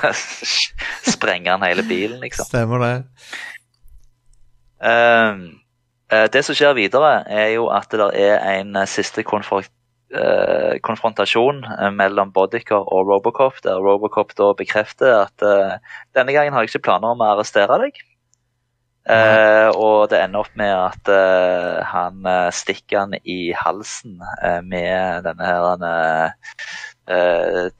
sprenger 1.14 1.58
han 1.58 1.66
hele 1.68 1.84
bilen, 1.84 2.22
liksom. 2.24 2.48
Stemmer 2.48 2.80
det. 2.80 2.94
Eh, 6.14 6.26
det 6.32 6.44
som 6.46 6.56
skjer 6.56 6.76
videre, 6.80 7.18
er 7.28 7.54
jo 7.58 7.68
at 7.72 7.90
det 7.92 8.00
der 8.00 8.16
er 8.16 8.60
en 8.60 8.76
eh, 8.76 8.88
siste 8.88 9.24
konfor 9.26 9.64
eh, 10.14 10.80
konfrontasjon 10.84 11.60
mellom 11.96 12.32
Boddicker 12.32 12.88
og 12.88 13.08
Robocop, 13.12 13.60
der 13.64 13.84
Robocop 13.84 14.32
da 14.38 14.52
bekrefter 14.56 15.26
at 15.26 15.46
denne 16.16 16.32
gangen 16.32 16.54
har 16.54 16.64
jeg 16.64 16.72
ikke 16.72 16.86
planer 16.88 17.12
om 17.12 17.24
å 17.24 17.32
arrestere 17.34 17.80
deg. 17.84 18.00
Eh, 19.04 19.68
og 19.76 20.08
det 20.08 20.16
ender 20.24 20.40
opp 20.40 20.54
med 20.56 20.72
at 20.72 21.04
eh, 21.12 21.84
han 21.84 22.24
eh, 22.24 22.48
stikker 22.56 23.02
han 23.02 23.12
i 23.20 23.52
halsen 23.52 24.16
eh, 24.40 24.64
med 24.64 25.20
denne 25.26 25.44
her 25.44 25.76
eh, 25.84 26.32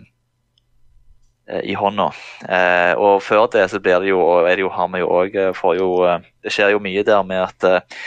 i 1.46 1.76
hånda. 1.78 2.08
Eh, 2.50 2.94
og 2.98 3.20
før 3.22 3.46
det 3.54 3.68
så 3.70 3.82
blir 3.84 4.02
det 4.02 4.10
jo, 4.10 4.22
er 4.42 4.56
det 4.58 4.64
jo, 4.66 4.72
har 4.74 4.90
vi 4.94 5.04
jo 5.04 5.12
òg 5.14 5.36
jo 5.78 5.90
eh, 6.08 6.24
Det 6.42 6.54
skjer 6.54 6.74
jo 6.74 6.82
mye 6.82 7.04
der 7.06 7.22
med 7.28 7.44
at 7.44 7.68
eh, 7.70 8.00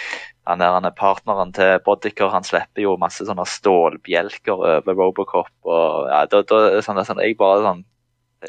han 0.49 0.63
er 0.65 0.97
partneren 0.97 1.53
til 1.53 1.77
Boddicker 1.85 2.33
han 2.33 2.47
slipper 2.47 2.83
jo 2.83 2.97
masse 3.01 3.27
sånne 3.29 3.45
stålbjelker 3.47 4.57
over 4.57 4.97
Robocop. 4.97 5.53
og 5.69 6.09
ja, 6.09 6.25
da, 6.27 6.43
da, 6.43 6.81
sånn, 6.83 7.03
sånn, 7.05 7.21
jeg 7.21 7.37
bare 7.39 7.67
sånn 7.67 7.83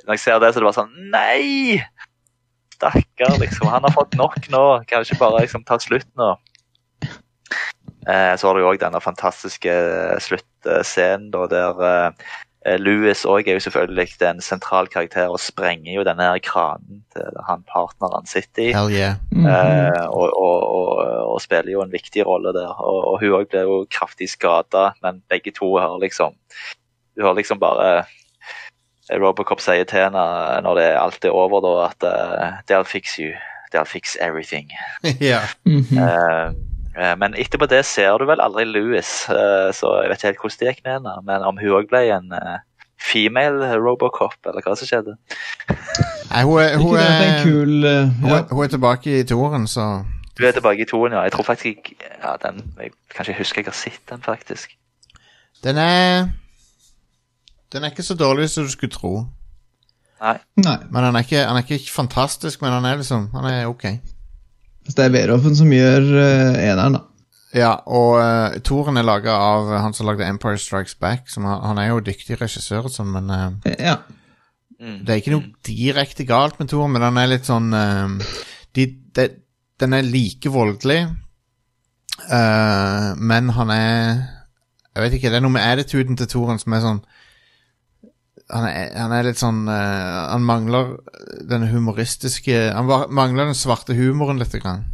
Når 0.05 0.15
jeg 0.15 0.23
ser 0.23 0.39
det, 0.39 0.53
så 0.53 0.59
er 0.59 0.63
det 0.63 0.69
bare 0.69 0.79
sånn 0.79 1.09
Nei! 1.11 1.81
Stakkar, 2.79 3.35
liksom. 3.41 3.67
Han 3.67 3.83
har 3.83 3.91
fått 3.91 4.15
nok 4.15 4.37
nå. 4.53 4.61
Kan 4.87 5.03
ikke 5.03 5.19
bare 5.19 5.41
liksom 5.43 5.65
ta 5.67 5.75
slutt 5.83 6.07
nå? 6.15 6.29
Eh, 8.07 8.35
så 8.39 8.47
har 8.47 8.55
du 8.55 8.63
òg 8.63 8.79
denne 8.79 9.01
fantastiske 9.03 9.73
eh, 9.73 10.15
sluttscenen 10.23 11.27
der 11.51 11.83
eh, 11.83 12.29
Louis 12.65 13.21
òg 13.23 13.47
er 13.47 13.55
jo 13.55 13.63
selvfølgelig 13.63 14.17
en 14.27 14.41
sentral 14.43 14.89
karakter 14.91 15.31
og 15.31 15.39
sprenger 15.39 15.93
jo 15.93 16.03
denne 16.03 16.25
her 16.27 16.41
kranen 16.43 17.05
til 17.15 17.37
han 17.47 17.63
partneren 17.63 18.27
sitter 18.27 18.63
i. 18.65 18.73
Yeah. 18.91 19.15
Eh, 19.31 20.03
og, 20.11 20.27
og, 20.35 20.65
og, 20.67 20.89
og 21.35 21.41
spiller 21.41 21.71
jo 21.71 21.85
en 21.85 21.93
viktig 21.93 22.25
rolle 22.27 22.51
der. 22.53 22.73
Og, 22.75 22.99
og 23.13 23.19
hun 23.23 23.37
òg 23.39 23.47
blir 23.53 23.63
jo 23.63 23.85
kraftig 23.91 24.27
skada, 24.29 24.89
men 25.03 25.23
begge 25.31 25.55
to 25.55 25.77
har 25.79 25.97
liksom 26.03 26.35
Du 27.15 27.25
har 27.25 27.33
liksom 27.35 27.59
bare 27.59 27.87
eh, 27.97 28.11
Robocop 29.19 29.59
sier 29.63 29.87
til 29.89 30.05
henne 30.05 30.25
når 30.63 30.75
det, 30.75 30.89
alt 30.99 31.25
er 31.25 31.35
over, 31.35 31.63
da, 31.65 31.71
at 31.87 32.05
uh, 32.05 32.59
they'll 32.67 32.87
fix 32.87 33.17
you. 33.17 33.33
They'll 33.73 33.87
fix 33.87 34.15
everything. 34.19 34.69
ja. 35.31 35.41
Mm 35.65 35.81
-hmm. 35.81 35.97
eh, 35.97 36.53
men 37.19 37.35
etterpå 37.39 37.67
det 37.71 37.83
ser 37.87 38.17
du 38.19 38.25
vel 38.27 38.41
aldri 38.43 38.65
Louis, 38.67 39.11
eh, 39.31 39.69
så 39.75 39.93
jeg 40.01 40.11
vet 40.11 40.19
ikke 40.19 40.31
helt 40.31 40.41
hvordan 40.43 40.59
det 40.59 40.71
gikk 40.73 40.81
med 40.85 40.93
henne. 40.97 41.13
Men 41.29 41.45
om 41.47 41.61
hun 41.61 41.75
òg 41.77 41.87
ble 41.91 42.01
en 42.11 42.33
eh, 42.35 42.57
female 42.99 43.71
Robocop, 43.79 44.35
eller 44.45 44.65
hva 44.65 44.75
som 44.75 44.89
skjedde. 44.89 45.15
Nei, 46.31 46.43
hun 46.43 46.59
er, 46.61 46.75
hun 46.81 46.97
er 46.99 47.13
er, 47.23 47.39
kul 47.45 47.87
eh, 47.87 48.11
hun 48.19 48.35
er, 48.35 48.43
hun 48.51 48.63
er 48.65 48.73
tilbake 48.75 49.19
i 49.21 49.23
toeren, 49.27 49.67
så 49.67 49.87
Du 50.37 50.45
er 50.47 50.53
tilbake 50.55 50.85
i 50.85 50.87
toren 50.87 51.15
ja. 51.15 51.23
Jeg 51.27 51.33
tror 51.33 51.43
faktisk 51.43 51.89
ja, 51.99 52.35
den, 52.43 52.61
jeg 52.79 52.91
Kanskje 53.15 53.33
jeg 53.33 53.39
husker 53.39 53.61
jeg 53.61 53.71
har 53.71 53.79
sett 53.79 54.03
den, 54.09 54.21
faktisk. 54.21 54.75
Den 55.63 55.77
er 55.77 56.29
Den 57.71 57.83
er 57.83 57.89
ikke 57.89 58.03
så 58.03 58.15
dårlig 58.15 58.49
som 58.49 58.63
du 58.63 58.71
skulle 58.71 58.91
tro. 58.91 59.25
Nei. 60.21 60.37
Nei. 60.57 60.77
Men 60.91 61.03
han 61.03 61.15
er 61.15 61.25
ikke, 61.25 61.43
han 61.45 61.57
er 61.57 61.65
ikke 61.65 61.91
fantastisk, 61.91 62.61
men 62.61 62.71
han 62.71 62.85
er 62.85 62.95
liksom 62.95 63.29
Han 63.33 63.45
er 63.45 63.67
ok. 63.67 63.85
Så 64.89 64.97
det 64.97 65.05
er 65.05 65.13
Verhoffen 65.13 65.55
som 65.57 65.69
gjør 65.71 66.05
uh, 66.09 66.59
eneren, 66.65 66.97
da. 66.97 67.05
Ja, 67.55 67.71
og 67.89 68.19
uh, 68.21 68.57
Toren 68.65 68.97
er 68.97 69.05
laga 69.05 69.33
av 69.33 69.69
han 69.81 69.93
som 69.97 70.09
lagde 70.09 70.27
Empire 70.27 70.57
Strikes 70.61 70.97
Back. 70.97 71.29
Som 71.29 71.47
han, 71.49 71.61
han 71.65 71.81
er 71.81 71.91
jo 71.91 72.03
dyktig 72.05 72.37
regissør, 72.41 72.89
sånn, 72.93 73.13
men 73.15 73.29
uh, 73.29 73.75
Ja. 73.77 73.99
Mm. 74.79 75.01
Det 75.03 75.11
er 75.11 75.19
ikke 75.19 75.33
noe 75.33 75.49
direkte 75.67 76.23
galt 76.23 76.59
med 76.59 76.69
Toren, 76.71 76.93
men 76.95 77.03
den 77.03 77.17
er 77.19 77.27
litt 77.27 77.47
sånn 77.49 77.73
uh, 77.75 78.35
de, 78.77 78.85
de, 79.17 79.25
Den 79.81 79.95
er 79.97 80.07
like 80.07 80.51
voldelig, 80.51 81.01
eh, 82.27 83.09
men 83.15 83.49
han 83.55 83.71
er 83.71 83.95
Jeg 84.95 85.03
vet 85.03 85.17
ikke, 85.17 85.31
det 85.31 85.39
er 85.39 85.43
noe 85.43 85.55
med 85.55 85.63
attituden 85.67 86.19
til 86.19 86.29
Toren 86.31 86.59
som 86.59 86.75
er 86.75 86.83
sånn 86.83 87.01
han 88.49 88.65
er, 88.65 88.91
han 88.97 89.13
er 89.13 89.27
litt 89.27 89.39
sånn 89.39 89.61
uh, 89.69 90.29
Han 90.31 90.45
mangler 90.45 90.95
den 91.49 91.67
humoristiske 91.69 92.69
Han 92.73 92.89
var, 92.89 93.07
mangler 93.13 93.49
den 93.49 93.57
svarte 93.57 93.93
humoren 93.97 94.41
litt. 94.41 94.55
Grann. 94.57 94.87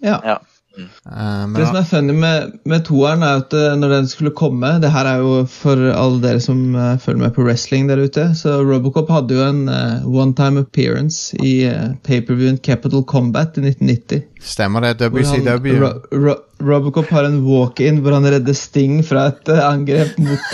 ja. 0.00 0.20
Ja. 0.24 0.38
Eh, 0.76 0.86
Uh, 1.06 1.52
Det 1.54 1.66
som 1.66 1.76
er 1.78 1.86
funny 1.88 2.14
med, 2.16 2.52
med 2.68 2.84
toeren, 2.84 3.22
er 3.24 3.40
at 3.40 3.54
eh, 3.56 3.74
når 3.78 3.92
den 3.94 4.08
skulle 4.10 4.32
komme 4.36 4.74
Det 4.82 4.90
her 4.92 5.08
er 5.08 5.22
jo 5.22 5.44
for 5.48 5.80
alle 5.92 6.20
dere 6.22 6.40
som 6.42 6.74
uh, 6.74 6.98
følger 7.00 7.22
med 7.22 7.34
på 7.36 7.44
wrestling 7.46 7.88
der 7.88 8.02
ute. 8.02 8.28
Så 8.36 8.58
Robocop 8.66 9.10
hadde 9.10 9.36
jo 9.38 9.44
en 9.46 9.68
uh, 9.68 10.04
one 10.06 10.34
time 10.36 10.60
appearance 10.60 11.36
i 11.40 11.66
uh, 11.70 11.94
paperviewen 12.04 12.58
Capital 12.58 13.04
Combat 13.04 13.56
i 13.56 13.64
1990. 13.70 14.26
stemmer 14.42 14.80
det? 14.84 15.00
WCW. 15.00 15.74
han. 15.74 15.82
Ro, 15.82 15.92
Ro, 16.12 16.34
Robocop 16.60 17.08
har 17.10 17.24
en 17.24 17.40
walk-in 17.46 18.02
hvor 18.02 18.16
han 18.16 18.26
redder 18.26 18.56
Sting 18.56 19.00
fra 19.04 19.28
et 19.32 19.48
angrep 19.48 20.18
mot 20.18 20.52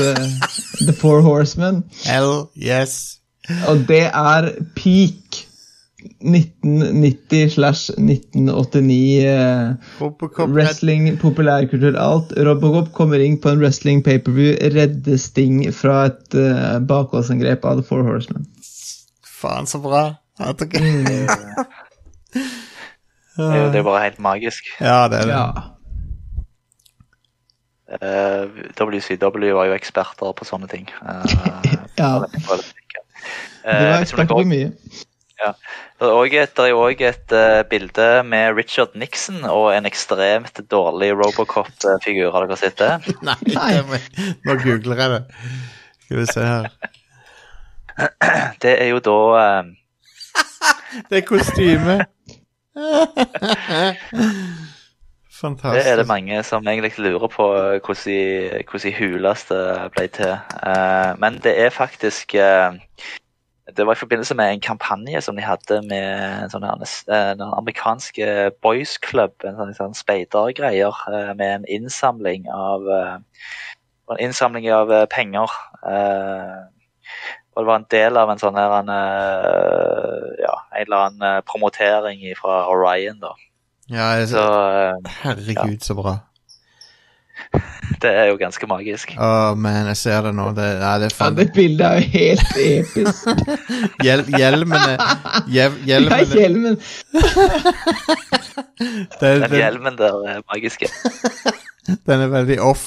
The 0.87 0.93
Four 0.93 1.23
Horsemen. 1.23 1.83
Hell 2.07 2.47
yes. 2.57 3.19
Og 3.69 3.87
det 3.89 4.05
er 4.07 4.53
peak 4.79 5.47
1990 6.23 7.51
slash 7.55 7.91
1989 7.99 9.27
eh, 9.27 9.75
wrestling, 10.53 11.09
populærkultur, 11.23 11.97
alt. 11.99 12.33
Robocop 12.37 12.93
kommer 12.97 13.19
inn 13.25 13.39
på 13.43 13.49
en 13.53 13.61
wrestling 13.63 14.03
paperview, 14.07 14.55
redder 14.75 15.17
Sting 15.21 15.63
fra 15.75 16.05
et 16.11 16.35
uh, 16.39 16.79
bakholdsangrep 16.89 17.65
av 17.65 17.81
The 17.81 17.87
Four 17.89 18.03
Horsemen. 18.09 18.47
Faen, 19.43 19.67
så 19.71 19.79
bra. 19.83 20.05
Tok- 20.59 20.79
Det 23.33 23.45
er 23.49 23.63
jo 23.63 23.69
det 23.73 23.79
er 23.81 23.85
bare 23.87 24.03
helt 24.05 24.19
magisk. 24.21 24.67
Ja, 24.81 25.07
det 25.09 25.23
er 25.23 25.29
det. 25.31 25.33
Ja. 25.33 25.47
Uh, 27.93 28.45
WCW 28.77 29.53
var 29.57 29.67
jo 29.69 29.75
eksperter 29.77 30.33
på 30.37 30.45
sånne 30.49 30.69
ting. 30.69 30.87
Uh, 31.01 31.25
Ja. 32.01 32.13
på. 32.47 32.57
De 32.59 32.69
Eh, 33.63 33.83
var 33.87 34.01
eksperter 34.03 34.27
på 34.35 34.43
dere- 34.43 34.73
mye. 35.43 35.53
Det 35.99 36.09
er 36.09 36.15
òg 36.19 36.35
et, 36.35 36.59
er 36.59 37.09
et 37.09 37.35
uh, 37.35 37.69
bilde 37.69 38.09
med 38.27 38.57
Richard 38.57 38.97
Nixon 38.99 39.45
og 39.45 39.75
en 39.75 39.87
ekstremt 39.87 40.61
dårlig 40.71 41.13
Robocop-figur. 41.13 42.33
Har 42.33 42.47
dere 42.47 42.57
sett 42.59 42.79
det? 42.79 42.91
Nei, 43.27 43.37
det 43.47 43.57
nå 44.47 44.57
googler 44.63 45.03
jeg 45.03 45.15
det. 45.15 45.23
Skal 46.05 46.19
vi 46.19 46.27
se 46.31 46.41
her. 46.47 46.69
Det 48.63 48.75
er 48.79 48.89
jo 48.93 48.99
da 49.05 49.19
um... 49.61 49.73
Det 51.11 51.23
er 51.23 51.27
kostyme. 51.27 52.05
Det 55.43 55.83
er 55.91 55.97
det 55.99 56.07
mange 56.07 56.43
som 56.47 56.67
egentlig 56.69 56.93
lurer 57.03 57.27
på 57.27 57.47
hvordan 57.83 58.63
hvordan 58.71 58.93
huleste 58.99 59.57
ble 59.97 60.07
til. 60.15 60.37
Uh, 60.63 61.19
men 61.19 61.41
det 61.43 61.57
er 61.59 61.75
faktisk 61.75 62.35
eh, 62.39 62.79
Det 63.77 63.87
var 63.87 63.95
i 63.95 64.01
forbindelse 64.01 64.35
med 64.35 64.53
en 64.53 64.61
kampanje 64.61 65.21
som 65.21 65.37
de 65.37 65.43
hadde 65.47 65.77
med 65.87 66.07
en 66.43 66.51
sånn 66.51 66.65
eh, 66.67 67.29
den 67.39 67.45
amerikanske 67.47 68.51
boys 68.63 68.97
club, 68.99 69.37
en 69.47 69.55
sånn, 69.59 69.75
sånn 69.77 69.95
speidergreier, 69.95 70.99
eh, 71.13 71.31
med 71.39 71.55
en 71.61 71.69
innsamling 71.71 72.49
av 72.51 72.89
eh, 72.91 73.15
en 74.11 74.19
innsamling 74.21 74.67
av 74.75 74.91
penger. 75.09 75.55
Og 77.53 77.63
det 77.63 77.69
var 77.69 77.79
en 77.79 77.87
del 77.95 78.19
av 78.19 78.33
en 78.33 78.41
sånn 78.41 78.59
her 78.59 78.75
en, 78.81 78.91
ja, 80.43 80.57
en 80.73 80.83
eller 80.83 81.07
annen 81.07 81.47
promotering 81.49 82.27
fra 82.37 82.67
Orion, 82.69 83.23
da. 83.23 83.33
Ja, 83.93 84.11
Så 84.27 84.43
Herregud, 84.43 85.09
herregud, 85.23 85.87
så 85.87 85.97
bra. 85.97 86.19
det 88.03 88.11
er 88.11 88.31
jo 88.31 88.37
ganske 88.41 88.67
magisk. 88.71 89.15
Å, 89.17 89.31
man, 89.59 89.89
jeg 89.93 89.99
ser 90.01 90.21
det 90.27 90.33
nå. 90.37 90.49
Det, 90.57 90.67
nei, 90.83 90.93
det 91.03 91.09
er 91.11 91.17
Ja, 91.19 91.29
det 91.37 91.47
bildet 91.57 91.87
er 91.87 91.95
jo 91.99 92.07
helt 92.15 92.51
episk. 92.65 93.23
Hjel, 94.07 94.25
Hjelmene 94.33 94.97
hjev, 95.53 95.79
Ja, 95.89 96.01
hjelmen. 96.33 96.79
det, 99.21 99.21
Den 99.21 99.47
den, 99.47 99.59
hjelmen 99.59 99.99
der 99.99 100.19
er 100.35 100.45
magisk. 100.53 100.87
den 102.09 102.27
er 102.29 102.33
veldig 102.33 102.61
off. 102.63 102.87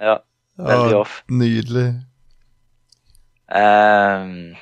Ja, 0.00 0.20
veldig 0.60 0.94
oh, 0.94 1.00
off. 1.04 1.20
Nydelig. 1.32 1.88
Ehm, 3.50 4.54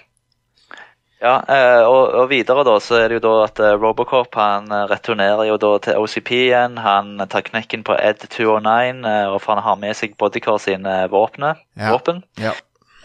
ja, 1.21 1.35
eh, 1.51 1.83
og, 1.83 2.13
og 2.15 2.29
videre 2.31 2.63
da, 2.67 2.77
så 2.83 3.01
er 3.01 3.09
det 3.11 3.19
jo 3.19 3.25
da 3.25 3.33
at 3.49 3.59
eh, 3.65 3.75
Robocop 3.81 4.37
han 4.39 4.71
eh, 4.71 4.85
returnerer 4.91 5.49
jo 5.49 5.57
da 5.59 5.73
til 5.83 5.99
OCP 5.99 6.31
igjen. 6.37 6.79
Han 6.79 7.17
tar 7.31 7.43
knekken 7.49 7.83
på 7.87 7.97
Ed 7.99 8.23
209, 8.31 9.03
eh, 9.03 9.27
og 9.33 9.41
for 9.43 9.57
han 9.57 9.65
har 9.67 9.81
med 9.83 9.99
seg 9.99 10.15
Bodycar 10.21 10.61
sine 10.63 11.01
våpne, 11.11 11.57
Ja. 11.79 11.93
våpen. 11.95 12.23
Ja. 12.39 12.55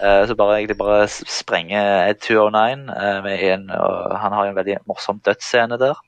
Så 0.03 0.35
bare 0.35 0.57
egentlig 0.57 0.76
bare 0.81 1.06
sprenger 1.07 2.10
Ed 2.10 2.18
209 2.26 2.90
eh, 2.91 3.19
med 3.23 3.44
en, 3.53 3.69
og 3.72 4.18
han 4.19 4.34
har 4.35 4.45
jo 4.45 4.52
en 4.52 4.57
veldig 4.57 4.77
morsom 4.90 5.22
dødsscene 5.23 5.77
der. 5.80 6.02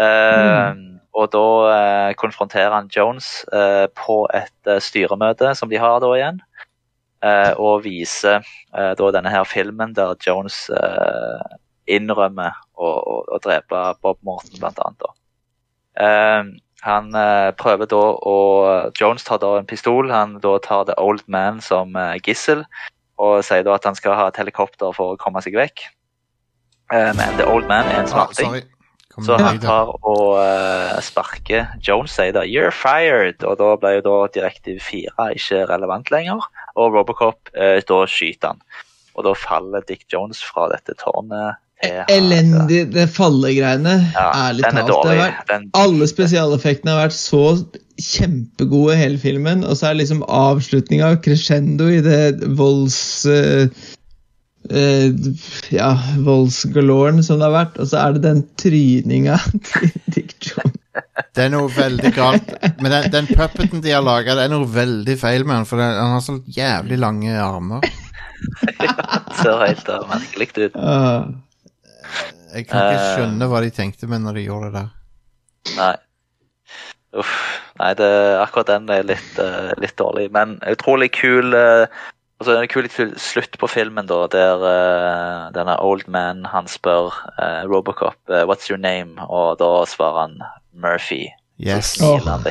Mm. 0.00 0.80
Og 1.14 1.28
da 1.30 2.14
konfronterer 2.18 2.72
han 2.72 2.88
Jones 2.90 3.44
på 4.00 4.16
et 4.34 4.70
styremøte 4.82 5.52
som 5.54 5.68
de 5.70 5.78
har 5.78 6.00
da 6.02 6.08
igjen. 6.16 6.40
Eh, 7.22 7.52
og 7.58 7.84
viser 7.86 8.42
eh, 8.74 8.92
da 8.98 9.10
denne 9.14 9.32
her 9.32 9.46
filmen 9.48 9.94
der 9.96 10.14
Jones 10.26 10.66
eh, 10.70 11.56
innrømmer 11.90 12.54
å, 12.74 12.88
å, 12.88 13.16
å 13.32 13.40
drepe 13.42 13.82
Bob 14.02 14.20
Morton, 14.26 14.58
annet. 14.62 15.08
Eh, 16.00 16.52
han 16.82 17.14
eh, 17.14 17.50
prøver 17.58 17.90
da 17.90 18.02
å 18.26 18.36
Jones 18.98 19.26
tar 19.26 19.42
da 19.42 19.56
en 19.58 19.68
pistol. 19.68 20.10
Han 20.10 20.38
da 20.42 20.56
tar 20.62 20.86
The 20.90 20.98
Old 20.98 21.22
Man 21.30 21.62
som 21.62 21.96
gissel 22.26 22.66
og 23.22 23.42
sier 23.46 23.62
da 23.62 23.76
at 23.76 23.84
han 23.86 23.94
skal 23.94 24.16
ha 24.18 24.28
et 24.30 24.38
helikopter 24.40 24.94
for 24.96 25.14
å 25.14 25.18
komme 25.20 25.42
seg 25.44 25.54
vekk. 25.58 25.84
Eh, 26.92 27.10
men 27.18 27.38
The 27.38 27.46
Old 27.48 27.68
Man 27.70 27.86
er 27.86 28.02
en 28.02 28.10
smarting. 28.10 28.62
Ah, 29.12 29.22
Så 29.22 29.36
han 29.36 29.58
tar 29.60 29.90
og 30.08 30.38
sparker 31.04 31.68
Jones 31.84 32.14
sier 32.16 32.32
da 32.32 32.46
'you're 32.48 32.72
fired', 32.72 33.44
og 33.44 33.58
da 33.60 33.76
ble 33.76 33.98
jo 33.98 34.04
da 34.06 34.14
direktiv 34.32 34.80
4 34.80 35.34
ikke 35.36 35.66
relevant 35.68 36.10
lenger. 36.10 36.40
Og 36.78 36.94
Robocop 36.96 37.52
eh, 37.54 37.80
da 37.88 38.00
skyter 38.08 38.54
han. 38.54 38.62
Og 39.16 39.26
da 39.26 39.34
faller 39.36 39.84
Dick 39.88 40.06
Jones 40.12 40.40
fra 40.44 40.70
dette 40.72 40.96
tårnet. 41.00 41.58
til. 41.82 42.02
Elendig, 42.08 42.82
det 42.94 43.08
fallegreiene. 43.10 43.96
Ja, 44.14 44.28
ærlig 44.48 44.68
talt. 44.70 44.92
Vært, 45.08 45.42
Den, 45.50 45.70
alle 45.76 46.08
spesialeffektene 46.10 46.94
har 46.94 47.08
vært 47.08 47.16
så 47.16 47.46
kjempegode 48.02 48.96
hele 48.98 49.18
filmen, 49.20 49.64
og 49.66 49.76
så 49.78 49.90
er 49.90 49.98
liksom 50.00 50.22
avslutninga 50.28 51.16
crescendo 51.24 51.90
i 51.90 52.00
det 52.04 52.22
volds... 52.58 53.00
Uh, 53.26 53.66
uh, 54.70 55.10
ja, 55.74 55.92
voldsgaloren 56.24 57.22
som 57.26 57.42
det 57.42 57.50
har 57.50 57.58
vært, 57.58 57.82
og 57.82 57.90
så 57.90 58.04
er 58.04 58.16
det 58.16 58.24
den 58.28 58.44
tryninga 58.62 59.40
til. 60.14 60.21
Det 61.32 61.46
er 61.46 61.52
noe 61.54 61.68
veldig 61.72 62.10
galt. 62.12 62.50
Men 62.82 62.90
den, 62.92 63.06
den 63.14 63.28
puppeten 63.30 63.80
de 63.84 63.92
har 63.94 64.02
laga, 64.04 64.34
det 64.36 64.44
er 64.44 64.52
noe 64.52 64.66
veldig 64.68 65.14
feil 65.20 65.46
med 65.48 65.62
han, 65.62 65.68
for 65.68 65.80
den, 65.80 65.94
han 65.96 66.12
har 66.16 66.24
så 66.24 66.34
jævlig 66.52 66.98
lange 67.00 67.32
armer. 67.40 67.86
ser 69.40 69.62
helt 69.62 69.88
uh, 69.88 70.02
merkelig 70.10 70.50
ut. 70.68 70.76
Uh, 70.76 71.32
Jeg 72.52 72.66
kan 72.68 72.84
ikke 72.90 72.98
Eh. 73.00 73.12
skjønne 73.16 73.48
hva 73.48 73.62
de 73.64 73.70
tenkte 73.72 74.08
med 74.10 74.20
når 74.26 74.36
de 74.36 74.42
gjorde 74.44 74.68
det 74.68 74.80
der. 74.82 74.90
Nei. 75.78 75.92
Uff. 77.22 77.32
Nei, 77.80 77.92
det, 77.96 78.10
akkurat 78.42 78.68
den 78.74 78.90
er 78.92 79.06
litt, 79.08 79.32
uh, 79.40 79.72
litt 79.80 79.96
dårlig. 79.96 80.26
Men 80.36 80.58
utrolig 80.68 81.08
kul 81.16 81.56
eh, 82.50 82.54
det 82.54 82.62
En 82.62 82.68
kul 82.72 82.88
slutt 83.20 83.58
på 83.58 83.68
filmen, 83.70 84.06
da, 84.06 84.26
der 84.32 84.64
uh, 84.64 85.52
denne 85.54 85.76
old 85.80 86.08
man 86.08 86.44
han 86.48 86.68
spør 86.68 87.12
uh, 87.38 87.62
Robocop 87.70 88.18
uh, 88.28 88.42
'What's 88.48 88.70
your 88.70 88.80
name?' 88.80 89.20
og 89.28 89.58
da 89.58 89.84
svarer 89.86 90.20
han 90.20 90.38
Murphy. 90.72 91.28
Yes. 91.60 92.00
Oh. 92.02 92.18
han. 92.26 92.42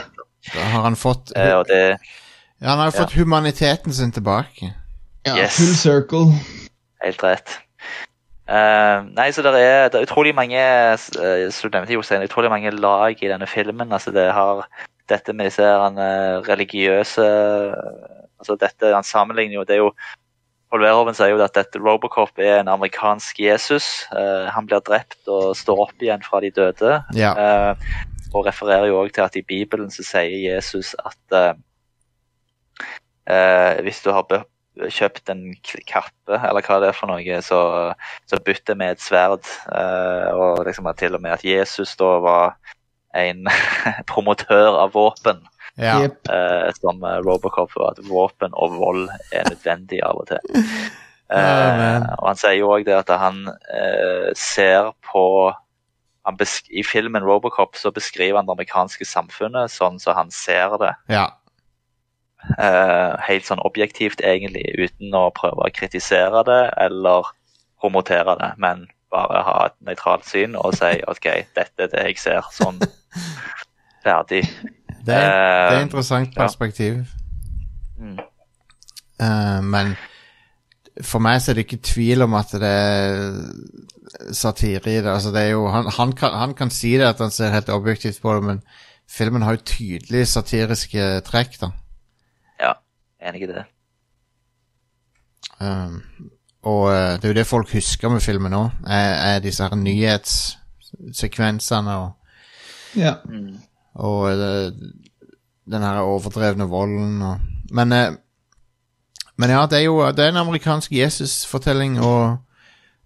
Da 0.53 0.59
har 0.59 0.81
han 0.81 0.95
fått 0.95 1.34
uh, 1.38 1.59
og 1.59 1.65
det 1.68 1.97
ja, 2.61 2.69
Han 2.69 2.77
har 2.77 2.91
jo 2.91 3.01
fått 3.01 3.18
humaniteten 3.18 3.93
sin 3.93 4.11
tilbake. 4.11 4.73
Ja, 5.26 5.35
Yes. 5.38 5.57
full 5.57 5.76
circle. 5.76 6.26
Helt 7.03 7.23
rett. 7.23 7.59
Uh, 8.49 9.07
nei, 9.15 9.31
så 9.31 9.41
det 9.45 9.53
er, 9.55 9.89
det 9.89 9.99
er 9.99 10.05
utrolig 10.05 10.34
mange 10.35 10.59
uh, 10.59 11.51
som 11.53 11.72
du 11.72 11.77
nevnte, 11.77 11.93
Jostein, 11.93 12.26
utrolig 12.26 12.49
mange 12.51 12.72
lag 12.72 13.15
i 13.22 13.30
denne 13.30 13.47
filmen. 13.47 13.91
altså 13.91 14.11
Det 14.11 14.27
har 14.34 14.68
dette 15.09 15.34
med 15.34 15.45
disse 15.49 15.65
religiøse 16.47 17.27
altså 18.41 18.57
dette 18.59 18.89
Han 18.91 19.07
sammenligner 19.07 19.59
jo 19.59 19.63
det 19.68 19.77
er 19.77 19.84
jo 19.85 19.93
Paul 20.72 20.85
Verhoeven 20.85 21.15
sier 21.18 21.34
jo 21.34 21.41
at 21.43 21.57
dette 21.57 21.81
Robocop 21.84 22.39
er 22.39 22.61
en 22.61 22.69
amerikansk 22.72 23.41
Jesus. 23.43 24.07
Uh, 24.15 24.47
han 24.55 24.69
blir 24.69 24.80
drept 24.88 25.27
og 25.27 25.51
står 25.59 25.81
opp 25.84 25.99
igjen 25.99 26.23
fra 26.23 26.39
de 26.39 26.51
døde. 26.55 26.93
Ja. 27.18 27.34
Uh, 27.35 27.73
og 28.31 28.47
refererer 28.47 28.88
jo 28.88 29.01
også 29.01 29.18
til 29.18 29.26
at 29.26 29.35
i 29.35 29.43
Bibelen 29.43 29.91
så 29.91 30.05
sier 30.07 30.31
Jesus 30.31 30.93
at 31.03 31.35
uh, 31.35 31.59
hvis 33.84 33.99
du 34.05 34.13
har 34.15 34.23
kjøpt 34.88 35.27
en 35.30 35.43
kappe, 35.84 36.39
eller 36.39 36.63
hva 36.63 36.80
det 36.80 36.88
er 36.93 36.95
for 36.95 37.11
noe, 37.11 37.41
så, 37.43 37.59
så 38.31 38.39
bytter 38.39 38.80
med 38.80 38.95
et 38.95 39.03
sverd. 39.03 39.43
og 40.31 40.63
liksom 40.65 40.88
at 40.88 40.97
til 41.03 41.15
og 41.19 41.22
med 41.22 41.35
at 41.35 41.43
Jesus 41.43 41.91
da 41.99 42.15
var 42.23 42.55
en 43.19 43.43
promotør 44.11 44.80
av 44.85 44.95
våpen, 44.95 45.43
ja. 45.81 45.97
Eh, 46.05 46.67
som 46.77 47.01
Robocop 47.25 47.73
var. 47.75 47.95
At 47.95 48.03
våpen 48.07 48.53
og 48.53 48.77
vold 48.77 49.07
er 49.33 49.49
nødvendig 49.49 50.03
av 50.05 50.23
og 50.23 50.29
til. 50.33 50.61
Eh, 51.31 52.01
og 52.17 52.25
han 52.27 52.35
sier 52.35 52.57
jo 52.57 52.73
òg 52.75 52.81
det 52.83 52.91
at 52.91 53.11
han 53.15 53.45
eh, 53.71 54.33
ser 54.35 54.89
på 55.07 55.21
han 56.27 56.35
besk 56.35 56.67
I 56.67 56.83
filmen 56.83 57.23
Robocop 57.23 57.77
så 57.79 57.87
beskriver 57.95 58.35
han 58.35 58.49
det 58.49 58.57
amerikanske 58.57 59.07
samfunnet 59.07 59.71
sånn 59.71 59.95
som 60.03 60.17
han 60.17 60.33
ser 60.35 60.75
det. 60.81 60.91
ja. 61.07 61.29
Eh, 62.57 63.13
helt 63.27 63.45
sånn 63.45 63.61
objektivt, 63.61 64.21
egentlig, 64.25 64.65
uten 64.73 65.13
å 65.13 65.27
prøve 65.37 65.67
å 65.67 65.73
kritisere 65.73 66.41
det 66.47 66.61
eller 66.81 67.29
promotere 67.81 68.33
det, 68.39 68.49
men 68.57 68.87
bare 69.13 69.43
ha 69.45 69.57
et 69.67 69.75
nøytralt 69.85 70.25
syn 70.25 70.55
og 70.57 70.73
si 70.79 70.89
OK, 71.11 71.27
dette 71.57 71.85
er 71.85 71.91
det 71.91 72.05
jeg 72.09 72.17
ser. 72.21 72.47
Sånn 72.55 72.81
ferdig. 74.05 74.41
Det, 75.06 75.15
er, 75.15 75.26
det 75.26 75.76
er 75.76 75.80
Eh, 75.80 75.82
interessant 75.82 76.30
ja. 76.36 76.41
perspektiv. 76.41 76.94
Mm. 77.98 78.18
Uh, 79.22 79.64
men 79.64 79.95
for 81.02 81.19
meg 81.23 81.41
så 81.41 81.52
er 81.52 81.56
det 81.56 81.64
ikke 81.65 81.78
tvil 81.86 82.22
om 82.26 82.34
at 82.38 82.48
det 82.52 82.69
er 82.69 83.34
satire 84.34 84.91
i 84.91 85.02
det. 85.02 85.07
Altså, 85.11 85.32
det 85.32 85.41
er 85.41 85.49
jo, 85.53 85.68
han, 85.72 85.86
han, 85.98 86.11
kan, 86.18 86.30
han 86.38 86.53
kan 86.53 86.69
si 86.69 86.91
det 86.98 87.06
at 87.07 87.18
han 87.22 87.32
ser 87.32 87.49
helt 87.53 87.69
objektivt 87.69 88.22
på 88.22 88.34
det, 88.36 88.44
men 88.44 88.61
filmen 89.10 89.41
har 89.41 89.52
jo 89.56 89.61
tydelig 89.65 90.28
satiriske 90.28 91.22
trekk, 91.28 91.60
da. 91.61 91.68
Ja, 92.61 92.72
enig 93.28 93.41
i 93.44 93.48
det. 93.52 93.64
Um, 95.61 96.02
og 96.64 96.91
eh, 96.94 97.14
det 97.18 97.23
er 97.26 97.30
jo 97.30 97.34
det 97.40 97.48
folk 97.48 97.73
husker 97.73 98.10
med 98.10 98.19
filmen 98.22 98.53
òg, 98.53 98.69
er, 98.88 99.14
er 99.36 99.40
disse 99.44 99.64
her 99.64 99.76
nyhetssekvensene 99.76 101.95
og, 101.98 102.11
Ja. 102.95 103.14
Mm. 103.26 103.57
Og 103.93 104.31
eh, 104.31 104.72
den 105.72 105.81
her 105.85 106.01
overdrevne 106.03 106.68
volden 106.69 107.22
og 107.22 107.39
Men, 107.72 107.91
eh, 107.95 108.11
men 109.38 109.49
ja, 109.49 109.65
det 109.65 109.77
er 109.80 109.84
jo 109.85 110.01
det 110.11 110.26
er 110.26 110.30
en 110.30 110.43
amerikansk 110.43 110.91
Jesus-fortelling, 110.91 111.99
og 111.99 112.38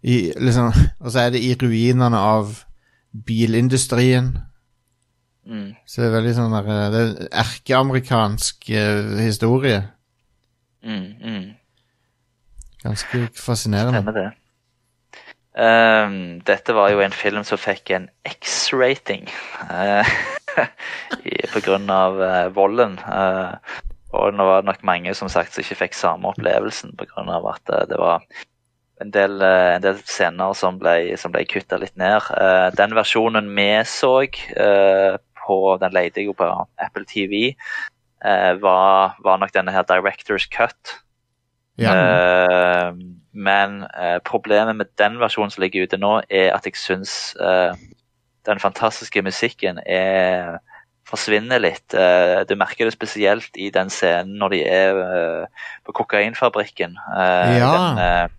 i, 0.02 0.34
liksom, 0.38 0.72
og 1.04 1.12
så 1.12 1.20
er 1.20 1.30
det 1.30 1.44
i 1.46 1.54
ruinene 1.54 2.18
av 2.18 2.64
bilindustrien. 3.26 4.38
Mm. 5.46 5.76
Så 5.86 6.02
det 6.02 6.08
er 6.08 6.16
veldig 6.16 6.34
sånn 6.34 6.56
der 6.56 6.72
eh, 6.74 6.88
Det 6.92 7.02
er 7.04 7.30
erkeamerikansk 7.44 8.70
eh, 8.74 9.20
historie. 9.22 9.84
Mm, 10.82 11.12
mm. 11.22 11.46
Ganske 12.86 13.28
fascinerende. 13.38 14.02
Stemmer 14.02 14.18
det. 14.18 14.32
Um, 15.56 16.42
dette 16.44 16.74
var 16.76 16.90
jo 16.92 17.00
en 17.00 17.14
film 17.16 17.46
som 17.48 17.56
fikk 17.56 17.94
en 17.96 18.10
X-rating 18.28 19.30
eh, 19.72 20.10
av 21.92 22.22
eh, 22.24 22.48
volden. 22.56 22.98
Eh, 23.00 23.54
og 24.16 24.32
det 24.32 24.48
var 24.48 24.68
nok 24.68 24.84
mange 24.88 25.14
som 25.18 25.30
sagt 25.32 25.54
som 25.54 25.64
ikke 25.64 25.82
fikk 25.86 25.98
samme 25.98 26.32
opplevelsen 26.32 26.96
av 27.18 27.48
at 27.52 27.72
eh, 27.74 27.88
det 27.92 28.00
var 28.00 28.26
en 29.04 29.12
del, 29.12 29.42
en 29.44 29.84
del 29.84 29.98
scener 30.08 30.54
som 30.56 30.78
ble, 30.80 31.18
som 31.20 31.34
ble 31.34 31.44
kutta 31.52 31.76
litt 31.82 31.98
ned. 32.00 32.30
Den 32.80 32.94
versjonen 32.96 33.50
vi 33.52 33.68
så 33.84 34.24
på 35.46 35.58
Den 35.82 35.92
leide 35.92 36.22
jeg 36.22 36.30
jo 36.30 36.36
på 36.40 36.48
Apple 36.80 37.04
TV. 37.04 37.58
var, 38.64 39.18
var 39.20 39.42
nok 39.42 39.52
denne 39.52 39.74
her 39.76 39.84
Directors 39.84 40.48
Cut. 40.48 40.96
Ja. 41.76 42.94
Men 43.36 43.84
problemet 44.24 44.80
med 44.80 44.88
den 44.96 45.20
versjonen 45.20 45.52
som 45.52 45.68
ligger 45.68 45.84
ute 45.84 46.00
nå, 46.00 46.22
er 46.32 46.56
at 46.56 46.64
jeg 46.64 46.80
syns 46.80 47.36
den 48.46 48.60
fantastiske 48.60 49.22
musikken 49.26 49.80
er 49.86 50.58
forsvinner 51.10 51.60
litt. 51.62 51.94
Eh, 51.94 52.42
du 52.50 52.56
merker 52.58 52.88
det 52.90 52.96
spesielt 52.96 53.58
i 53.62 53.70
den 53.74 53.90
scenen 53.94 54.40
når 54.42 54.56
de 54.56 54.62
er 54.66 55.02
eh, 55.04 55.68
på 55.86 55.94
kokainfabrikken. 56.02 56.98
Eh, 57.18 57.58
Ja. 57.60 57.74
Den 57.98 58.30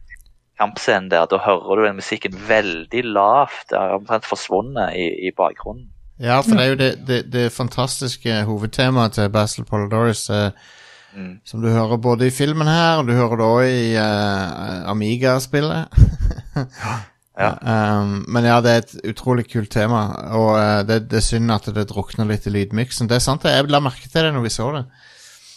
kampscenen 0.58 1.10
der. 1.10 1.26
Da 1.28 1.36
hører 1.44 1.76
du 1.76 1.84
den 1.84 1.98
musikken 2.00 2.32
veldig 2.48 3.02
lavt. 3.04 3.66
Det 3.70 3.78
har 3.78 3.98
omtrent 3.98 4.24
forsvunnet 4.24 4.94
i, 4.96 5.28
i 5.28 5.32
bakgrunnen. 5.36 5.90
Ja, 6.18 6.40
for 6.40 6.56
det 6.56 6.64
er 6.64 6.70
jo 6.70 6.78
det, 6.80 6.90
det, 7.06 7.18
det 7.32 7.52
fantastiske 7.52 8.38
hovedtemaet 8.48 9.12
til 9.18 9.30
Basil 9.30 9.64
Polidorus, 9.68 10.30
Mm. 11.16 11.38
som 11.48 11.62
du 11.62 11.70
hører 11.72 11.96
både 11.96 12.26
i 12.26 12.30
filmen 12.30 12.68
her, 12.68 12.98
og 13.00 13.06
du 13.08 13.14
hører 13.16 13.38
det 13.40 13.44
òg 13.46 13.68
i 13.72 13.94
uh, 13.96 14.90
Amiga-spillet. 14.90 15.88
Ja. 17.36 17.50
Um, 18.00 18.22
men 18.32 18.46
ja, 18.48 18.60
det 18.64 18.70
er 18.72 18.84
et 18.84 18.94
utrolig 19.12 19.44
kult 19.50 19.68
tema, 19.74 20.06
og 20.38 20.54
uh, 20.56 20.80
det, 20.88 21.02
det 21.10 21.18
er 21.20 21.26
synd 21.26 21.52
at 21.52 21.68
det 21.76 21.88
drukner 21.90 22.28
litt 22.30 22.46
i 22.48 22.52
lydmiksen. 22.54 23.10
Det 23.10 23.18
er 23.18 23.24
sant, 23.24 23.44
jeg 23.44 23.68
la 23.68 23.82
merke 23.84 24.08
til 24.08 24.24
det 24.24 24.32
når 24.32 24.46
vi 24.46 24.52
så 24.54 24.70
det. 24.72 24.84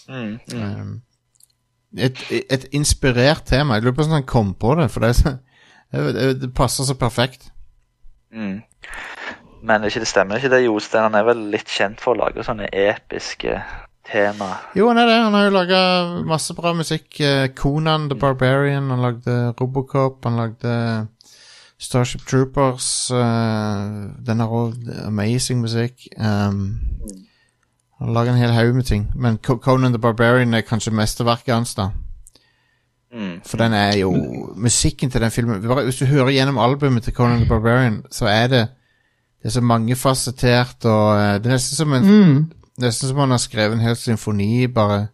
Mm, 0.10 0.34
mm. 0.52 0.64
Um, 0.66 0.98
et, 1.98 2.20
et 2.52 2.66
inspirert 2.76 3.46
tema. 3.48 3.78
Jeg 3.78 3.88
lurer 3.88 3.96
på 3.96 4.04
hvordan 4.04 4.20
han 4.20 4.28
kom 4.30 4.54
på 4.60 4.76
det, 4.82 4.90
for 4.92 5.08
det, 5.08 5.14
så, 5.22 5.38
det, 5.94 6.08
det, 6.18 6.28
det 6.42 6.52
passer 6.58 6.90
så 6.90 6.98
perfekt. 7.00 7.48
Mm. 8.36 8.60
Men 9.64 9.84
ikke, 9.88 10.04
det 10.04 10.08
stemmer 10.12 10.40
ikke 10.40 10.52
det, 10.52 10.66
Jostein. 10.66 11.08
Han 11.08 11.20
er 11.20 11.28
vel 11.28 11.48
litt 11.54 11.72
kjent 11.72 12.02
for 12.04 12.16
å 12.16 12.26
lage 12.26 12.44
sånne 12.48 12.70
episke 12.76 13.60
tema. 14.10 14.50
Jo, 14.78 14.88
han 14.92 15.00
er 15.02 15.10
det. 15.10 15.18
Han 15.26 15.36
har 15.38 15.48
jo 15.48 15.56
laga 15.56 15.82
masse 16.28 16.56
bra 16.58 16.74
musikk. 16.78 17.08
Eh, 17.20 17.48
Conan 17.58 18.08
the 18.12 18.18
Barbarian, 18.20 18.90
han 18.94 19.04
lagde 19.04 19.40
Robocop, 19.60 20.22
han 20.26 20.40
lagde 20.40 20.74
Starship 21.80 22.28
Troopers. 22.28 23.12
uh, 23.12 24.26
den 24.26 24.40
har 24.40 24.48
òg 24.48 24.74
amazing 25.06 25.62
musikk. 25.62 26.08
Um, 26.18 26.80
han 28.00 28.14
lager 28.14 28.34
en 28.34 28.40
hel 28.40 28.52
haug 28.52 28.76
med 28.76 28.84
ting. 28.84 29.12
Men 29.16 29.38
Conan 29.38 29.94
the 29.94 30.00
Barbarian 30.00 30.54
er 30.54 30.62
kanskje 30.62 30.92
mesterverket 30.92 31.54
hans, 31.54 31.76
da. 31.76 31.90
Mm. 33.14 33.40
For 33.46 33.58
den 33.58 33.74
er 33.74 33.98
jo 33.98 34.12
Musikken 34.56 35.10
til 35.10 35.22
den 35.22 35.32
filmen 35.32 35.68
bare, 35.68 35.84
Hvis 35.84 35.96
du 35.96 36.06
hører 36.06 36.30
gjennom 36.30 36.58
albumet 36.58 37.04
til 37.04 37.14
Conan 37.14 37.40
the 37.40 37.48
Barbarian, 37.50 38.04
så 38.12 38.26
er 38.26 38.48
det 38.48 38.68
Det 39.42 39.46
er 39.46 39.50
så 39.50 39.62
mangefasettert, 39.62 40.86
og 40.86 41.18
eh, 41.18 41.34
det 41.34 41.46
er 41.46 41.52
nesten 41.52 41.76
som 41.76 41.94
en 41.94 42.04
Mm. 42.04 42.52
Nesten 42.82 43.08
som 43.08 43.18
han 43.18 43.32
har 43.32 43.38
skrevet 43.38 43.74
en 43.74 43.80
hel 43.80 43.96
symfoni, 43.96 44.68
bare 44.68 45.08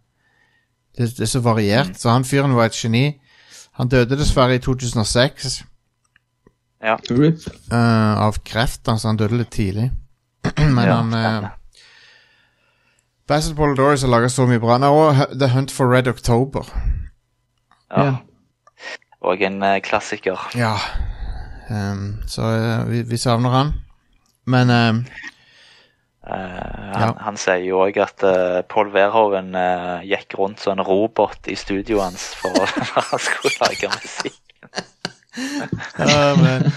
Det, 0.98 1.10
det 1.16 1.20
er 1.20 1.26
så 1.26 1.40
variert. 1.40 1.90
Så 1.94 2.10
han 2.10 2.24
fyren 2.24 2.54
var 2.54 2.64
et 2.64 2.72
geni. 2.72 3.20
Han 3.72 3.88
døde 3.88 4.18
dessverre 4.18 4.54
i 4.54 4.58
2006 4.58 5.64
Rip. 7.10 7.46
Uh, 7.72 8.14
av 8.26 8.38
kreft, 8.46 8.84
altså 8.88 9.10
han 9.10 9.18
døde 9.20 9.38
litt 9.40 9.50
tidlig. 9.54 9.90
Men 10.76 10.84
Ja, 10.86 10.98
han 11.00 11.14
uh, 11.14 11.20
stemmer. 11.20 11.54
Basil 13.26 13.56
Polidorus 13.58 14.04
har 14.06 14.12
laga 14.12 14.28
så 14.30 14.46
mye 14.46 14.60
bra. 14.62 14.76
Han 14.76 14.86
har 14.86 14.94
også 14.94 15.38
The 15.38 15.48
Hunt 15.50 15.72
for 15.74 15.90
Red 15.90 16.06
October. 16.08 16.68
Ja. 17.90 18.04
Ja. 18.04 18.12
Og 19.26 19.42
en 19.42 19.58
uh, 19.62 19.78
klassiker. 19.82 20.38
Ja. 20.54 20.76
Um, 21.66 22.20
så 22.30 22.46
eh, 22.54 22.84
vi, 22.86 23.00
vi 23.10 23.18
savner 23.18 23.50
han. 23.50 23.72
Men 24.46 24.70
um, 24.70 25.00
Uh, 26.26 26.32
han, 26.34 27.02
Ja. 27.02 27.12
han 27.22 27.36
sier 27.38 27.60
jo 27.62 27.84
òg 27.84 28.00
at 28.02 28.22
uh, 28.26 28.58
Paul 28.66 28.88
Verhoeven 28.90 29.52
uh, 29.54 30.02
gikk 30.02 30.34
rundt 30.34 30.58
som 30.58 30.72
en 30.74 30.82
robot 30.82 31.46
i 31.46 31.54
studioet 31.54 32.02
hans 32.02 32.24
for 32.34 32.50
å 32.50 32.64
han 33.12 33.22
skulle 33.22 33.52
lage 33.60 33.90
musikk. 33.92 34.40
Ja, 35.98 36.34
men, 36.36 36.72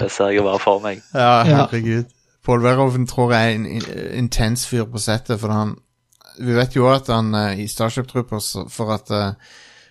Det 0.00 0.10
ser 0.10 0.30
jeg 0.32 0.40
jo 0.40 0.46
bare 0.48 0.58
for 0.58 0.82
meg. 0.84 1.02
ja, 1.14 1.42
herregud. 1.44 2.04
Paul 2.44 2.62
Verhoeven 2.64 3.06
tror 3.06 3.32
jeg 3.32 3.50
er 3.50 3.54
en, 3.54 3.66
en 3.66 3.82
intens 4.24 4.66
fyr 4.68 4.84
på 4.88 4.98
settet, 4.98 5.40
for 5.40 5.52
han 5.52 5.76
Vi 6.40 6.54
vet 6.56 6.76
jo 6.76 6.86
at 6.88 7.10
han 7.12 7.34
uh, 7.34 7.58
i 7.58 7.66
Starship 7.68 8.08
Troopers 8.08 8.56
For 8.72 8.94
at 8.94 9.10
uh, 9.10 9.34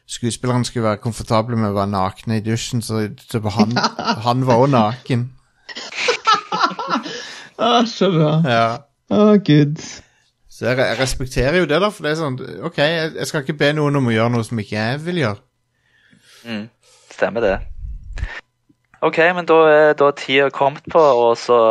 skuespillerne 0.09 0.65
skulle 0.65 0.87
være 0.87 0.97
komfortable 0.97 1.57
med 1.57 1.69
å 1.69 1.75
være 1.77 1.91
nakne 1.93 2.39
i 2.39 2.41
dusjen, 2.41 2.81
så, 2.81 3.03
så 3.29 3.39
han, 3.53 3.77
han 4.25 4.45
var 4.47 4.63
òg 4.63 4.71
naken. 4.73 5.29
Ah, 7.59 7.83
så 7.85 8.07
bra. 8.07 8.29
Ja. 8.47 8.67
Å, 9.11 9.33
gud. 9.43 9.81
Så 10.47 10.69
jeg, 10.69 10.77
jeg 10.79 10.99
respekterer 10.99 11.57
jo 11.59 11.67
det, 11.67 11.81
da, 11.83 11.89
for 11.91 12.07
det 12.07 12.13
er 12.13 12.19
sånn 12.21 12.37
OK, 12.67 12.77
jeg, 12.79 13.09
jeg 13.17 13.27
skal 13.27 13.43
ikke 13.43 13.57
be 13.59 13.73
noen 13.75 13.99
om 13.99 14.07
å 14.07 14.13
gjøre 14.15 14.31
noe 14.31 14.47
som 14.47 14.61
ikke 14.63 14.77
jeg 14.77 15.01
vil 15.03 15.19
gjøre. 15.25 15.43
Mm, 16.47 16.63
stemmer 17.11 17.43
det. 17.43 17.57
OK, 19.01 19.17
men 19.35 19.47
da 19.47 19.57
er 19.71 19.93
da 19.99 20.09
tida 20.17 20.49
kommet 20.51 20.83
på 20.91 20.99
å 20.99 21.29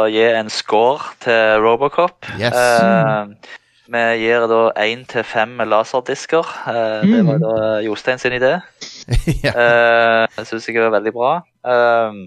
gi 0.08 0.24
en 0.32 0.48
score 0.52 1.10
til 1.20 1.60
Robocop. 1.60 2.24
Yes. 2.40 2.54
Eh, 2.56 3.52
vi 3.92 4.04
gir 4.22 4.46
da 4.48 4.62
én 4.84 5.04
til 5.08 5.24
fem 5.28 5.58
laserdisker. 5.60 6.48
Eh, 6.72 7.04
Det 7.04 7.20
var 7.26 7.38
da 7.42 7.52
Jostein 7.84 8.18
sin 8.18 8.32
idé. 8.36 8.54
ja. 9.44 9.52
Jeg 9.52 10.48
syns 10.48 10.68
jeg 10.68 10.80
er 10.80 10.92
veldig 10.96 11.12
bra. 11.12 11.34
Eh, 11.68 12.18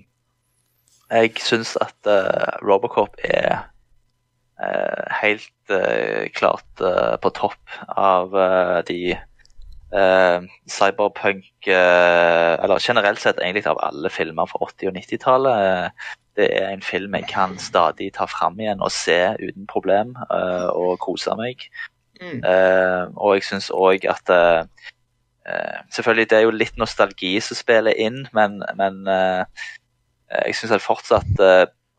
jeg 1.11 1.33
syns 1.43 1.73
at 1.81 2.09
eh, 2.09 2.61
Robocop 2.61 3.17
er 3.25 3.65
eh, 4.61 5.03
helt 5.23 5.73
eh, 5.73 6.29
klart 6.37 6.81
eh, 6.81 7.17
på 7.21 7.33
topp 7.41 7.77
av 7.97 8.37
eh, 8.37 8.77
de 8.87 9.01
eh, 9.93 10.41
cyberpunk 10.69 11.67
eh, 11.67 12.53
Eller 12.63 12.79
generelt 12.79 13.19
sett 13.19 13.39
egentlig 13.39 13.67
av 13.67 13.79
alle 13.83 14.09
filmer 14.09 14.49
fra 14.49 14.59
80- 14.67 14.91
og 14.91 14.97
90-tallet. 14.97 15.61
Eh, 15.67 16.11
det 16.39 16.47
er 16.57 16.69
en 16.69 16.81
film 16.81 17.15
jeg 17.15 17.27
kan 17.27 17.57
stadig 17.59 18.13
ta 18.15 18.25
fram 18.25 18.59
igjen 18.59 18.81
og 18.81 18.91
se 18.95 19.19
uten 19.41 19.67
problem 19.67 20.15
og 20.31 20.99
kose 21.03 21.35
meg. 21.35 21.67
Eh, 22.21 23.03
og 23.17 23.35
jeg 23.35 23.47
syns 23.49 23.71
òg 23.73 24.07
at 24.09 24.35
Selvfølgelig, 25.91 26.29
det 26.29 26.37
er 26.37 26.43
jo 26.45 26.51
litt 26.53 26.75
nostalgi 26.77 27.31
som 27.41 27.57
spiller 27.57 27.97
inn, 27.97 28.27
men, 28.31 28.59
men 28.77 28.99
eh, 29.09 29.65
jeg 30.45 30.55
syns 30.55 30.85
fortsatt 30.85 31.41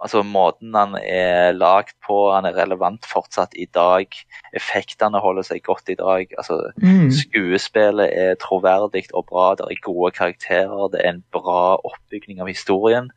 Altså, 0.02 0.22
måten 0.26 0.74
han 0.74 0.96
er 0.98 1.54
lagd 1.54 1.94
på, 2.02 2.16
han 2.34 2.46
er 2.48 2.56
relevant 2.56 3.06
fortsatt 3.06 3.54
i 3.54 3.68
dag. 3.70 4.10
Effektene 4.56 5.20
holder 5.22 5.46
seg 5.46 5.62
godt 5.66 5.92
i 5.92 5.98
dag. 5.98 6.32
Altså, 6.38 6.58
Mm. 6.82 7.10
Skuespillet 7.14 8.10
er 8.10 8.34
troverdig 8.40 9.04
og 9.14 9.26
bra. 9.30 9.54
Det 9.54 9.66
er 9.70 9.84
gode 9.84 10.10
karakterer. 10.10 10.88
Det 10.92 11.00
er 11.04 11.10
en 11.10 11.24
bra 11.32 11.76
oppbygning 11.76 12.40
av 12.40 12.50
historien. 12.50 13.10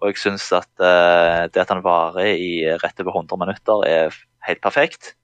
Og 0.00 0.12
jeg 0.12 0.20
syns 0.20 0.50
at 0.52 0.68
uh, 0.80 1.48
det 1.48 1.62
at 1.62 1.72
han 1.72 1.84
varer 1.84 2.36
i 2.36 2.66
rett 2.82 3.00
over 3.00 3.16
100 3.16 3.40
minutter, 3.40 3.86
er 3.88 4.18
helt 4.46 4.60
perfekt. 4.60 5.14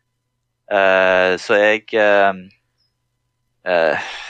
Uh, 0.73 1.37
så 1.37 1.59
jeg 1.61 1.85
uh, 1.93 2.33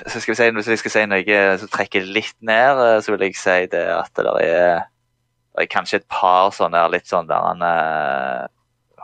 så 0.06 0.20
skal 0.20 0.32
vi 0.32 0.36
si, 0.36 0.50
Hvis 0.50 0.68
jeg 0.68 0.78
skal 0.78 0.90
si 0.90 1.04
noe 1.06 1.42
som 1.58 1.70
trekker 1.72 2.04
litt 2.04 2.36
ned, 2.44 3.02
så 3.02 3.14
vil 3.14 3.28
jeg 3.28 3.38
si 3.38 3.60
det 3.72 3.86
at 3.94 4.10
det 4.16 4.26
der 4.26 4.40
er, 4.42 4.42
det 4.42 4.58
er 4.58 4.91
kanskje 5.72 6.00
et 6.00 6.08
par 6.08 6.50
sånne 6.56 6.80
litt 6.92 7.10
sånn 7.10 7.28
der 7.28 7.44
han 7.44 7.64
eh, 7.66 8.46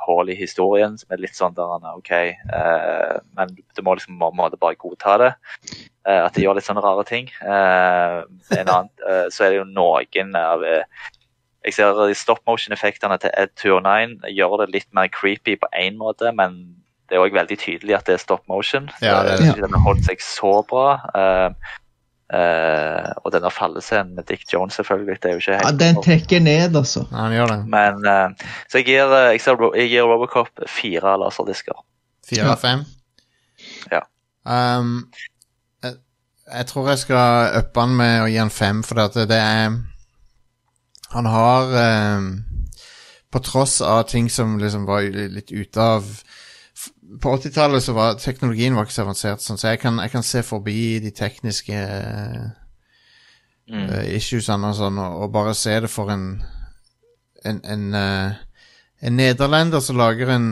hull 0.08 0.30
i 0.32 0.36
historien 0.38 0.96
som 0.98 1.12
er 1.12 1.20
litt 1.20 1.36
sånn 1.36 1.56
der 1.56 1.68
han 1.74 1.84
er 1.84 1.98
OK, 1.98 2.12
eh, 2.14 3.18
men 3.36 3.52
du 3.58 3.82
må 3.84 3.98
liksom 3.98 4.18
på 4.20 4.30
en 4.32 4.38
måte 4.38 4.60
bare 4.60 4.78
godta 4.80 5.18
det. 5.20 5.32
eh, 6.08 6.22
at 6.24 6.34
de 6.34 6.46
gjør 6.46 6.58
litt 6.58 6.68
sånne 6.68 6.84
rare 6.84 7.04
ting. 7.08 7.28
Eh, 7.42 8.16
en 8.56 8.64
annen, 8.64 8.90
eh, 9.04 9.26
så 9.34 9.44
er 9.44 9.52
det 9.52 9.60
jo 9.60 9.68
noen 9.68 10.36
av 10.38 10.64
eh, 10.64 10.84
Jeg 11.66 11.74
ser 11.74 12.14
stop 12.14 12.40
motion-effektene 12.46 13.18
til 13.20 13.32
Ed 13.36 13.50
209 13.60 14.30
gjør 14.32 14.60
det 14.62 14.68
litt 14.72 14.88
mer 14.94 15.08
creepy 15.12 15.56
på 15.58 15.68
én 15.76 15.98
måte, 15.98 16.30
men 16.32 16.54
det 17.10 17.18
er 17.18 17.24
òg 17.24 17.34
veldig 17.34 17.58
tydelig 17.58 17.96
at 17.96 18.06
det 18.06 18.14
er 18.14 18.22
stop 18.22 18.44
motion. 18.48 18.86
Ja, 19.02 19.24
det 19.26 19.34
er 19.34 19.42
synes 19.42 19.60
Den 19.66 19.74
har 19.74 19.84
holdt 19.84 20.06
seg 20.06 20.22
så 20.22 20.62
bra. 20.70 20.86
Eh, 22.34 22.38
eh, 22.38 23.12
og 23.24 23.32
denne 23.32 23.50
fallescenen 23.50 24.14
med 24.16 24.26
Dick 24.28 24.44
Jones, 24.52 24.74
selvfølgelig. 24.74 25.22
det 25.22 25.30
er 25.30 25.36
jo 25.36 25.42
ikke 25.42 25.60
Ja, 25.64 25.70
den 25.84 26.02
trekker 26.02 26.40
ned, 26.40 26.76
altså. 26.76 27.06
Ja, 27.10 27.16
han 27.16 27.32
gjør 27.32 27.46
det. 27.46 27.58
men 27.66 28.06
uh, 28.06 28.48
Så 28.68 28.78
jeg 28.78 28.86
gir, 28.86 29.04
eh, 29.04 29.30
jeg, 29.32 29.40
ser, 29.40 29.64
jeg 29.76 29.88
gir 29.88 30.02
Robocop 30.02 30.48
fire 30.66 31.16
laserdisker. 31.22 31.84
Fire 32.28 32.52
av 32.52 32.60
fem? 32.62 32.84
Ja. 33.92 34.04
Um, 34.44 35.08
jeg, 35.82 35.94
jeg 36.52 36.66
tror 36.66 36.88
jeg 36.88 36.98
skal 36.98 37.56
uppe 37.62 37.80
han 37.80 37.96
med 37.96 38.22
å 38.22 38.28
gi 38.28 38.38
han 38.40 38.52
fem, 38.52 38.82
for 38.82 39.00
at 39.04 39.16
det 39.28 39.38
er 39.38 39.78
Han 41.12 41.26
har 41.26 41.72
um, 42.16 42.44
På 43.32 43.40
tross 43.40 43.80
av 43.80 44.02
ting 44.08 44.28
som 44.30 44.58
liksom 44.58 44.84
var 44.86 45.02
litt 45.08 45.52
ute 45.52 45.80
av 45.80 46.04
På 47.22 47.36
80-tallet 47.36 47.82
så 47.82 47.94
var 47.96 48.18
teknologien 48.20 48.76
var 48.76 48.84
ikke 48.84 48.96
så 48.98 49.04
avansert, 49.06 49.42
sånn, 49.42 49.60
så 49.60 49.72
jeg 49.72 49.80
kan, 49.80 50.00
jeg 50.02 50.12
kan 50.12 50.24
se 50.26 50.42
forbi 50.44 50.98
de 51.00 51.12
tekniske 51.16 51.78
eh, 51.78 52.48
eh, 53.72 54.08
issuesene 54.18 54.72
og 54.72 54.76
sånn, 54.76 55.00
og, 55.00 55.22
og 55.24 55.32
bare 55.32 55.54
se 55.56 55.78
det 55.84 55.90
for 55.92 56.12
en 56.12 56.30
en, 57.46 57.60
en, 57.64 57.94
uh, 57.94 58.34
en 59.00 59.16
nederlender 59.16 59.80
som 59.80 59.96
lager 59.96 60.32
en 60.34 60.48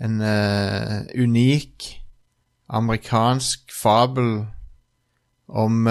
en 0.00 0.20
uh, 0.24 1.04
unik 1.12 1.90
amerikansk 2.68 3.72
fabel 3.82 4.46
om 5.48 5.86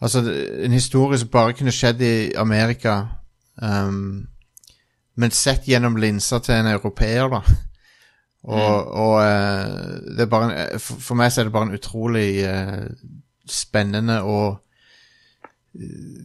Altså 0.00 0.20
en 0.64 0.72
historie 0.72 1.18
som 1.18 1.28
bare 1.28 1.52
kunne 1.56 1.72
skjedd 1.72 2.02
i 2.04 2.32
Amerika, 2.36 3.06
um, 3.62 4.28
men 5.16 5.32
sett 5.32 5.68
gjennom 5.68 5.96
linsa 5.96 6.38
til 6.44 6.54
en 6.54 6.70
europeer, 6.74 7.28
da. 7.32 7.40
Og, 8.46 8.92
og 8.94 9.14
uh, 9.18 10.16
det 10.16 10.22
er 10.22 10.30
bare 10.30 10.50
en, 10.52 10.80
for, 10.80 11.00
for 11.02 11.18
meg 11.18 11.32
så 11.32 11.40
er 11.40 11.48
det 11.48 11.54
bare 11.56 11.66
en 11.66 11.74
utrolig 11.74 12.28
uh, 12.46 12.84
spennende 13.46 14.20
og 14.22 14.58
eh, 15.74 16.24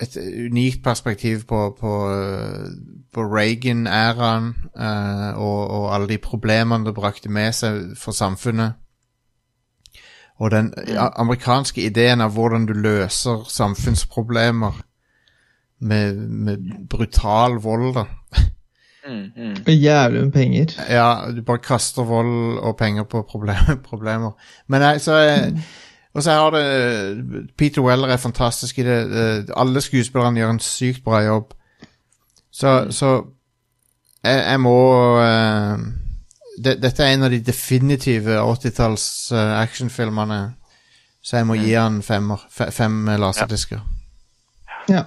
et 0.00 0.16
unikt 0.46 0.82
perspektiv 0.84 1.44
på, 1.48 1.76
på, 1.80 1.94
eh, 2.12 2.68
på 3.12 3.20
Reagan-æraen 3.20 4.54
uh, 4.80 5.40
og, 5.40 5.70
og 5.70 5.94
alle 5.94 6.08
de 6.08 6.18
problemene 6.18 6.86
det 6.86 6.94
brakte 6.94 7.28
med 7.28 7.52
seg 7.52 7.92
for 8.00 8.16
samfunnet. 8.16 8.72
Og 10.40 10.50
den 10.50 10.72
amerikanske 10.96 11.82
ideen 11.84 12.24
av 12.24 12.32
hvordan 12.32 12.64
du 12.66 12.72
løser 12.72 13.44
samfunnsproblemer 13.48 14.80
med, 15.80 16.14
med 16.16 16.58
brutal 16.90 17.60
vold, 17.62 17.94
da. 17.94 18.04
Mm, 19.08 19.30
mm. 19.36 19.54
Jævlig 19.66 20.24
med 20.24 20.32
penger. 20.32 20.66
Ja, 20.90 21.30
du 21.36 21.42
bare 21.42 21.58
kaster 21.58 22.02
vold 22.04 22.58
og 22.58 22.76
penger 22.76 23.02
på 23.02 23.22
problem, 23.22 23.78
problemer. 23.90 24.30
Men 24.68 24.80
nei, 24.80 24.98
så 24.98 25.16
eh, 25.24 25.62
Og 26.14 26.22
så 26.22 26.30
har 26.30 26.50
det 26.50 27.48
Peter 27.58 27.82
Weller 27.82 28.08
er 28.08 28.16
fantastisk 28.16 28.78
i 28.78 28.82
det. 28.82 28.98
eh, 29.10 29.44
Alle 29.56 29.80
skuespillerne 29.80 30.40
gjør 30.40 30.50
en 30.50 30.60
sykt 30.60 31.04
bra 31.04 31.20
jobb. 31.22 31.54
Så, 32.52 32.86
så 32.90 33.22
jeg, 34.24 34.44
jeg 34.50 34.60
må 34.60 34.76
uh, 35.20 35.78
det, 36.64 36.82
Dette 36.82 37.04
er 37.04 37.14
en 37.14 37.22
av 37.22 37.30
de 37.30 37.38
definitive 37.40 38.40
80-talls 38.42 39.32
uh, 39.32 39.60
actionfilmene. 39.62 40.40
Så 41.22 41.36
jeg 41.36 41.46
må 41.46 41.54
gi 41.54 41.72
han 41.72 42.02
femmer. 42.02 42.42
Fem 42.50 43.06
laserdisker. 43.06 43.18
laserdisker. 43.18 43.80
Ja. 44.88 45.04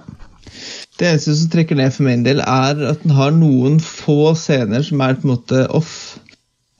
Det 0.98 1.08
eneste 1.08 1.34
som 1.34 1.50
trekker 1.50 1.78
ned 1.78 1.90
for 1.94 2.06
min 2.06 2.22
del, 2.26 2.38
er 2.40 2.82
at 2.92 3.00
den 3.02 3.14
har 3.16 3.32
noen 3.34 3.80
få 3.82 4.34
scener 4.38 4.84
som 4.86 5.00
er 5.02 5.16
på 5.18 5.26
en 5.26 5.32
måte 5.32 5.64
off. 5.74 5.94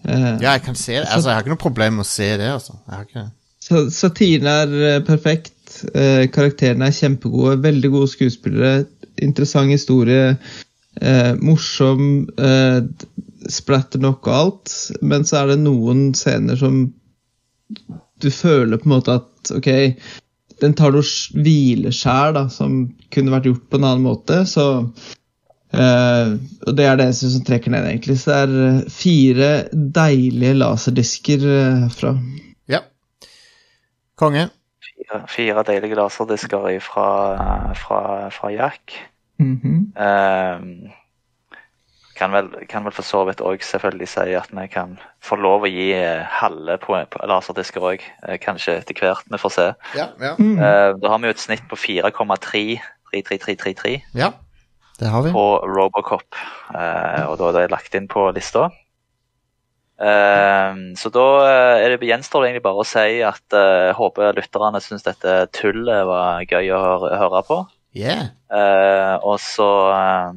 Eh, 0.07 0.37
Ja, 0.43 0.53
jeg 0.55 0.63
kan 0.69 0.77
se 0.79 1.01
det. 1.01 1.09
Altså, 1.09 1.31
jeg 1.31 1.35
har 1.35 1.43
ikke 1.43 1.55
noe 1.57 1.63
problem 1.65 1.99
med 1.99 2.07
å 2.07 2.11
se 2.13 2.29
det, 2.39 2.51
altså. 2.53 2.77
Ikke 3.01 3.27
Satiren 3.91 4.47
er 4.51 4.75
eh, 4.91 5.01
perfekt. 5.03 5.57
Eh, 5.97 6.27
karakterene 6.31 6.87
er 6.91 6.95
kjempegode. 6.95 7.63
Veldig 7.65 7.91
gode 7.95 8.11
skuespillere. 8.13 8.85
Interessant 9.25 9.73
historie. 9.73 10.37
Morsom. 11.43 12.29
Splatter 13.51 13.99
nok 14.05 14.29
og 14.29 14.35
alt. 14.37 14.75
Men 15.03 15.25
så 15.27 15.41
er 15.41 15.55
det 15.55 15.63
noen 15.65 16.13
scener 16.15 16.61
som 16.61 16.85
du 18.23 18.29
føler 18.31 18.79
på 18.79 18.87
en 18.87 18.95
måte 18.95 19.17
at 19.19 19.51
ok, 19.57 19.71
den 20.63 20.75
tar 20.79 20.95
noe 20.95 21.05
hvileskjær 21.45 22.35
da, 22.37 22.47
som 22.53 22.85
kunne 23.15 23.35
vært 23.35 23.49
gjort 23.51 23.69
på 23.71 23.81
en 23.81 23.87
annen 23.89 24.05
måte. 24.07 24.43
Så 24.49 24.67
eh, 25.75 26.35
Og 26.67 26.77
det 26.79 26.87
er 26.87 26.99
det 26.99 27.09
eneste 27.09 27.31
som 27.35 27.45
trekker 27.47 27.75
ned, 27.75 27.89
egentlig. 27.91 28.19
Så 28.23 28.31
det 28.31 28.41
er 28.43 28.67
eh, 28.67 28.83
fire 28.95 29.53
deilige 29.73 30.59
laserdisker 30.61 31.49
eh, 31.51 31.81
herfra. 31.87 32.15
Ja. 32.71 32.85
Konge. 34.21 34.49
Fire, 34.85 35.25
fire 35.31 35.67
deilige 35.67 35.99
laserdisker 35.99 36.69
fra, 36.85 37.09
fra, 37.79 38.03
fra 38.35 38.53
Jack. 38.55 38.99
Mhm. 39.43 39.81
Ehm, 39.99 40.93
kan, 42.19 42.31
vel, 42.35 42.49
kan 42.71 42.83
vel 42.87 42.95
for 42.95 43.05
så 43.07 43.21
vidt 43.29 43.45
òg 43.45 43.59
selvfølgelig 43.67 44.09
si 44.11 44.35
at 44.39 44.51
vi 44.55 44.67
kan 44.73 44.91
få 45.25 45.35
lov 45.41 45.61
å 45.67 45.71
gi 45.71 45.89
eh, 45.97 46.25
halve 46.41 46.75
på, 46.83 46.91
laserdisker 47.27 47.83
òg. 47.93 48.01
kanskje 48.45 48.73
etter 48.81 48.95
hvert. 48.99 49.25
Vi 49.31 49.39
får 49.41 49.53
se. 49.57 49.67
Ja, 49.99 50.07
ja. 50.21 50.33
Mm. 50.39 50.57
da 51.01 51.07
har 51.11 51.19
vi 51.21 51.27
jo 51.29 51.37
et 51.37 51.47
snitt 51.47 51.65
på 51.71 51.77
4,33333 51.77 54.01
ja. 54.19 54.29
Det 54.99 55.11
har 55.11 55.23
vi. 55.23 55.33
på 55.33 55.47
Robocop. 55.67 56.35
eh, 56.75 57.23
og 57.27 57.39
da 57.39 57.51
er 57.51 57.59
det 57.59 57.71
lagt 57.73 57.95
inn 57.99 58.07
på 58.11 58.29
lista. 58.35 58.69
Eh, 59.99 60.75
så 60.99 61.11
da 61.15 61.27
eh, 61.49 61.85
er 61.85 61.95
det 61.95 62.09
gjenstår 62.09 62.43
det 62.43 62.51
egentlig 62.51 62.67
bare 62.67 62.83
å 62.83 62.89
si 62.89 63.23
at 63.27 63.59
jeg 63.59 63.97
håper 63.99 64.39
lytterne 64.39 64.83
syns 64.83 65.07
dette 65.07 65.39
tullet 65.55 66.07
var 66.07 66.47
gøy 66.47 66.71
å 66.75 66.83
høre, 67.11 67.43
på. 67.47 67.65
Yeah. 67.95 68.31
Eh, 68.51 69.15
og 69.23 69.39
så 69.43 69.71
eh, 69.95 70.31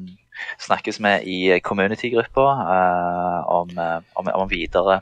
snakkes 0.63 0.99
vi 1.03 1.13
i 1.33 1.59
community-gruppa 1.65 2.47
eh, 2.75 3.39
om, 3.57 3.71
eh, 3.77 3.99
om, 4.19 4.31
om 4.43 4.49
videre 4.51 4.99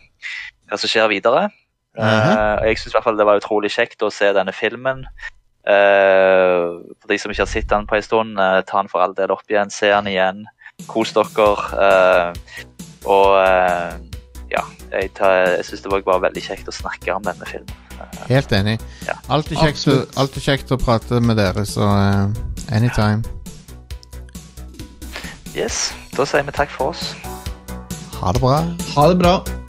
hva 0.69 0.79
som 0.81 0.89
skjer 0.89 1.07
videre. 1.11 1.47
Eh, 1.95 2.55
og 2.59 2.65
jeg 2.67 2.79
syns 2.81 2.95
det 3.17 3.25
var 3.29 3.39
utrolig 3.39 3.69
kjekt 3.71 4.01
å 4.03 4.09
se 4.11 4.31
denne 4.35 4.51
filmen. 4.55 5.05
Eh, 5.65 6.65
for 7.01 7.09
de 7.11 7.17
som 7.21 7.31
ikke 7.31 7.45
har 7.45 7.51
sett 7.51 7.69
den 7.71 7.87
på 7.89 7.95
en 7.97 8.05
stund, 8.05 8.37
ta 8.67 8.81
den 8.81 8.89
for 8.91 9.03
all 9.05 9.13
del 9.17 9.31
opp 9.35 9.45
igjen. 9.49 9.71
Se 9.73 9.89
den 9.93 10.09
igjen. 10.11 10.43
Kos 10.91 11.13
dere. 11.15 11.55
eh, 11.79 12.65
og 13.05 13.37
ja, 14.49 14.63
jeg, 14.91 15.11
tar- 15.13 15.51
jeg 15.57 15.65
syns 15.67 15.83
det 15.85 15.91
var 15.93 16.01
bare 16.07 16.23
veldig 16.27 16.41
kjekt 16.41 16.69
å 16.69 16.73
snakke 16.73 17.13
om 17.13 17.23
denne 17.25 17.45
filmen. 17.49 17.81
Helt 18.27 18.51
enig. 18.51 18.79
Ja. 19.07 19.15
Alltid, 19.31 19.57
kjekt 19.61 19.85
kjekt 20.43 20.73
å 20.75 20.77
prate 20.81 21.21
med 21.23 21.37
dere, 21.39 21.63
så 21.69 21.85
anytime. 22.73 23.21
Yes, 25.55 25.93
da 26.17 26.25
sier 26.27 26.43
vi 26.43 26.51
takk 26.51 26.69
for 26.69 26.91
oss. 26.91 27.13
Ha 28.19 28.33
det 28.35 28.41
bra. 28.43 28.57
Ha 28.95 29.07
det 29.07 29.15
bra. 29.23 29.64